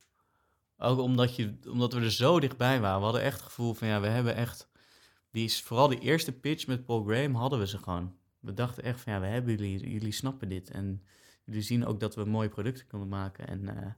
Ook 0.79 0.99
omdat, 0.99 1.37
je, 1.37 1.55
omdat 1.69 1.93
we 1.93 2.01
er 2.01 2.11
zo 2.13 2.41
dichtbij 2.41 2.81
waren. 2.81 2.99
We 2.99 3.05
hadden 3.05 3.23
echt 3.23 3.37
het 3.37 3.47
gevoel 3.47 3.75
van, 3.75 3.89
ja, 3.89 4.01
we 4.01 4.07
hebben 4.07 4.35
echt... 4.35 4.69
Die, 5.31 5.45
is- 5.45 5.63
vooral 5.63 5.89
die 5.89 5.99
eerste 5.99 6.33
pitch 6.33 6.67
met 6.67 6.85
Paul 6.85 7.05
Graham 7.05 7.35
hadden 7.35 7.59
we 7.59 7.67
ze 7.67 7.79
gewoon. 7.79 8.17
We 8.45 8.55
dachten 8.55 8.85
echt 8.85 9.01
van, 9.01 9.13
ja, 9.13 9.21
we 9.21 9.27
hebben 9.27 9.57
jullie. 9.57 9.91
Jullie 9.91 10.13
snappen 10.13 10.49
dit. 10.49 10.71
En 10.71 11.03
jullie 11.45 11.63
zien 11.63 11.87
ook 11.87 12.01
dat 12.01 12.15
we 12.15 12.25
mooie 12.25 12.49
producten 12.49 12.87
kunnen 12.87 13.09
maken. 13.09 13.49
En 13.49 13.69
eh, 13.69 13.91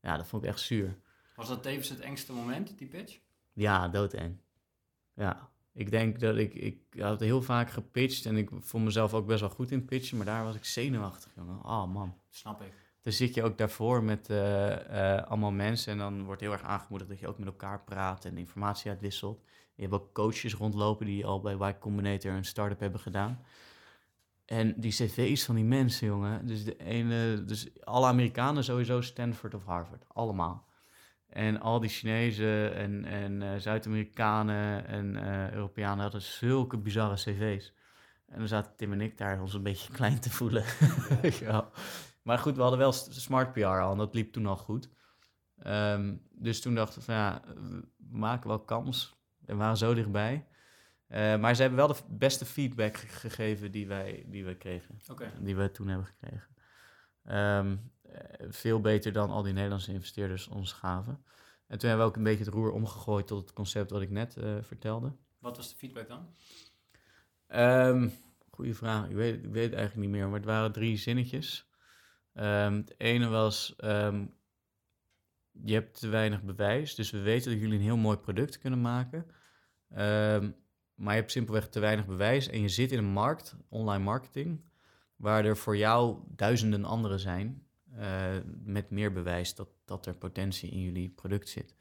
ja, 0.00 0.16
dat 0.16 0.26
vond 0.26 0.42
ik 0.42 0.48
echt 0.48 0.60
zuur. 0.60 0.98
Was 1.36 1.48
dat 1.48 1.62
tevens 1.62 1.88
het 1.88 2.00
engste 2.00 2.32
moment, 2.32 2.78
die 2.78 2.88
pitch? 2.88 3.18
Ja, 3.52 3.88
doodeng. 3.88 4.36
Ja, 5.14 5.50
ik 5.72 5.90
denk 5.90 6.20
dat 6.20 6.36
ik... 6.36 6.54
Ik 6.54 6.78
had 6.98 7.20
heel 7.20 7.42
vaak 7.42 7.70
gepitcht 7.70 8.26
en 8.26 8.36
ik 8.36 8.50
vond 8.60 8.84
mezelf 8.84 9.14
ook 9.14 9.26
best 9.26 9.40
wel 9.40 9.50
goed 9.50 9.70
in 9.70 9.84
pitchen. 9.84 10.16
Maar 10.16 10.26
daar 10.26 10.44
was 10.44 10.54
ik 10.54 10.64
zenuwachtig, 10.64 11.32
jongen. 11.36 11.64
Oh, 11.64 11.92
man. 11.92 12.14
Snap 12.30 12.62
ik. 12.62 12.72
Dan 13.02 13.12
zit 13.12 13.34
je 13.34 13.42
ook 13.42 13.58
daarvoor 13.58 14.02
met 14.02 14.30
eh, 14.30 15.16
eh, 15.16 15.26
allemaal 15.26 15.50
mensen 15.50 15.92
en 15.92 15.98
dan 15.98 16.24
wordt 16.24 16.40
heel 16.40 16.52
erg 16.52 16.62
aangemoedigd 16.62 17.10
dat 17.10 17.18
je 17.18 17.28
ook 17.28 17.38
met 17.38 17.46
elkaar 17.46 17.84
praat 17.84 18.24
en 18.24 18.38
informatie 18.38 18.90
uitwisselt. 18.90 19.42
Je 19.74 19.82
hebt 19.82 19.94
ook 19.94 20.12
coaches 20.12 20.54
rondlopen 20.54 21.06
die 21.06 21.26
al 21.26 21.40
bij 21.40 21.70
Y 21.70 21.78
Combinator 21.78 22.32
een 22.32 22.44
start-up 22.44 22.80
hebben 22.80 23.00
gedaan. 23.00 23.44
En 24.48 24.74
die 24.76 24.92
cv's 24.92 25.44
van 25.44 25.54
die 25.54 25.64
mensen, 25.64 26.06
jongen. 26.06 26.46
Dus 26.46 26.64
de 26.64 26.76
ene, 26.76 27.44
dus 27.44 27.68
alle 27.84 28.06
Amerikanen 28.06 28.64
sowieso 28.64 29.00
Stanford 29.00 29.54
of 29.54 29.64
Harvard, 29.64 30.04
allemaal. 30.08 30.66
En 31.28 31.60
al 31.60 31.80
die 31.80 31.90
Chinezen 31.90 32.74
en, 32.74 33.04
en 33.04 33.42
eh, 33.42 33.58
Zuid-Amerikanen 33.58 34.86
en 34.86 35.16
eh, 35.16 35.52
Europeanen 35.52 36.02
hadden 36.02 36.22
zulke 36.22 36.78
bizarre 36.78 37.14
cv's. 37.14 37.74
En 38.26 38.38
dan 38.38 38.48
zaten 38.48 38.76
Tim 38.76 38.92
en 38.92 39.00
ik 39.00 39.18
daar 39.18 39.40
ons 39.40 39.54
een 39.54 39.62
beetje 39.62 39.92
klein 39.98 40.20
te 40.20 40.30
voelen. 40.30 40.64
Wel. 41.40 41.70
Maar 42.22 42.38
goed, 42.38 42.56
we 42.56 42.60
hadden 42.60 42.78
wel 42.78 42.92
smart 42.92 43.52
PR 43.52 43.64
al 43.64 43.92
en 43.92 43.98
dat 43.98 44.14
liep 44.14 44.32
toen 44.32 44.46
al 44.46 44.56
goed. 44.56 44.90
Ehm, 45.62 46.14
dus 46.30 46.60
toen 46.60 46.74
dachten 46.74 46.98
we 46.98 47.04
van 47.04 47.14
ja, 47.14 47.42
we 47.96 48.18
maken 48.18 48.48
wel 48.48 48.60
kans. 48.60 49.16
En 49.46 49.56
waren 49.56 49.76
zo 49.76 49.94
dichtbij. 49.94 50.46
Eh, 51.08 51.38
maar 51.38 51.54
ze 51.54 51.60
hebben 51.60 51.78
wel 51.78 51.88
de 51.88 51.98
beste 52.08 52.44
feedback 52.44 52.96
ge- 52.96 53.06
gegeven 53.08 53.70
die 53.70 53.86
wij, 53.86 54.24
die 54.26 54.44
wij 54.44 54.56
kregen. 54.56 55.00
Die 55.44 55.56
we 55.56 55.70
toen 55.70 55.88
hebben 55.88 56.06
gekregen. 56.06 56.48
Ehm, 57.24 57.76
eh, 58.02 58.46
veel 58.48 58.80
beter 58.80 59.12
dan 59.12 59.30
al 59.30 59.42
die 59.42 59.52
Nederlandse 59.52 59.92
investeerders 59.92 60.48
ons 60.48 60.72
gaven. 60.72 61.24
En 61.66 61.78
toen 61.78 61.88
hebben 61.88 62.06
we 62.06 62.12
ook 62.12 62.16
een 62.18 62.24
beetje 62.24 62.44
het 62.44 62.52
roer 62.54 62.70
omgegooid 62.72 63.26
tot 63.26 63.40
het 63.40 63.52
concept 63.52 63.90
wat 63.90 64.00
ik 64.02 64.10
net 64.10 64.36
eh, 64.36 64.56
vertelde. 64.60 65.12
Wat 65.38 65.56
was 65.56 65.68
de 65.70 65.76
feedback 65.76 66.08
dan? 66.08 66.34
Ehm 67.46 68.08
goeie 68.50 68.74
vraag. 68.74 69.08
Ik 69.08 69.14
weet, 69.16 69.34
ik 69.44 69.50
weet 69.52 69.64
het 69.70 69.74
eigenlijk 69.74 70.08
niet 70.08 70.16
meer, 70.18 70.26
maar 70.28 70.36
het 70.38 70.44
waren 70.48 70.72
drie 70.72 70.96
zinnetjes. 70.96 71.68
Ehm, 72.34 72.74
het 72.76 72.94
ene 72.96 73.28
was, 73.28 73.74
je 73.76 75.72
hebt 75.74 76.00
te 76.00 76.08
weinig 76.08 76.42
bewijs, 76.42 76.94
dus 76.94 77.10
we 77.10 77.20
weten 77.20 77.50
dat 77.50 77.60
jullie 77.60 77.76
een 77.76 77.84
heel 77.84 77.96
mooi 77.96 78.16
product 78.16 78.58
kunnen 78.58 78.80
maken. 78.80 79.26
Maar 80.98 81.14
je 81.14 81.20
hebt 81.20 81.32
simpelweg 81.32 81.68
te 81.68 81.80
weinig 81.80 82.06
bewijs 82.06 82.48
en 82.48 82.60
je 82.60 82.68
zit 82.68 82.92
in 82.92 82.98
een 82.98 83.04
markt, 83.04 83.56
online 83.68 84.04
marketing, 84.04 84.64
waar 85.16 85.44
er 85.44 85.56
voor 85.56 85.76
jou 85.76 86.18
duizenden 86.26 86.84
anderen 86.84 87.20
zijn 87.20 87.66
eh, 87.96 88.36
met 88.64 88.90
meer 88.90 89.12
bewijs 89.12 89.54
dat, 89.54 89.68
dat 89.84 90.06
er 90.06 90.14
potentie 90.14 90.70
in 90.70 90.80
jullie 90.80 91.08
product 91.08 91.48
zit. 91.48 91.74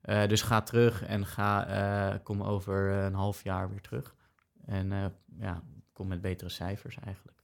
Eh, 0.00 0.26
dus 0.26 0.42
ga 0.42 0.62
terug 0.62 1.02
en 1.04 1.26
ga, 1.26 1.66
eh, 1.66 2.18
kom 2.22 2.42
over 2.42 2.90
een 2.90 3.14
half 3.14 3.42
jaar 3.42 3.70
weer 3.70 3.80
terug. 3.80 4.16
En 4.64 5.14
ja, 5.38 5.62
kom 5.92 6.08
met 6.08 6.20
betere 6.20 6.50
cijfers 6.50 6.98
eigenlijk. 6.98 7.42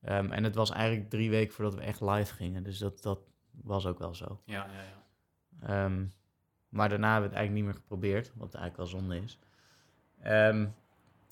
Ehm, 0.00 0.32
en 0.32 0.44
het 0.44 0.54
was 0.54 0.70
eigenlijk 0.70 1.10
drie 1.10 1.30
weken 1.30 1.54
voordat 1.54 1.74
we 1.74 1.80
echt 1.80 2.00
live 2.00 2.34
gingen. 2.34 2.62
Dus 2.62 2.78
dat, 2.78 3.02
dat 3.02 3.20
was 3.50 3.86
ook 3.86 3.98
wel 3.98 4.14
zo. 4.14 4.42
Ja, 4.44 4.66
ja, 4.66 4.82
ja. 4.82 5.84
Ehm, 5.84 6.06
maar 6.68 6.88
daarna 6.88 7.12
hebben 7.12 7.30
we 7.30 7.36
het 7.36 7.38
eigenlijk 7.38 7.52
niet 7.52 7.64
meer 7.64 7.82
geprobeerd, 7.82 8.32
wat 8.34 8.54
eigenlijk 8.54 8.76
wel 8.76 9.00
zonde 9.00 9.20
is. 9.20 9.38
Ehm, 10.22 10.66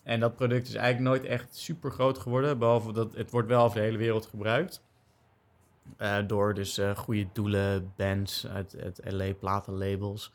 en 0.02 0.20
dat 0.20 0.36
product 0.36 0.68
is 0.68 0.74
eigenlijk 0.74 1.08
nooit 1.16 1.24
echt 1.32 1.56
super 1.56 1.90
groot 1.90 2.18
geworden, 2.18 2.58
behalve 2.58 2.92
dat 2.92 3.14
het 3.14 3.30
wordt 3.30 3.48
wel 3.48 3.64
over 3.64 3.76
de 3.78 3.84
hele 3.84 3.98
wereld 3.98 4.26
gebruikt. 4.26 4.82
Eh, 5.96 6.18
door 6.26 6.54
dus 6.54 6.78
eh, 6.78 6.96
goede 6.96 7.28
doelen, 7.32 7.92
bands 7.96 8.46
uit, 8.46 8.76
uit 8.82 9.00
LA, 9.12 9.34
platenlabels, 9.34 10.32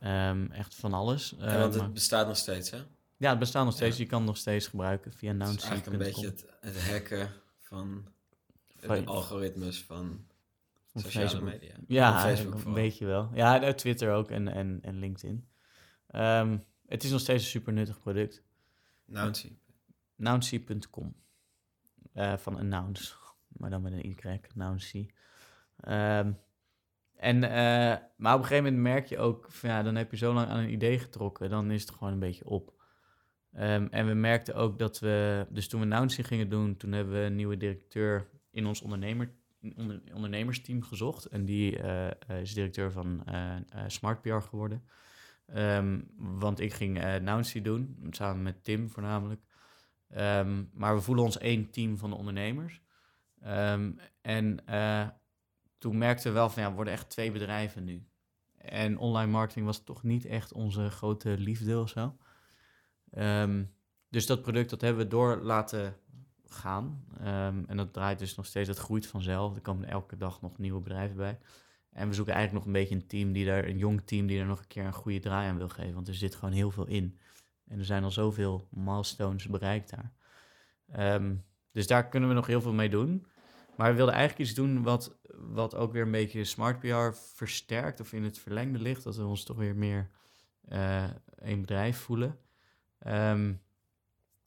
Ehm, 0.00 0.46
echt 0.50 0.74
van 0.74 0.92
alles. 0.92 1.34
Ja, 1.38 1.46
Eh, 1.46 1.58
want 1.58 1.74
maar- 1.74 1.84
het 1.84 1.92
bestaat 1.94 2.26
nog 2.26 2.36
steeds, 2.36 2.70
hè? 2.70 2.78
ja, 3.16 3.30
het 3.30 3.38
bestaat 3.38 3.64
nog 3.64 3.74
steeds. 3.74 3.96
Ja. 3.96 4.02
Je 4.02 4.08
kan 4.08 4.18
het 4.18 4.26
nog 4.28 4.36
steeds 4.36 4.66
gebruiken 4.66 5.12
via 5.12 5.32
Het 5.32 5.42
is 5.42 5.64
eigenlijk 5.64 5.86
een 5.86 5.98
beetje 5.98 6.26
het, 6.26 6.46
het 6.60 6.90
hacken 6.90 7.28
van 7.60 8.06
de 8.80 9.04
algoritmes 9.04 9.82
van 9.84 10.24
Van 10.92 11.00
sociale 11.00 11.28
Facebook. 11.28 11.48
media. 11.48 11.74
Ja, 11.86 12.22
eigenlijk 12.24 12.64
een 12.64 12.72
beetje 12.72 13.06
wel. 13.06 13.30
Ja, 13.34 13.62
en 13.62 13.76
Twitter 13.76 14.12
ook 14.12 14.30
en, 14.30 14.48
en, 14.48 14.78
en 14.82 14.98
LinkedIn. 14.98 15.46
Ehm, 16.10 16.58
het 16.86 17.04
is 17.04 17.10
nog 17.10 17.20
steeds 17.20 17.42
een 17.42 17.50
super 17.50 17.72
nuttig 17.72 18.00
product. 18.00 18.42
Nouncy. 19.04 19.52
Nouncy.com. 20.16 21.14
Eh, 22.12 22.36
van 22.36 22.56
announce, 22.58 23.14
maar 23.48 23.70
dan 23.70 23.82
met 23.82 23.92
een 23.92 24.06
Y, 24.06 24.40
Nouncy. 24.54 25.10
Ehm, 25.80 26.32
en, 27.16 27.44
eh, 27.44 27.96
maar 28.16 28.34
op 28.34 28.40
een 28.40 28.46
gegeven 28.46 28.64
moment 28.64 28.82
merk 28.82 29.06
je 29.06 29.18
ook, 29.18 29.46
van, 29.52 29.70
ja, 29.70 29.82
dan 29.82 29.94
heb 29.94 30.10
je 30.10 30.16
zo 30.16 30.32
lang 30.32 30.48
aan 30.48 30.58
een 30.58 30.72
idee 30.72 30.98
getrokken, 30.98 31.50
dan 31.50 31.70
is 31.70 31.80
het 31.80 31.90
gewoon 31.90 32.12
een 32.12 32.18
beetje 32.18 32.46
op. 32.46 32.74
Ehm, 33.52 33.86
en 33.90 34.06
we 34.06 34.14
merkten 34.14 34.54
ook 34.54 34.78
dat 34.78 34.98
we, 34.98 35.46
dus 35.50 35.68
toen 35.68 35.80
we 35.80 35.86
Nouncy 35.86 36.22
gingen 36.22 36.48
doen, 36.48 36.76
toen 36.76 36.92
hebben 36.92 37.14
we 37.14 37.20
een 37.20 37.36
nieuwe 37.36 37.56
directeur 37.56 38.28
in 38.50 38.66
ons 38.66 38.82
ondernemer, 38.82 39.34
onder, 39.76 40.00
ondernemersteam 40.14 40.82
gezocht. 40.82 41.24
En 41.24 41.44
die 41.44 41.78
eh, 41.78 42.06
eh, 42.06 42.40
is 42.40 42.54
directeur 42.54 42.92
van 42.92 43.22
eh, 43.24 43.54
Smart 43.86 44.22
PR 44.22 44.34
geworden. 44.34 44.82
Ehm, 45.46 46.00
want 46.16 46.60
ik 46.60 46.72
ging 46.72 47.20
Nouncy 47.20 47.62
doen, 47.62 48.06
samen 48.10 48.42
met 48.42 48.64
Tim 48.64 48.90
voornamelijk. 48.90 49.40
Ehm, 50.08 50.64
maar 50.72 50.94
we 50.94 51.00
voelen 51.00 51.24
ons 51.24 51.38
één 51.38 51.70
team 51.70 51.98
van 51.98 52.10
de 52.10 52.16
ondernemers. 52.16 52.80
Ehm, 53.40 53.92
en 54.20 54.66
eh, 54.66 55.08
toen 55.78 55.98
merkten 55.98 56.26
we 56.26 56.38
wel 56.38 56.50
van 56.50 56.62
ja, 56.62 56.68
we 56.68 56.74
worden 56.74 56.92
echt 56.92 57.10
twee 57.10 57.32
bedrijven 57.32 57.84
nu. 57.84 58.06
En 58.56 58.98
online 58.98 59.30
marketing 59.30 59.66
was 59.66 59.84
toch 59.84 60.02
niet 60.02 60.24
echt 60.24 60.52
onze 60.52 60.90
grote 60.90 61.38
liefde 61.38 61.78
of 61.78 61.88
zo. 61.88 62.16
Dus 64.08 64.26
dat 64.26 64.42
product 64.42 64.70
dat 64.70 64.80
hebben 64.80 65.02
we 65.02 65.10
door 65.10 65.36
laten 65.36 65.96
gaan. 66.44 67.04
En 67.66 67.76
dat 67.76 67.92
draait 67.92 68.18
dus 68.18 68.34
nog 68.34 68.46
steeds, 68.46 68.68
dat 68.68 68.78
groeit 68.78 69.06
vanzelf. 69.06 69.54
Er 69.54 69.60
komen 69.60 69.88
elke 69.88 70.16
dag 70.16 70.40
nog 70.40 70.58
nieuwe 70.58 70.80
bedrijven 70.80 71.16
bij. 71.16 71.38
En 71.96 72.08
we 72.08 72.14
zoeken 72.14 72.34
eigenlijk 72.34 72.64
nog 72.64 72.74
een 72.74 72.80
beetje 72.80 72.94
een 72.94 73.06
team 73.06 73.32
die 73.32 73.46
daar, 73.46 73.64
een 73.64 73.78
jong 73.78 74.00
team 74.04 74.26
die 74.26 74.40
er 74.40 74.46
nog 74.46 74.58
een 74.58 74.66
keer 74.66 74.84
een 74.84 74.92
goede 74.92 75.18
draai 75.18 75.48
aan 75.48 75.56
wil 75.56 75.68
geven. 75.68 75.94
Want 75.94 76.08
er 76.08 76.14
zit 76.14 76.34
gewoon 76.34 76.54
heel 76.54 76.70
veel 76.70 76.86
in. 76.86 77.18
En 77.68 77.78
er 77.78 77.84
zijn 77.84 78.04
al 78.04 78.10
zoveel 78.10 78.68
milestones 78.70 79.46
bereikt 79.46 79.90
daar. 79.90 80.12
Ehm, 80.92 81.34
dus 81.72 81.86
daar 81.86 82.08
kunnen 82.08 82.28
we 82.28 82.34
nog 82.34 82.46
heel 82.46 82.60
veel 82.60 82.72
mee 82.72 82.88
doen. 82.88 83.26
Maar 83.76 83.90
we 83.90 83.96
wilden 83.96 84.14
eigenlijk 84.14 84.48
iets 84.48 84.58
doen 84.58 84.82
wat, 84.82 85.18
wat 85.34 85.74
ook 85.74 85.92
weer 85.92 86.02
een 86.02 86.10
beetje 86.10 86.44
smart 86.44 86.78
PR 86.80 87.12
versterkt 87.34 88.00
of 88.00 88.12
in 88.12 88.24
het 88.24 88.38
verlengde 88.38 88.78
ligt. 88.78 89.04
Dat 89.04 89.16
we 89.16 89.24
ons 89.24 89.44
toch 89.44 89.56
weer 89.56 89.76
meer 89.76 90.10
eh 90.68 91.04
een 91.36 91.60
bedrijf 91.60 91.98
voelen. 91.98 92.38
Ehm, 92.98 93.52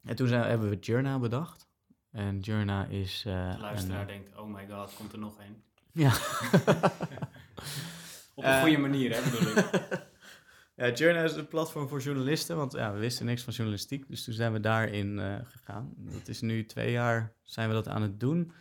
en 0.04 0.16
toen 0.16 0.28
zijn, 0.28 0.44
hebben 0.44 0.70
we 0.70 0.80
Journa 0.80 1.20
bedacht. 1.20 1.68
En 2.12 2.40
Journa 2.40 2.86
is... 2.86 3.24
eh, 3.28 3.52
De 3.54 3.60
luisteraar 3.60 4.02
een, 4.02 4.08
denkt, 4.08 4.38
oh 4.38 4.54
my 4.54 4.68
god, 4.70 4.94
komt 4.96 5.12
er 5.14 5.20
nog 5.20 5.38
een. 5.40 5.64
ja. 5.92 6.12
Op 8.34 8.44
een 8.44 8.50
Eh. 8.50 8.62
goede 8.62 8.78
manier, 8.78 9.16
hè, 9.16 9.32
bedoel 9.32 9.58
ik. 9.58 9.70
Ja, 10.76 10.92
Journa 10.92 11.24
is 11.24 11.34
een 11.36 11.48
platform 11.48 11.88
voor 11.88 12.00
journalisten, 12.02 12.56
want 12.58 12.72
ja, 12.72 12.94
we 12.94 13.00
wisten 13.00 13.26
niks 13.26 13.44
van 13.44 13.54
journalistiek, 13.54 14.08
dus 14.08 14.24
toen 14.24 14.34
zijn 14.34 14.54
we 14.54 14.60
daarin 14.60 15.20
eh, 15.20 15.36
gegaan. 15.44 15.94
Dat 15.98 16.28
is 16.28 16.42
nu 16.42 16.66
twee 16.66 16.92
jaar 16.92 17.34
zijn 17.44 17.68
we 17.68 17.74
dat 17.74 17.88
aan 17.88 18.02
het 18.02 18.20
doen. 18.20 18.52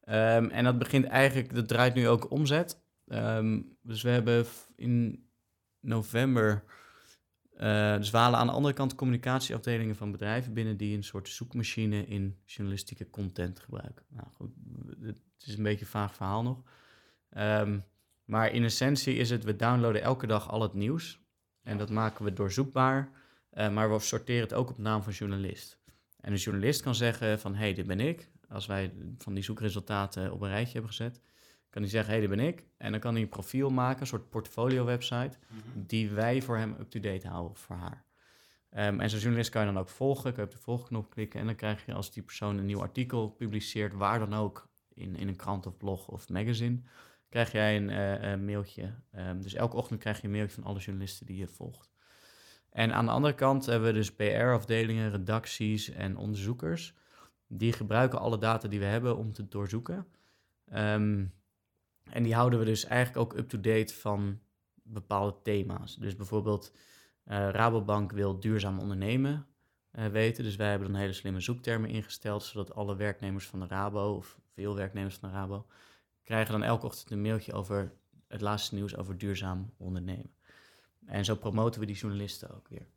Ehm, 0.00 0.48
en 0.48 0.64
dat 0.64 0.78
begint 0.78 1.04
eigenlijk, 1.04 1.54
dat 1.54 1.68
draait 1.68 1.94
nu 1.94 2.08
ook 2.08 2.30
omzet. 2.30 2.80
Ehm, 3.08 3.62
dus 3.82 4.02
we 4.02 4.08
hebben 4.10 4.46
in 4.74 5.26
november, 5.80 6.64
eh 7.56 7.96
dus 7.96 8.10
we 8.10 8.16
halen 8.16 8.38
aan 8.38 8.46
de 8.46 8.52
andere 8.52 8.74
kant 8.74 8.94
communicatieafdelingen 8.94 9.96
van 9.96 10.10
bedrijven 10.10 10.52
binnen 10.52 10.76
die 10.76 10.96
een 10.96 11.04
soort 11.04 11.28
zoekmachine 11.28 12.06
in 12.06 12.38
journalistieke 12.44 13.10
content 13.10 13.60
gebruiken. 13.60 14.04
Nou 14.08 14.26
goed, 14.34 14.50
het 15.00 15.18
is 15.38 15.56
een 15.56 15.62
beetje 15.62 15.84
een 15.84 15.90
vaag 15.90 16.14
verhaal 16.14 16.42
nog. 16.42 16.62
Ehm, 17.30 17.78
maar 18.26 18.52
in 18.52 18.64
essentie 18.64 19.14
is 19.14 19.30
het, 19.30 19.44
we 19.44 19.56
downloaden 19.56 20.02
elke 20.02 20.26
dag 20.26 20.50
al 20.50 20.62
het 20.62 20.74
nieuws. 20.74 21.20
En 21.62 21.78
dat 21.78 21.90
maken 21.90 22.24
we 22.24 22.32
doorzoekbaar. 22.32 23.10
eh, 23.50 23.70
maar 23.70 23.92
we 23.92 23.98
sorteren 23.98 24.42
het 24.42 24.52
ook 24.52 24.70
op 24.70 24.78
naam 24.78 25.02
van 25.02 25.12
journalist. 25.12 25.78
En 26.20 26.32
een 26.32 26.38
journalist 26.38 26.82
kan 26.82 26.94
zeggen 26.94 27.40
van, 27.40 27.52
hé, 27.54 27.58
hey, 27.58 27.74
dit 27.74 27.86
ben 27.86 28.00
ik. 28.00 28.30
Als 28.48 28.66
wij 28.66 28.92
van 29.18 29.34
die 29.34 29.42
zoekresultaten 29.42 30.32
op 30.32 30.40
een 30.40 30.48
rijtje 30.48 30.72
hebben 30.72 30.90
gezet, 30.90 31.20
kan 31.70 31.82
hij 31.82 31.90
zeggen, 31.90 32.12
hé, 32.12 32.18
hey, 32.18 32.28
dit 32.28 32.36
ben 32.36 32.46
ik. 32.46 32.64
En 32.76 32.90
dan 32.90 33.00
kan 33.00 33.12
hij 33.12 33.22
een 33.22 33.28
profiel 33.28 33.70
maken, 33.70 34.00
een 34.00 34.06
soort 34.06 34.30
portfolio-website, 34.30 35.38
die 35.74 36.10
wij 36.10 36.42
voor 36.42 36.56
hem 36.56 36.76
up-to-date 36.80 37.28
houden, 37.28 37.50
of 37.50 37.58
voor 37.58 37.76
haar. 37.76 38.04
Ehm, 38.70 39.00
en 39.00 39.10
zo'n 39.10 39.18
journalist 39.18 39.50
kan 39.50 39.66
je 39.66 39.72
dan 39.72 39.80
ook 39.80 39.88
volgen, 39.88 40.32
kan 40.32 40.42
je 40.42 40.48
op 40.50 40.56
de 40.56 40.62
volgknop 40.62 41.10
klikken 41.10 41.40
en 41.40 41.46
dan 41.46 41.54
krijg 41.54 41.86
je 41.86 41.94
als 41.94 42.12
die 42.12 42.22
persoon 42.22 42.58
een 42.58 42.66
nieuw 42.66 42.80
artikel 42.80 43.28
publiceert, 43.28 43.92
waar 43.92 44.18
dan 44.18 44.34
ook, 44.34 44.68
in, 44.94 45.16
in 45.16 45.28
een 45.28 45.36
krant 45.36 45.66
of 45.66 45.76
blog 45.76 46.08
of 46.08 46.28
magazine, 46.28 46.80
krijg 47.28 47.52
jij 47.52 47.76
een, 47.76 47.90
eh, 47.90 48.30
een 48.30 48.44
mailtje. 48.44 48.94
Ehm, 49.10 49.40
dus 49.40 49.54
elke 49.54 49.76
ochtend 49.76 50.00
krijg 50.00 50.20
je 50.20 50.26
een 50.26 50.32
mailtje 50.32 50.54
van 50.54 50.64
alle 50.64 50.78
journalisten 50.78 51.26
die 51.26 51.36
je 51.36 51.46
volgt. 51.46 51.94
En 52.70 52.92
aan 52.92 53.04
de 53.04 53.10
andere 53.10 53.34
kant 53.34 53.66
hebben 53.66 53.88
we 53.88 53.94
dus 53.94 54.14
PR-afdelingen, 54.14 55.10
redacties 55.10 55.90
en 55.90 56.16
onderzoekers. 56.16 56.94
Die 57.46 57.72
gebruiken 57.72 58.18
alle 58.18 58.38
data 58.38 58.68
die 58.68 58.78
we 58.78 58.84
hebben 58.84 59.16
om 59.16 59.32
te 59.32 59.48
doorzoeken. 59.48 60.06
Ehm, 60.64 61.24
en 62.10 62.22
die 62.22 62.34
houden 62.34 62.58
we 62.58 62.64
dus 62.64 62.84
eigenlijk 62.84 63.32
ook 63.32 63.38
up-to-date 63.38 63.94
van 63.94 64.40
bepaalde 64.82 65.36
thema's. 65.42 65.96
Dus 65.96 66.16
bijvoorbeeld 66.16 66.72
eh, 67.24 67.48
Rabobank 67.48 68.12
wil 68.12 68.40
duurzaam 68.40 68.78
ondernemen 68.78 69.46
eh, 69.90 70.06
weten. 70.06 70.44
Dus 70.44 70.56
wij 70.56 70.70
hebben 70.70 70.92
dan 70.92 71.00
hele 71.00 71.12
slimme 71.12 71.40
zoektermen 71.40 71.90
ingesteld, 71.90 72.42
zodat 72.42 72.74
alle 72.74 72.96
werknemers 72.96 73.46
van 73.46 73.60
de 73.60 73.66
Rabo, 73.66 74.14
of 74.14 74.38
veel 74.54 74.74
werknemers 74.74 75.16
van 75.16 75.28
de 75.28 75.34
Rabo, 75.34 75.66
krijgen 76.26 76.52
dan 76.52 76.62
elke 76.62 76.86
ochtend 76.86 77.10
een 77.10 77.20
mailtje 77.20 77.52
over 77.52 77.92
het 78.28 78.40
laatste 78.40 78.74
nieuws 78.74 78.96
over 78.96 79.18
duurzaam 79.18 79.72
ondernemen. 79.76 80.34
En 81.04 81.24
zo 81.24 81.34
promoten 81.34 81.80
we 81.80 81.86
die 81.86 81.96
journalisten 81.96 82.54
ook 82.54 82.68
weer. 82.68 82.88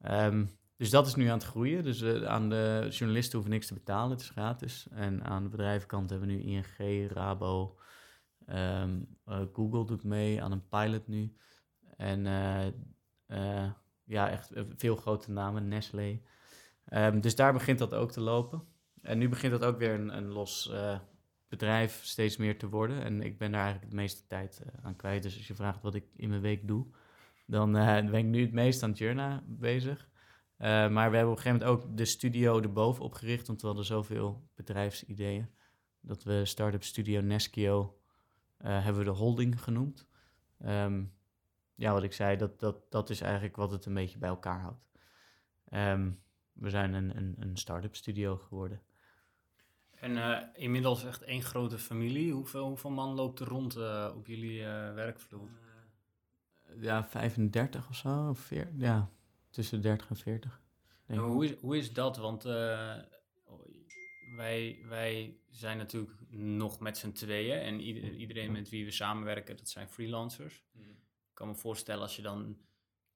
Ehm, 0.00 0.44
dus 0.76 0.90
dat 0.90 1.06
is 1.06 1.14
nu 1.14 1.26
aan 1.26 1.38
het 1.38 1.46
groeien. 1.46 1.82
Dus 1.82 2.00
eh, 2.00 2.24
aan 2.24 2.48
de 2.48 2.86
journalisten 2.90 3.32
hoeven 3.32 3.50
niks 3.50 3.66
te 3.66 3.74
betalen, 3.74 4.10
het 4.10 4.20
is 4.20 4.30
gratis. 4.30 4.86
En 4.90 5.24
aan 5.24 5.42
de 5.42 5.48
bedrijvenkant 5.48 6.10
hebben 6.10 6.28
we 6.28 6.34
nu 6.34 6.40
ING, 6.40 7.10
Rabo, 7.12 7.78
ehm, 8.46 9.00
eh, 9.24 9.40
Google 9.52 9.86
doet 9.86 10.04
mee 10.04 10.42
aan 10.42 10.52
een 10.52 10.68
pilot 10.68 11.08
nu. 11.08 11.36
En 11.96 12.26
eh, 13.26 13.70
ja, 14.04 14.30
echt 14.30 14.50
veel 14.76 14.96
grote 14.96 15.30
namen, 15.30 15.68
Nestlé. 15.68 16.20
Ehm, 16.84 17.20
dus 17.20 17.34
daar 17.34 17.52
begint 17.52 17.78
dat 17.78 17.94
ook 17.94 18.12
te 18.12 18.20
lopen. 18.20 18.62
En 19.02 19.18
nu 19.18 19.28
begint 19.28 19.52
dat 19.52 19.64
ook 19.64 19.78
weer 19.78 19.94
een, 19.94 20.16
een 20.16 20.28
los 20.28 20.72
bedrijf 21.48 22.04
steeds 22.04 22.36
meer 22.36 22.58
te 22.58 22.68
worden. 22.68 23.02
En 23.02 23.22
ik 23.22 23.38
ben 23.38 23.52
daar 23.52 23.60
eigenlijk 23.60 23.90
de 23.90 23.96
meeste 23.96 24.26
tijd 24.26 24.60
eh, 24.60 24.84
aan 24.84 24.96
kwijt. 24.96 25.22
Dus 25.22 25.36
als 25.36 25.46
je 25.46 25.54
vraagt 25.54 25.82
wat 25.82 25.94
ik 25.94 26.04
in 26.16 26.28
mijn 26.28 26.40
week 26.40 26.68
doe, 26.68 26.86
dan 27.46 27.76
eh, 27.76 27.94
ben 28.10 28.14
ik 28.14 28.24
nu 28.24 28.40
het 28.40 28.52
meest 28.52 28.82
aan 28.82 28.92
Journa 28.92 29.42
bezig. 29.46 30.08
Eh, 30.56 30.68
maar 30.68 31.10
we 31.10 31.16
hebben 31.16 31.32
op 31.32 31.36
een 31.36 31.42
gegeven 31.42 31.66
moment 31.66 31.84
ook 31.84 31.96
de 31.96 32.04
studio 32.04 32.60
erboven 32.60 33.04
opgericht, 33.04 33.46
want 33.46 33.60
we 33.60 33.66
hadden 33.66 33.84
zoveel 33.84 34.48
bedrijfsideeën. 34.54 35.50
Dat 36.00 36.22
we 36.22 36.44
Startup 36.44 36.82
Studio 36.82 37.20
Neskio 37.20 37.98
hebben 38.56 38.98
we 38.98 39.04
de 39.04 39.16
holding 39.16 39.62
genoemd. 39.62 40.06
Ehm, 40.58 41.04
ja, 41.74 41.92
wat 41.92 42.02
ik 42.02 42.12
zei, 42.12 42.36
dat, 42.36 42.60
dat, 42.60 42.90
dat 42.90 43.10
is 43.10 43.20
eigenlijk 43.20 43.56
wat 43.56 43.70
het 43.70 43.86
een 43.86 43.94
beetje 43.94 44.18
bij 44.18 44.28
elkaar 44.28 44.60
houdt. 44.60 44.86
Ehm, 45.68 46.10
we 46.52 46.70
zijn 46.70 46.94
een, 46.94 47.16
een, 47.16 47.36
een 47.38 47.56
start-up 47.56 47.96
studio 47.96 48.36
geworden. 48.36 48.82
En 50.06 50.16
eh, 50.16 50.62
inmiddels 50.62 51.04
echt 51.04 51.22
één 51.22 51.42
grote 51.42 51.78
familie. 51.78 52.32
Hoeveel, 52.32 52.66
hoeveel 52.66 52.90
man 52.90 53.14
loopt 53.14 53.40
er 53.40 53.46
rond 53.46 53.76
eh, 53.76 54.12
op 54.16 54.26
jullie 54.26 54.64
eh, 54.64 54.94
werkvloer? 54.94 55.48
Ja, 56.80 57.04
35 57.04 57.88
of 57.88 57.96
zo, 57.96 58.28
of 58.28 58.38
40, 58.38 58.72
ja, 58.76 59.10
tussen 59.50 59.80
30 59.82 60.08
en 60.10 60.16
40. 60.16 60.60
denk 61.06 61.20
ik. 61.20 61.26
hoe, 61.26 61.44
is, 61.44 61.54
hoe 61.60 61.76
is 61.76 61.92
dat? 61.92 62.16
Want 62.16 62.44
eh, 62.44 62.96
wij, 64.36 64.78
wij 64.88 65.40
zijn 65.50 65.76
natuurlijk 65.78 66.12
nog 66.30 66.80
met 66.80 66.98
z'n 66.98 67.12
tweeën. 67.12 67.58
En 67.60 67.80
ieder- 67.80 68.14
iedereen 68.14 68.52
met 68.52 68.68
wie 68.68 68.84
we 68.84 68.90
samenwerken, 68.90 69.56
dat 69.56 69.68
zijn 69.68 69.88
freelancers. 69.88 70.64
Ik 70.74 71.34
kan 71.42 71.48
me 71.48 71.54
voorstellen 71.54 72.02
als 72.02 72.16
je 72.16 72.22
dan 72.22 72.58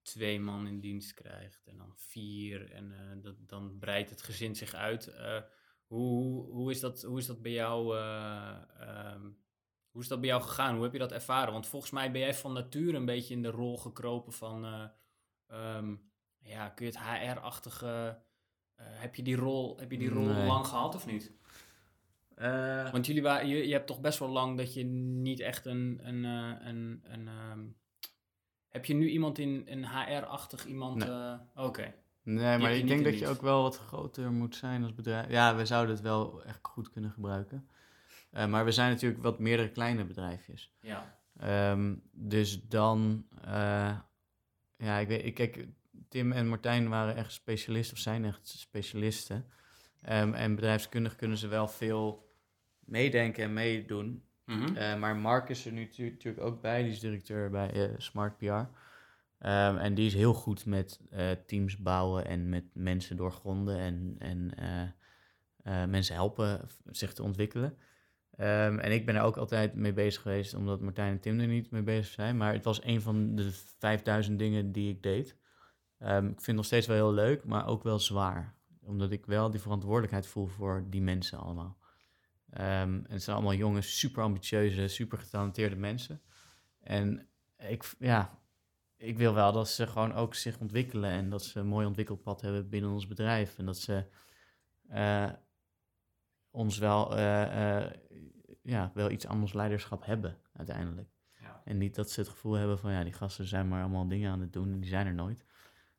twee 0.02 0.40
man 0.40 0.66
in 0.66 0.80
dienst 0.80 1.14
krijgt 1.14 1.66
en 1.66 1.76
dan 1.76 1.92
vier. 1.96 2.70
En 2.72 2.92
eh, 2.92 3.22
dat, 3.22 3.34
dan 3.38 3.78
breidt 3.78 4.10
het 4.10 4.22
gezin 4.22 4.56
zich 4.56 4.74
uit. 4.74 5.06
Hoe, 5.90 6.44
hoe, 6.50 6.70
is 6.70 6.80
dat, 6.80 7.02
hoe 7.02 7.18
is 7.18 7.26
dat 7.26 7.42
bij 7.42 7.52
jou... 7.52 7.96
eh, 7.96 8.56
ehm, 8.80 9.22
hoe 9.90 10.02
is 10.02 10.08
dat 10.08 10.20
bij 10.20 10.28
jou 10.28 10.42
gegaan? 10.42 10.74
Hoe 10.74 10.82
heb 10.82 10.92
je 10.92 10.98
dat 10.98 11.12
ervaren? 11.12 11.52
Want 11.52 11.66
volgens 11.66 11.90
mij 11.92 12.10
ben 12.12 12.20
jij 12.20 12.34
van 12.34 12.52
nature 12.52 12.96
een 12.96 13.04
beetje 13.04 13.34
in 13.34 13.42
de 13.42 13.50
rol 13.50 13.78
gekropen 13.78 14.32
van... 14.32 14.64
eh, 14.64 14.84
ehm, 15.46 15.94
ja, 16.38 16.68
kun 16.68 16.86
je 16.86 16.92
het 16.92 17.00
HR-achtige... 17.00 18.18
eh, 18.74 18.86
heb 18.88 19.14
je 19.14 19.22
die 19.22 19.36
rol, 19.36 19.78
heb 19.78 19.90
je 19.90 19.98
die 19.98 20.08
rol 20.10 20.24
Nee. 20.26 20.46
lang 20.46 20.66
gehad 20.66 20.94
of 20.94 21.06
niet? 21.06 21.32
Want 22.92 23.06
jullie 23.06 23.22
waren, 23.22 23.48
je, 23.48 23.66
je 23.66 23.72
hebt 23.72 23.86
toch 23.86 24.00
best 24.00 24.18
wel 24.18 24.28
lang 24.28 24.56
dat 24.56 24.74
je 24.74 24.84
niet 24.84 25.40
echt 25.40 25.66
een... 25.66 26.00
een, 26.02 26.24
een, 26.24 27.00
een 27.04 27.28
ehm, 27.28 27.66
heb 28.68 28.84
je 28.84 28.94
nu 28.94 29.08
iemand 29.08 29.38
in 29.38 29.62
een 29.66 29.86
HR-achtig 29.88 30.66
iemand? 30.66 30.96
Nee. 31.06 31.36
Oké. 31.54 31.94
Nee, 32.22 32.58
maar 32.58 32.72
ik 32.74 32.86
denk 32.88 33.04
dat 33.04 33.18
je 33.18 33.26
ook 33.28 33.42
wel 33.42 33.62
wat 33.62 33.76
groter 33.78 34.32
moet 34.32 34.56
zijn 34.56 34.82
als 34.82 34.94
bedrijf. 34.94 35.30
Ja, 35.30 35.56
we 35.56 35.66
zouden 35.66 35.94
het 35.94 36.04
wel 36.04 36.44
echt 36.44 36.58
goed 36.62 36.90
kunnen 36.90 37.10
gebruiken. 37.10 37.68
Eh, 38.30 38.46
maar 38.46 38.64
we 38.64 38.72
zijn 38.72 38.90
natuurlijk 38.90 39.22
wat 39.22 39.38
meerdere 39.38 39.70
kleine 39.70 40.04
bedrijfjes. 40.04 40.72
Ja. 40.80 41.18
Ehm, 41.38 41.94
dus 42.12 42.62
dan, 42.68 43.26
eh, 43.44 43.98
ja, 44.76 44.98
ik 44.98 45.08
weet, 45.08 45.24
ik, 45.24 45.34
kijk, 45.34 45.66
Tim 46.08 46.32
en 46.32 46.48
Martijn 46.48 46.88
waren 46.88 47.16
echt 47.16 47.32
specialisten, 47.32 47.96
of 47.96 48.02
zijn 48.02 48.24
echt 48.24 48.48
specialisten. 48.48 49.46
Ehm, 50.02 50.32
en 50.34 50.54
bedrijfskundig 50.54 51.16
kunnen 51.16 51.38
ze 51.38 51.48
wel 51.48 51.68
veel 51.68 52.32
meedenken 52.84 53.44
en 53.44 53.52
meedoen. 53.52 54.24
Mhm. 54.44 54.76
Eh, 54.76 54.96
maar 54.98 55.16
Mark 55.16 55.48
is 55.48 55.66
er 55.66 55.72
nu 55.72 55.88
tu- 55.88 56.10
natuurlijk 56.10 56.44
ook 56.44 56.60
bij, 56.60 56.82
die 56.82 56.92
is 56.92 57.00
directeur 57.00 57.50
bij 57.50 57.94
Smart 57.96 58.36
PR. 58.38 58.66
Ehm, 59.40 59.76
en 59.76 59.94
die 59.94 60.06
is 60.06 60.14
heel 60.14 60.34
goed 60.34 60.66
met 60.66 61.00
eh, 61.10 61.30
teams 61.46 61.76
bouwen 61.76 62.26
en 62.26 62.48
met 62.48 62.64
mensen 62.72 63.16
doorgronden 63.16 63.78
en, 63.78 64.14
en 64.18 64.54
eh, 64.56 64.82
eh, 65.82 65.88
mensen 65.88 66.14
helpen 66.14 66.68
zich 66.84 67.12
te 67.12 67.22
ontwikkelen. 67.22 67.76
Ehm, 68.36 68.78
en 68.78 68.92
ik 68.92 69.06
ben 69.06 69.14
er 69.14 69.22
ook 69.22 69.36
altijd 69.36 69.74
mee 69.74 69.92
bezig 69.92 70.22
geweest, 70.22 70.54
omdat 70.54 70.80
Martijn 70.80 71.12
en 71.12 71.20
Tim 71.20 71.40
er 71.40 71.46
niet 71.46 71.70
mee 71.70 71.82
bezig 71.82 72.12
zijn. 72.12 72.36
Maar 72.36 72.52
het 72.52 72.64
was 72.64 72.84
een 72.84 73.00
van 73.00 73.34
de 73.34 73.50
5000 73.78 74.38
dingen 74.38 74.72
die 74.72 74.90
ik 74.90 75.02
deed. 75.02 75.36
Ehm, 75.98 76.24
ik 76.24 76.30
vind 76.30 76.46
het 76.46 76.56
nog 76.56 76.64
steeds 76.64 76.86
wel 76.86 76.96
heel 76.96 77.12
leuk, 77.12 77.44
maar 77.44 77.66
ook 77.66 77.82
wel 77.82 77.98
zwaar. 77.98 78.54
Omdat 78.82 79.10
ik 79.10 79.26
wel 79.26 79.50
die 79.50 79.60
verantwoordelijkheid 79.60 80.26
voel 80.26 80.46
voor 80.46 80.86
die 80.90 81.02
mensen 81.02 81.38
allemaal. 81.38 81.78
En 82.50 83.04
het 83.08 83.22
zijn 83.22 83.36
allemaal 83.36 83.54
jonge, 83.54 83.80
super 83.80 84.22
ambitieuze, 84.22 84.88
super 84.88 85.18
getalenteerde 85.18 85.76
mensen. 85.76 86.20
En 86.80 87.28
ik, 87.56 87.94
ja, 87.98 88.39
ik 89.00 89.18
wil 89.18 89.34
wel 89.34 89.52
dat 89.52 89.68
ze 89.68 89.86
gewoon 89.86 90.14
ook 90.14 90.34
zich 90.34 90.58
ontwikkelen 90.58 91.10
en 91.10 91.30
dat 91.30 91.44
ze 91.44 91.60
een 91.60 91.66
mooi 91.66 91.86
ontwikkelpad 91.86 92.40
hebben 92.40 92.68
binnen 92.68 92.90
ons 92.90 93.06
bedrijf. 93.06 93.58
En 93.58 93.66
dat 93.66 93.76
ze 93.76 94.04
eh, 94.88 95.30
ons 96.50 96.78
wel, 96.78 97.16
eh, 97.16 97.78
eh, 97.82 97.92
ja, 98.62 98.90
wel 98.94 99.10
iets 99.10 99.26
aan 99.26 99.40
ons 99.40 99.52
leiderschap 99.52 100.04
hebben 100.04 100.38
uiteindelijk. 100.52 101.08
Ja. 101.40 101.62
En 101.64 101.78
niet 101.78 101.94
dat 101.94 102.10
ze 102.10 102.20
het 102.20 102.28
gevoel 102.28 102.52
hebben 102.52 102.78
van 102.78 102.92
ja, 102.92 103.04
die 103.04 103.12
gasten 103.12 103.46
zijn 103.46 103.68
maar 103.68 103.80
allemaal 103.80 104.08
dingen 104.08 104.30
aan 104.30 104.40
het 104.40 104.52
doen 104.52 104.72
en 104.72 104.80
die 104.80 104.90
zijn 104.90 105.06
er 105.06 105.14
nooit. 105.14 105.44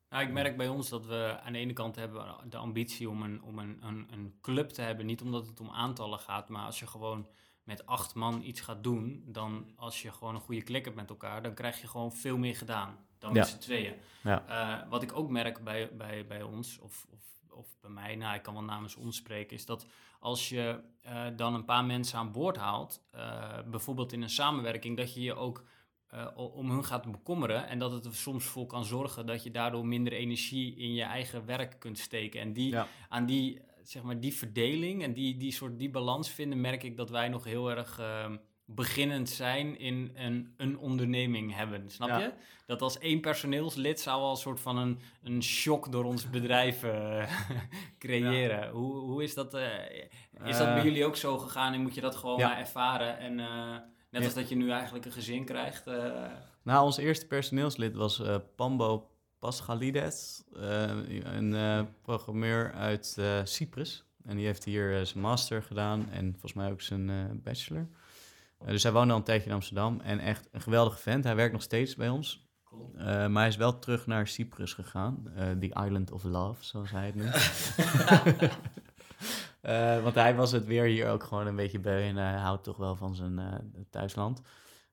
Nou, 0.08 0.24
ik 0.24 0.32
merk 0.32 0.56
bij 0.56 0.68
ons 0.68 0.88
dat 0.88 1.06
we 1.06 1.38
aan 1.42 1.52
de 1.52 1.58
ene 1.58 1.72
kant 1.72 1.96
hebben 1.96 2.36
de 2.48 2.56
ambitie 2.56 3.10
om 3.10 3.22
een, 3.22 3.42
om 3.42 3.58
een, 3.58 3.78
een, 3.86 4.06
een 4.12 4.34
club 4.40 4.68
te 4.68 4.82
hebben. 4.82 5.06
Niet 5.06 5.22
omdat 5.22 5.46
het 5.46 5.60
om 5.60 5.70
aantallen 5.70 6.18
gaat, 6.18 6.48
maar 6.48 6.64
als 6.64 6.78
je 6.78 6.86
gewoon 6.86 7.26
met 7.64 7.86
acht 7.86 8.14
man 8.14 8.42
iets 8.42 8.60
gaat 8.60 8.82
doen, 8.82 9.22
dan 9.26 9.72
als 9.76 10.02
je 10.02 10.12
gewoon 10.12 10.34
een 10.34 10.40
goede 10.40 10.62
klik 10.62 10.84
hebt 10.84 10.96
met 10.96 11.10
elkaar, 11.10 11.42
dan 11.42 11.54
krijg 11.54 11.80
je 11.80 11.86
gewoon 11.88 12.12
veel 12.12 12.38
meer 12.38 12.56
gedaan 12.56 12.96
dan 13.18 13.32
Ja. 13.32 13.38
met 13.38 13.48
z'n 13.48 13.58
tweeën. 13.58 13.94
Ja. 14.22 14.44
Eh, 14.46 14.88
wat 14.90 15.02
ik 15.02 15.12
ook 15.16 15.30
merk 15.30 15.64
bij, 15.64 15.96
bij, 15.96 16.26
bij 16.26 16.42
ons, 16.42 16.78
of, 16.78 17.06
of, 17.10 17.20
of 17.50 17.76
bij 17.80 17.90
mij, 17.90 18.16
nou, 18.16 18.34
ik 18.34 18.42
kan 18.42 18.54
wel 18.54 18.62
namens 18.62 18.96
ons 18.96 19.16
spreken, 19.16 19.56
is 19.56 19.66
dat 19.66 19.86
als 20.20 20.48
je 20.48 20.80
eh, 21.02 21.26
dan 21.36 21.54
een 21.54 21.64
paar 21.64 21.84
mensen 21.84 22.18
aan 22.18 22.32
boord 22.32 22.56
haalt, 22.56 23.02
eh, 23.10 23.58
bijvoorbeeld 23.70 24.12
in 24.12 24.22
een 24.22 24.30
samenwerking, 24.30 24.96
dat 24.96 25.14
je 25.14 25.20
je 25.22 25.34
ook 25.34 25.64
om 26.34 26.70
hun 26.70 26.84
gaat 26.84 27.10
bekommeren. 27.12 27.66
En 27.68 27.78
dat 27.78 27.92
het 27.92 28.04
er 28.04 28.14
soms 28.14 28.44
voor 28.44 28.66
kan 28.66 28.84
zorgen 28.84 29.26
dat 29.26 29.42
je 29.42 29.50
daardoor 29.50 29.86
minder 29.86 30.12
energie 30.12 30.76
in 30.76 30.94
je 30.94 31.02
eigen 31.02 31.46
werk 31.46 31.78
kunt 31.78 31.98
steken. 31.98 32.40
En 32.40 32.52
die, 32.52 32.70
Ja. 32.70 32.86
aan 33.08 33.26
die, 33.26 33.60
zeg 33.82 34.02
maar, 34.02 34.20
die 34.20 34.34
verdeling 34.34 35.02
en 35.02 35.12
die, 35.12 35.36
die 35.36 35.52
soort 35.52 35.78
die 35.78 35.90
balans 35.90 36.30
vinden, 36.30 36.60
merk 36.60 36.82
ik 36.82 36.96
dat 36.96 37.10
wij 37.10 37.28
nog 37.28 37.44
heel 37.44 37.70
erg 37.70 37.98
ehm, 37.98 38.36
beginnend 38.64 39.28
zijn 39.28 39.78
in 39.78 40.10
een, 40.14 40.54
een 40.56 40.78
onderneming 40.78 41.54
hebben. 41.54 41.90
Snap 41.90 42.08
Ja. 42.08 42.18
je? 42.18 42.32
Dat 42.66 42.82
als 42.82 42.98
één 42.98 43.20
personeelslid 43.20 44.00
zou 44.00 44.20
al 44.20 44.30
een 44.30 44.36
soort 44.36 44.60
van 44.60 44.76
een, 44.76 44.98
een 45.22 45.42
shock 45.42 45.92
door 45.92 46.04
ons 46.04 46.30
bedrijf 46.38 46.82
eh, 46.82 47.30
creëren. 47.98 48.70
Hoe, 48.70 48.94
hoe 48.96 49.22
is 49.22 49.34
dat? 49.34 49.54
eh, 49.54 49.64
is 50.44 50.56
dat 50.58 50.66
bij 50.66 50.76
Eh, 50.78 50.84
jullie 50.84 51.04
ook 51.04 51.16
zo 51.16 51.38
gegaan 51.38 51.72
en 51.72 51.80
moet 51.82 51.94
je 51.94 52.00
dat 52.00 52.16
gewoon 52.16 52.40
maar 52.40 52.58
ervaren? 52.58 53.18
En 53.18 53.34
net 54.10 54.24
als 54.24 54.34
dat 54.34 54.48
je 54.48 54.56
nu 54.56 54.70
eigenlijk 54.70 55.04
een 55.04 55.12
gezin 55.12 55.44
krijgt. 55.44 55.84
Nou, 56.62 56.84
ons 56.84 56.96
eerste 56.96 57.26
personeelslid 57.26 57.94
was 57.94 58.22
Pambo 58.56 59.10
Pascalides, 59.42 60.42
eh, 60.56 60.90
een 61.36 61.54
eh, 61.54 61.80
programmeur 62.02 62.72
uit 62.72 63.14
eh, 63.18 63.40
Cyprus. 63.44 64.04
En 64.24 64.36
die 64.36 64.46
heeft 64.46 64.64
hier 64.64 65.06
zijn 65.06 65.20
master 65.20 65.62
gedaan 65.62 66.10
en 66.10 66.30
volgens 66.30 66.52
mij 66.52 66.70
ook 66.70 66.80
zijn 66.80 67.40
bachelor. 67.42 67.86
Dus 68.66 68.82
hij 68.82 68.92
woonde 68.92 69.12
al 69.12 69.18
een 69.18 69.24
tijdje 69.24 69.48
in 69.48 69.54
Amsterdam 69.54 70.00
en 70.00 70.18
echt 70.18 70.48
een 70.52 70.60
geweldige 70.60 70.98
vent. 70.98 71.24
Hij 71.24 71.36
werkt 71.36 71.52
nog 71.52 71.62
steeds 71.62 71.94
bij 71.94 72.08
ons. 72.08 72.46
Maar 72.94 73.32
hij 73.32 73.48
is 73.48 73.56
wel 73.56 73.78
terug 73.78 74.06
naar 74.06 74.26
Cyprus 74.28 74.72
gegaan. 74.72 75.32
eh 75.34 75.50
The 75.50 75.84
Island 75.84 76.10
of 76.10 76.24
Love, 76.24 76.64
zoals 76.64 76.90
hij 76.90 77.06
het 77.06 77.14
noemt. 77.14 77.72
Want 80.04 80.14
hij 80.14 80.34
was 80.34 80.52
het 80.52 80.64
weer 80.64 80.84
hier 80.84 81.08
ook 81.08 81.22
gewoon 81.22 81.46
een 81.46 81.56
beetje 81.56 81.80
beu 81.80 82.02
en 82.02 82.16
hij 82.16 82.34
houdt 82.34 82.64
toch 82.64 82.76
wel 82.76 82.96
van 82.96 83.14
zijn 83.14 83.40
thuisland. 83.90 84.42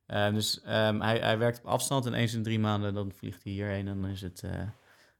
Eh, 0.09 0.33
dus 0.33 0.61
ehm, 0.61 0.99
hij, 0.99 1.19
hij 1.19 1.37
werkt 1.37 1.59
op 1.59 1.65
afstand 1.65 2.05
en 2.05 2.13
eens 2.13 2.33
in 2.33 2.43
drie 2.43 2.59
maanden 2.59 2.93
dan 2.93 3.11
vliegt 3.11 3.43
hij 3.43 3.51
hierheen 3.51 3.87
en 3.87 4.01
dan 4.01 4.09
is 4.09 4.21
het, 4.21 4.43
eh, 4.43 4.67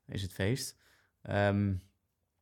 is 0.06 0.22
het 0.22 0.34
feest. 0.34 0.78
Ehm, 1.22 1.74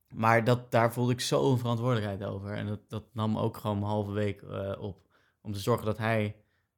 maar 0.10 0.44
dat, 0.44 0.72
daar 0.72 0.94
voelde 0.94 1.12
ik 1.12 1.22
zo'n 1.22 1.58
verantwoordelijkheid 1.58 2.24
over. 2.24 2.54
En 2.54 2.68
dat, 2.68 2.90
dat 2.90 3.14
nam 3.14 3.38
ook 3.38 3.58
gewoon 3.58 3.78
een 3.78 3.84
halve 3.84 4.12
week 4.12 4.42
eh, 4.42 4.82
op. 4.82 5.08
Om 5.42 5.54
te 5.54 5.60
zorgen 5.60 5.86
dat 5.86 5.98
hij 5.98 6.36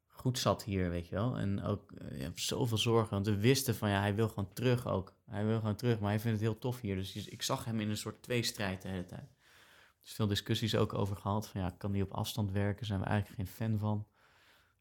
goed 0.07 0.39
zat 0.39 0.63
hier, 0.63 0.89
weet 0.89 1.07
je 1.07 1.15
wel. 1.15 1.37
En 1.37 1.63
ook 1.63 1.91
eh, 1.91 2.27
zoveel 2.35 2.77
zorgen. 2.77 3.09
Want 3.09 3.25
we 3.25 3.37
wisten 3.37 3.75
van 3.75 3.89
ja, 3.89 3.99
hij 3.99 4.15
wil 4.15 4.29
gewoon 4.29 4.53
terug 4.53 4.87
ook. 4.87 5.13
Hij 5.25 5.45
wil 5.45 5.59
gewoon 5.59 5.75
terug, 5.75 5.99
maar 5.99 6.09
hij 6.09 6.19
vindt 6.19 6.39
het 6.39 6.49
heel 6.49 6.59
tof 6.59 6.81
hier. 6.81 6.95
Dus 6.95 7.27
ik 7.27 7.41
zag 7.41 7.65
hem 7.65 7.79
in 7.79 7.89
een 7.89 7.97
soort 7.97 8.23
tweestrijd 8.23 8.81
de 8.81 8.87
hele 8.87 9.05
tijd. 9.05 9.29
Dus 10.01 10.13
veel 10.13 10.27
discussies 10.27 10.75
ook 10.75 10.93
over 10.93 11.15
gehad. 11.15 11.47
Van 11.47 11.61
ja, 11.61 11.69
kan 11.77 11.91
die 11.91 12.03
op 12.03 12.13
afstand 12.13 12.51
werken? 12.51 12.85
Zijn 12.85 12.99
we 12.99 13.05
eigenlijk 13.05 13.35
geen 13.35 13.55
fan 13.55 13.79
van. 13.79 14.07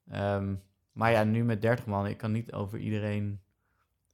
Ehm, 0.09 0.55
maar 0.98 1.10
ja, 1.10 1.24
nu 1.24 1.44
met 1.44 1.62
30 1.62 1.86
man, 1.86 2.06
ik 2.06 2.16
kan 2.16 2.32
niet 2.32 2.52
over 2.52 2.78
iedereen 2.78 3.40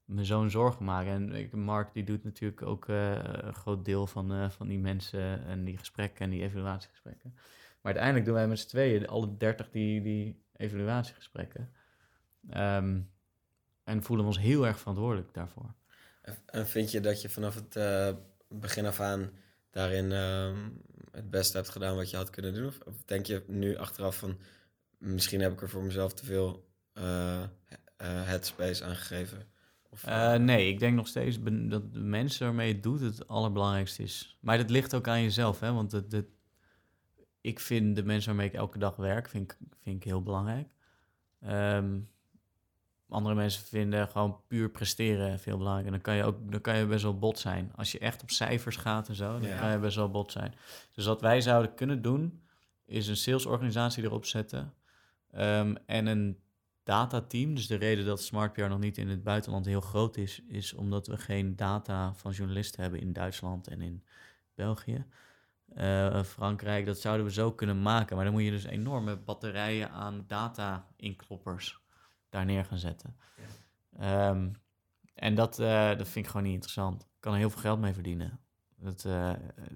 me 0.04 0.24
zo'n 0.24 0.50
zorgen 0.50 0.84
maken. 0.84 1.32
En 1.32 1.58
Mark 1.58 1.92
die 1.92 2.04
doet 2.04 2.24
natuurlijk 2.24 2.62
ook 2.62 2.88
eh, 2.88 3.12
een 3.22 3.54
groot 3.54 3.84
deel 3.84 4.06
van, 4.06 4.32
eh, 4.32 4.50
van 4.50 4.68
die 4.68 4.78
mensen 4.78 5.44
en 5.44 5.64
die 5.64 5.78
gesprekken 5.78 6.24
en 6.24 6.30
die 6.30 6.42
evaluatiegesprekken. 6.42 7.32
Maar 7.34 7.92
uiteindelijk 7.92 8.24
doen 8.24 8.34
wij 8.34 8.48
met 8.48 8.58
z'n 8.58 8.68
tweeën 8.68 9.06
alle 9.06 9.36
30 9.36 9.70
die, 9.70 10.02
die 10.02 10.44
evaluatiegesprekken. 10.56 11.72
Ehm, 12.50 13.00
en 13.84 14.02
voelen 14.02 14.26
we 14.26 14.32
ons 14.32 14.40
heel 14.40 14.66
erg 14.66 14.78
verantwoordelijk 14.78 15.34
daarvoor. 15.34 15.74
En- 16.44 16.66
vind 16.66 16.90
je 16.90 17.00
dat 17.00 17.22
je 17.22 17.28
vanaf 17.28 17.54
het 17.54 17.76
eh, 17.76 18.12
begin 18.48 18.86
af 18.86 19.00
aan 19.00 19.30
daarin 19.70 20.12
ehm, 20.12 20.68
het 21.10 21.30
beste 21.30 21.56
hebt 21.56 21.68
gedaan 21.68 21.96
wat 21.96 22.10
je 22.10 22.16
had 22.16 22.30
kunnen 22.30 22.54
doen? 22.54 22.66
Of, 22.66 22.78
denk 23.04 23.26
je 23.26 23.44
nu 23.46 23.76
achteraf 23.76 24.18
van 24.18 24.38
misschien 24.98 25.40
heb 25.40 25.52
ik 25.52 25.62
er 25.62 25.68
voor 25.68 25.82
mezelf 25.82 26.14
te 26.14 26.24
veel 26.24 26.72
headspace 27.96 28.84
aan 28.84 28.96
gegeven? 28.96 29.46
Of, 29.90 30.04
Eh, 30.04 30.34
nee, 30.34 30.68
ik 30.68 30.78
denk 30.78 30.96
nog 30.96 31.06
steeds 31.08 31.38
dat 31.42 31.92
de 31.92 31.98
mensen 32.00 32.46
waarmee 32.46 32.68
je 32.68 32.74
het 32.74 32.82
doet 32.82 33.00
het 33.00 33.28
allerbelangrijkste 33.28 34.02
is. 34.02 34.36
Maar 34.40 34.56
dat 34.58 34.70
ligt 34.70 34.94
ook 34.94 35.08
aan 35.08 35.22
jezelf, 35.22 35.60
hè? 35.60 35.72
Want 35.72 35.92
het, 35.92 36.12
het- 36.12 36.28
ik 37.40 37.60
vind 37.60 37.96
de 37.96 38.02
mensen 38.04 38.28
waarmee 38.30 38.48
ik 38.48 38.54
elke 38.54 38.78
dag 38.78 38.96
werk, 38.96 39.28
vind 39.28 39.52
ik, 39.52 39.58
vind 39.82 39.96
ik 39.96 40.04
heel 40.04 40.22
belangrijk. 40.22 40.68
Ehm, 41.40 41.98
andere 43.08 43.34
mensen 43.34 43.64
vinden 43.64 44.08
gewoon 44.08 44.40
puur 44.46 44.70
presteren 44.70 45.38
veel 45.40 45.56
belangrijk. 45.56 45.86
En 45.86 45.92
dan 45.92 46.00
kan 46.02 46.14
je 46.16 46.24
ook 46.24 46.50
dan 46.52 46.60
kan 46.60 46.76
je 46.76 46.86
best 46.86 47.02
wel 47.02 47.18
bot 47.18 47.38
zijn. 47.38 47.72
Als 47.76 47.92
je 47.92 47.98
echt 47.98 48.22
op 48.22 48.30
cijfers 48.30 48.76
gaat 48.76 49.08
en 49.08 49.14
zo, 49.14 49.32
dan 49.40 49.48
Ja. 49.48 49.58
kan 49.58 49.70
je 49.70 49.78
best 49.78 49.96
wel 49.96 50.10
bot 50.10 50.32
zijn. 50.32 50.54
Dus 50.92 51.06
wat 51.06 51.20
wij 51.20 51.40
zouden 51.40 51.74
kunnen 51.74 52.02
doen, 52.02 52.42
is 52.84 53.08
een 53.08 53.16
salesorganisatie 53.16 54.04
erop 54.04 54.24
zetten. 54.24 54.74
ehm, 55.30 55.74
en 55.86 56.06
een 56.06 56.38
datateam. 56.84 57.54
Dus 57.54 57.66
de 57.66 57.76
reden 57.76 58.04
dat 58.04 58.22
SmartPR 58.22 58.62
nog 58.62 58.78
niet 58.78 58.98
in 58.98 59.08
het 59.08 59.22
buitenland 59.22 59.66
heel 59.66 59.80
groot 59.80 60.16
is, 60.16 60.42
is 60.48 60.74
omdat 60.74 61.06
we 61.06 61.16
geen 61.16 61.56
data 61.56 62.14
van 62.14 62.32
journalisten 62.32 62.82
hebben 62.82 63.00
in 63.00 63.12
Duitsland 63.12 63.68
en 63.68 63.80
in 63.80 64.04
België. 64.54 65.06
Eh, 65.74 66.22
Frankrijk, 66.22 66.86
dat 66.86 66.98
zouden 66.98 67.26
we 67.26 67.32
zo 67.32 67.52
kunnen 67.52 67.82
maken. 67.82 68.16
Maar 68.16 68.24
dan 68.24 68.34
moet 68.34 68.44
je 68.44 68.50
dus 68.50 68.64
enorme 68.64 69.16
batterijen 69.16 69.90
aan 69.90 70.24
data-inkloppers 70.26 71.80
daar 72.28 72.44
neer 72.44 72.64
gaan 72.64 72.78
zetten. 72.78 73.16
Ehm, 73.98 74.50
en 75.14 75.34
dat, 75.34 75.58
eh, 75.58 75.88
dat 75.88 76.08
vind 76.08 76.24
ik 76.24 76.30
gewoon 76.30 76.46
niet 76.46 76.54
interessant. 76.54 77.02
Ik 77.02 77.20
kan 77.20 77.32
er 77.32 77.38
heel 77.38 77.50
veel 77.50 77.60
geld 77.60 77.80
mee 77.80 77.92
verdienen. 77.92 78.40
Dat, 78.76 79.04
eh, 79.04 79.32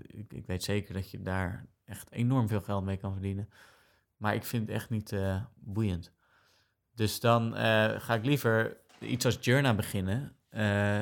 ik, 0.06 0.32
ik 0.32 0.47
weet 0.47 0.62
zeker 0.62 0.94
dat 0.94 1.10
je 1.10 1.22
daar 1.22 1.66
echt 1.85 2.10
enorm 2.10 2.48
veel 2.48 2.60
geld 2.60 2.85
mee 2.85 2.97
kan 2.97 3.12
verdienen. 3.12 3.48
Maar 4.16 4.35
ik 4.35 4.44
vind 4.44 4.66
het 4.66 4.76
echt 4.76 4.90
niet 4.90 5.16
boeiend. 5.55 6.12
Dus 6.99 7.20
dan 7.20 7.57
eh, 7.57 8.01
ga 8.01 8.15
ik 8.15 8.25
liever 8.25 8.77
iets 9.01 9.25
als 9.25 9.39
Journa 9.41 9.75
beginnen, 9.75 10.37
eh, 10.49 11.01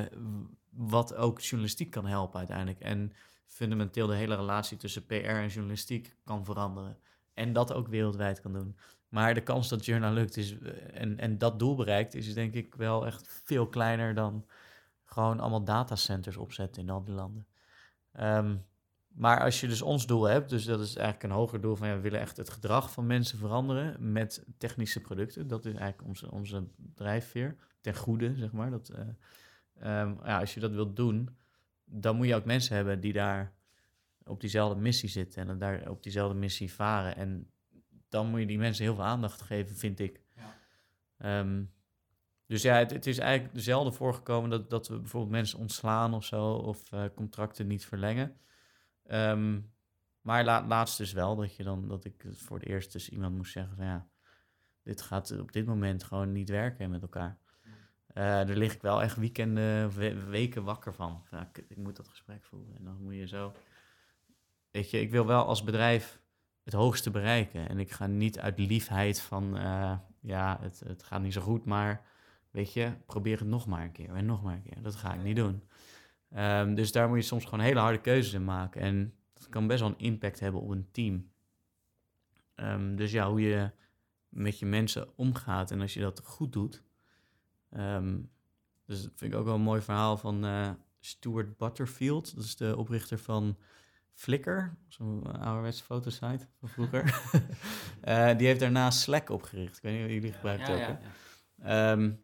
wat 0.69 1.15
ook 1.15 1.39
journalistiek 1.39 1.91
kan 1.91 2.05
helpen 2.05 2.37
uiteindelijk. 2.37 2.79
En 2.79 3.13
fundamenteel 3.45 4.07
de 4.07 4.15
hele 4.15 4.35
relatie 4.35 4.77
tussen 4.77 5.05
PR 5.05 5.13
en 5.13 5.47
journalistiek 5.47 6.15
kan 6.23 6.45
veranderen. 6.45 6.97
En 7.33 7.53
dat 7.53 7.73
ook 7.73 7.87
wereldwijd 7.87 8.41
kan 8.41 8.53
doen. 8.53 8.77
Maar 9.09 9.33
de 9.33 9.41
kans 9.41 9.69
dat 9.69 9.85
Journa 9.85 10.11
lukt 10.11 10.37
is, 10.37 10.59
eh, 10.59 11.01
en, 11.01 11.19
en 11.19 11.37
dat 11.37 11.59
doel 11.59 11.75
bereikt, 11.75 12.15
is 12.15 12.33
denk 12.33 12.53
ik 12.53 12.75
wel 12.75 13.05
echt 13.05 13.41
veel 13.43 13.67
kleiner 13.67 14.13
dan 14.13 14.45
gewoon 15.05 15.39
allemaal 15.39 15.63
datacenters 15.63 16.37
opzetten 16.37 16.81
in 16.81 16.89
al 16.89 17.03
die 17.03 17.13
landen. 17.13 17.47
Ehm, 18.11 18.55
maar 19.17 19.43
als 19.43 19.59
je 19.59 19.67
dus 19.67 19.81
ons 19.81 20.05
doel 20.05 20.23
hebt, 20.23 20.49
dus 20.49 20.65
dat 20.65 20.79
is 20.79 20.95
eigenlijk 20.95 21.23
een 21.23 21.39
hoger 21.39 21.61
doel 21.61 21.75
van 21.75 21.87
ja, 21.87 21.95
we 21.95 22.01
willen 22.01 22.19
echt 22.19 22.37
het 22.37 22.49
gedrag 22.49 22.91
van 22.91 23.07
mensen 23.07 23.37
veranderen 23.37 24.11
met 24.11 24.45
technische 24.57 25.01
producten. 25.01 25.47
Dat 25.47 25.65
is 25.65 25.73
eigenlijk 25.73 26.07
onze, 26.07 26.31
onze 26.31 26.63
drijfveer, 26.93 27.55
ten 27.81 27.95
goede, 27.95 28.35
zeg 28.35 28.51
maar. 28.51 28.71
Dat, 28.71 28.89
eh, 28.89 29.01
ehm, 29.79 30.13
ja, 30.25 30.39
als 30.39 30.53
je 30.53 30.59
dat 30.59 30.71
wilt 30.71 30.95
doen, 30.95 31.29
dan 31.85 32.15
moet 32.15 32.27
je 32.27 32.35
ook 32.35 32.45
mensen 32.45 32.75
hebben 32.75 32.99
die 32.99 33.13
daar 33.13 33.53
op 34.23 34.41
diezelfde 34.41 34.81
missie 34.81 35.09
zitten 35.09 35.49
en 35.49 35.57
daar 35.57 35.89
op 35.89 36.03
diezelfde 36.03 36.37
missie 36.37 36.73
varen. 36.73 37.15
En 37.15 37.51
dan 38.09 38.27
moet 38.27 38.39
je 38.39 38.45
die 38.45 38.57
mensen 38.57 38.83
heel 38.83 38.95
veel 38.95 39.03
aandacht 39.03 39.41
geven, 39.41 39.75
vind 39.75 39.99
ik. 39.99 40.21
Ja. 40.35 40.57
Ehm, 41.17 41.63
dus 42.45 42.61
ja, 42.61 42.75
het, 42.75 42.91
het 42.91 43.05
is 43.05 43.17
eigenlijk 43.17 43.59
zelden 43.59 43.93
voorgekomen 43.93 44.49
dat, 44.49 44.69
dat 44.69 44.87
we 44.87 44.99
bijvoorbeeld 44.99 45.31
mensen 45.31 45.59
ontslaan 45.59 46.13
of 46.13 46.25
zo, 46.25 46.51
of 46.53 46.91
eh, 46.91 47.03
contracten 47.15 47.67
niet 47.67 47.85
verlengen. 47.85 48.37
Ehm, 49.07 49.59
maar 50.21 50.43
la, 50.43 50.65
laatst 50.67 50.97
dus 50.97 51.11
wel, 51.11 51.35
dat, 51.35 51.55
je 51.55 51.63
dan, 51.63 51.87
dat 51.87 52.05
ik 52.05 52.25
voor 52.31 52.57
het 52.59 52.67
eerst 52.67 52.91
dus 52.91 53.09
iemand 53.09 53.35
moest 53.35 53.51
zeggen 53.51 53.75
van 53.75 53.85
ja, 53.85 54.07
dit 54.83 55.01
gaat 55.01 55.39
op 55.39 55.51
dit 55.51 55.65
moment 55.65 56.03
gewoon 56.03 56.31
niet 56.31 56.49
werken 56.49 56.89
met 56.89 57.01
elkaar. 57.01 57.37
Eh, 58.07 58.23
daar 58.23 58.45
lig 58.47 58.73
ik 58.73 58.81
wel 58.81 59.01
echt 59.01 59.17
weekenden, 59.17 59.89
we- 59.89 60.23
weken 60.23 60.63
wakker 60.63 60.93
van. 60.93 61.23
Ja, 61.31 61.49
ik 61.67 61.77
moet 61.77 61.95
dat 61.95 62.07
gesprek 62.07 62.43
voeren. 62.43 62.75
En 62.77 62.83
dan 62.83 63.01
moet 63.01 63.15
je 63.15 63.27
zo... 63.27 63.53
Weet 64.71 64.91
je, 64.91 64.99
ik 64.99 65.11
wil 65.11 65.25
wel 65.25 65.45
als 65.45 65.63
bedrijf 65.63 66.21
het 66.63 66.73
hoogste 66.73 67.11
bereiken. 67.11 67.69
En 67.69 67.79
ik 67.79 67.91
ga 67.91 68.07
niet 68.07 68.39
uit 68.39 68.59
liefheid 68.59 69.21
van, 69.21 69.57
eh, 69.57 69.97
ja, 70.19 70.57
het, 70.61 70.79
het 70.79 71.03
gaat 71.03 71.21
niet 71.21 71.33
zo 71.33 71.41
goed, 71.41 71.65
maar 71.65 72.05
weet 72.51 72.73
je, 72.73 72.91
probeer 73.05 73.39
het 73.39 73.47
nog 73.47 73.65
maar 73.67 73.83
een 73.83 73.91
keer 73.91 74.15
en 74.15 74.25
nog 74.25 74.43
maar 74.43 74.53
een 74.53 74.63
keer. 74.63 74.81
Dat 74.81 74.95
ga 74.95 75.13
ik 75.13 75.23
niet 75.23 75.35
doen. 75.35 75.63
Ehm, 76.29 76.73
dus 76.73 76.91
daar 76.91 77.07
moet 77.07 77.17
je 77.17 77.23
soms 77.23 77.43
gewoon 77.43 77.59
hele 77.59 77.79
harde 77.79 78.01
keuzes 78.01 78.33
in 78.33 78.43
maken. 78.43 78.81
En 78.81 79.13
dat 79.33 79.49
kan 79.49 79.67
best 79.67 79.79
wel 79.79 79.89
een 79.89 79.97
impact 79.99 80.39
hebben 80.39 80.61
op 80.61 80.69
een 80.69 80.87
team. 80.91 81.31
Ehm, 82.55 82.95
dus 82.95 83.11
ja, 83.11 83.29
hoe 83.29 83.41
je 83.41 83.71
met 84.29 84.59
je 84.59 84.65
mensen 84.65 85.17
omgaat 85.17 85.71
en 85.71 85.81
als 85.81 85.93
je 85.93 85.99
dat 85.99 86.21
goed 86.23 86.53
doet. 86.53 86.83
Ehm, 87.69 88.19
dus 88.85 89.03
dat 89.03 89.11
vind 89.15 89.33
ik 89.33 89.39
ook 89.39 89.45
wel 89.45 89.55
een 89.55 89.61
mooi 89.61 89.81
verhaal 89.81 90.17
van 90.17 90.45
eh, 90.45 90.69
Stuart 90.99 91.57
Butterfield. 91.57 92.35
Dat 92.35 92.43
is 92.43 92.55
de 92.55 92.77
oprichter 92.77 93.19
van 93.19 93.57
Flickr, 94.13 94.73
zo'n 94.87 95.39
ouderwetse 95.39 95.83
fotosite 95.83 96.47
van 96.59 96.69
vroeger. 96.69 97.03
Eh, 98.01 98.37
die 98.37 98.47
heeft 98.47 98.59
daarna 98.59 98.91
Slack 98.91 99.29
opgericht. 99.29 99.77
Ik 99.77 99.83
weet 99.83 99.93
niet 99.93 100.05
of 100.05 100.11
jullie 100.11 100.31
gebruiken 100.31 100.77
ja, 100.77 100.89
ook. 100.89 100.97
ja, 101.57 101.95
ja. 101.95 102.15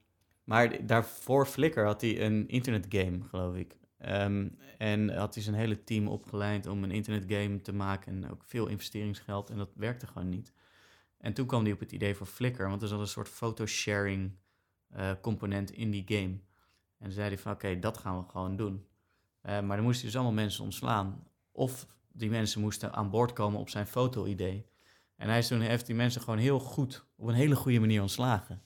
Maar 0.43 0.85
daarvoor 0.85 1.45
Flickr 1.45 1.79
had 1.79 2.01
hij 2.01 2.25
een 2.25 2.47
internetgame, 2.47 3.23
geloof 3.23 3.55
ik. 3.55 3.75
Ehm, 4.03 4.47
en 4.77 5.17
had 5.17 5.33
hij 5.33 5.43
zijn 5.43 5.55
hele 5.55 5.83
team 5.83 6.07
opgeleid 6.07 6.67
om 6.67 6.83
een 6.83 6.91
internetgame 6.91 7.61
te 7.61 7.73
maken. 7.73 8.23
En 8.23 8.31
ook 8.31 8.43
veel 8.43 8.67
investeringsgeld. 8.67 9.49
En 9.49 9.57
dat 9.57 9.69
werkte 9.75 10.07
gewoon 10.07 10.29
niet. 10.29 10.51
En 11.17 11.33
toen 11.33 11.45
kwam 11.45 11.63
hij 11.63 11.71
op 11.71 11.79
het 11.79 11.91
idee 11.91 12.15
voor 12.15 12.27
Flickr. 12.27 12.63
Want 12.63 12.81
er 12.81 12.87
zat 12.87 12.99
een 12.99 13.07
soort 13.07 13.29
photosharing 13.29 14.31
eh, 14.89 15.11
component 15.21 15.71
in 15.71 15.91
die 15.91 16.03
game. 16.07 16.39
En 16.97 17.11
zei 17.11 17.27
hij 17.27 17.37
van, 17.37 17.51
oké, 17.51 17.79
dat 17.79 17.97
gaan 17.97 18.17
we 18.17 18.29
gewoon 18.29 18.55
doen. 18.55 18.85
Eh, 19.41 19.61
maar 19.61 19.75
dan 19.75 19.85
moesten 19.85 20.05
dus 20.05 20.15
allemaal 20.15 20.33
mensen 20.33 20.63
ontslaan. 20.63 21.27
Of 21.51 21.87
die 22.11 22.29
mensen 22.29 22.61
moesten 22.61 22.93
aan 22.93 23.09
boord 23.09 23.33
komen 23.33 23.59
op 23.59 23.69
zijn 23.69 23.87
foto-idee. 23.87 24.65
En 25.15 25.29
hij 25.29 25.37
is 25.37 25.47
toen 25.47 25.61
heeft 25.61 25.85
die 25.85 25.95
mensen 25.95 26.21
gewoon 26.21 26.39
heel 26.39 26.59
goed, 26.59 27.05
op 27.15 27.27
een 27.27 27.33
hele 27.33 27.55
goede 27.55 27.79
manier 27.79 28.01
ontslagen. 28.01 28.63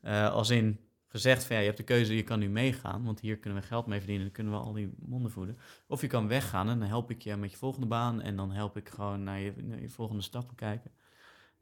Eh, 0.00 0.32
als 0.32 0.50
in 0.50 0.80
gezegd 1.08 1.44
van 1.44 1.54
ja, 1.56 1.60
je 1.60 1.66
hebt 1.66 1.78
de 1.78 1.84
keuze, 1.84 2.16
je 2.16 2.22
kan 2.22 2.38
nu 2.38 2.48
meegaan, 2.48 3.04
want 3.04 3.20
hier 3.20 3.38
kunnen 3.38 3.60
we 3.60 3.66
geld 3.66 3.86
mee 3.86 3.98
verdienen, 3.98 4.24
dan 4.24 4.34
kunnen 4.34 4.52
we 4.52 4.58
al 4.58 4.72
die 4.72 4.94
monden 4.98 5.30
voeden. 5.30 5.58
Of 5.86 6.00
je 6.00 6.06
kan 6.06 6.28
weggaan 6.28 6.68
en 6.68 6.78
dan 6.78 6.88
help 6.88 7.10
ik 7.10 7.22
je 7.22 7.36
met 7.36 7.50
je 7.50 7.56
volgende 7.56 7.86
baan 7.86 8.20
en 8.20 8.36
dan 8.36 8.50
help 8.50 8.76
ik 8.76 8.88
gewoon 8.88 9.22
naar 9.22 9.40
je, 9.40 9.52
je 9.80 9.88
volgende 9.88 10.22
stappen 10.22 10.56
kijken. 10.56 10.90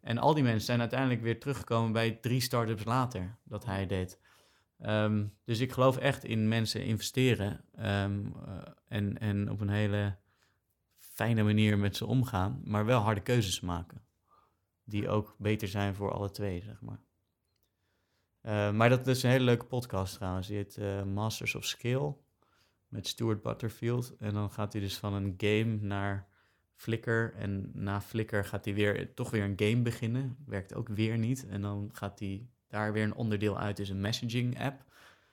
En 0.01 0.19
al 0.19 0.35
die 0.35 0.43
mensen 0.43 0.67
zijn 0.67 0.81
uiteindelijk 0.81 1.23
weer 1.23 1.41
teruggekomen 1.41 1.93
bij 1.93 2.11
drie 2.11 2.41
start-ups 2.41 2.85
later 2.85 3.37
dat 3.45 3.65
hij 3.65 3.87
deed. 3.87 4.21
Ehm, 4.79 5.27
dus 5.45 5.61
ik 5.61 5.73
geloof 5.73 5.97
echt 5.97 6.25
in 6.25 6.49
mensen 6.49 6.85
investeren 6.85 7.65
ehm, 7.75 8.27
eh, 8.47 8.59
en, 8.89 9.19
en 9.19 9.51
op 9.51 9.61
een 9.61 9.69
hele 9.69 10.17
fijne 10.99 11.43
manier 11.43 11.79
met 11.79 11.97
ze 11.97 12.07
omgaan, 12.07 12.61
maar 12.65 12.85
wel 12.85 13.01
harde 13.01 13.21
keuzes 13.21 13.61
maken. 13.61 14.05
Die 14.85 15.09
ook 15.09 15.35
beter 15.39 15.69
zijn 15.69 15.95
voor 15.95 16.13
alle 16.13 16.31
twee, 16.31 16.63
zeg 16.63 16.81
maar. 16.81 17.01
Uh, 18.47 18.73
maar 18.73 18.89
dat 18.89 19.07
is 19.07 19.23
een 19.23 19.31
hele 19.31 19.45
leuke 19.45 19.65
podcast 19.65 20.15
trouwens. 20.15 20.47
Die 20.47 20.57
heet 20.57 20.77
uh, 20.77 21.03
Masters 21.03 21.55
of 21.55 21.65
Skill 21.65 22.15
met 22.89 23.07
Stuart 23.07 23.43
Butterfield. 23.43 24.17
En 24.19 24.35
dan 24.35 24.51
gaat 24.51 24.73
hij 24.73 24.83
dus 24.83 24.99
van 24.99 25.15
een 25.15 25.35
game 25.37 25.79
naar 25.81 26.27
Flickr. 26.75 27.33
En 27.35 27.71
na 27.73 28.01
Flickr 28.01 28.43
gaat 28.43 28.65
hij 28.65 28.75
weer, 28.75 29.15
toch 29.15 29.31
weer 29.31 29.45
een 29.45 29.71
game 29.71 29.83
beginnen. 29.83 30.37
Werkt 30.47 30.75
ook 30.75 30.89
weer 30.89 31.19
niet. 31.19 31.47
En 31.49 31.61
dan 31.61 31.91
gaat 31.93 32.19
hij 32.19 32.47
daar 32.69 32.93
weer 32.93 33.03
een 33.03 33.15
onderdeel 33.15 33.59
uit, 33.59 33.79
is 33.79 33.89
een 33.89 34.01
messaging 34.01 34.61
app. 34.61 34.85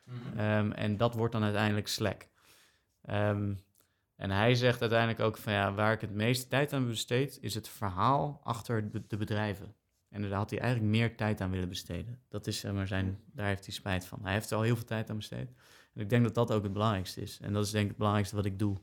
Mm 0.03 0.13
-hmm. 0.13 0.39
um, 0.39 0.71
en 0.71 0.97
dat 0.97 1.13
wordt 1.13 1.33
dan 1.33 1.43
uiteindelijk 1.43 1.87
Slack. 1.87 2.27
Um, 3.09 3.59
en 4.15 4.31
hij 4.31 4.55
zegt 4.55 4.81
uiteindelijk 4.81 5.19
ook 5.19 5.37
van 5.37 5.53
ja, 5.53 5.73
waar 5.73 5.93
ik 5.93 6.01
het 6.01 6.13
meeste 6.13 6.47
tijd 6.47 6.73
aan 6.73 6.87
besteed, 6.87 7.37
is 7.41 7.53
het 7.53 7.69
verhaal 7.69 8.39
achter 8.43 8.89
de, 8.89 9.07
de 9.07 9.17
bedrijven. 9.17 9.75
En 10.13 10.21
daar 10.21 10.31
had 10.31 10.49
hij 10.49 10.59
eigenlijk 10.59 10.91
meer 10.91 11.15
tijd 11.15 11.41
aan 11.41 11.49
willen 11.49 11.69
besteden. 11.69 12.19
Dat 12.27 12.47
is, 12.47 12.63
maar 12.63 12.87
zijn, 12.87 13.19
daar 13.31 13.47
heeft 13.47 13.65
hij 13.65 13.73
spijt 13.73 14.05
van. 14.05 14.19
Hij 14.23 14.33
heeft 14.33 14.51
er 14.51 14.57
al 14.57 14.63
heel 14.63 14.75
veel 14.75 14.85
tijd 14.85 15.09
aan 15.09 15.15
besteed. 15.15 15.51
En 15.93 16.01
ik 16.01 16.09
denk 16.09 16.23
dat 16.23 16.35
dat 16.35 16.51
ook 16.51 16.63
het 16.63 16.73
belangrijkste 16.73 17.21
is. 17.21 17.39
En 17.39 17.53
dat 17.53 17.65
is 17.65 17.71
denk 17.71 17.83
ik 17.83 17.89
het 17.89 17.97
belangrijkste 17.97 18.35
wat 18.35 18.45
ik 18.45 18.59
doe. 18.59 18.77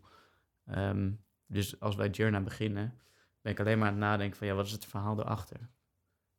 Um, 0.71 1.25
dus 1.47 1.81
als 1.81 1.95
wij 1.95 2.09
Journa 2.09 2.41
beginnen, 2.41 2.95
ben 3.41 3.53
ik 3.53 3.61
alleen 3.61 3.79
maar 3.79 3.87
aan 3.87 3.93
het 3.93 4.03
nadenken 4.03 4.39
van 4.39 4.47
ja, 4.47 4.55
wat 4.55 4.67
is 4.67 4.73
het 4.73 4.85
verhaal 4.85 5.19
erachter? 5.19 5.71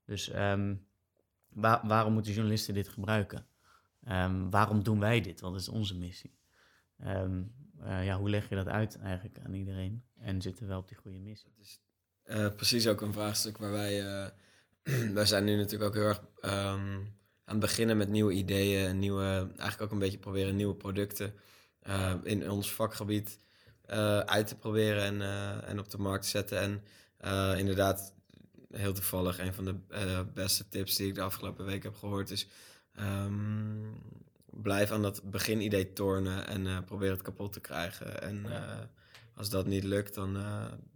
Dus 0.06 0.28
waar, 1.50 1.88
waarom 1.88 2.14
moeten 2.14 2.34
journalisten 2.34 2.74
dit 2.74 2.88
gebruiken? 2.88 3.46
Um, 4.08 4.50
waarom 4.50 4.84
doen 4.84 5.00
wij 5.00 5.22
dit? 5.22 5.40
Wat 5.42 5.56
is 5.56 5.70
onze 5.70 5.98
missie? 5.98 6.38
Uh, 7.00 8.06
ja, 8.06 8.18
hoe 8.18 8.30
leg 8.30 8.50
je 8.50 8.56
dat 8.56 8.68
uit 8.68 9.00
eigenlijk 9.00 9.40
aan 9.40 9.54
iedereen? 9.54 10.04
En 10.18 10.42
zitten 10.42 10.68
we 10.68 10.78
op 10.78 10.88
die 10.88 10.98
goede 10.98 11.20
missie? 11.20 11.52
Dat 11.58 11.66
is 11.66 11.82
uh, 12.26 12.56
precies 12.56 12.88
ook 12.88 13.02
een 13.02 13.14
vraagstuk 13.14 13.58
waar 13.58 13.72
wij... 13.72 14.32
wij 15.14 15.26
zijn 15.26 15.44
nu 15.44 15.56
natuurlijk 15.56 15.84
ook 15.84 15.96
heel 15.96 16.08
erg 16.08 16.22
um, 16.42 17.20
aan 17.46 17.58
het 17.58 17.60
beginnen 17.60 17.98
met 17.98 18.10
nieuwe 18.10 18.34
ideeën 18.34 19.00
nieuwe, 19.00 19.48
eigenlijk 19.48 19.82
ook 19.82 19.92
een 19.92 20.00
beetje 20.00 20.18
proberen 20.18 20.56
nieuwe 20.56 20.76
producten 20.76 21.34
uh, 21.88 22.14
in 22.24 22.50
ons 22.50 22.74
vakgebied 22.74 23.40
uh, 23.90 24.20
uit 24.20 24.48
te 24.48 24.56
proberen 24.56 25.04
en, 25.04 25.16
uh, 25.16 25.70
en 25.70 25.80
op 25.80 25.90
de 25.90 25.98
markt 25.98 26.24
te 26.24 26.30
zetten. 26.30 26.60
En 26.60 26.84
inderdaad, 27.58 28.14
heel 28.72 28.94
toevallig, 28.94 29.40
een 29.40 29.54
van 29.54 29.66
de 29.66 29.76
beste 30.34 30.70
tips 30.70 30.96
die 30.96 31.08
ik 31.08 31.16
de 31.16 31.22
afgelopen 31.22 31.66
week 31.66 31.84
heb 31.84 31.96
gehoord 31.96 32.32
is: 32.32 32.48
um, 33.00 34.02
blijf 34.46 34.92
aan 34.92 35.02
dat 35.02 35.22
beginidee 35.24 35.94
tornen 35.94 36.48
en 36.48 36.84
probeer 36.86 37.12
het 37.12 37.22
kapot 37.22 37.54
te 37.54 37.60
krijgen. 37.60 38.22
En 38.22 38.46
als 39.36 39.50
dat 39.50 39.66
niet 39.66 39.84
lukt, 39.84 40.14
dan, 40.14 40.38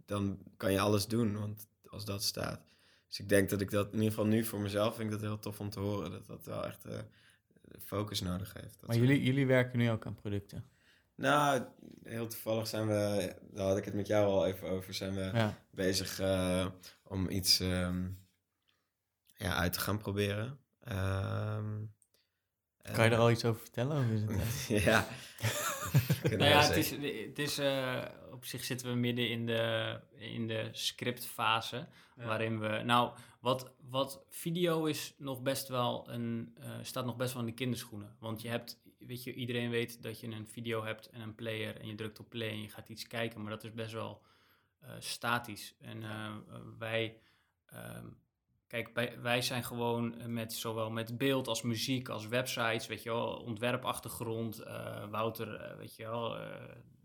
dan 0.06 0.38
kan 0.56 0.72
je 0.72 0.80
alles 0.80 1.06
doen, 1.06 1.38
want 1.38 1.66
als 1.90 2.04
dat 2.04 2.22
staat. 2.22 2.60
Dus 3.08 3.18
ik 3.20 3.28
denk 3.28 3.50
dat 3.50 3.60
ik 3.60 3.70
dat 3.70 3.86
in 3.86 3.94
ieder 3.94 4.08
geval 4.08 4.26
nu 4.26 4.44
voor 4.44 4.60
mezelf 4.60 4.94
vind 4.96 5.06
ik 5.06 5.10
dat 5.12 5.20
heel 5.28 5.38
tof 5.38 5.60
om 5.60 5.70
te 5.70 5.80
horen. 5.80 6.10
Dat 6.10 6.26
dat 6.26 6.44
wel 6.44 6.66
echt 6.66 6.86
uh, 6.86 6.98
focus 7.84 8.20
nodig 8.20 8.52
heeft. 8.52 8.80
Dat 8.80 8.88
Maar 8.88 8.96
jullie, 8.96 9.22
jullie 9.22 9.46
werken 9.46 9.78
nu 9.78 9.90
ook 9.90 10.06
aan 10.06 10.14
producten? 10.14 10.64
Nou, 11.14 11.62
heel 12.02 12.26
toevallig 12.26 12.66
zijn 12.66 12.86
we, 12.86 13.34
daar 13.50 13.66
had 13.66 13.76
ik 13.76 13.84
het 13.84 13.94
met 13.94 14.06
jou 14.06 14.26
al 14.26 14.46
even 14.46 14.68
over, 14.68 14.94
zijn 14.94 15.14
we 15.14 15.20
Ja. 15.20 15.58
bezig 15.70 16.20
uh, 16.20 16.66
om 17.02 17.30
iets 17.30 17.60
um, 17.60 18.26
ja, 19.34 19.54
uit 19.54 19.72
te 19.72 19.80
gaan 19.80 19.98
proberen. 19.98 20.58
Um, 20.88 21.94
kan 22.92 23.04
je 23.04 23.10
er 23.10 23.18
al 23.18 23.30
iets 23.30 23.44
over 23.44 23.60
vertellen? 23.60 24.04
Of 24.04 24.10
is 24.10 24.20
het 24.68 24.82
ja. 24.82 25.06
nou 26.22 26.44
ja, 26.44 26.62
het 26.62 26.76
is, 26.76 26.90
het 27.26 27.38
is 27.38 27.58
uh, 27.58 28.04
op 28.30 28.44
zich 28.44 28.64
zitten 28.64 28.88
we 28.88 28.94
midden 28.94 29.28
in 29.28 29.46
de, 29.46 30.00
in 30.16 30.46
de 30.46 30.68
scriptfase. 30.72 31.88
Ja. 32.16 32.26
Waarin 32.26 32.60
we. 32.60 32.82
Nou, 32.84 33.12
wat, 33.40 33.72
wat 33.88 34.24
video 34.28 34.84
is 34.84 35.14
nog 35.18 35.42
best 35.42 35.68
wel 35.68 36.10
een. 36.10 36.56
Uh, 36.60 36.70
staat 36.82 37.04
nog 37.04 37.16
best 37.16 37.32
wel 37.32 37.42
in 37.42 37.48
de 37.48 37.54
kinderschoenen. 37.54 38.16
Want 38.18 38.42
je 38.42 38.48
hebt. 38.48 38.80
Weet 38.98 39.24
je, 39.24 39.34
iedereen 39.34 39.70
weet 39.70 40.02
dat 40.02 40.20
je 40.20 40.26
een 40.26 40.46
video 40.46 40.84
hebt 40.84 41.06
en 41.06 41.20
een 41.20 41.34
player. 41.34 41.80
En 41.80 41.86
je 41.86 41.94
drukt 41.94 42.20
op 42.20 42.28
play 42.28 42.48
en 42.48 42.62
je 42.62 42.68
gaat 42.68 42.88
iets 42.88 43.06
kijken. 43.06 43.42
Maar 43.42 43.50
dat 43.50 43.64
is 43.64 43.72
best 43.72 43.92
wel 43.92 44.22
uh, 44.82 44.90
statisch. 44.98 45.74
En 45.80 46.02
wij. 46.78 47.20
Um, 47.74 48.24
Kijk, 48.66 48.90
wij, 49.22 49.42
zijn 49.42 49.64
gewoon 49.64 50.32
met 50.32 50.52
zowel 50.52 50.90
met 50.90 51.18
beeld 51.18 51.48
als 51.48 51.62
muziek 51.62 52.08
als 52.08 52.26
websites, 52.26 52.86
weet 52.86 53.02
je 53.02 53.10
wel, 53.10 53.36
ontwerpachtergrond. 53.36 54.60
Uh, 54.60 55.08
Wouter, 55.10 55.70
uh, 55.70 55.76
weet 55.76 55.96
je 55.96 56.02
wel, 56.02 56.40
uh, 56.40 56.46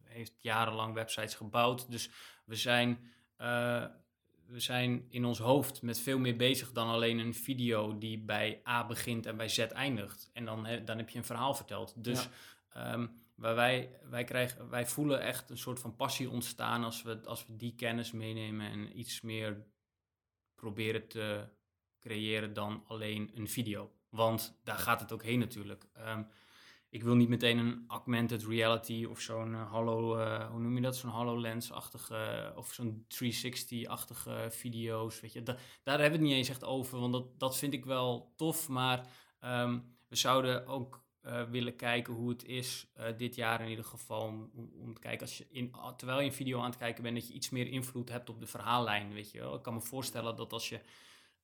heeft 0.03 0.33
jarenlang 0.39 0.93
websites 0.93 1.35
gebouwd. 1.35 1.91
Dus 1.91 2.09
we 2.45 2.55
zijn, 2.55 2.99
we 4.45 4.59
zijn 4.59 5.05
in 5.09 5.25
ons 5.25 5.39
hoofd 5.39 5.81
met 5.81 5.99
veel 5.99 6.19
meer 6.19 6.35
bezig 6.35 6.71
dan 6.71 6.87
alleen 6.87 7.19
een 7.19 7.33
video 7.33 7.97
die 7.97 8.19
bij 8.19 8.61
A 8.67 8.85
begint 8.85 9.25
en 9.25 9.37
bij 9.37 9.47
Z 9.47 9.59
eindigt. 9.59 10.29
En 10.33 10.45
dan, 10.45 10.65
he, 10.65 10.83
dan 10.83 10.97
heb 10.97 11.09
je 11.09 11.17
een 11.17 11.25
verhaal 11.25 11.53
verteld. 11.53 12.03
Dus 12.03 12.29
ja. 12.73 12.93
um, 12.93 13.21
waar 13.35 13.55
wij, 13.55 13.99
wij, 14.09 14.23
krijgen, 14.23 14.69
wij 14.69 14.87
voelen 14.87 15.21
echt 15.21 15.49
een 15.49 15.57
soort 15.57 15.79
van 15.79 15.95
passie 15.95 16.29
ontstaan 16.29 16.83
als 16.83 17.01
we, 17.01 17.19
als 17.25 17.45
we 17.47 17.55
die 17.55 17.75
kennis 17.75 18.11
meenemen 18.11 18.71
en 18.71 18.99
iets 18.99 19.21
meer 19.21 19.65
proberen 20.61 21.07
te 21.07 21.47
creëren 21.99 22.53
dan 22.53 22.83
alleen 22.87 23.31
een 23.33 23.47
video. 23.47 23.91
Want 24.09 24.59
daar 24.63 24.77
gaat 24.77 24.99
het 24.99 25.11
ook 25.11 25.23
heen 25.23 25.39
natuurlijk. 25.39 25.85
Um, 26.07 26.27
ik 26.89 27.03
wil 27.03 27.15
niet 27.15 27.29
meteen 27.29 27.57
een 27.57 27.83
augmented 27.87 28.43
reality 28.43 29.05
of 29.09 29.19
zo'n 29.19 29.51
uh, 29.51 29.71
hollow, 29.71 30.19
uh, 30.19 30.49
hoe 30.49 30.59
noem 30.59 30.75
je 30.75 30.81
dat, 30.81 30.95
zo'n 30.95 31.09
HoloLens-achtige 31.09 32.53
of 32.55 32.73
zo'n 32.73 33.05
360-achtige 33.07 34.47
video's, 34.49 35.19
weet 35.19 35.33
je. 35.33 35.43
Da 35.43 35.57
daar 35.83 35.99
hebben 35.99 36.19
we 36.19 36.25
het 36.25 36.27
niet 36.27 36.37
eens 36.37 36.49
echt 36.49 36.63
over, 36.63 36.99
want 36.99 37.13
dat, 37.13 37.39
dat 37.39 37.57
vind 37.57 37.73
ik 37.73 37.85
wel 37.85 38.33
tof, 38.35 38.67
maar 38.67 39.07
um, 39.43 39.95
we 40.07 40.15
zouden 40.15 40.67
ook 40.67 41.00
uh, 41.25 41.43
willen 41.43 41.75
kijken 41.75 42.13
hoe 42.13 42.29
het 42.29 42.45
is 42.45 42.87
dit 43.17 43.35
jaar 43.35 43.61
in 43.61 43.69
ieder 43.69 43.85
geval, 43.85 44.21
om, 44.21 44.51
om 44.81 44.93
te 44.93 45.01
kijken 45.01 45.21
als 45.21 45.37
je 45.37 45.47
in, 45.49 45.75
terwijl 45.97 46.19
je 46.19 46.25
een 46.25 46.33
video 46.33 46.59
aan 46.59 46.69
het 46.69 46.77
kijken 46.77 47.03
bent, 47.03 47.15
dat 47.15 47.27
je 47.27 47.33
iets 47.33 47.49
meer 47.49 47.67
invloed 47.67 48.09
hebt 48.09 48.29
op 48.29 48.39
de 48.39 48.47
verhaallijn, 48.47 49.13
weet 49.13 49.31
je 49.31 49.39
wel. 49.39 49.55
Ik 49.55 49.61
kan 49.61 49.73
me 49.73 49.81
voorstellen 49.81 50.35
dat 50.35 50.53
als 50.53 50.69
je 50.69 50.79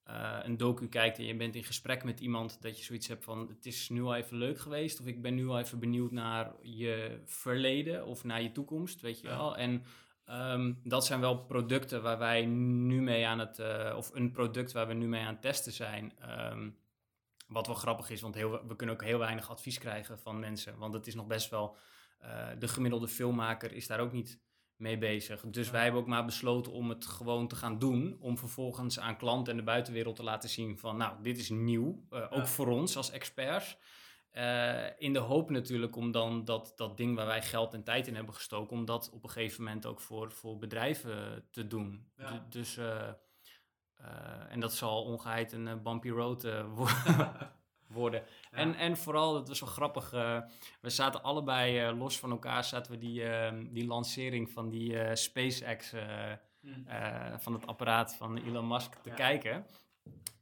uh, 0.10 0.38
een 0.44 0.58
docu 0.58 0.88
kijkt 0.88 1.18
en 1.18 1.26
je 1.26 1.36
bent 1.36 1.56
in 1.56 1.64
gesprek 1.64 2.04
met 2.04 2.20
iemand, 2.20 2.62
dat 2.62 2.78
je 2.78 2.84
zoiets 2.84 3.08
hebt 3.08 3.24
van: 3.24 3.48
het 3.48 3.66
is 3.66 3.90
nu 3.90 4.02
al 4.02 4.16
even 4.16 4.38
leuk 4.38 4.60
geweest, 4.60 5.00
of 5.00 5.06
ik 5.06 5.22
ben 5.22 5.36
nu 5.36 5.48
al 5.48 5.60
even 5.60 5.80
benieuwd 5.80 6.12
naar 6.12 6.54
je 6.62 7.22
verleden 7.26 8.06
of 8.06 8.24
naar 8.24 8.42
je 8.42 8.52
toekomst, 8.52 9.02
weet 9.02 9.20
je 9.20 9.28
wel. 9.28 9.58
En 9.58 9.84
um, 10.30 10.80
dat 10.84 11.06
zijn 11.06 11.20
wel 11.20 11.38
producten 11.38 12.02
waar 12.02 12.18
wij 12.18 12.46
nu 12.46 13.02
mee 13.02 13.28
aan 13.28 13.40
het, 13.40 13.60
of 13.96 14.12
een 14.14 14.32
product 14.32 14.72
waar 14.72 14.88
we 14.88 14.94
nu 14.94 15.08
mee 15.08 15.22
aan 15.22 15.34
het 15.34 15.42
testen 15.42 15.72
zijn. 15.72 16.14
Um, 16.52 16.78
wat 17.48 17.68
wel 17.68 17.76
grappig 17.76 18.10
is, 18.10 18.22
want 18.22 18.36
heel, 18.36 18.68
we 18.68 18.76
kunnen 18.76 18.96
ook 18.96 19.04
heel 19.04 19.20
weinig 19.20 19.50
advies 19.50 19.78
krijgen 19.78 20.20
van 20.20 20.40
mensen, 20.40 20.78
want 20.78 20.94
het 20.94 21.08
is 21.08 21.16
nog 21.16 21.28
best 21.28 21.50
wel. 21.50 21.78
Uh, 22.24 22.48
de 22.60 22.68
gemiddelde 22.68 23.08
filmmaker 23.08 23.74
is 23.74 23.88
daar 23.88 24.00
ook 24.00 24.12
niet 24.12 24.42
mee 24.76 24.98
bezig. 24.98 25.42
Dus 25.42 25.66
ja. 25.66 25.72
wij 25.72 25.84
hebben 25.84 26.02
ook 26.02 26.08
maar 26.08 26.26
besloten 26.26 26.72
om 26.72 26.90
het 26.90 27.06
gewoon 27.06 27.48
te 27.48 27.56
gaan 27.56 27.80
doen. 27.80 28.18
Om 28.20 28.38
vervolgens 28.38 29.00
aan 29.00 29.18
klanten 29.18 29.52
en 29.52 29.58
de 29.58 29.66
buitenwereld 29.66 30.16
te 30.16 30.24
laten 30.24 30.50
zien 30.50 30.78
van... 30.78 30.98
nou, 30.98 31.24
dit 31.24 31.38
is 31.38 31.50
nieuw, 31.50 32.06
uh, 32.10 32.24
ook 32.24 32.32
ja. 32.32 32.46
voor 32.46 32.68
ons 32.68 32.98
als 32.98 33.12
experts. 33.12 33.78
Uh, 34.34 34.86
in 34.98 35.14
de 35.14 35.20
hoop 35.20 35.50
natuurlijk 35.50 35.96
om 35.96 36.12
dan 36.12 36.46
dat, 36.46 36.74
dat 36.76 36.98
ding 36.98 37.16
waar 37.16 37.26
wij 37.26 37.44
geld 37.44 37.74
en 37.74 37.84
tijd 37.84 38.08
in 38.08 38.16
hebben 38.16 38.34
gestoken... 38.34 38.78
om 38.78 38.86
dat 38.86 39.10
op 39.14 39.24
een 39.24 39.30
gegeven 39.30 39.64
moment 39.64 39.86
ook 39.86 40.02
voor, 40.02 40.32
voor 40.32 40.58
bedrijven 40.58 41.48
te 41.52 41.68
doen. 41.68 42.12
Ja. 42.18 42.46
Dus... 42.50 42.78
Uh, 42.78 43.10
en 44.50 44.60
dat 44.60 44.74
zal 44.74 45.04
ongeheid 45.04 45.52
een 45.52 45.84
bumpy 45.84 46.10
road 46.10 46.48
worden. 47.88 48.24
Ja. 48.52 48.58
En, 48.58 48.76
en 48.76 48.98
vooral, 48.98 49.34
dat 49.34 49.48
was 49.48 49.60
wel 49.60 49.70
grappig, 49.70 50.14
uh, 50.14 50.42
we 50.82 50.90
zaten 50.90 51.24
allebei 51.24 51.90
uh, 51.90 51.98
los 51.98 52.20
van 52.20 52.32
elkaar, 52.32 52.64
zaten 52.64 52.92
we 52.92 52.98
die, 52.98 53.22
uh, 53.22 53.52
die 53.70 53.86
lancering 53.86 54.50
van 54.50 54.70
die 54.70 55.16
SpaceX, 55.16 55.94
mm. 56.62 56.86
van 57.38 57.54
het 57.54 57.68
apparaat 57.68 58.16
van 58.16 58.38
Elon 58.38 58.68
Musk 58.68 58.94
te 58.94 59.10
ja. 59.10 59.16
kijken. 59.16 59.66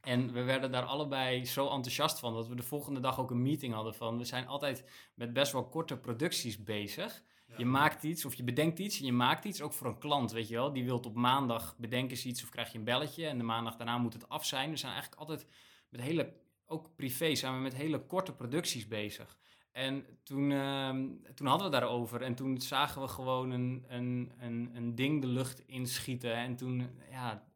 En 0.00 0.32
we 0.32 0.42
werden 0.42 0.70
daar 0.70 0.84
allebei 0.84 1.46
zo 1.46 1.64
enthousiast 1.70 2.18
van 2.18 2.34
dat 2.34 2.48
we 2.48 2.54
de 2.54 2.62
volgende 2.62 3.00
dag 3.00 3.20
ook 3.20 3.30
een 3.30 3.42
meeting 3.42 3.74
hadden 3.74 3.94
van 3.94 4.18
we 4.18 4.24
zijn 4.24 4.46
altijd 4.46 4.84
met 5.14 5.32
best 5.32 5.52
wel 5.52 5.68
korte 5.68 5.96
producties 5.96 6.62
bezig. 6.62 7.22
Je 7.56 7.64
maakt 7.64 8.02
iets 8.02 8.24
of 8.24 8.34
je 8.34 8.44
bedenkt 8.44 8.78
iets 8.78 8.98
en 8.98 9.06
je 9.06 9.12
maakt 9.12 9.44
iets 9.44 9.62
ook 9.62 9.72
voor 9.72 9.86
een 9.86 9.98
klant, 9.98 10.32
weet 10.32 10.48
je 10.48 10.54
wel. 10.54 10.72
Die 10.72 10.84
wilt 10.84 11.06
op 11.06 11.14
maandag 11.14 11.76
bedenken 11.78 12.16
ze 12.16 12.28
iets 12.28 12.42
of 12.42 12.48
krijg 12.48 12.72
je 12.72 12.78
een 12.78 12.84
belletje 12.84 13.26
en 13.26 13.38
de 13.38 13.44
maandag 13.44 13.76
daarna 13.76 13.98
moet 13.98 14.12
het 14.12 14.28
af 14.28 14.44
zijn. 14.44 14.70
We 14.70 14.76
zijn 14.76 14.92
eigenlijk 14.92 15.20
altijd 15.20 15.46
met 15.88 16.00
hele, 16.00 16.32
ook 16.66 16.96
privé 16.96 17.34
zijn 17.34 17.54
we 17.54 17.60
met 17.60 17.74
hele 17.74 18.06
korte 18.06 18.32
producties 18.32 18.88
bezig. 18.88 19.38
En 19.72 20.06
toen, 20.22 20.52
ehm, 20.52 21.06
toen 21.34 21.46
hadden 21.46 21.66
we 21.66 21.72
daarover 21.72 22.22
en 22.22 22.34
toen 22.34 22.60
zagen 22.60 23.02
we 23.02 23.08
gewoon 23.08 23.50
een, 23.50 23.84
een, 23.88 24.32
een, 24.38 24.70
een 24.74 24.94
ding 24.94 25.20
de 25.20 25.26
lucht 25.26 25.62
inschieten. 25.66 26.34
En 26.34 26.56
toen, 26.56 26.90
ja, 27.10 27.46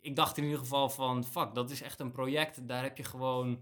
ik 0.00 0.16
dacht 0.16 0.36
in 0.36 0.44
ieder 0.44 0.58
geval 0.58 0.90
van, 0.90 1.24
fuck, 1.24 1.54
dat 1.54 1.70
is 1.70 1.82
echt 1.82 2.00
een 2.00 2.12
project. 2.12 2.68
Daar 2.68 2.82
heb 2.82 2.96
je 2.96 3.04
gewoon, 3.04 3.60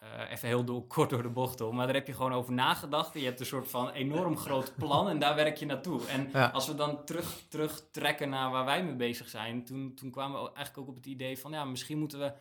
eh, 0.00 0.30
even 0.30 0.48
heel 0.48 0.64
door, 0.64 0.86
kort 0.86 1.10
door 1.10 1.22
de 1.22 1.28
bocht 1.28 1.60
om, 1.60 1.74
maar 1.76 1.86
daar 1.86 1.94
heb 1.94 2.06
je 2.06 2.12
gewoon 2.12 2.32
over 2.32 2.52
nagedacht. 2.52 3.14
En 3.14 3.20
je 3.20 3.26
hebt 3.26 3.40
een 3.40 3.46
soort 3.46 3.68
van 3.68 3.90
enorm 3.90 4.36
groot 4.36 4.72
plan 4.76 5.08
en 5.08 5.18
daar 5.18 5.34
werk 5.34 5.56
je 5.56 5.66
naartoe. 5.66 6.06
En 6.06 6.28
Ja. 6.32 6.46
als 6.46 6.66
we 6.66 6.74
dan 6.74 7.04
terug, 7.04 7.42
terugtrekken 7.48 8.28
naar 8.28 8.50
waar 8.50 8.64
wij 8.64 8.84
mee 8.84 8.94
bezig 8.94 9.28
zijn, 9.28 9.64
toen, 9.64 9.94
toen 9.94 10.10
kwamen 10.10 10.42
we 10.42 10.46
eigenlijk 10.52 10.78
ook 10.78 10.88
op 10.88 10.96
het 10.96 11.06
idee 11.06 11.38
van, 11.38 11.52
ja, 11.52 11.64
misschien 11.64 11.98
moeten 11.98 12.18
we 12.18 12.32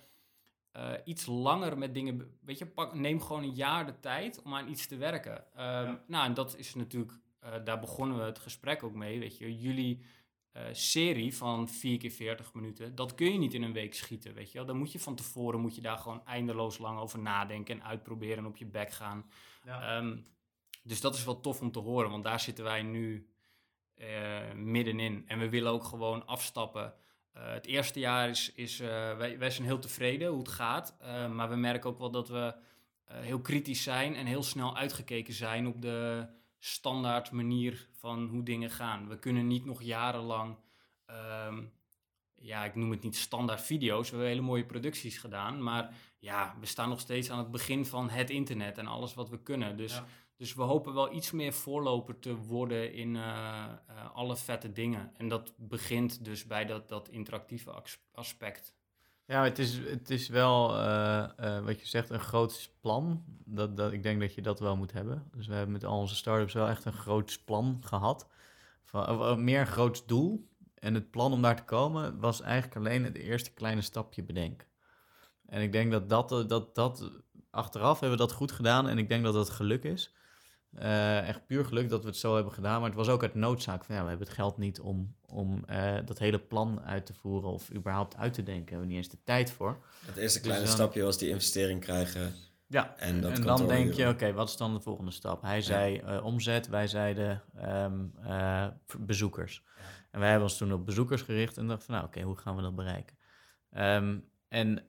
eh, 0.72 0.92
iets 1.04 1.26
langer 1.26 1.78
met 1.78 1.94
dingen. 1.94 2.38
Weet 2.42 2.58
je, 2.58 2.66
pak, 2.66 2.94
neem 2.94 3.22
gewoon 3.22 3.44
een 3.44 3.54
jaar 3.56 3.86
de 3.86 4.00
tijd 4.00 4.42
om 4.42 4.54
aan 4.56 4.68
iets 4.70 4.88
te 4.88 4.98
werken. 4.98 5.44
Ehm, 5.56 5.94
Nou, 6.08 6.26
en 6.26 6.34
dat 6.34 6.58
is 6.58 6.76
natuurlijk. 6.76 7.12
eh, 7.40 7.52
daar 7.64 7.80
begonnen 7.80 8.18
we 8.18 8.24
het 8.24 8.40
gesprek 8.40 8.84
ook 8.84 8.94
mee. 8.94 9.20
Weet 9.20 9.38
je, 9.38 9.60
jullie 9.60 10.02
eh, 10.52 10.64
serie 10.72 11.36
van 11.36 11.70
4 11.70 11.98
keer 11.98 12.12
40 12.12 12.54
minuten, 12.54 12.96
dat 12.96 13.16
kun 13.16 13.32
je 13.32 13.38
niet 13.38 13.54
in 13.54 13.64
een 13.64 13.74
week 13.74 13.94
schieten. 13.94 14.34
Weet 14.34 14.52
je 14.52 14.58
wel, 14.58 14.68
dan 14.68 14.78
moet 14.78 14.92
je 14.92 15.00
van 15.00 15.16
tevoren 15.16 15.60
moet 15.60 15.76
je 15.76 15.82
daar 15.82 15.98
gewoon 15.98 16.26
eindeloos 16.26 16.78
lang 16.78 17.00
over 17.00 17.20
nadenken 17.20 17.76
en 17.76 17.86
uitproberen 17.86 18.38
en 18.38 18.46
op 18.46 18.58
je 18.58 18.66
bek 18.66 18.92
gaan. 18.92 19.30
Ehm, 19.66 20.18
dus 20.84 21.02
dat 21.02 21.16
is 21.16 21.26
wel 21.26 21.40
tof 21.40 21.62
om 21.62 21.72
te 21.72 21.80
horen, 21.80 22.10
want 22.10 22.24
daar 22.24 22.40
zitten 22.40 22.64
wij 22.64 22.82
nu 22.82 23.30
eh, 23.96 24.52
middenin. 24.56 25.24
En 25.28 25.40
we 25.40 25.50
willen 25.50 25.72
ook 25.72 25.84
gewoon 25.84 26.26
afstappen. 26.26 26.94
Eh, 27.34 27.52
het 27.52 27.66
eerste 27.66 28.00
jaar 28.00 28.30
is, 28.30 28.52
is 28.54 28.78
wij, 28.78 29.38
wij 29.38 29.50
zijn 29.50 29.68
heel 29.68 29.80
tevreden 29.80 30.30
hoe 30.30 30.40
het 30.40 30.48
gaat. 30.48 30.98
maar 31.34 31.50
we 31.50 31.56
merken 31.56 31.90
ook 31.90 32.00
wel 32.00 32.12
dat 32.12 32.30
we 32.30 32.56
heel 33.06 33.42
kritisch 33.42 33.84
zijn 33.84 34.16
en 34.16 34.26
heel 34.26 34.44
snel 34.44 34.78
uitgekeken 34.78 35.34
zijn 35.34 35.68
op 35.68 35.82
de 35.82 36.28
standaard 36.60 37.32
manier 37.32 37.88
van 37.92 38.28
hoe 38.28 38.44
dingen 38.44 38.70
gaan. 38.70 39.08
We 39.08 39.20
kunnen 39.20 39.48
niet 39.48 39.66
nog 39.66 39.82
jarenlang, 39.82 40.56
ehm, 41.06 41.64
ja, 42.36 42.66
ik 42.66 42.76
noem 42.76 42.92
het 42.92 43.02
niet 43.04 43.16
standaard 43.16 43.62
video's. 43.62 44.04
We 44.10 44.16
hebben 44.16 44.28
hele 44.34 44.42
mooie 44.48 44.66
producties 44.66 45.18
gedaan, 45.18 45.64
maar 45.64 45.94
ja, 46.20 46.56
we 46.60 46.66
staan 46.66 46.90
nog 46.90 47.00
steeds 47.00 47.30
aan 47.32 47.38
het 47.38 47.52
begin 47.52 47.86
van 47.86 48.10
het 48.10 48.30
internet 48.30 48.78
en 48.78 48.88
alles 48.88 49.14
wat 49.14 49.30
we 49.30 49.42
kunnen. 49.44 49.78
Dus, 49.78 49.94
Ja. 49.94 50.06
dus 50.36 50.54
we 50.54 50.62
hopen 50.62 50.94
wel 50.94 51.14
iets 51.14 51.32
meer 51.32 51.54
voorloper 51.54 52.20
te 52.20 52.36
worden 52.36 52.94
in 52.94 53.16
eh, 53.16 53.64
eh, 53.88 54.12
alle 54.14 54.36
vette 54.36 54.72
dingen. 54.72 55.12
En 55.18 55.28
dat 55.28 55.54
begint 55.58 56.26
dus 56.26 56.46
bij 56.46 56.66
dat, 56.66 56.88
dat 56.90 57.10
interactieve 57.10 57.72
as- 57.72 58.00
aspect. 58.12 58.74
Ja, 59.30 59.44
het 59.44 59.60
is, 59.60 59.78
het 59.78 60.10
is 60.10 60.28
wel, 60.28 60.76
eh, 60.76 61.24
eh, 61.38 61.66
wat 61.66 61.80
je 61.80 61.88
zegt, 61.88 62.10
een 62.10 62.20
groot 62.20 62.72
plan. 62.82 63.24
Dat, 63.46 63.78
dat, 63.78 63.92
ik 63.92 64.04
denk 64.04 64.20
dat 64.20 64.34
je 64.34 64.42
dat 64.42 64.60
wel 64.60 64.76
moet 64.76 64.92
hebben. 64.92 65.30
Dus 65.36 65.48
we 65.48 65.54
hebben 65.54 65.72
met 65.72 65.84
al 65.86 66.00
onze 66.00 66.16
startups 66.16 66.54
wel 66.54 66.68
echt 66.68 66.86
een 66.86 66.94
groot 66.94 67.42
plan 67.46 67.82
gehad. 67.86 68.28
Van, 68.84 69.20
of 69.20 69.38
meer 69.38 69.60
een 69.60 69.68
groot 69.68 70.08
doel. 70.08 70.48
En 70.74 70.94
het 70.94 71.12
plan 71.12 71.32
om 71.34 71.42
daar 71.42 71.56
te 71.56 71.64
komen 71.64 72.20
was 72.20 72.42
eigenlijk 72.42 72.76
alleen 72.76 73.04
het 73.04 73.16
eerste 73.16 73.54
kleine 73.54 73.82
stapje 73.82 74.24
bedenken. 74.24 74.68
En 75.46 75.62
ik 75.62 75.72
denk 75.72 75.92
dat 75.92 76.10
dat, 76.10 76.32
eh, 76.32 76.48
dat, 76.48 76.76
dat 76.76 77.12
achteraf 77.50 78.00
hebben 78.00 78.18
we 78.18 78.26
dat 78.26 78.36
goed 78.36 78.52
gedaan. 78.52 78.88
En 78.88 78.98
ik 78.98 79.10
denk 79.10 79.24
dat 79.24 79.34
dat 79.34 79.50
geluk 79.50 79.84
is. 79.84 80.14
Eh, 80.76 81.28
echt 81.28 81.46
puur 81.46 81.66
geluk 81.66 81.90
dat 81.90 82.02
we 82.02 82.08
het 82.08 82.18
zo 82.18 82.36
hebben 82.36 82.54
gedaan. 82.54 82.80
Maar 82.80 82.90
het 82.90 82.98
was 82.98 83.10
ook 83.10 83.22
uit 83.22 83.34
noodzaak 83.36 83.84
van 83.86 83.96
ja, 83.96 84.02
we 84.04 84.10
hebben 84.10 84.28
het 84.28 84.36
geld 84.36 84.58
niet 84.58 84.80
om, 84.80 85.16
om 85.28 85.64
eh, 85.66 85.96
dat 86.06 86.20
hele 86.20 86.40
plan 86.40 86.82
uit 86.82 87.06
te 87.06 87.14
voeren 87.14 87.50
of 87.50 87.72
überhaupt 87.74 88.16
uit 88.18 88.34
te 88.34 88.44
denken. 88.44 88.66
We 88.66 88.72
hebben 88.72 88.88
niet 88.88 88.98
eens 88.98 89.10
de 89.10 89.24
tijd 89.24 89.52
voor. 89.52 89.78
Het 90.06 90.16
eerste 90.18 90.38
Dus 90.40 90.48
kleine 90.48 90.66
dan- 90.66 90.74
stapje 90.76 91.04
was 91.04 91.18
die 91.18 91.30
investering 91.30 91.80
krijgen. 91.82 92.34
Ja, 92.68 92.94
En 92.98 93.22
dat 93.22 93.32
en 93.32 93.42
dan 93.42 93.68
denk 93.68 93.94
je, 93.94 94.08
oké, 94.08 94.34
wat 94.34 94.50
is 94.50 94.58
dan 94.58 94.74
de 94.74 94.80
volgende 94.80 95.12
stap? 95.12 95.42
Hij 95.42 95.62
zei 95.62 95.98
eh, 95.98 96.26
omzet, 96.26 96.68
wij 96.68 96.88
zeiden 96.88 97.42
ehm, 97.58 98.06
eh, 98.24 98.68
bezoekers. 99.00 99.64
En 100.12 100.20
wij 100.20 100.30
hebben 100.30 100.48
ons 100.48 100.58
toen 100.58 100.74
op 100.74 100.86
bezoekers 100.86 101.22
gericht 101.22 101.58
en 101.58 101.68
dachten 101.68 101.86
van, 101.86 101.96
nou 101.96 102.08
oké, 102.08 102.22
hoe 102.22 102.38
gaan 102.38 102.56
we 102.56 102.62
dat 102.62 102.76
bereiken? 102.76 103.18
Ehm, 103.72 104.18
en 104.48 104.84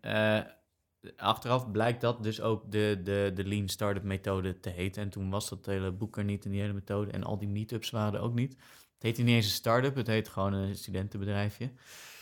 achteraf 1.17 1.71
blijkt 1.71 2.01
dat 2.01 2.23
dus 2.23 2.41
ook 2.41 2.73
de, 2.73 3.01
de, 3.05 3.31
de 3.35 3.45
Lean 3.45 3.69
Startup 3.69 4.03
methode 4.03 4.61
te 4.61 4.71
heten. 4.71 5.03
En 5.03 5.11
toen 5.11 5.31
was 5.31 5.49
dat 5.49 5.67
hele 5.67 5.93
boek 5.93 6.17
er 6.17 6.25
niet 6.25 6.45
en 6.45 6.51
die 6.51 6.61
hele 6.61 6.73
methode. 6.73 7.11
En 7.11 7.25
al 7.25 7.39
die 7.39 7.49
meetups 7.49 7.91
waren 7.91 8.15
er 8.15 8.21
ook 8.21 8.35
niet. 8.35 8.53
Het 8.95 9.03
heette 9.03 9.23
niet 9.23 9.35
eens 9.35 9.45
een 9.45 9.51
start-up, 9.51 9.95
het 9.95 10.07
heet 10.07 10.29
gewoon 10.29 10.53
een 10.53 10.77
studentenbedrijfje. 10.77 11.71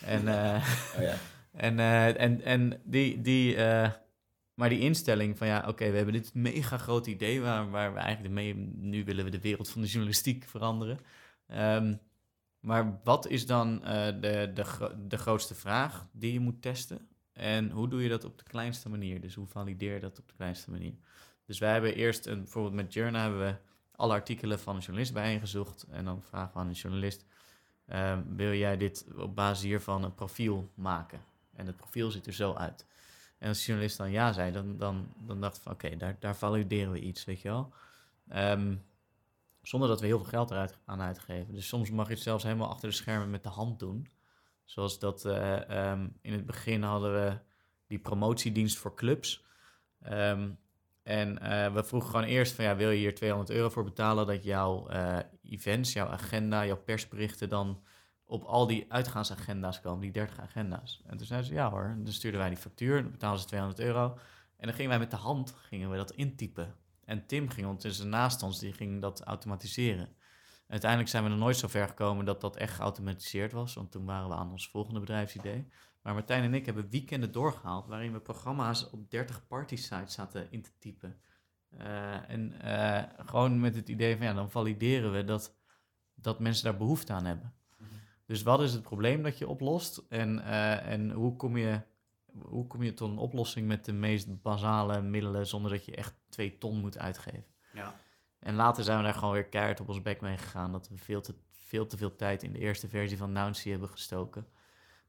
En... 0.05 0.29
eh, 0.29 0.69
Oh 0.97 1.03
ja. 1.03 1.15
en, 1.67 1.79
eh, 1.79 2.21
en, 2.21 2.43
en 2.43 2.81
die, 2.85 3.21
die, 3.21 3.57
eh, 3.57 3.91
maar 4.55 4.69
die 4.69 4.81
instelling 4.81 5.39
van 5.39 5.47
ja, 5.47 5.65
oké, 5.69 5.91
we 5.91 5.97
hebben 5.97 6.15
dit 6.15 6.35
mega 6.35 6.77
groot 6.77 7.07
idee 7.07 7.41
waar, 7.41 7.71
waar 7.71 7.93
we 7.95 7.99
eigenlijk 7.99 8.35
mee, 8.35 8.55
nu 8.77 9.05
willen 9.05 9.25
we 9.25 9.31
de 9.31 9.41
wereld 9.41 9.69
van 9.69 9.81
de 9.81 9.87
journalistiek 9.87 10.45
veranderen. 10.45 10.99
Ehm, 11.47 11.95
maar 12.61 13.01
wat 13.05 13.29
is 13.29 13.47
dan 13.47 13.85
eh, 13.85 14.07
de, 14.07 14.51
de, 14.55 14.95
de 15.09 15.19
grootste 15.19 15.55
vraag 15.55 16.07
die 16.13 16.33
je 16.33 16.41
moet 16.41 16.63
testen? 16.63 17.09
En 17.39 17.71
hoe 17.71 17.89
doe 17.89 18.03
je 18.03 18.09
dat 18.09 18.25
op 18.25 18.39
de 18.39 18.45
kleinste 18.45 18.89
manier? 18.89 19.21
Dus 19.21 19.35
hoe 19.35 19.47
valideer 19.47 19.95
je 19.95 20.01
dat 20.01 20.19
op 20.19 20.29
de 20.29 20.35
kleinste 20.35 20.71
manier? 20.71 20.95
Dus 21.47 21.59
wij 21.59 21.73
hebben 21.73 21.95
eerst, 21.95 22.27
een, 22.27 22.39
bijvoorbeeld 22.43 22.75
met 22.75 22.93
Journa, 22.93 23.23
hebben 23.23 23.41
we 23.41 23.55
alle 23.97 24.13
artikelen 24.13 24.59
van 24.59 24.75
een 24.75 24.81
journalist 24.81 25.13
bijeengezocht. 25.13 25.87
En 25.91 26.05
dan 26.05 26.23
vragen 26.23 26.53
we 26.53 26.59
aan 26.59 26.67
een 26.69 26.73
journalist, 26.73 27.25
ehm, 27.87 28.23
wil 28.29 28.53
jij 28.53 28.77
dit 28.77 29.07
op 29.17 29.35
basis 29.35 29.65
hiervan 29.65 30.03
een 30.05 30.15
profiel 30.15 30.71
maken? 30.75 31.21
En 31.53 31.67
het 31.67 31.77
profiel 31.77 32.11
ziet 32.11 32.27
er 32.27 32.33
zo 32.33 32.55
uit. 32.55 32.87
En 33.39 33.49
als 33.49 33.59
de 33.59 33.65
journalist 33.65 33.97
dan 33.97 34.11
ja 34.11 34.33
zei, 34.33 34.53
dan, 34.53 34.77
dan, 34.77 35.13
dan 35.17 35.41
dacht 35.41 35.57
ik 35.57 35.63
van 35.63 35.73
oké, 35.73 35.97
daar, 35.97 36.17
daar 36.19 36.37
valideren 36.37 36.93
we 36.93 37.01
iets, 37.01 37.25
weet 37.25 37.41
je 37.41 37.49
wel. 37.49 37.73
Ehm, 38.29 38.77
zonder 39.63 39.89
dat 39.89 40.01
we 40.01 40.07
heel 40.07 40.19
veel 40.19 40.29
geld 40.29 40.51
eruit 40.51 40.79
aan 40.85 41.01
uitgeven. 41.01 41.55
Dus 41.55 41.69
soms 41.69 41.91
mag 41.91 42.09
je 42.09 42.15
het 42.15 42.23
zelfs 42.23 42.45
helemaal 42.45 42.69
achter 42.69 42.89
de 42.89 42.95
schermen 42.95 43.31
met 43.31 43.43
de 43.43 43.49
hand 43.49 43.79
doen. 43.79 44.07
Zoals 44.69 44.99
dat 44.99 45.25
eh, 45.25 45.71
ehm, 45.71 46.09
in 46.21 46.33
het 46.33 46.47
begin 46.47 46.83
hadden 46.83 47.13
we 47.13 47.39
die 47.87 47.99
promotiedienst 47.99 48.79
voor 48.79 48.95
clubs. 48.95 49.45
Ehm, 50.03 50.51
en 51.03 51.39
eh, 51.39 51.73
we 51.73 51.85
vroegen 51.85 52.11
gewoon 52.11 52.25
eerst 52.25 52.53
van 52.53 52.65
ja, 52.65 52.77
wil 52.77 52.91
je 52.91 52.99
hier 52.99 53.15
200 53.15 53.51
euro 53.51 53.69
voor 53.69 53.85
betalen 53.85 54.27
dat 54.27 54.45
jouw 54.45 54.89
eh, 54.89 55.19
events, 55.43 55.93
jouw 55.93 56.07
agenda, 56.07 56.67
jouw 56.67 56.77
persberichten 56.77 57.49
dan 57.49 57.83
op 58.25 58.43
al 58.45 58.67
die 58.67 58.85
uitgaansagenda's 58.89 59.81
komen, 59.81 60.01
die 60.01 60.11
30 60.11 60.41
agenda's. 60.41 61.03
En 61.07 61.17
toen 61.17 61.27
zeiden 61.27 61.49
ze 61.49 61.55
ja 61.55 61.71
hoor, 61.71 61.85
En 61.85 62.05
dan 62.05 62.13
stuurden 62.13 62.41
wij 62.41 62.49
die 62.49 62.59
factuur, 62.59 63.03
dan 63.03 63.11
betalen 63.11 63.39
ze 63.39 63.47
200 63.47 63.81
euro. 63.81 64.19
En 64.57 64.67
dan 64.67 64.75
gingen 64.75 64.91
wij 64.91 64.99
met 64.99 65.11
de 65.11 65.17
hand 65.17 65.55
gingen 65.57 65.91
we 65.91 65.97
dat 65.97 66.11
intypen. 66.11 66.75
En 67.05 67.27
Tim 67.27 67.49
ging 67.49 67.67
ondertussen 67.67 68.09
naast 68.09 68.43
ons, 68.43 68.59
die 68.59 68.73
ging 68.73 69.01
dat 69.01 69.23
automatiseren. 69.23 70.17
Uiteindelijk 70.69 71.11
zijn 71.11 71.23
we 71.23 71.29
nog 71.29 71.39
nooit 71.39 71.57
zo 71.57 71.69
ver 71.69 71.89
gekomen 71.89 72.25
dat 72.25 72.41
dat 72.41 72.57
echt 72.57 72.75
geautomatiseerd 72.75 73.53
was, 73.53 73.75
want 73.75 73.91
toen 73.91 74.05
waren 74.05 74.29
we 74.29 74.35
aan 74.35 74.51
ons 74.51 74.69
volgende 74.69 75.01
bedrijfsidee. 75.01 75.69
Maar 76.03 76.15
Martijn 76.15 76.43
en 76.43 76.55
ik 76.55 76.67
hebben 76.67 76.91
weekenden 76.91 77.33
doorgehaald 77.33 77.87
waarin 77.87 78.13
we 78.13 78.21
programma's 78.21 78.91
op 78.91 79.11
30 79.11 79.47
party 79.47 79.77
sites 79.77 80.15
zaten 80.15 80.47
in 80.51 80.63
te 80.63 80.71
typen. 80.79 81.21
Eh, 81.71 82.31
en 82.31 82.61
eh, 82.61 83.27
gewoon 83.27 83.61
met 83.61 83.75
het 83.75 83.89
idee 83.89 84.17
van 84.17 84.27
ja, 84.27 84.33
dan 84.33 84.51
valideren 84.51 85.13
we 85.13 85.25
dat, 85.25 85.57
dat 86.15 86.39
mensen 86.39 86.65
daar 86.65 86.77
behoefte 86.77 87.13
aan 87.13 87.25
hebben. 87.25 87.53
Dus 88.27 88.43
wat 88.43 88.61
is 88.61 88.73
het 88.73 88.83
probleem 88.83 89.23
dat 89.23 89.39
je 89.39 89.49
oplost? 89.49 90.05
En, 90.09 90.45
eh, 90.45 90.93
en 90.93 91.11
hoe, 91.11 91.37
kom 91.37 91.57
je, 91.57 91.81
hoe 92.39 92.67
kom 92.67 92.83
je 92.83 92.95
tot 92.95 93.11
een 93.11 93.19
oplossing 93.19 93.67
met 93.67 93.85
de 93.85 93.93
meest 93.93 94.43
basale 94.43 95.03
middelen 95.03 95.47
zonder 95.47 95.71
dat 95.71 95.85
je 95.85 95.95
echt 95.95 96.15
twee 96.29 96.59
ton 96.59 96.81
moet 96.81 96.99
uitgeven? 96.99 97.47
Ja. 97.73 97.95
En 98.39 98.55
later 98.55 98.85
zijn 98.85 98.99
we 98.99 99.05
daar 99.05 99.15
gewoon 99.15 99.35
weer 99.35 99.49
keihard 99.49 99.81
op 99.81 99.89
ons 99.89 100.03
bek 100.03 100.21
mee 100.21 100.37
gegaan. 100.37 100.73
Dat 100.73 100.89
we 100.89 100.97
veel 100.97 101.21
te, 101.21 101.35
veel 101.51 101.87
te 101.87 101.97
veel 101.97 102.17
tijd 102.17 102.43
in 102.43 102.53
de 102.53 102.59
eerste 102.59 102.89
versie 102.89 103.17
van 103.17 103.33
Nouncy 103.33 103.71
hebben 103.71 103.89
gestoken. 103.89 104.47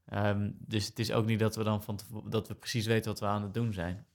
Ehm, 0.06 0.52
dus 0.58 0.86
het 0.86 1.00
is 1.00 1.12
ook 1.12 1.26
niet 1.26 1.40
dat 1.40 1.56
we 1.56 1.64
dan 1.64 1.84
van 1.84 2.00
dat 2.26 2.48
we 2.48 2.56
precies 2.56 2.86
weten 2.86 3.12
wat 3.12 3.20
we 3.20 3.26
aan 3.26 3.44
het 3.44 3.54
doen 3.54 3.74
zijn. 3.74 4.08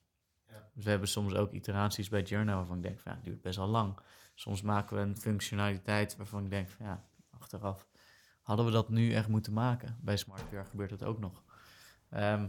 Dus 0.75 0.85
we 0.85 0.91
hebben 0.91 1.09
soms 1.09 1.35
ook 1.35 1.53
iteraties 1.53 2.09
bij 2.09 2.23
Journal 2.23 2.57
waarvan 2.57 2.77
ik 2.77 2.83
denk 2.83 3.01
van 3.01 3.13
ja, 3.13 3.17
het 3.17 3.27
duurt 3.27 3.43
best 3.43 3.57
wel 3.57 3.67
lang. 3.67 3.99
Soms 4.35 4.63
maken 4.63 4.97
we 4.97 5.03
een 5.03 5.17
functionaliteit 5.17 6.17
waarvan 6.17 6.45
ik 6.45 6.51
denk 6.51 6.69
van 6.69 6.87
ja, 6.87 7.05
achteraf 7.31 7.87
hadden 8.43 8.67
we 8.67 8.73
dat 8.73 8.89
nu 8.89 9.13
echt 9.13 9.29
moeten 9.29 9.53
maken. 9.53 9.99
Bij 10.01 10.17
SmartVR 10.17 10.57
gebeurt 10.71 10.91
dat 10.91 11.05
ook 11.05 11.19
nog. 11.19 11.43
Ehm, 12.11 12.47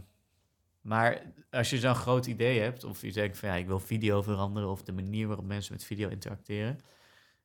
maar 0.86 1.22
als 1.50 1.70
je 1.70 1.78
zo'n 1.78 1.94
groot 1.94 2.26
idee 2.26 2.60
hebt, 2.60 2.84
of 2.84 3.00
je 3.00 3.12
denkt 3.12 3.38
van 3.38 3.48
ja, 3.48 3.54
ik 3.54 3.66
wil 3.66 3.80
video 3.80 4.22
veranderen, 4.22 4.70
of 4.70 4.82
de 4.82 4.92
manier 4.92 5.26
waarop 5.26 5.46
mensen 5.46 5.72
met 5.72 5.84
video 5.84 6.08
interacteren, 6.08 6.80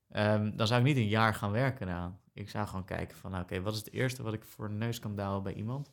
ehm, 0.09 0.55
dan 0.55 0.67
zou 0.67 0.79
ik 0.79 0.85
niet 0.85 0.97
een 0.97 1.07
jaar 1.07 1.33
gaan 1.33 1.51
werken 1.51 1.89
aan. 1.89 2.19
Ik 2.33 2.49
zou 2.49 2.67
gewoon 2.67 2.85
kijken 2.85 3.17
van, 3.17 3.31
nou, 3.31 3.43
oké, 3.43 3.61
wat 3.61 3.73
is 3.73 3.79
het 3.79 3.91
eerste 3.91 4.23
wat 4.23 4.33
ik 4.33 4.43
voor 4.43 4.65
een 4.65 4.77
neus 4.77 4.99
kan 4.99 5.15
douwen 5.15 5.43
bij 5.43 5.53
iemand? 5.53 5.91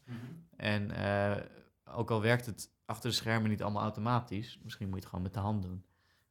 En 0.56 0.90
eh, 0.90 1.36
ook 1.84 2.10
al 2.10 2.20
werkt 2.20 2.46
het 2.46 2.70
achter 2.84 3.10
de 3.10 3.16
schermen 3.16 3.50
niet 3.50 3.62
allemaal 3.62 3.82
automatisch, 3.82 4.58
misschien 4.62 4.86
moet 4.86 4.96
je 4.96 5.00
het 5.00 5.08
gewoon 5.08 5.24
met 5.24 5.34
de 5.34 5.40
hand 5.40 5.62
doen. 5.62 5.84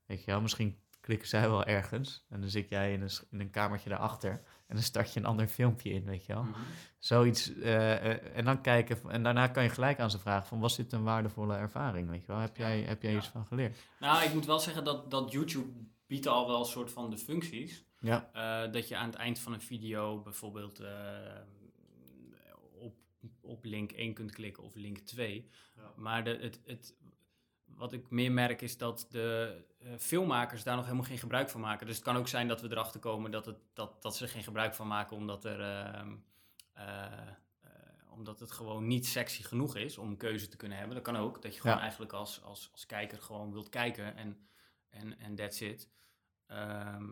Weet 0.06 0.20
je 0.24 0.32
wel, 0.32 0.42
misschien 0.42 0.78
klikken 1.08 1.28
zij 1.28 1.50
wel 1.50 1.66
ergens 1.66 2.26
en 2.30 2.42
dan 2.42 2.50
zit 2.50 2.70
jij 2.70 2.94
in 2.94 3.02
een, 3.02 3.10
in 3.32 3.40
een 3.40 3.50
kamertje 3.50 3.90
daarachter 3.90 4.32
en 4.68 4.76
dan 4.76 4.84
start 4.84 5.14
je 5.14 5.20
een 5.20 5.26
ander 5.26 5.48
filmpje 5.48 5.90
in, 5.90 6.04
weet 6.06 6.26
je 6.26 6.34
wel. 6.34 6.44
Mhm. 6.44 6.60
Zoiets, 7.00 7.54
eh, 7.54 8.12
eh, 8.12 8.38
en 8.38 8.46
dan 8.46 8.62
kijken, 8.62 9.10
en 9.10 9.24
daarna 9.24 9.48
kan 9.48 9.64
je 9.64 9.70
gelijk 9.70 10.00
aan 10.00 10.12
ze 10.12 10.20
vragen 10.20 10.48
van, 10.48 10.60
was 10.60 10.76
dit 10.76 10.92
een 10.92 11.04
waardevolle 11.04 11.56
ervaring, 11.56 12.10
weet 12.10 12.22
je 12.22 12.28
wel? 12.28 12.38
Heb 12.38 12.58
jij, 12.58 12.82
heb 12.82 13.02
jij 13.02 13.12
Ja. 13.12 13.18
iets 13.18 13.28
van 13.28 13.46
geleerd? 13.46 13.78
Nou, 14.00 14.24
ik 14.24 14.34
moet 14.34 14.46
wel 14.46 14.60
zeggen 14.60 14.84
dat, 14.84 15.12
dat 15.12 15.32
YouTube 15.32 15.70
biedt 16.08 16.28
al 16.28 16.48
wel 16.48 16.60
een 16.60 16.66
soort 16.66 16.92
van 16.92 17.10
de 17.10 17.18
functies. 17.18 17.86
Ja. 18.00 18.30
Eh, 18.34 18.72
dat 18.72 18.88
je 18.88 18.96
aan 18.98 19.10
het 19.10 19.16
eind 19.16 19.40
van 19.40 19.54
een 19.54 19.62
video 19.62 20.22
bijvoorbeeld 20.22 20.82
op, 22.80 22.96
op 23.42 23.66
link 23.66 23.92
1 23.92 24.14
kunt 24.14 24.32
klikken 24.32 24.64
of 24.64 24.76
link 24.76 24.98
2. 25.00 25.50
Maar 25.96 26.24
de, 26.24 26.38
het, 26.42 26.60
het, 26.66 26.96
wat 27.78 27.94
ik 27.94 28.10
meer 28.10 28.32
merk 28.32 28.62
is 28.62 28.78
dat 28.78 29.08
de 29.10 29.58
eh, 29.80 29.88
filmmakers 29.98 30.64
daar 30.64 30.76
nog 30.76 30.86
helemaal 30.86 31.06
geen 31.06 31.18
gebruik 31.18 31.50
van 31.50 31.62
maken. 31.62 31.86
Dus 31.88 31.96
het 31.96 32.06
kan 32.06 32.16
ook 32.18 32.28
zijn 32.28 32.48
dat 32.48 32.62
we 32.62 32.72
erachter 32.72 33.00
komen 33.00 33.32
dat, 33.32 33.46
het, 33.46 33.58
dat, 33.74 34.02
dat 34.02 34.16
ze 34.16 34.24
er 34.24 34.30
geen 34.30 34.44
gebruik 34.44 34.76
van 34.76 34.88
maken 34.88 35.18
omdat, 35.18 35.46
er, 35.46 35.62
ehm, 35.62 36.16
eh, 36.74 37.04
eh, 37.62 37.70
omdat 38.10 38.40
het 38.40 38.52
gewoon 38.52 38.88
niet 38.88 39.06
sexy 39.06 39.44
genoeg 39.44 39.76
is 39.76 39.98
om 39.98 40.10
een 40.10 40.18
keuze 40.18 40.48
te 40.48 40.58
kunnen 40.58 40.78
hebben. 40.78 40.96
Dat 40.96 41.04
kan 41.06 41.18
ook, 41.18 41.42
dat 41.42 41.54
je 41.54 41.60
gewoon 41.62 41.76
Ja. 41.76 41.82
eigenlijk 41.82 42.14
als, 42.14 42.44
als, 42.44 42.70
als 42.72 42.86
kijker 42.86 43.22
gewoon 43.22 43.52
wilt 43.52 43.70
kijken 43.70 44.16
en, 44.16 44.38
en, 44.90 45.20
en 45.20 45.36
that's 45.36 45.62
it. 45.62 45.90
Ehm, 46.48 47.06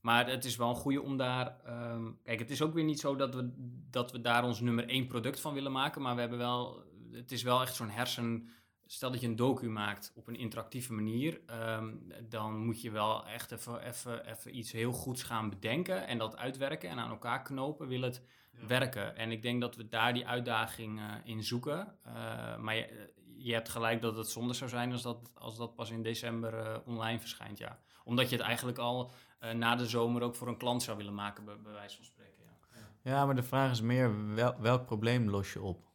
maar 0.00 0.28
het 0.28 0.44
is 0.44 0.56
wel 0.56 0.68
een 0.68 0.74
goede 0.74 1.02
om 1.02 1.16
daar. 1.16 1.60
ehm, 1.64 2.10
kijk, 2.22 2.38
het 2.38 2.50
is 2.50 2.62
ook 2.62 2.74
weer 2.74 2.84
niet 2.84 3.00
zo 3.00 3.16
dat 3.16 3.34
we, 3.34 3.52
dat 3.90 4.12
we 4.12 4.20
daar 4.20 4.44
ons 4.44 4.60
nummer 4.60 4.88
één 4.88 5.06
product 5.06 5.40
van 5.40 5.54
willen 5.54 5.72
maken. 5.72 6.02
Maar 6.02 6.14
we 6.14 6.20
hebben 6.20 6.38
wel. 6.38 6.82
Het 7.12 7.32
is 7.32 7.42
wel 7.42 7.60
echt 7.60 7.74
zo'n 7.74 7.90
hersen. 7.90 8.48
Stel 8.86 9.10
dat 9.10 9.20
je 9.20 9.26
een 9.26 9.36
docu 9.36 9.68
maakt 9.68 10.12
op 10.14 10.26
een 10.26 10.36
interactieve 10.36 10.92
manier. 10.92 11.40
ehm, 11.46 11.94
dan 12.28 12.56
moet 12.56 12.82
je 12.82 12.90
wel 12.90 13.26
echt 13.26 13.52
even, 13.52 13.86
even, 13.86 14.26
even 14.30 14.56
iets 14.56 14.72
heel 14.72 14.92
goeds 14.92 15.22
gaan 15.22 15.50
bedenken. 15.50 16.06
En 16.06 16.18
dat 16.18 16.36
uitwerken 16.36 16.88
en 16.88 16.98
aan 16.98 17.10
elkaar 17.10 17.42
knopen. 17.42 17.88
Wil 17.88 18.02
het 18.02 18.22
werken? 18.66 19.16
En 19.16 19.30
ik 19.30 19.42
denk 19.42 19.60
dat 19.60 19.76
we 19.76 19.88
daar 19.88 20.14
die 20.14 20.26
uitdaging 20.26 20.98
eh, 20.98 21.14
in 21.24 21.42
zoeken. 21.42 21.98
Eh, 22.02 22.56
maar 22.56 22.74
je, 22.74 23.12
je 23.36 23.52
hebt 23.52 23.68
gelijk 23.68 24.02
dat 24.02 24.16
het 24.16 24.28
zonde 24.28 24.54
zou 24.54 24.70
zijn 24.70 24.92
als 24.92 25.02
dat, 25.02 25.30
als 25.34 25.56
dat 25.56 25.74
pas 25.74 25.90
in 25.90 26.02
december 26.02 26.54
eh, 26.54 26.78
online 26.84 27.20
verschijnt. 27.20 27.58
Ja. 27.58 27.78
Omdat 28.04 28.30
je 28.30 28.36
het 28.36 28.44
eigenlijk 28.44 28.78
al 28.78 29.10
eh, 29.38 29.52
na 29.52 29.76
de 29.76 29.86
zomer 29.86 30.22
ook 30.22 30.34
voor 30.34 30.48
een 30.48 30.56
klant 30.56 30.82
zou 30.82 30.96
willen 30.96 31.14
maken, 31.14 31.44
bij, 31.44 31.60
bij 31.60 31.72
wijze 31.72 31.96
van 31.96 32.04
spreken. 32.04 32.44
Ja. 32.44 33.10
Ja, 33.10 33.26
maar 33.26 33.34
de 33.34 33.42
vraag 33.42 33.70
is 33.70 33.80
meer, 33.80 34.34
wel, 34.34 34.54
welk 34.60 34.86
probleem 34.86 35.30
los 35.30 35.52
je 35.52 35.62
op? 35.62 35.92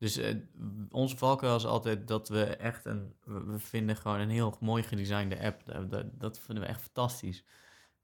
Dus 0.00 0.16
eh, 0.16 0.34
onze 0.90 1.16
valkuil 1.16 1.56
is 1.56 1.66
altijd 1.66 2.08
dat 2.08 2.28
we 2.28 2.44
echt 2.44 2.84
een... 2.84 3.14
We 3.24 3.58
vinden 3.58 3.96
gewoon 3.96 4.20
een 4.20 4.30
heel 4.30 4.56
mooi 4.60 4.82
gedesignde 4.82 5.40
app. 5.42 5.62
Dat, 6.18 6.38
vinden 6.38 6.64
we 6.64 6.70
echt 6.70 6.82
fantastisch. 6.82 7.44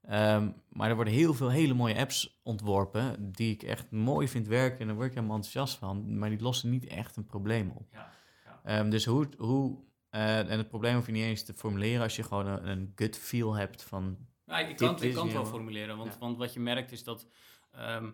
Ehm, 0.02 0.50
maar 0.68 0.88
er 0.88 0.94
worden 0.94 1.12
heel 1.14 1.34
veel 1.34 1.50
hele 1.50 1.74
mooie 1.74 1.96
apps 1.98 2.40
ontworpen... 2.42 3.32
die 3.32 3.52
ik 3.52 3.62
echt 3.62 3.90
mooi 3.90 4.28
vind 4.28 4.46
werken 4.46 4.78
en 4.80 4.86
daar 4.86 4.94
word 4.94 5.08
ik 5.08 5.14
helemaal 5.14 5.36
enthousiast 5.36 5.78
van. 5.78 6.18
Maar 6.18 6.28
die 6.30 6.40
lossen 6.40 6.70
niet 6.70 6.86
echt 6.86 7.16
een 7.16 7.26
probleem 7.26 7.70
op. 7.70 7.88
Ja, 7.92 8.10
ja. 8.44 8.60
Ehm, 8.64 8.90
dus 8.90 9.04
hoe... 9.04 9.28
hoe 9.38 9.84
eh, 10.10 10.38
en 10.38 10.58
het 10.58 10.68
probleem 10.68 10.94
hoef 10.94 11.06
je 11.06 11.12
niet 11.12 11.24
eens 11.24 11.44
te 11.44 11.54
formuleren... 11.54 12.02
als 12.02 12.16
je 12.16 12.22
gewoon 12.22 12.46
een, 12.46 12.66
een 12.68 12.92
gut 12.94 13.18
feel 13.18 13.54
hebt 13.54 13.82
van... 13.82 14.16
Nou, 14.44 14.66
ik 14.68 14.76
kan, 14.76 14.88
het- 14.94 15.02
ik 15.02 15.14
kan 15.14 15.24
het 15.24 15.32
wel 15.32 15.46
formuleren, 15.46 15.96
want, 15.96 16.12
Ja. 16.12 16.18
want 16.18 16.36
wat 16.38 16.52
je 16.52 16.60
merkt 16.60 16.92
is 16.92 17.04
dat... 17.04 17.26
ehm, 17.72 18.10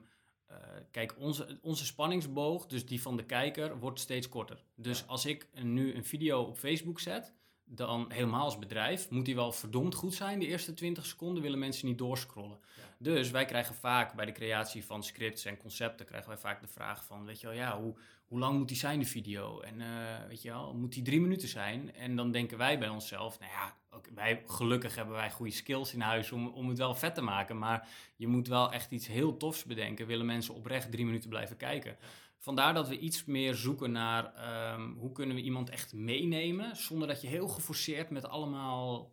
eh, 0.52 0.58
kijk, 0.90 1.14
onze, 1.18 1.58
onze 1.62 1.84
spanningsboog, 1.84 2.66
dus 2.66 2.86
die 2.86 3.02
van 3.02 3.16
de 3.16 3.24
kijker, 3.24 3.78
wordt 3.78 4.00
steeds 4.00 4.28
korter. 4.28 4.64
Dus 4.74 5.06
als 5.06 5.26
ik 5.26 5.48
nu 5.62 5.94
een 5.94 6.04
video 6.04 6.42
op 6.42 6.58
Facebook 6.58 7.00
zet, 7.00 7.32
dan 7.64 8.06
helemaal 8.08 8.44
als 8.44 8.58
bedrijf, 8.58 9.10
moet 9.10 9.24
die 9.24 9.34
wel 9.34 9.52
verdomd 9.52 9.94
goed 9.94 10.14
zijn. 10.14 10.38
De 10.38 10.46
eerste 10.46 10.74
20 10.74 11.06
seconden 11.06 11.42
willen 11.42 11.58
mensen 11.58 11.86
niet 11.86 11.98
doorscrollen. 11.98 12.58
Dus 13.02 13.30
wij 13.30 13.44
krijgen 13.44 13.74
vaak 13.74 14.14
bij 14.14 14.24
de 14.24 14.32
creatie 14.32 14.84
van 14.84 15.02
scripts 15.02 15.44
en 15.44 15.56
concepten, 15.56 16.06
krijgen 16.06 16.28
wij 16.28 16.38
vaak 16.38 16.60
de 16.60 16.68
vraag 16.68 17.04
van, 17.04 17.24
weet 17.24 17.40
je 17.40 17.46
wel, 17.46 17.56
ja, 17.56 17.80
hoe, 17.80 17.94
hoe 18.26 18.38
lang 18.38 18.58
moet 18.58 18.68
die 18.68 18.76
zijn, 18.76 18.98
de 18.98 19.04
video? 19.04 19.60
En 19.60 19.80
eh, 19.80 20.28
weet 20.28 20.42
je 20.42 20.50
wel, 20.50 20.74
moet 20.74 20.92
die 20.92 21.02
drie 21.02 21.20
minuten 21.20 21.48
zijn? 21.48 21.94
En 21.94 22.16
dan 22.16 22.30
denken 22.30 22.58
wij 22.58 22.78
bij 22.78 22.88
onszelf, 22.88 23.38
nou 23.38 23.52
ja, 23.52 23.76
ook 23.90 24.06
wij, 24.14 24.42
gelukkig 24.46 24.94
hebben 24.94 25.14
wij 25.14 25.30
goede 25.30 25.52
skills 25.52 25.94
in 25.94 26.00
huis 26.00 26.32
om, 26.32 26.46
om 26.48 26.68
het 26.68 26.78
wel 26.78 26.94
vet 26.94 27.14
te 27.14 27.22
maken. 27.22 27.58
Maar 27.58 27.88
je 28.16 28.26
moet 28.26 28.48
wel 28.48 28.72
echt 28.72 28.90
iets 28.90 29.06
heel 29.06 29.36
tofs 29.36 29.64
bedenken. 29.64 30.06
Willen 30.06 30.26
mensen 30.26 30.54
oprecht 30.54 30.90
drie 30.90 31.04
minuten 31.04 31.28
blijven 31.28 31.56
kijken? 31.56 31.96
Vandaar 32.38 32.74
dat 32.74 32.88
we 32.88 32.98
iets 32.98 33.24
meer 33.24 33.54
zoeken 33.54 33.92
naar 33.92 34.34
ehm, 34.34 34.92
hoe 34.92 35.12
kunnen 35.12 35.36
we 35.36 35.42
iemand 35.42 35.70
echt 35.70 35.92
meenemen, 35.92 36.76
zonder 36.76 37.08
dat 37.08 37.20
je 37.20 37.28
heel 37.28 37.48
geforceerd 37.48 38.10
met 38.10 38.28
allemaal, 38.28 39.11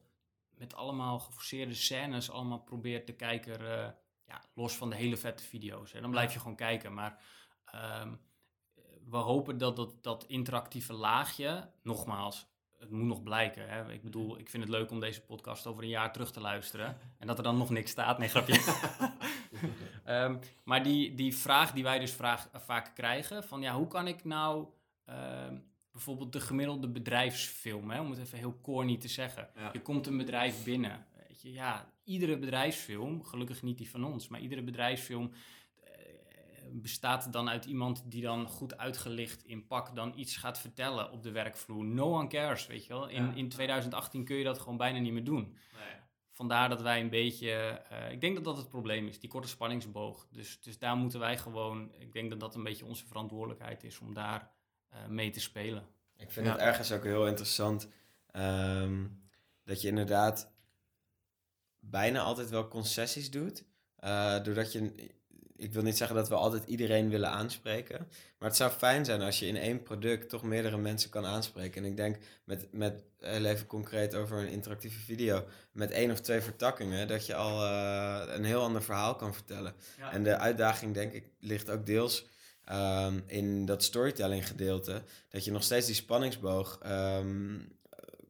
met 0.60 0.76
allemaal 0.76 1.20
geforceerde 1.20 1.74
scènes 1.74 2.32
allemaal 2.32 2.60
probeert 2.60 3.08
de 3.08 3.14
kijker, 3.14 3.66
eh, 3.66 3.90
ja, 4.28 4.42
los 4.54 4.76
van 4.78 4.90
de 4.90 4.96
hele 4.96 5.18
vette 5.18 5.44
video's. 5.44 5.92
Hè. 5.92 6.02
Dan 6.02 6.12
blijf 6.12 6.34
je 6.34 6.40
gewoon 6.40 6.56
kijken. 6.56 6.94
Maar 6.94 7.22
ehm, 7.66 8.14
we 9.10 9.18
hopen 9.18 9.58
dat, 9.58 9.76
dat 9.76 10.04
dat 10.04 10.26
interactieve 10.28 10.94
laagje, 10.94 11.72
nogmaals, 11.84 12.48
het 12.78 12.92
moet 12.92 13.08
nog 13.08 13.24
blijken. 13.24 13.70
Hè. 13.70 13.92
Ik 13.92 14.04
bedoel, 14.04 14.40
ik 14.40 14.50
vind 14.50 14.64
het 14.64 14.72
leuk 14.72 14.92
om 14.92 15.00
deze 15.00 15.22
podcast 15.22 15.68
over 15.68 15.84
een 15.84 15.90
jaar 15.90 16.12
terug 16.12 16.32
te 16.32 16.40
luisteren. 16.40 16.98
En 17.18 17.28
dat 17.28 17.38
er 17.38 17.44
dan 17.44 17.58
nog 17.58 17.70
niks 17.70 17.92
staat. 17.92 18.18
Nee, 18.18 18.30
grapje. 18.30 18.60
Ehm, 20.04 20.38
maar 20.64 20.84
die, 20.84 21.16
die 21.16 21.36
vraag 21.36 21.72
die 21.72 21.84
wij 21.84 22.00
dus 22.00 22.12
vraag, 22.12 22.50
vaak 22.54 22.96
krijgen: 22.96 23.44
van 23.44 23.62
ja, 23.62 23.76
hoe 23.76 23.88
kan 23.88 24.08
ik 24.08 24.24
nou 24.24 24.68
ehm, 25.06 25.58
bijvoorbeeld 25.92 26.34
de 26.34 26.40
gemiddelde 26.40 26.90
bedrijfsfilm, 26.90 27.90
hè, 27.90 28.00
om 28.00 28.10
het 28.10 28.20
even 28.20 28.38
heel 28.38 28.60
corny 28.62 28.98
te 28.98 29.08
zeggen. 29.08 29.50
Ja. 29.56 29.70
Je 29.74 29.82
komt 29.82 30.08
een 30.08 30.18
bedrijf 30.18 30.64
binnen. 30.64 31.06
Weet 31.28 31.42
je, 31.42 31.52
ja, 31.52 31.94
iedere 32.04 32.38
bedrijfsfilm, 32.38 33.24
gelukkig 33.24 33.62
niet 33.62 33.78
die 33.78 33.90
van 33.90 34.04
ons, 34.04 34.28
maar 34.28 34.40
iedere 34.40 34.64
bedrijfsfilm 34.64 35.32
eh, 35.84 35.92
bestaat 36.72 37.34
dan 37.34 37.50
uit 37.50 37.66
iemand 37.66 38.04
die 38.12 38.22
dan 38.22 38.48
goed 38.48 38.78
uitgelicht 38.78 39.44
in 39.46 39.68
pak 39.68 39.96
dan 39.96 40.14
iets 40.16 40.38
gaat 40.38 40.60
vertellen 40.60 41.12
op 41.12 41.24
de 41.24 41.32
werkvloer. 41.32 41.86
No 41.86 42.14
one 42.18 42.28
cares, 42.28 42.68
weet 42.68 42.86
je 42.86 42.94
wel. 42.94 43.08
In, 43.08 43.26
Ja. 43.26 43.34
in 43.34 43.50
2018 43.50 44.24
kun 44.24 44.36
je 44.36 44.44
dat 44.44 44.60
gewoon 44.60 44.78
bijna 44.78 45.00
niet 45.00 45.14
meer 45.14 45.24
doen. 45.24 45.58
Vandaar 46.32 46.70
dat 46.70 46.82
wij 46.82 47.02
een 47.02 47.10
beetje, 47.10 47.52
eh, 47.52 48.12
ik 48.12 48.22
denk 48.22 48.36
dat 48.36 48.44
dat 48.44 48.58
het 48.58 48.70
probleem 48.70 49.08
is, 49.08 49.20
die 49.20 49.30
korte 49.30 49.48
spanningsboog. 49.48 50.28
Dus, 50.32 50.62
dus 50.62 50.78
daar 50.78 50.96
moeten 50.96 51.20
wij 51.20 51.38
gewoon, 51.38 51.92
ik 51.98 52.14
denk 52.14 52.30
dat 52.30 52.40
dat 52.40 52.56
een 52.56 52.64
beetje 52.64 52.86
onze 52.86 53.06
verantwoordelijkheid 53.06 53.84
is 53.84 54.00
om 54.00 54.14
daar 54.14 54.52
mee 55.08 55.30
te 55.30 55.40
spelen. 55.40 55.84
Ik 56.18 56.32
vind 56.32 56.46
Ja. 56.46 56.52
het 56.52 56.62
ergens 56.62 56.92
ook 56.92 57.04
heel 57.04 57.28
interessant 57.28 57.88
ehm, 58.32 59.06
dat 59.64 59.82
je 59.82 59.88
inderdaad 59.88 60.52
bijna 61.80 62.20
altijd 62.22 62.50
wel 62.50 62.68
concessies 62.68 63.32
doet. 63.32 63.64
Eh, 63.96 64.44
doordat 64.44 64.72
je, 64.72 64.94
ik 65.56 65.74
wil 65.74 65.84
niet 65.84 65.98
zeggen 65.98 66.16
dat 66.16 66.30
we 66.30 66.36
altijd 66.36 66.64
iedereen 66.66 67.10
willen 67.10 67.30
aanspreken, 67.30 68.08
maar 68.40 68.48
het 68.50 68.58
zou 68.58 68.72
fijn 68.72 69.06
zijn 69.06 69.22
als 69.22 69.40
je 69.40 69.48
in 69.48 69.56
één 69.58 69.84
product 69.84 70.30
toch 70.30 70.44
meerdere 70.44 70.78
mensen 70.78 71.10
kan 71.10 71.26
aanspreken. 71.26 71.84
En 71.84 71.90
ik 71.90 71.98
denk 71.98 72.18
met, 72.44 72.68
met 72.74 73.04
heel 73.20 73.46
even 73.46 73.66
concreet 73.68 74.16
over 74.16 74.38
een 74.38 74.48
interactieve 74.52 75.00
video, 75.00 75.46
met 75.72 75.92
één 75.92 76.12
of 76.12 76.20
twee 76.22 76.42
vertakkingen, 76.42 77.08
dat 77.08 77.26
je 77.26 77.36
al 77.36 77.64
eh, 77.66 78.36
een 78.36 78.46
heel 78.46 78.62
ander 78.62 78.84
verhaal 78.84 79.16
kan 79.16 79.34
vertellen. 79.34 79.74
En 80.12 80.24
de 80.24 80.38
uitdaging, 80.38 80.94
denk 80.94 81.14
ik, 81.14 81.30
ligt 81.40 81.70
ook 81.70 81.86
deels 81.86 82.28
ehm, 82.70 83.20
in 83.26 83.66
dat 83.66 83.84
storytelling 83.84 84.48
gedeelte. 84.48 85.02
Dat 85.30 85.46
je 85.46 85.52
nog 85.52 85.64
steeds 85.64 85.86
die 85.86 85.96
spanningsboog 85.96 86.80
ehm, 86.82 87.58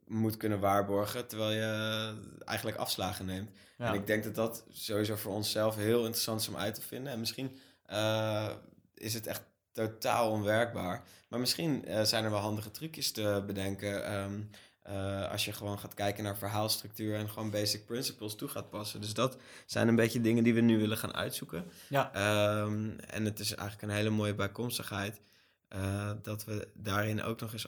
moet 0.08 0.38
kunnen 0.38 0.60
waarborgen, 0.60 1.28
terwijl 1.28 1.52
je 1.52 2.14
eigenlijk 2.46 2.78
afslagen 2.78 3.26
neemt. 3.26 3.50
Ja. 3.78 3.88
En 3.88 3.94
ik 3.94 4.08
denk 4.08 4.24
dat 4.24 4.36
dat 4.36 4.64
sowieso 4.72 5.16
voor 5.16 5.34
onszelf 5.34 5.76
heel 5.76 6.00
interessant 6.00 6.42
is 6.42 6.48
om 6.48 6.58
uit 6.58 6.76
te 6.76 6.82
vinden. 6.82 7.14
En 7.14 7.20
misschien 7.20 7.58
eh, 7.86 8.50
is 8.94 9.14
het 9.14 9.28
echt 9.28 9.42
totaal 9.72 10.32
onwerkbaar. 10.32 11.04
Maar 11.28 11.40
misschien 11.40 11.86
eh, 11.86 12.04
zijn 12.04 12.24
er 12.24 12.32
wel 12.32 12.40
handige 12.40 12.72
trucjes 12.72 13.12
te 13.12 13.44
bedenken. 13.46 14.06
ehm, 14.06 14.42
eh, 14.90 15.32
als 15.32 15.46
je 15.46 15.54
gewoon 15.54 15.80
gaat 15.80 15.94
kijken 15.94 16.24
naar 16.24 16.38
verhaalstructuur 16.38 17.16
en 17.16 17.30
gewoon 17.30 17.52
basic 17.52 17.86
principles 17.86 18.36
toe 18.36 18.48
gaat 18.48 18.70
passen. 18.70 19.02
Dus 19.02 19.14
dat 19.14 19.38
zijn 19.66 19.88
een 19.88 19.96
beetje 19.96 20.22
dingen 20.22 20.44
die 20.44 20.54
we 20.54 20.62
nu 20.62 20.78
willen 20.80 20.98
gaan 20.98 21.14
uitzoeken. 21.14 21.66
Ja. 21.90 22.14
Ehm, 22.14 22.90
en 23.00 23.26
het 23.26 23.40
is 23.40 23.56
eigenlijk 23.56 23.92
een 23.92 23.98
hele 23.98 24.10
mooie 24.10 24.36
bijkomstigheid 24.36 25.22
eh, 25.68 26.12
dat 26.22 26.46
we 26.46 26.68
daarin 26.74 27.24
ook 27.24 27.40
nog 27.40 27.54
eens 27.54 27.68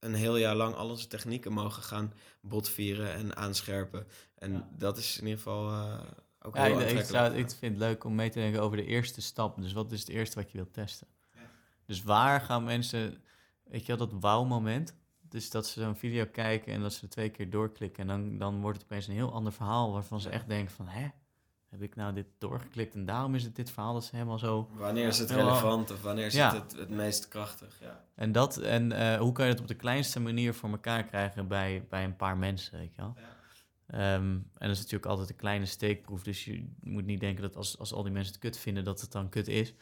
een 0.00 0.14
heel 0.14 0.36
jaar 0.36 0.54
lang 0.56 0.74
al 0.74 0.88
onze 0.88 1.06
technieken 1.06 1.52
mogen 1.52 1.82
gaan 1.82 2.12
botvieren 2.40 3.12
en 3.12 3.36
aanscherpen. 3.36 4.06
En 4.34 4.52
Ja. 4.52 4.68
dat 4.76 4.98
is 4.98 5.16
in 5.18 5.22
ieder 5.22 5.38
geval 5.38 5.70
eh, 5.70 6.00
ook 6.42 6.56
Ja, 6.56 6.62
heel 6.62 6.72
ik, 6.72 6.78
ik, 6.80 6.86
aantrekkelijk. 6.86 7.06
zou, 7.26 7.34
ik 7.38 7.50
vind 7.50 7.72
het 7.72 7.82
leuk 7.82 8.04
om 8.04 8.14
mee 8.14 8.30
te 8.30 8.38
denken 8.38 8.62
over 8.62 8.76
de 8.76 8.84
eerste 8.86 9.20
stap. 9.20 9.60
Dus 9.62 9.72
wat 9.72 9.92
is 9.92 10.00
het 10.00 10.08
eerste 10.08 10.36
wat 10.40 10.50
je 10.50 10.56
wilt 10.58 10.72
testen? 10.72 11.06
Dus 11.86 12.02
waar 12.02 12.40
gaan 12.40 12.64
mensen, 12.64 13.22
weet 13.64 13.86
je 13.86 13.96
wel, 13.96 14.08
dat 14.08 14.20
wauw-moment. 14.20 14.94
Dus 15.28 15.50
dat 15.50 15.66
ze 15.66 15.80
zo'n 15.80 15.96
video 15.96 16.26
kijken 16.32 16.72
en 16.72 16.80
dat 16.80 16.92
ze 16.92 17.02
er 17.02 17.08
twee 17.08 17.28
keer 17.30 17.50
doorklikken. 17.50 18.02
En 18.02 18.08
dan, 18.08 18.38
dan 18.38 18.60
wordt 18.60 18.78
het 18.78 18.86
opeens 18.90 19.06
een 19.06 19.14
heel 19.14 19.32
ander 19.32 19.52
verhaal 19.52 19.92
waarvan 19.92 20.20
ze 20.20 20.28
echt 20.28 20.48
denken 20.48 20.74
van, 20.74 20.88
hè? 20.88 21.08
heb 21.68 21.82
ik 21.82 21.96
nou 21.96 22.12
dit 22.14 22.26
doorgeklikt 22.38 22.94
en 22.94 23.04
daarom 23.04 23.34
is 23.34 23.42
het 23.42 23.56
dit 23.56 23.70
verhaal 23.70 23.92
dat 23.92 24.04
ze 24.04 24.16
helemaal 24.16 24.38
zo... 24.38 24.68
Wanneer 24.72 25.06
is 25.06 25.18
het 25.18 25.28
Helemaal- 25.30 25.50
relevant 25.54 25.90
of 25.90 26.02
wanneer 26.02 26.26
is 26.26 26.34
Ja. 26.34 26.54
het, 26.54 26.62
het 26.70 26.80
het 26.80 26.88
meest 26.88 27.28
krachtig? 27.28 27.76
Ja. 27.80 28.04
En, 28.14 28.32
dat, 28.32 28.56
en 28.58 28.92
eh, 28.92 29.18
hoe 29.20 29.32
kan 29.32 29.44
je 29.46 29.50
het 29.52 29.60
op 29.60 29.68
de 29.68 29.74
kleinste 29.74 30.20
manier 30.20 30.54
voor 30.54 30.70
elkaar 30.70 31.04
krijgen 31.04 31.48
bij, 31.48 31.84
bij 31.88 32.04
een 32.04 32.16
paar 32.16 32.36
mensen, 32.36 32.78
weet 32.78 32.94
je 32.94 33.00
wel? 33.02 33.14
Ehm, 33.86 34.00
en 34.32 34.44
dat 34.58 34.70
is 34.70 34.76
natuurlijk 34.78 35.06
altijd 35.06 35.30
een 35.30 35.36
kleine 35.36 35.66
steekproef, 35.66 36.22
dus 36.22 36.44
je 36.44 36.68
moet 36.80 37.06
niet 37.06 37.20
denken 37.20 37.42
dat 37.42 37.56
als, 37.56 37.78
als 37.78 37.92
al 37.92 38.02
die 38.02 38.12
mensen 38.12 38.32
het 38.32 38.42
kut 38.42 38.58
vinden, 38.58 38.84
dat 38.84 39.00
het 39.00 39.12
dan 39.12 39.28
kut 39.28 39.48
is. 39.48 39.74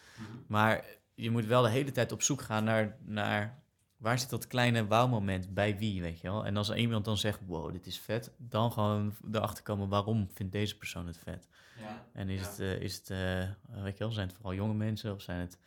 Maar 0.47 0.85
je 1.15 1.31
moet 1.31 1.47
wel 1.47 1.63
de 1.63 1.69
hele 1.69 1.93
tijd 1.93 2.13
op 2.13 2.23
zoek 2.23 2.41
gaan 2.43 2.65
naar, 2.65 2.97
naar 3.05 3.63
waar 3.97 4.19
zit 4.19 4.31
dat 4.31 4.47
kleine 4.47 4.87
wauw-moment 4.87 5.55
bij 5.55 5.79
wie, 5.79 6.03
weet 6.03 6.21
je 6.21 6.29
wel? 6.31 6.47
En 6.47 6.57
als 6.57 6.71
iemand 6.75 7.05
dan 7.05 7.17
zegt, 7.17 7.41
wow, 7.47 7.73
dit 7.73 7.87
is 7.87 7.99
vet, 7.99 8.33
dan 8.39 8.73
gewoon 8.73 9.15
erachter 9.33 9.63
komen 9.65 9.89
waarom 9.89 10.29
vindt 10.35 10.53
deze 10.53 10.77
persoon 10.77 11.07
het 11.07 11.19
vet. 11.19 11.49
Ja. 11.81 12.07
En 12.13 12.29
is 12.29 12.41
Ja. 12.41 12.47
het, 12.49 12.59
eh, 12.61 12.81
is 12.81 12.97
het 12.97 13.11
eh, 13.11 13.49
weet 13.83 13.93
je 13.99 14.05
wel, 14.05 14.13
zijn 14.13 14.27
het 14.27 14.37
vooral 14.37 14.55
jonge 14.55 14.75
mensen 14.75 15.13
of 15.13 15.21
zijn 15.23 15.41
het 15.41 15.59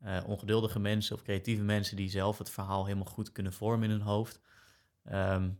eh, 0.00 0.22
ongeduldige 0.26 0.78
mensen 0.78 1.14
of 1.16 1.22
creatieve 1.22 1.62
mensen 1.62 1.96
die 1.96 2.08
zelf 2.10 2.38
het 2.38 2.50
verhaal 2.50 2.84
helemaal 2.84 3.12
goed 3.12 3.32
kunnen 3.32 3.52
vormen 3.52 3.84
in 3.84 3.90
hun 3.96 4.06
hoofd? 4.06 4.40
Ehm, 5.04 5.50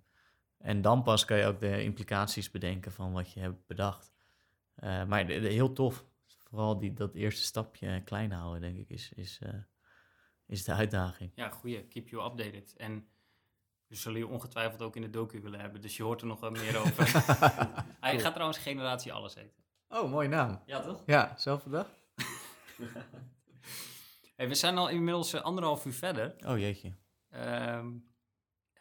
en 0.58 0.82
dan 0.82 1.02
pas 1.02 1.24
kan 1.24 1.36
je 1.36 1.46
ook 1.46 1.60
de 1.60 1.82
implicaties 1.82 2.50
bedenken 2.50 2.92
van 2.92 3.12
wat 3.12 3.32
je 3.32 3.40
hebt 3.40 3.66
bedacht. 3.66 4.12
Maar 4.80 5.26
de- 5.26 5.40
de- 5.40 5.48
heel 5.48 5.72
tof. 5.72 6.04
Vooral 6.48 6.78
die, 6.78 6.92
dat 6.92 7.14
eerste 7.14 7.42
stapje 7.42 8.00
klein 8.04 8.32
houden, 8.32 8.60
denk 8.60 8.76
ik, 8.76 8.88
is, 8.90 9.12
is, 9.14 9.40
is 10.46 10.64
de 10.64 10.72
uitdaging. 10.72 11.30
Ja, 11.34 11.48
goeie. 11.48 11.84
Keep 11.84 12.08
you 12.08 12.24
updated. 12.30 12.74
En 12.76 13.08
we 13.86 13.94
zullen 13.96 14.18
je 14.18 14.26
ongetwijfeld 14.26 14.82
ook 14.82 14.96
in 14.96 15.02
de 15.02 15.10
docu 15.10 15.40
willen 15.40 15.60
hebben, 15.60 15.80
dus 15.80 15.96
je 15.96 16.02
hoort 16.02 16.20
er 16.20 16.26
nog 16.26 16.40
wel 16.40 16.50
meer 16.50 16.78
over. 16.78 17.12
Hij 18.00 18.20
gaat 18.20 18.32
trouwens 18.32 18.58
Generatie 18.58 19.12
Alles 19.12 19.34
eten. 19.34 19.62
Oh, 19.88 20.10
mooie 20.10 20.28
naam. 20.28 20.62
Ja, 20.66 20.80
toch? 20.80 21.02
Ja, 21.06 21.34
zelf 21.36 21.64
bedacht? 21.64 21.90
Hey, 24.36 24.48
we 24.48 24.54
zijn 24.54 24.78
al 24.78 24.88
inmiddels 24.88 25.32
eh, 25.32 25.40
anderhalf 25.40 25.84
uur 25.86 25.92
verder. 25.92 26.34
Oh 26.46 26.58
jeetje. 26.58 26.92
Ehm, 27.28 27.86
en 27.86 28.02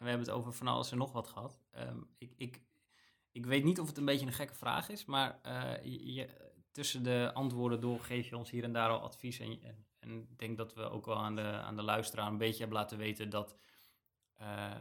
we 0.04 0.08
hebben 0.08 0.26
het 0.26 0.30
over 0.30 0.52
van 0.52 0.66
alles 0.66 0.90
en 0.92 0.98
nog 0.98 1.12
wat 1.12 1.26
gehad. 1.28 1.60
Ehm, 1.70 1.98
ik, 2.18 2.32
ik, 2.36 2.60
ik 3.32 3.46
weet 3.46 3.64
niet 3.64 3.80
of 3.80 3.86
het 3.88 3.96
een 3.98 4.04
beetje 4.04 4.26
een 4.26 4.32
gekke 4.32 4.54
vraag 4.54 4.88
is, 4.88 5.04
maar 5.04 5.38
eh, 5.42 5.84
je, 5.84 6.12
je- 6.12 6.52
tussen 6.72 7.02
de 7.02 7.30
antwoorden 7.34 7.80
door 7.80 8.00
geef 8.00 8.28
je 8.28 8.36
ons 8.36 8.50
hier 8.50 8.64
en 8.64 8.72
daar 8.72 8.88
al 8.90 9.00
advies. 9.00 9.38
En, 9.38 9.62
en, 9.62 9.86
en 10.04 10.20
ik 10.30 10.38
denk 10.38 10.56
dat 10.56 10.74
we 10.74 10.90
ook 10.90 11.06
wel 11.06 11.18
aan 11.18 11.36
de, 11.36 11.42
aan 11.42 11.76
de 11.76 11.82
luisteraar 11.82 12.26
een 12.26 12.38
beetje 12.38 12.58
hebben 12.58 12.78
laten 12.78 12.98
weten 12.98 13.30
dat 13.30 13.56
eh, 14.34 14.78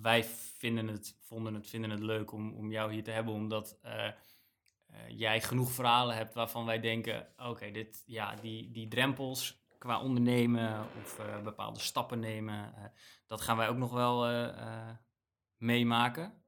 wij 0.00 0.24
vinden 0.58 0.88
het, 0.88 1.16
vonden 1.20 1.54
het, 1.54 1.68
vinden 1.68 1.90
het 1.90 2.00
leuk 2.00 2.32
om, 2.32 2.54
om 2.54 2.70
jou 2.70 2.92
hier 2.92 3.04
te 3.04 3.10
hebben, 3.10 3.34
omdat 3.34 3.78
eh, 3.82 4.06
eh, 4.06 4.14
jij 5.08 5.40
genoeg 5.40 5.70
verhalen 5.72 6.16
hebt 6.16 6.34
waarvan 6.34 6.66
wij 6.66 6.80
denken, 6.80 7.28
oké, 7.36 7.70
dit, 7.70 8.02
ja, 8.06 8.34
die, 8.34 8.70
die 8.70 8.88
drempels 8.88 9.64
qua 9.78 10.02
ondernemen 10.02 10.86
of 11.02 11.20
bepaalde 11.42 11.80
stappen 11.80 12.18
nemen, 12.18 12.74
dat 13.26 13.40
gaan 13.40 13.56
wij 13.56 13.68
ook 13.68 13.76
nog 13.76 13.92
wel 13.92 14.52
meemaken. 15.56 16.42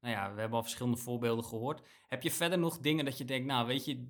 Nou 0.00 0.14
ja, 0.14 0.34
we 0.34 0.40
hebben 0.40 0.58
al 0.58 0.62
verschillende 0.62 0.98
voorbeelden 0.98 1.44
gehoord. 1.44 1.88
Heb 2.06 2.22
je 2.22 2.30
verder 2.30 2.58
nog 2.58 2.78
dingen 2.78 3.04
dat 3.04 3.18
je 3.18 3.24
denkt, 3.24 3.46
nou 3.46 3.66
weet 3.66 3.84
je, 3.84 4.08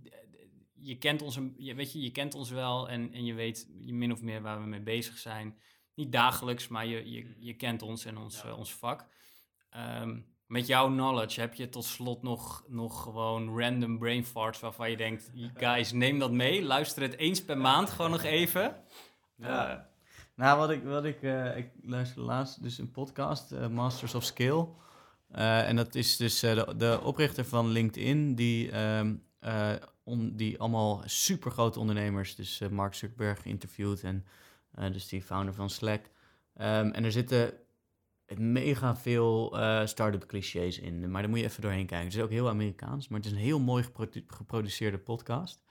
je 0.83 0.99
kent 0.99 1.23
ons, 1.23 1.39
je, 1.57 1.75
weet 1.75 1.93
je, 1.93 2.01
je 2.01 2.11
kent 2.11 2.35
ons 2.35 2.51
wel 2.51 2.89
en, 2.89 3.13
en 3.13 3.25
je 3.25 3.35
weet 3.35 3.69
min 3.81 4.13
of 4.13 4.23
meer 4.23 4.43
waar 4.43 4.61
we 4.61 4.67
mee 4.67 4.81
bezig 4.81 5.19
zijn. 5.19 5.57
Niet 5.95 6.13
dagelijks, 6.13 6.69
maar 6.69 6.87
je, 6.87 7.11
je, 7.11 7.35
je 7.39 7.55
kent 7.55 7.83
ons 7.83 8.05
en 8.05 8.19
ons, 8.19 8.45
eh, 8.45 8.59
ons 8.59 8.75
vak. 8.75 9.07
Ehm, 9.71 10.19
met 10.47 10.67
jouw 10.67 10.87
knowledge 10.87 11.41
heb 11.41 11.55
je 11.55 11.69
tot 11.69 11.85
slot 11.85 12.23
nog, 12.23 12.65
nog 12.69 13.03
gewoon 13.03 13.59
random 13.59 13.99
brain 13.99 14.25
farts 14.25 14.61
waarvan 14.61 14.91
je 14.91 14.97
denkt, 14.97 15.31
guys, 15.55 15.93
neem 15.93 16.19
dat 16.19 16.33
mee. 16.33 16.63
Luister 16.63 17.03
het 17.03 17.17
eens 17.17 17.45
per 17.45 17.59
maand 17.59 17.91
gewoon 17.91 18.11
nog 18.11 18.23
even. 18.23 18.77
Ja. 19.37 19.91
Nou, 20.35 20.59
wat 20.59 20.71
ik, 20.71 20.85
wat 20.85 21.05
ik, 21.05 21.23
eh, 21.23 21.57
ik 21.57 21.71
luisterde 21.83 22.23
laatst 22.23 22.63
dus 22.63 22.79
een 22.79 22.91
podcast, 22.91 23.53
eh, 23.53 23.69
Masters 23.69 24.15
of 24.15 24.25
Skill. 24.25 24.67
Eh, 25.33 25.69
en 25.69 25.77
dat 25.77 25.95
is 25.95 26.17
dus 26.17 26.43
eh, 26.43 26.55
de, 26.55 26.77
de 26.77 27.01
oprichter 27.03 27.45
van 27.45 27.69
LinkedIn, 27.69 28.35
die, 28.35 28.71
ehm, 28.71 29.15
eh, 29.41 29.73
die 30.33 30.59
allemaal 30.61 31.03
supergrote 31.05 31.79
ondernemers, 31.81 32.35
dus 32.35 32.61
eh, 32.61 32.69
Mark 32.69 32.95
Zuckerberg 32.95 33.43
geïnterviewd 33.43 34.03
en 34.03 34.27
eh, 34.75 34.93
dus 34.93 35.09
die 35.09 35.23
founder 35.23 35.55
van 35.55 35.71
Slack. 35.71 36.11
Ehm, 36.55 36.91
en 36.91 37.05
er 37.05 37.13
zitten 37.13 37.55
mega 38.37 38.97
veel 38.97 39.59
eh 39.59 39.87
start-up 39.87 40.27
clichés 40.27 40.79
in, 40.79 41.11
maar 41.11 41.23
daar 41.23 41.31
moet 41.31 41.39
je 41.39 41.45
even 41.45 41.63
doorheen 41.63 41.87
kijken. 41.87 42.07
Het 42.07 42.17
is 42.17 42.23
ook 42.23 42.31
heel 42.31 42.49
Amerikaans, 42.49 43.09
maar 43.09 43.19
het 43.19 43.29
is 43.29 43.35
een 43.35 43.39
heel 43.45 43.61
mooi 43.61 43.83
geprodu- 43.83 44.25
geproduceerde 44.27 44.99
podcast. 44.99 45.63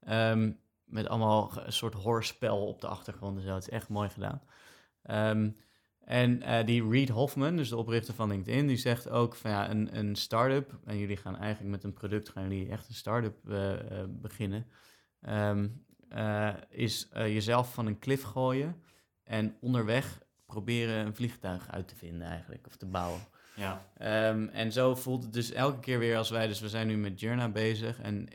Ehm, 0.00 0.52
met 0.84 1.08
allemaal 1.08 1.52
een 1.54 1.72
soort 1.72 1.94
hoorspel 1.94 2.66
op 2.66 2.80
de 2.80 2.86
achtergrond 2.86 3.42
zo. 3.42 3.54
Het 3.54 3.62
is 3.62 3.68
echt 3.68 3.88
mooi 3.88 4.08
gedaan. 4.08 4.42
Ehm, 5.02 5.50
en 6.04 6.42
eh, 6.42 6.66
die 6.66 6.88
Reed 6.88 7.08
Hoffman, 7.08 7.56
dus 7.56 7.68
de 7.68 7.76
oprichter 7.76 8.14
van 8.14 8.28
LinkedIn, 8.28 8.66
die 8.66 8.76
zegt 8.76 9.08
ook 9.08 9.34
van 9.34 9.50
ja, 9.50 9.70
een, 9.70 9.98
een 9.98 10.16
start-up, 10.16 10.78
en 10.84 10.98
jullie 10.98 11.16
gaan 11.16 11.36
eigenlijk 11.36 11.70
met 11.70 11.84
een 11.84 11.92
product, 11.92 12.28
gaan 12.28 12.42
jullie 12.42 12.68
echt 12.68 12.88
een 12.88 12.94
start-up 12.94 13.48
eh, 13.48 13.72
eh, 13.72 14.08
beginnen, 14.08 14.66
Ehm, 15.24 15.68
eh, 16.08 16.54
is 16.68 17.08
jezelf 17.12 17.74
van 17.74 17.86
een 17.86 17.98
klif 17.98 18.22
gooien 18.22 18.82
en 19.22 19.56
onderweg 19.60 20.18
proberen 20.46 21.06
een 21.06 21.14
vliegtuig 21.14 21.70
uit 21.70 21.88
te 21.88 21.96
vinden 21.96 22.28
eigenlijk, 22.28 22.66
of 22.66 22.76
te 22.76 22.86
bouwen. 22.86 23.20
ja. 23.56 23.86
Ehm, 23.96 24.46
en 24.46 24.72
zo 24.72 24.94
voelt 24.94 25.22
het 25.22 25.32
dus 25.32 25.50
elke 25.50 25.80
keer 25.80 25.98
weer 25.98 26.16
als 26.16 26.30
wij, 26.30 26.46
dus 26.46 26.60
we 26.60 26.68
zijn 26.68 26.86
nu 26.86 26.96
met 26.96 27.20
Journa 27.20 27.48
bezig. 27.48 28.00
En 28.00 28.28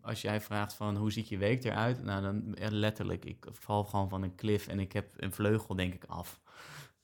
als 0.00 0.22
jij 0.22 0.40
vraagt 0.40 0.74
van 0.74 0.96
hoe 0.96 1.12
ziet 1.12 1.28
je 1.28 1.38
week 1.38 1.64
eruit? 1.64 2.02
Nou, 2.02 2.22
dan 2.22 2.56
letterlijk, 2.70 3.24
ik 3.24 3.46
val 3.50 3.84
gewoon 3.84 4.08
van 4.08 4.22
een 4.22 4.34
klif 4.34 4.68
en 4.68 4.80
ik 4.80 4.92
heb 4.92 5.14
een 5.16 5.32
vleugel 5.32 5.74
denk 5.74 5.94
ik 5.94 6.04
af. 6.04 6.40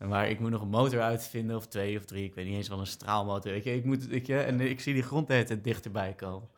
Maar 0.09 0.29
ik 0.29 0.41
moet 0.41 0.51
nog 0.51 0.63
een 0.63 0.69
motor 0.69 1.01
uitvinden, 1.01 1.57
of 1.57 1.67
twee 1.67 1.97
of 1.99 2.05
drie, 2.05 2.25
ik 2.25 2.35
weet 2.35 2.47
niet 2.47 2.55
eens 2.55 2.69
wel 2.69 2.79
een 2.79 2.87
straalmotor. 2.87 3.53
Weet 3.53 3.65
je, 3.65 3.75
ik 3.75 3.85
moet, 3.85 4.07
weet 4.07 4.27
je, 4.27 4.39
en 4.39 4.61
ik 4.61 4.81
zie 4.81 4.95
die 4.95 5.03
grond 5.03 5.27
tijd 5.27 5.65
dichterbij 5.65 6.15
komen. 6.15 6.49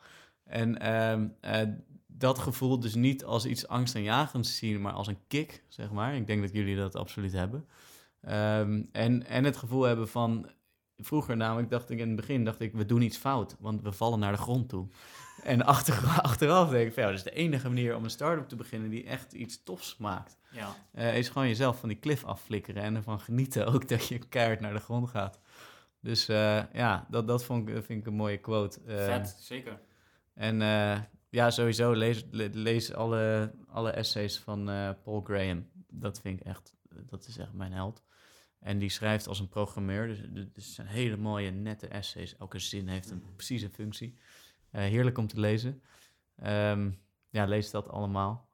En 0.43 0.79
ehm, 0.79 1.27
eh, 1.39 1.67
dat 2.07 2.39
gevoel 2.39 2.79
dus 2.79 2.95
niet 2.95 3.25
als 3.25 3.45
iets 3.45 3.67
angstaanjagends 3.67 4.57
zien, 4.57 4.81
maar 4.81 4.93
als 4.93 5.07
een 5.07 5.27
kick, 5.27 5.63
zeg 5.67 5.91
maar. 5.91 6.15
Ik 6.15 6.27
denk 6.27 6.41
dat 6.41 6.53
jullie 6.53 6.75
dat 6.75 6.95
absoluut 6.95 7.31
hebben. 7.31 7.67
Ehm, 8.21 8.83
en, 8.91 9.25
en 9.25 9.43
het 9.43 9.57
gevoel 9.57 9.83
hebben 9.83 10.07
van, 10.09 10.49
vroeger 10.97 11.37
namelijk 11.37 11.69
dacht 11.69 11.89
ik 11.89 11.99
in 11.99 12.07
het 12.07 12.15
begin, 12.15 12.43
dacht 12.43 12.59
ik, 12.59 12.73
we 12.73 12.85
doen 12.85 13.01
iets 13.01 13.17
fout, 13.17 13.55
want 13.59 13.81
we 13.81 13.91
vallen 13.91 14.19
naar 14.19 14.31
de 14.31 14.37
grond 14.37 14.69
toe. 14.69 14.87
En 15.43 15.65
achter, 15.65 16.07
achteraf 16.21 16.69
denk 16.69 16.87
ik, 16.87 16.93
van, 16.93 17.03
ja, 17.03 17.09
dat 17.09 17.17
is 17.17 17.23
de 17.23 17.31
enige 17.31 17.67
manier 17.67 17.95
om 17.95 18.03
een 18.03 18.09
start-up 18.09 18.47
te 18.47 18.55
beginnen 18.55 18.89
die 18.89 19.03
echt 19.05 19.33
iets 19.33 19.63
tofs 19.63 19.97
maakt. 19.97 20.37
ja. 20.51 20.75
Eh, 20.91 21.17
is 21.17 21.29
gewoon 21.29 21.47
jezelf 21.47 21.79
van 21.79 21.89
die 21.89 21.97
klif 21.97 22.23
afflikkeren 22.23 22.83
en 22.83 22.95
ervan 22.95 23.19
genieten 23.19 23.65
ook 23.73 23.87
dat 23.87 24.07
je 24.07 24.19
keihard 24.19 24.59
naar 24.59 24.73
de 24.73 24.79
grond 24.79 25.09
gaat. 25.09 25.39
Dus 26.01 26.27
eh, 26.27 26.61
ja, 26.73 27.05
dat, 27.09 27.27
dat 27.27 27.43
vond 27.43 27.69
ik, 27.69 27.75
vind 27.83 27.99
ik 27.99 28.05
een 28.07 28.13
mooie 28.13 28.37
quote. 28.37 28.79
Eh, 28.87 28.95
Vet, 29.05 29.35
zeker. 29.39 29.79
En 30.33 30.61
eh, 30.61 30.99
ja, 31.29 31.49
sowieso 31.49 31.91
lees, 31.91 32.23
le- 32.31 32.49
lees 32.53 32.93
alle, 32.93 33.51
alle 33.67 33.91
essays 33.91 34.39
van 34.39 34.69
eh, 34.69 34.89
Paul 35.03 35.21
Graham. 35.21 35.67
Dat 35.89 36.19
vind 36.21 36.39
ik 36.39 36.45
echt, 36.45 36.73
dat 37.09 37.27
is 37.27 37.37
echt 37.37 37.53
mijn 37.53 37.71
held. 37.71 38.03
En 38.59 38.77
die 38.79 38.89
schrijft 38.89 39.27
als 39.27 39.39
een 39.39 39.49
programmeur, 39.49 40.07
dus 40.07 40.19
het 40.53 40.63
zijn 40.63 40.87
hele 40.87 41.17
mooie, 41.17 41.51
nette 41.51 41.87
essays. 41.87 42.37
Elke 42.37 42.59
zin 42.59 42.87
heeft 42.87 43.09
een 43.11 43.23
precieze 43.35 43.69
functie. 43.69 44.17
Eh, 44.73 44.81
heerlijk 44.81 45.17
om 45.17 45.27
te 45.27 45.39
lezen. 45.39 45.83
Ehm, 46.35 46.91
ja, 47.29 47.45
lees 47.45 47.71
dat 47.71 47.89
allemaal. 47.89 48.49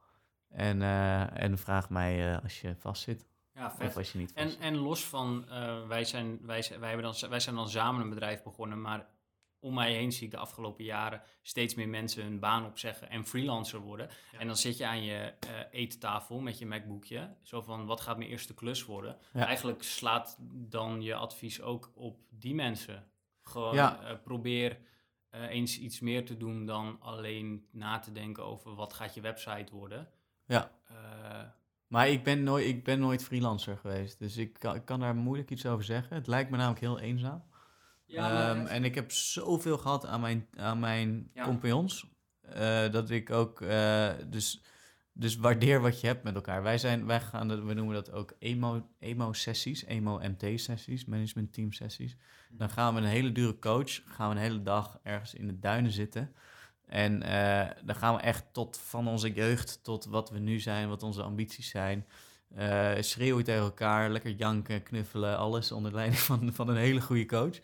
En, 0.49 0.81
eh, 0.81 1.41
en 1.41 1.57
vraag 1.57 1.89
mij 1.89 2.31
eh, 2.33 2.43
als 2.43 2.61
je 2.61 2.75
vastzit 2.75 3.27
Ja, 3.53 3.71
vet. 3.71 3.87
of 3.87 3.97
als 3.97 4.11
je 4.11 4.17
niet. 4.17 4.33
En, 4.33 4.59
en 4.59 4.75
los 4.75 5.05
van, 5.05 5.45
wij, 5.87 6.03
zijn, 6.03 6.39
wij, 6.41 6.61
zijn, 6.61 6.79
wij, 6.79 6.89
hebben 6.89 7.11
dan, 7.19 7.29
wij 7.29 7.39
zijn 7.39 7.55
dan 7.55 7.69
samen 7.69 8.01
een 8.01 8.09
bedrijf 8.09 8.43
begonnen, 8.43 8.81
maar 8.81 9.07
om 9.59 9.73
mij 9.73 9.93
heen 9.93 10.11
zie 10.11 10.25
ik 10.25 10.31
de 10.31 10.37
afgelopen 10.37 10.83
jaren 10.83 11.21
steeds 11.41 11.75
meer 11.75 11.89
mensen 11.89 12.23
hun 12.23 12.39
baan 12.39 12.65
opzeggen 12.65 13.09
en 13.09 13.25
freelancer 13.25 13.79
worden. 13.79 14.09
En 14.37 14.47
dan 14.47 14.55
zit 14.57 14.77
je 14.77 14.85
aan 14.85 15.03
je 15.03 15.33
eh, 15.39 15.49
eettafel 15.71 16.39
met 16.39 16.59
je 16.59 16.65
MacBookje, 16.65 17.35
zo 17.41 17.61
van 17.61 17.85
wat 17.85 18.01
gaat 18.01 18.17
mijn 18.17 18.29
eerste 18.29 18.53
klus 18.53 18.85
worden? 18.85 19.17
Ja. 19.33 19.45
Eigenlijk 19.45 19.83
slaat 19.83 20.37
dan 20.51 21.01
je 21.01 21.15
advies 21.15 21.61
ook 21.61 21.91
op 21.95 22.19
die 22.29 22.55
mensen. 22.55 23.11
Gewoon 23.43 23.75
Ja. 23.75 24.19
probeer 24.23 24.79
eh, 25.29 25.49
eens 25.49 25.79
iets 25.79 25.99
meer 25.99 26.25
te 26.25 26.37
doen 26.37 26.65
dan 26.65 26.97
alleen 27.01 27.67
na 27.71 27.99
te 27.99 28.11
denken 28.11 28.43
over 28.45 28.75
wat 28.75 28.93
gaat 28.93 29.13
je 29.13 29.21
website 29.21 29.71
worden. 29.75 30.07
Ja. 30.45 30.71
Eh, 30.87 30.95
Maar 31.87 32.09
ik 32.09 32.23
ben, 32.23 32.43
nooit, 32.43 32.65
ik 32.65 32.83
ben 32.83 32.99
nooit 32.99 33.23
freelancer 33.23 33.77
geweest, 33.77 34.19
dus 34.19 34.37
ik 34.37 34.53
kan, 34.59 34.75
ik 34.75 34.85
kan 34.85 34.99
daar 34.99 35.15
moeilijk 35.15 35.49
iets 35.49 35.65
over 35.65 35.83
zeggen. 35.85 36.15
Het 36.15 36.27
lijkt 36.27 36.49
me 36.49 36.57
namelijk 36.57 36.81
heel 36.81 36.99
eenzaam. 36.99 37.43
maar 38.07 38.55
Ehm, 38.57 38.65
en 38.65 38.83
ik 38.83 38.95
heb 38.95 39.11
zoveel 39.11 39.77
gehad 39.77 40.05
aan 40.05 40.21
mijn, 40.21 40.47
aan 40.55 40.79
mijn 40.79 41.29
Ja. 41.33 41.43
compagnons. 41.43 42.05
eh, 42.41 42.91
dat 42.91 43.09
ik 43.09 43.29
ook 43.29 43.61
eh, 43.61 44.09
dus, 44.27 44.61
dus 45.19 45.35
waardeer 45.35 45.81
wat 45.81 46.01
je 46.01 46.07
hebt 46.07 46.23
met 46.23 46.35
elkaar. 46.35 46.63
Wij, 46.63 46.77
zijn, 46.77 47.05
wij 47.05 47.21
gaan, 47.21 47.47
dat- 47.47 47.63
we 47.63 47.73
noemen 47.73 47.95
dat 47.95 48.11
ook 48.11 48.33
emo, 48.39 48.87
emo-sessies, 48.99 49.85
emo-MT-sessies, 49.85 51.05
management 51.05 51.53
team 51.53 51.71
sessies. 51.71 52.15
Dan 52.49 52.69
gaan 52.69 52.93
we 52.95 53.01
een 53.01 53.07
hele 53.07 53.31
dure 53.31 53.59
coach, 53.59 54.01
gaan 54.05 54.29
we 54.29 54.35
een 54.35 54.41
hele 54.41 54.61
dag 54.61 54.99
ergens 55.03 55.33
in 55.33 55.47
de 55.47 55.59
duinen 55.59 55.91
zitten. 55.91 56.33
En 56.85 57.23
uh, 57.23 57.67
dan 57.85 57.95
gaan 57.95 58.15
we 58.15 58.21
echt 58.21 58.45
tot 58.51 58.77
van 58.77 59.07
onze 59.07 59.33
jeugd 59.33 59.83
tot 59.83 60.05
wat 60.05 60.29
we 60.29 60.39
nu 60.39 60.59
zijn, 60.59 60.89
wat 60.89 61.03
onze 61.03 61.21
ambities 61.23 61.69
zijn. 61.69 62.05
Uh, 62.57 62.91
schreeuwen 62.99 63.43
tegen 63.43 63.61
elkaar, 63.61 64.09
lekker 64.09 64.31
janken, 64.31 64.83
knuffelen, 64.83 65.37
alles 65.37 65.71
onder 65.71 65.93
leiding 65.93 66.19
van, 66.19 66.53
van 66.53 66.69
een 66.69 66.75
hele 66.75 67.01
goede 67.01 67.25
coach. 67.25 67.59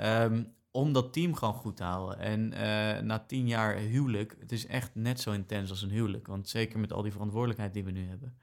Um, 0.00 0.54
om 0.72 0.92
dat 0.92 1.12
team 1.12 1.34
gewoon 1.34 1.54
goed 1.54 1.76
te 1.76 1.82
houden. 1.82 2.18
En 2.18 2.52
uh, 2.52 3.02
na 3.02 3.18
tien 3.26 3.46
jaar 3.46 3.76
huwelijk, 3.76 4.36
het 4.38 4.52
is 4.52 4.66
echt 4.66 4.94
net 4.94 5.20
zo 5.20 5.32
intens 5.32 5.70
als 5.70 5.82
een 5.82 5.90
huwelijk. 5.90 6.26
Want 6.26 6.48
zeker 6.48 6.78
met 6.78 6.92
al 6.92 7.02
die 7.02 7.12
verantwoordelijkheid 7.12 7.74
die 7.74 7.84
we 7.84 7.90
nu 7.90 8.08
hebben, 8.08 8.36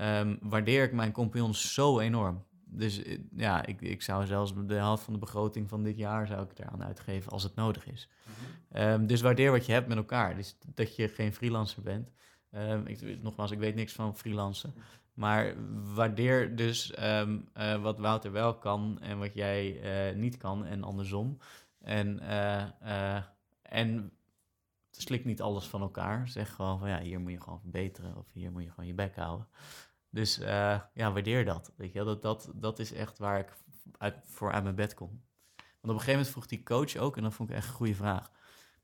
um, 0.00 0.38
waardeer 0.42 0.84
ik 0.84 0.92
mijn 0.92 1.12
compagnons 1.12 1.74
zo 1.74 1.98
enorm. 1.98 2.44
Dus 2.64 3.02
eh, 3.02 3.18
ja, 3.36 3.66
ik, 3.66 3.80
ik 3.80 4.02
zou 4.02 4.26
zelfs 4.26 4.52
de 4.66 4.74
helft 4.74 5.04
van 5.04 5.12
de 5.12 5.18
begroting 5.18 5.68
van 5.68 5.82
dit 5.82 5.96
jaar 5.96 6.26
zou 6.26 6.42
ik 6.42 6.58
eraan 6.58 6.84
uitgeven 6.84 7.32
als 7.32 7.42
het 7.42 7.54
nodig 7.54 7.86
is. 7.86 8.08
Mm 8.26 8.60
um, 8.76 9.06
dus 9.06 9.20
waardeer 9.20 9.50
wat 9.50 9.66
je 9.66 9.72
hebt 9.72 9.88
met 9.88 9.96
elkaar. 9.96 10.36
Dus 10.36 10.56
dat 10.74 10.96
je 10.96 11.08
geen 11.08 11.32
freelancer 11.32 11.82
bent. 11.82 12.10
Um, 12.54 12.86
ik, 12.86 13.22
nogmaals, 13.22 13.50
ik 13.50 13.58
weet 13.58 13.74
niks 13.74 13.92
van 13.92 14.16
freelancen. 14.16 14.74
Maar 15.14 15.54
waardeer 15.94 16.56
dus 16.56 16.92
um, 17.02 17.48
uh, 17.56 17.82
wat 17.82 17.98
Wouter 17.98 18.32
wel 18.32 18.58
kan 18.58 18.98
en 19.00 19.18
wat 19.18 19.34
jij 19.34 19.80
uh, 20.10 20.16
niet 20.16 20.36
kan 20.36 20.64
en 20.64 20.82
andersom. 20.82 21.38
En, 21.82 22.22
uh, 22.22 23.22
en 23.62 24.12
slik 24.90 25.24
niet 25.24 25.40
alles 25.40 25.66
van 25.66 25.80
elkaar. 25.80 26.28
Zeg 26.28 26.54
gewoon 26.54 26.78
van 26.78 26.88
ja, 26.88 27.00
hier 27.00 27.20
moet 27.20 27.32
je 27.32 27.40
gewoon 27.40 27.60
verbeteren 27.60 28.16
of 28.16 28.26
hier 28.32 28.52
moet 28.52 28.62
je 28.62 28.70
gewoon 28.70 28.86
je 28.86 28.94
bek 28.94 29.16
houden. 29.16 29.48
Dus 30.10 30.38
uh, 30.38 30.80
ja, 30.94 31.12
waardeer 31.12 31.44
dat. 31.44 31.72
Weet 31.76 31.92
je, 31.92 32.04
dat, 32.04 32.22
dat, 32.22 32.50
dat 32.54 32.78
is 32.78 32.92
echt 32.92 33.18
waar 33.18 33.38
ik 33.38 33.52
uit, 33.98 34.14
voor 34.24 34.52
uit 34.52 34.62
mijn 34.62 34.74
bed 34.74 34.94
kom. 34.94 35.08
Want 35.56 35.64
op 35.82 35.88
een 35.88 35.90
gegeven 35.90 36.12
moment 36.12 36.28
vroeg 36.28 36.46
die 36.46 36.62
coach 36.62 36.96
ook, 36.96 37.16
en 37.16 37.22
dat 37.22 37.34
vond 37.34 37.50
ik 37.50 37.56
echt 37.56 37.68
een 37.68 37.74
goede 37.74 37.94
vraag. 37.94 38.30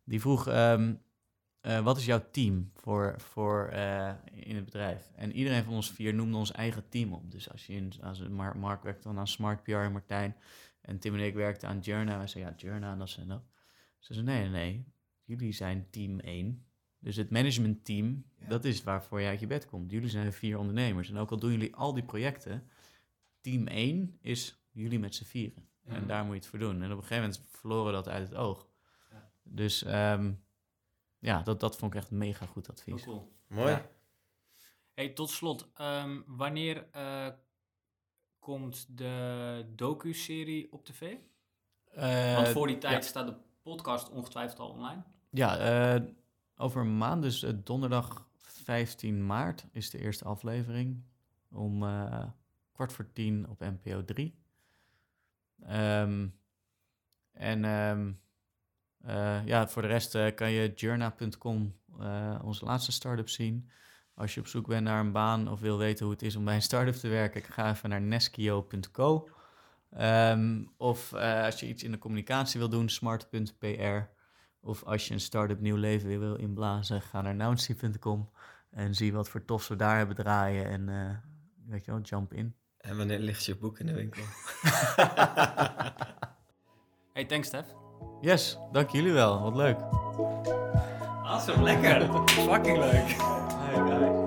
Die 0.04 0.20
vroeg, 0.20 0.48
uh, 0.48 0.94
wat 1.60 1.96
is 1.96 2.04
jouw 2.04 2.30
team 2.30 2.70
voor, 2.74 3.14
voor 3.20 3.68
in 4.32 4.54
het 4.54 4.64
bedrijf? 4.64 5.10
En 5.14 5.32
iedereen 5.32 5.64
van 5.64 5.74
ons 5.74 5.90
vier 5.90 6.14
noemde 6.14 6.36
ons 6.36 6.52
eigen 6.52 6.88
team 6.88 7.12
op. 7.12 7.30
Dus 7.30 7.50
als 7.50 7.66
je 7.66 7.72
in, 7.72 7.92
als 8.02 8.28
Mark, 8.28 8.54
Mark 8.54 8.82
werkte 8.82 9.08
dan 9.08 9.18
aan 9.18 9.26
Smart 9.26 9.62
PR 9.62 9.72
en 9.72 9.92
Martijn. 9.92 10.36
En 10.80 10.98
Tim 10.98 11.14
en 11.14 11.20
ik 11.20 11.34
werkten 11.34 11.68
aan 11.68 11.78
Journa. 11.78 12.20
En 12.20 12.28
zeiden, 12.28 12.52
ja, 12.52 12.58
Journa 12.58 12.92
en 12.92 12.98
dat 12.98 13.16
en 13.18 13.28
dat. 13.28 13.42
Ze 13.98 14.14
zei, 14.14 14.26
nee, 14.26 14.40
nee, 14.40 14.50
nee. 14.50 14.92
Jullie 15.24 15.52
zijn 15.52 15.90
team 15.90 16.20
1. 16.20 16.66
Dus 16.98 17.16
het 17.16 17.30
managementteam, 17.30 18.24
ja. 18.38 18.48
dat 18.48 18.64
is 18.64 18.82
waarvoor 18.82 19.20
je 19.20 19.28
uit 19.28 19.40
je 19.40 19.46
bed 19.46 19.66
komt. 19.66 19.90
Jullie 19.90 20.08
zijn 20.08 20.32
vier 20.32 20.58
ondernemers. 20.58 21.10
En 21.10 21.16
ook 21.16 21.30
al 21.30 21.38
doen 21.38 21.50
jullie 21.50 21.74
al 21.74 21.94
die 21.94 22.04
projecten, 22.04 22.68
team 23.40 23.66
1 23.66 24.18
is 24.20 24.62
jullie 24.70 24.98
met 24.98 25.14
z'n 25.14 25.24
vieren. 25.24 25.68
Ja. 25.84 25.94
En 25.94 26.06
daar 26.06 26.24
moet 26.24 26.34
je 26.34 26.40
het 26.40 26.48
voor 26.48 26.58
doen. 26.58 26.82
En 26.82 26.92
op 26.92 26.96
een 26.96 27.04
gegeven 27.04 27.22
moment 27.22 27.44
verloren 27.48 27.92
dat 27.92 28.08
uit 28.08 28.28
het 28.28 28.38
oog. 28.38 28.68
Ja. 29.10 29.30
Dus 29.42 29.86
um, 29.86 30.44
ja, 31.18 31.42
dat, 31.42 31.60
dat 31.60 31.76
vond 31.76 31.94
ik 31.94 32.00
echt 32.00 32.10
een 32.10 32.18
mega 32.18 32.46
goed 32.46 32.70
advies. 32.70 33.00
Oh, 33.00 33.08
cool. 33.08 33.32
Mooi. 33.46 33.82
Hey, 34.94 35.08
tot 35.08 35.30
slot, 35.30 35.68
um, 35.80 36.24
wanneer 36.26 36.86
uh, 36.96 37.28
komt 38.48 38.86
de 38.98 39.64
docu-serie 39.74 40.72
op 40.72 40.84
tv? 40.84 41.14
Uh, 41.96 42.34
Want 42.34 42.48
voor 42.48 42.66
die 42.66 42.78
tijd 42.78 43.04
staat 43.04 43.26
de 43.26 43.34
podcast 43.62 44.10
ongetwijfeld 44.10 44.58
al 44.58 44.68
online. 44.68 45.02
Ja, 45.30 45.96
uh, 45.96 46.06
over 46.56 46.80
een 46.80 46.98
maand, 46.98 47.22
dus 47.22 47.42
uh, 47.42 47.50
donderdag 47.64 48.28
15 48.36 49.26
maart, 49.26 49.66
is 49.72 49.90
de 49.90 49.98
eerste 49.98 50.24
aflevering. 50.24 51.02
Om 51.52 51.82
uh, 51.82 52.24
kwart 52.72 52.92
voor 52.92 53.12
tien 53.12 53.48
op 53.48 53.60
NPO 53.60 54.04
3. 54.04 54.34
Um, 55.70 56.38
en 57.32 57.64
um, 57.64 58.20
uh, 59.06 59.46
ja, 59.46 59.68
voor 59.68 59.82
de 59.82 59.88
rest 59.88 60.34
kan 60.34 60.50
je 60.50 60.72
journa.com, 60.74 61.74
onze 62.42 62.64
laatste 62.64 62.92
start-up, 62.92 63.28
zien. 63.28 63.70
Als 64.18 64.34
je 64.34 64.40
op 64.40 64.46
zoek 64.46 64.66
bent 64.66 64.84
naar 64.84 65.00
een 65.00 65.12
baan 65.12 65.48
of 65.48 65.60
wil 65.60 65.78
weten 65.78 66.04
hoe 66.04 66.14
het 66.14 66.22
is 66.22 66.36
om 66.36 66.44
bij 66.44 66.54
een 66.54 66.62
start-up 66.62 66.94
te 66.94 67.08
werken, 67.08 67.42
ga 67.42 67.70
even 67.70 67.88
naar 67.88 68.00
neskio.co. 68.00 69.28
Um, 70.00 70.70
of 70.76 71.14
als 71.14 71.60
je 71.60 71.68
iets 71.68 71.82
in 71.82 71.90
de 71.90 71.98
communicatie 71.98 72.60
wil 72.60 72.68
doen, 72.68 72.88
smart.pr. 72.88 74.00
Of 74.60 74.84
als 74.84 75.08
je 75.08 75.14
een 75.14 75.20
start-up 75.20 75.60
nieuw 75.60 75.76
leven 75.76 76.08
weer 76.08 76.18
wil 76.18 76.34
inblazen, 76.34 77.02
ga 77.02 77.20
naar 77.20 77.34
nouncy.com 77.34 78.30
en 78.70 78.94
zie 78.94 79.12
wat 79.12 79.28
voor 79.28 79.44
tofs 79.44 79.68
we 79.68 79.76
daar 79.76 79.96
hebben 79.96 80.16
draaien 80.16 80.66
en 80.66 80.88
uh, 80.88 81.10
weet 81.66 81.84
je 81.84 81.90
wel, 81.90 82.00
jump 82.00 82.32
in. 82.32 82.54
En 82.78 82.96
wanneer 82.96 83.18
ligt 83.18 83.44
je 83.44 83.56
boek 83.56 83.78
in 83.78 83.86
de 83.86 83.94
winkel? 83.94 84.22
hey, 87.14 87.24
thanks 87.24 87.46
Stef. 87.46 87.66
Yes, 88.20 88.58
dank 88.72 88.90
jullie 88.90 89.12
wel. 89.12 89.40
Wat 89.40 89.54
leuk. 89.54 89.80
Awesome, 91.22 91.62
lekker. 91.62 92.24
Fucking 92.50 92.78
leuk. 92.78 93.37
Hey 93.78 93.84
guys. 93.84 94.17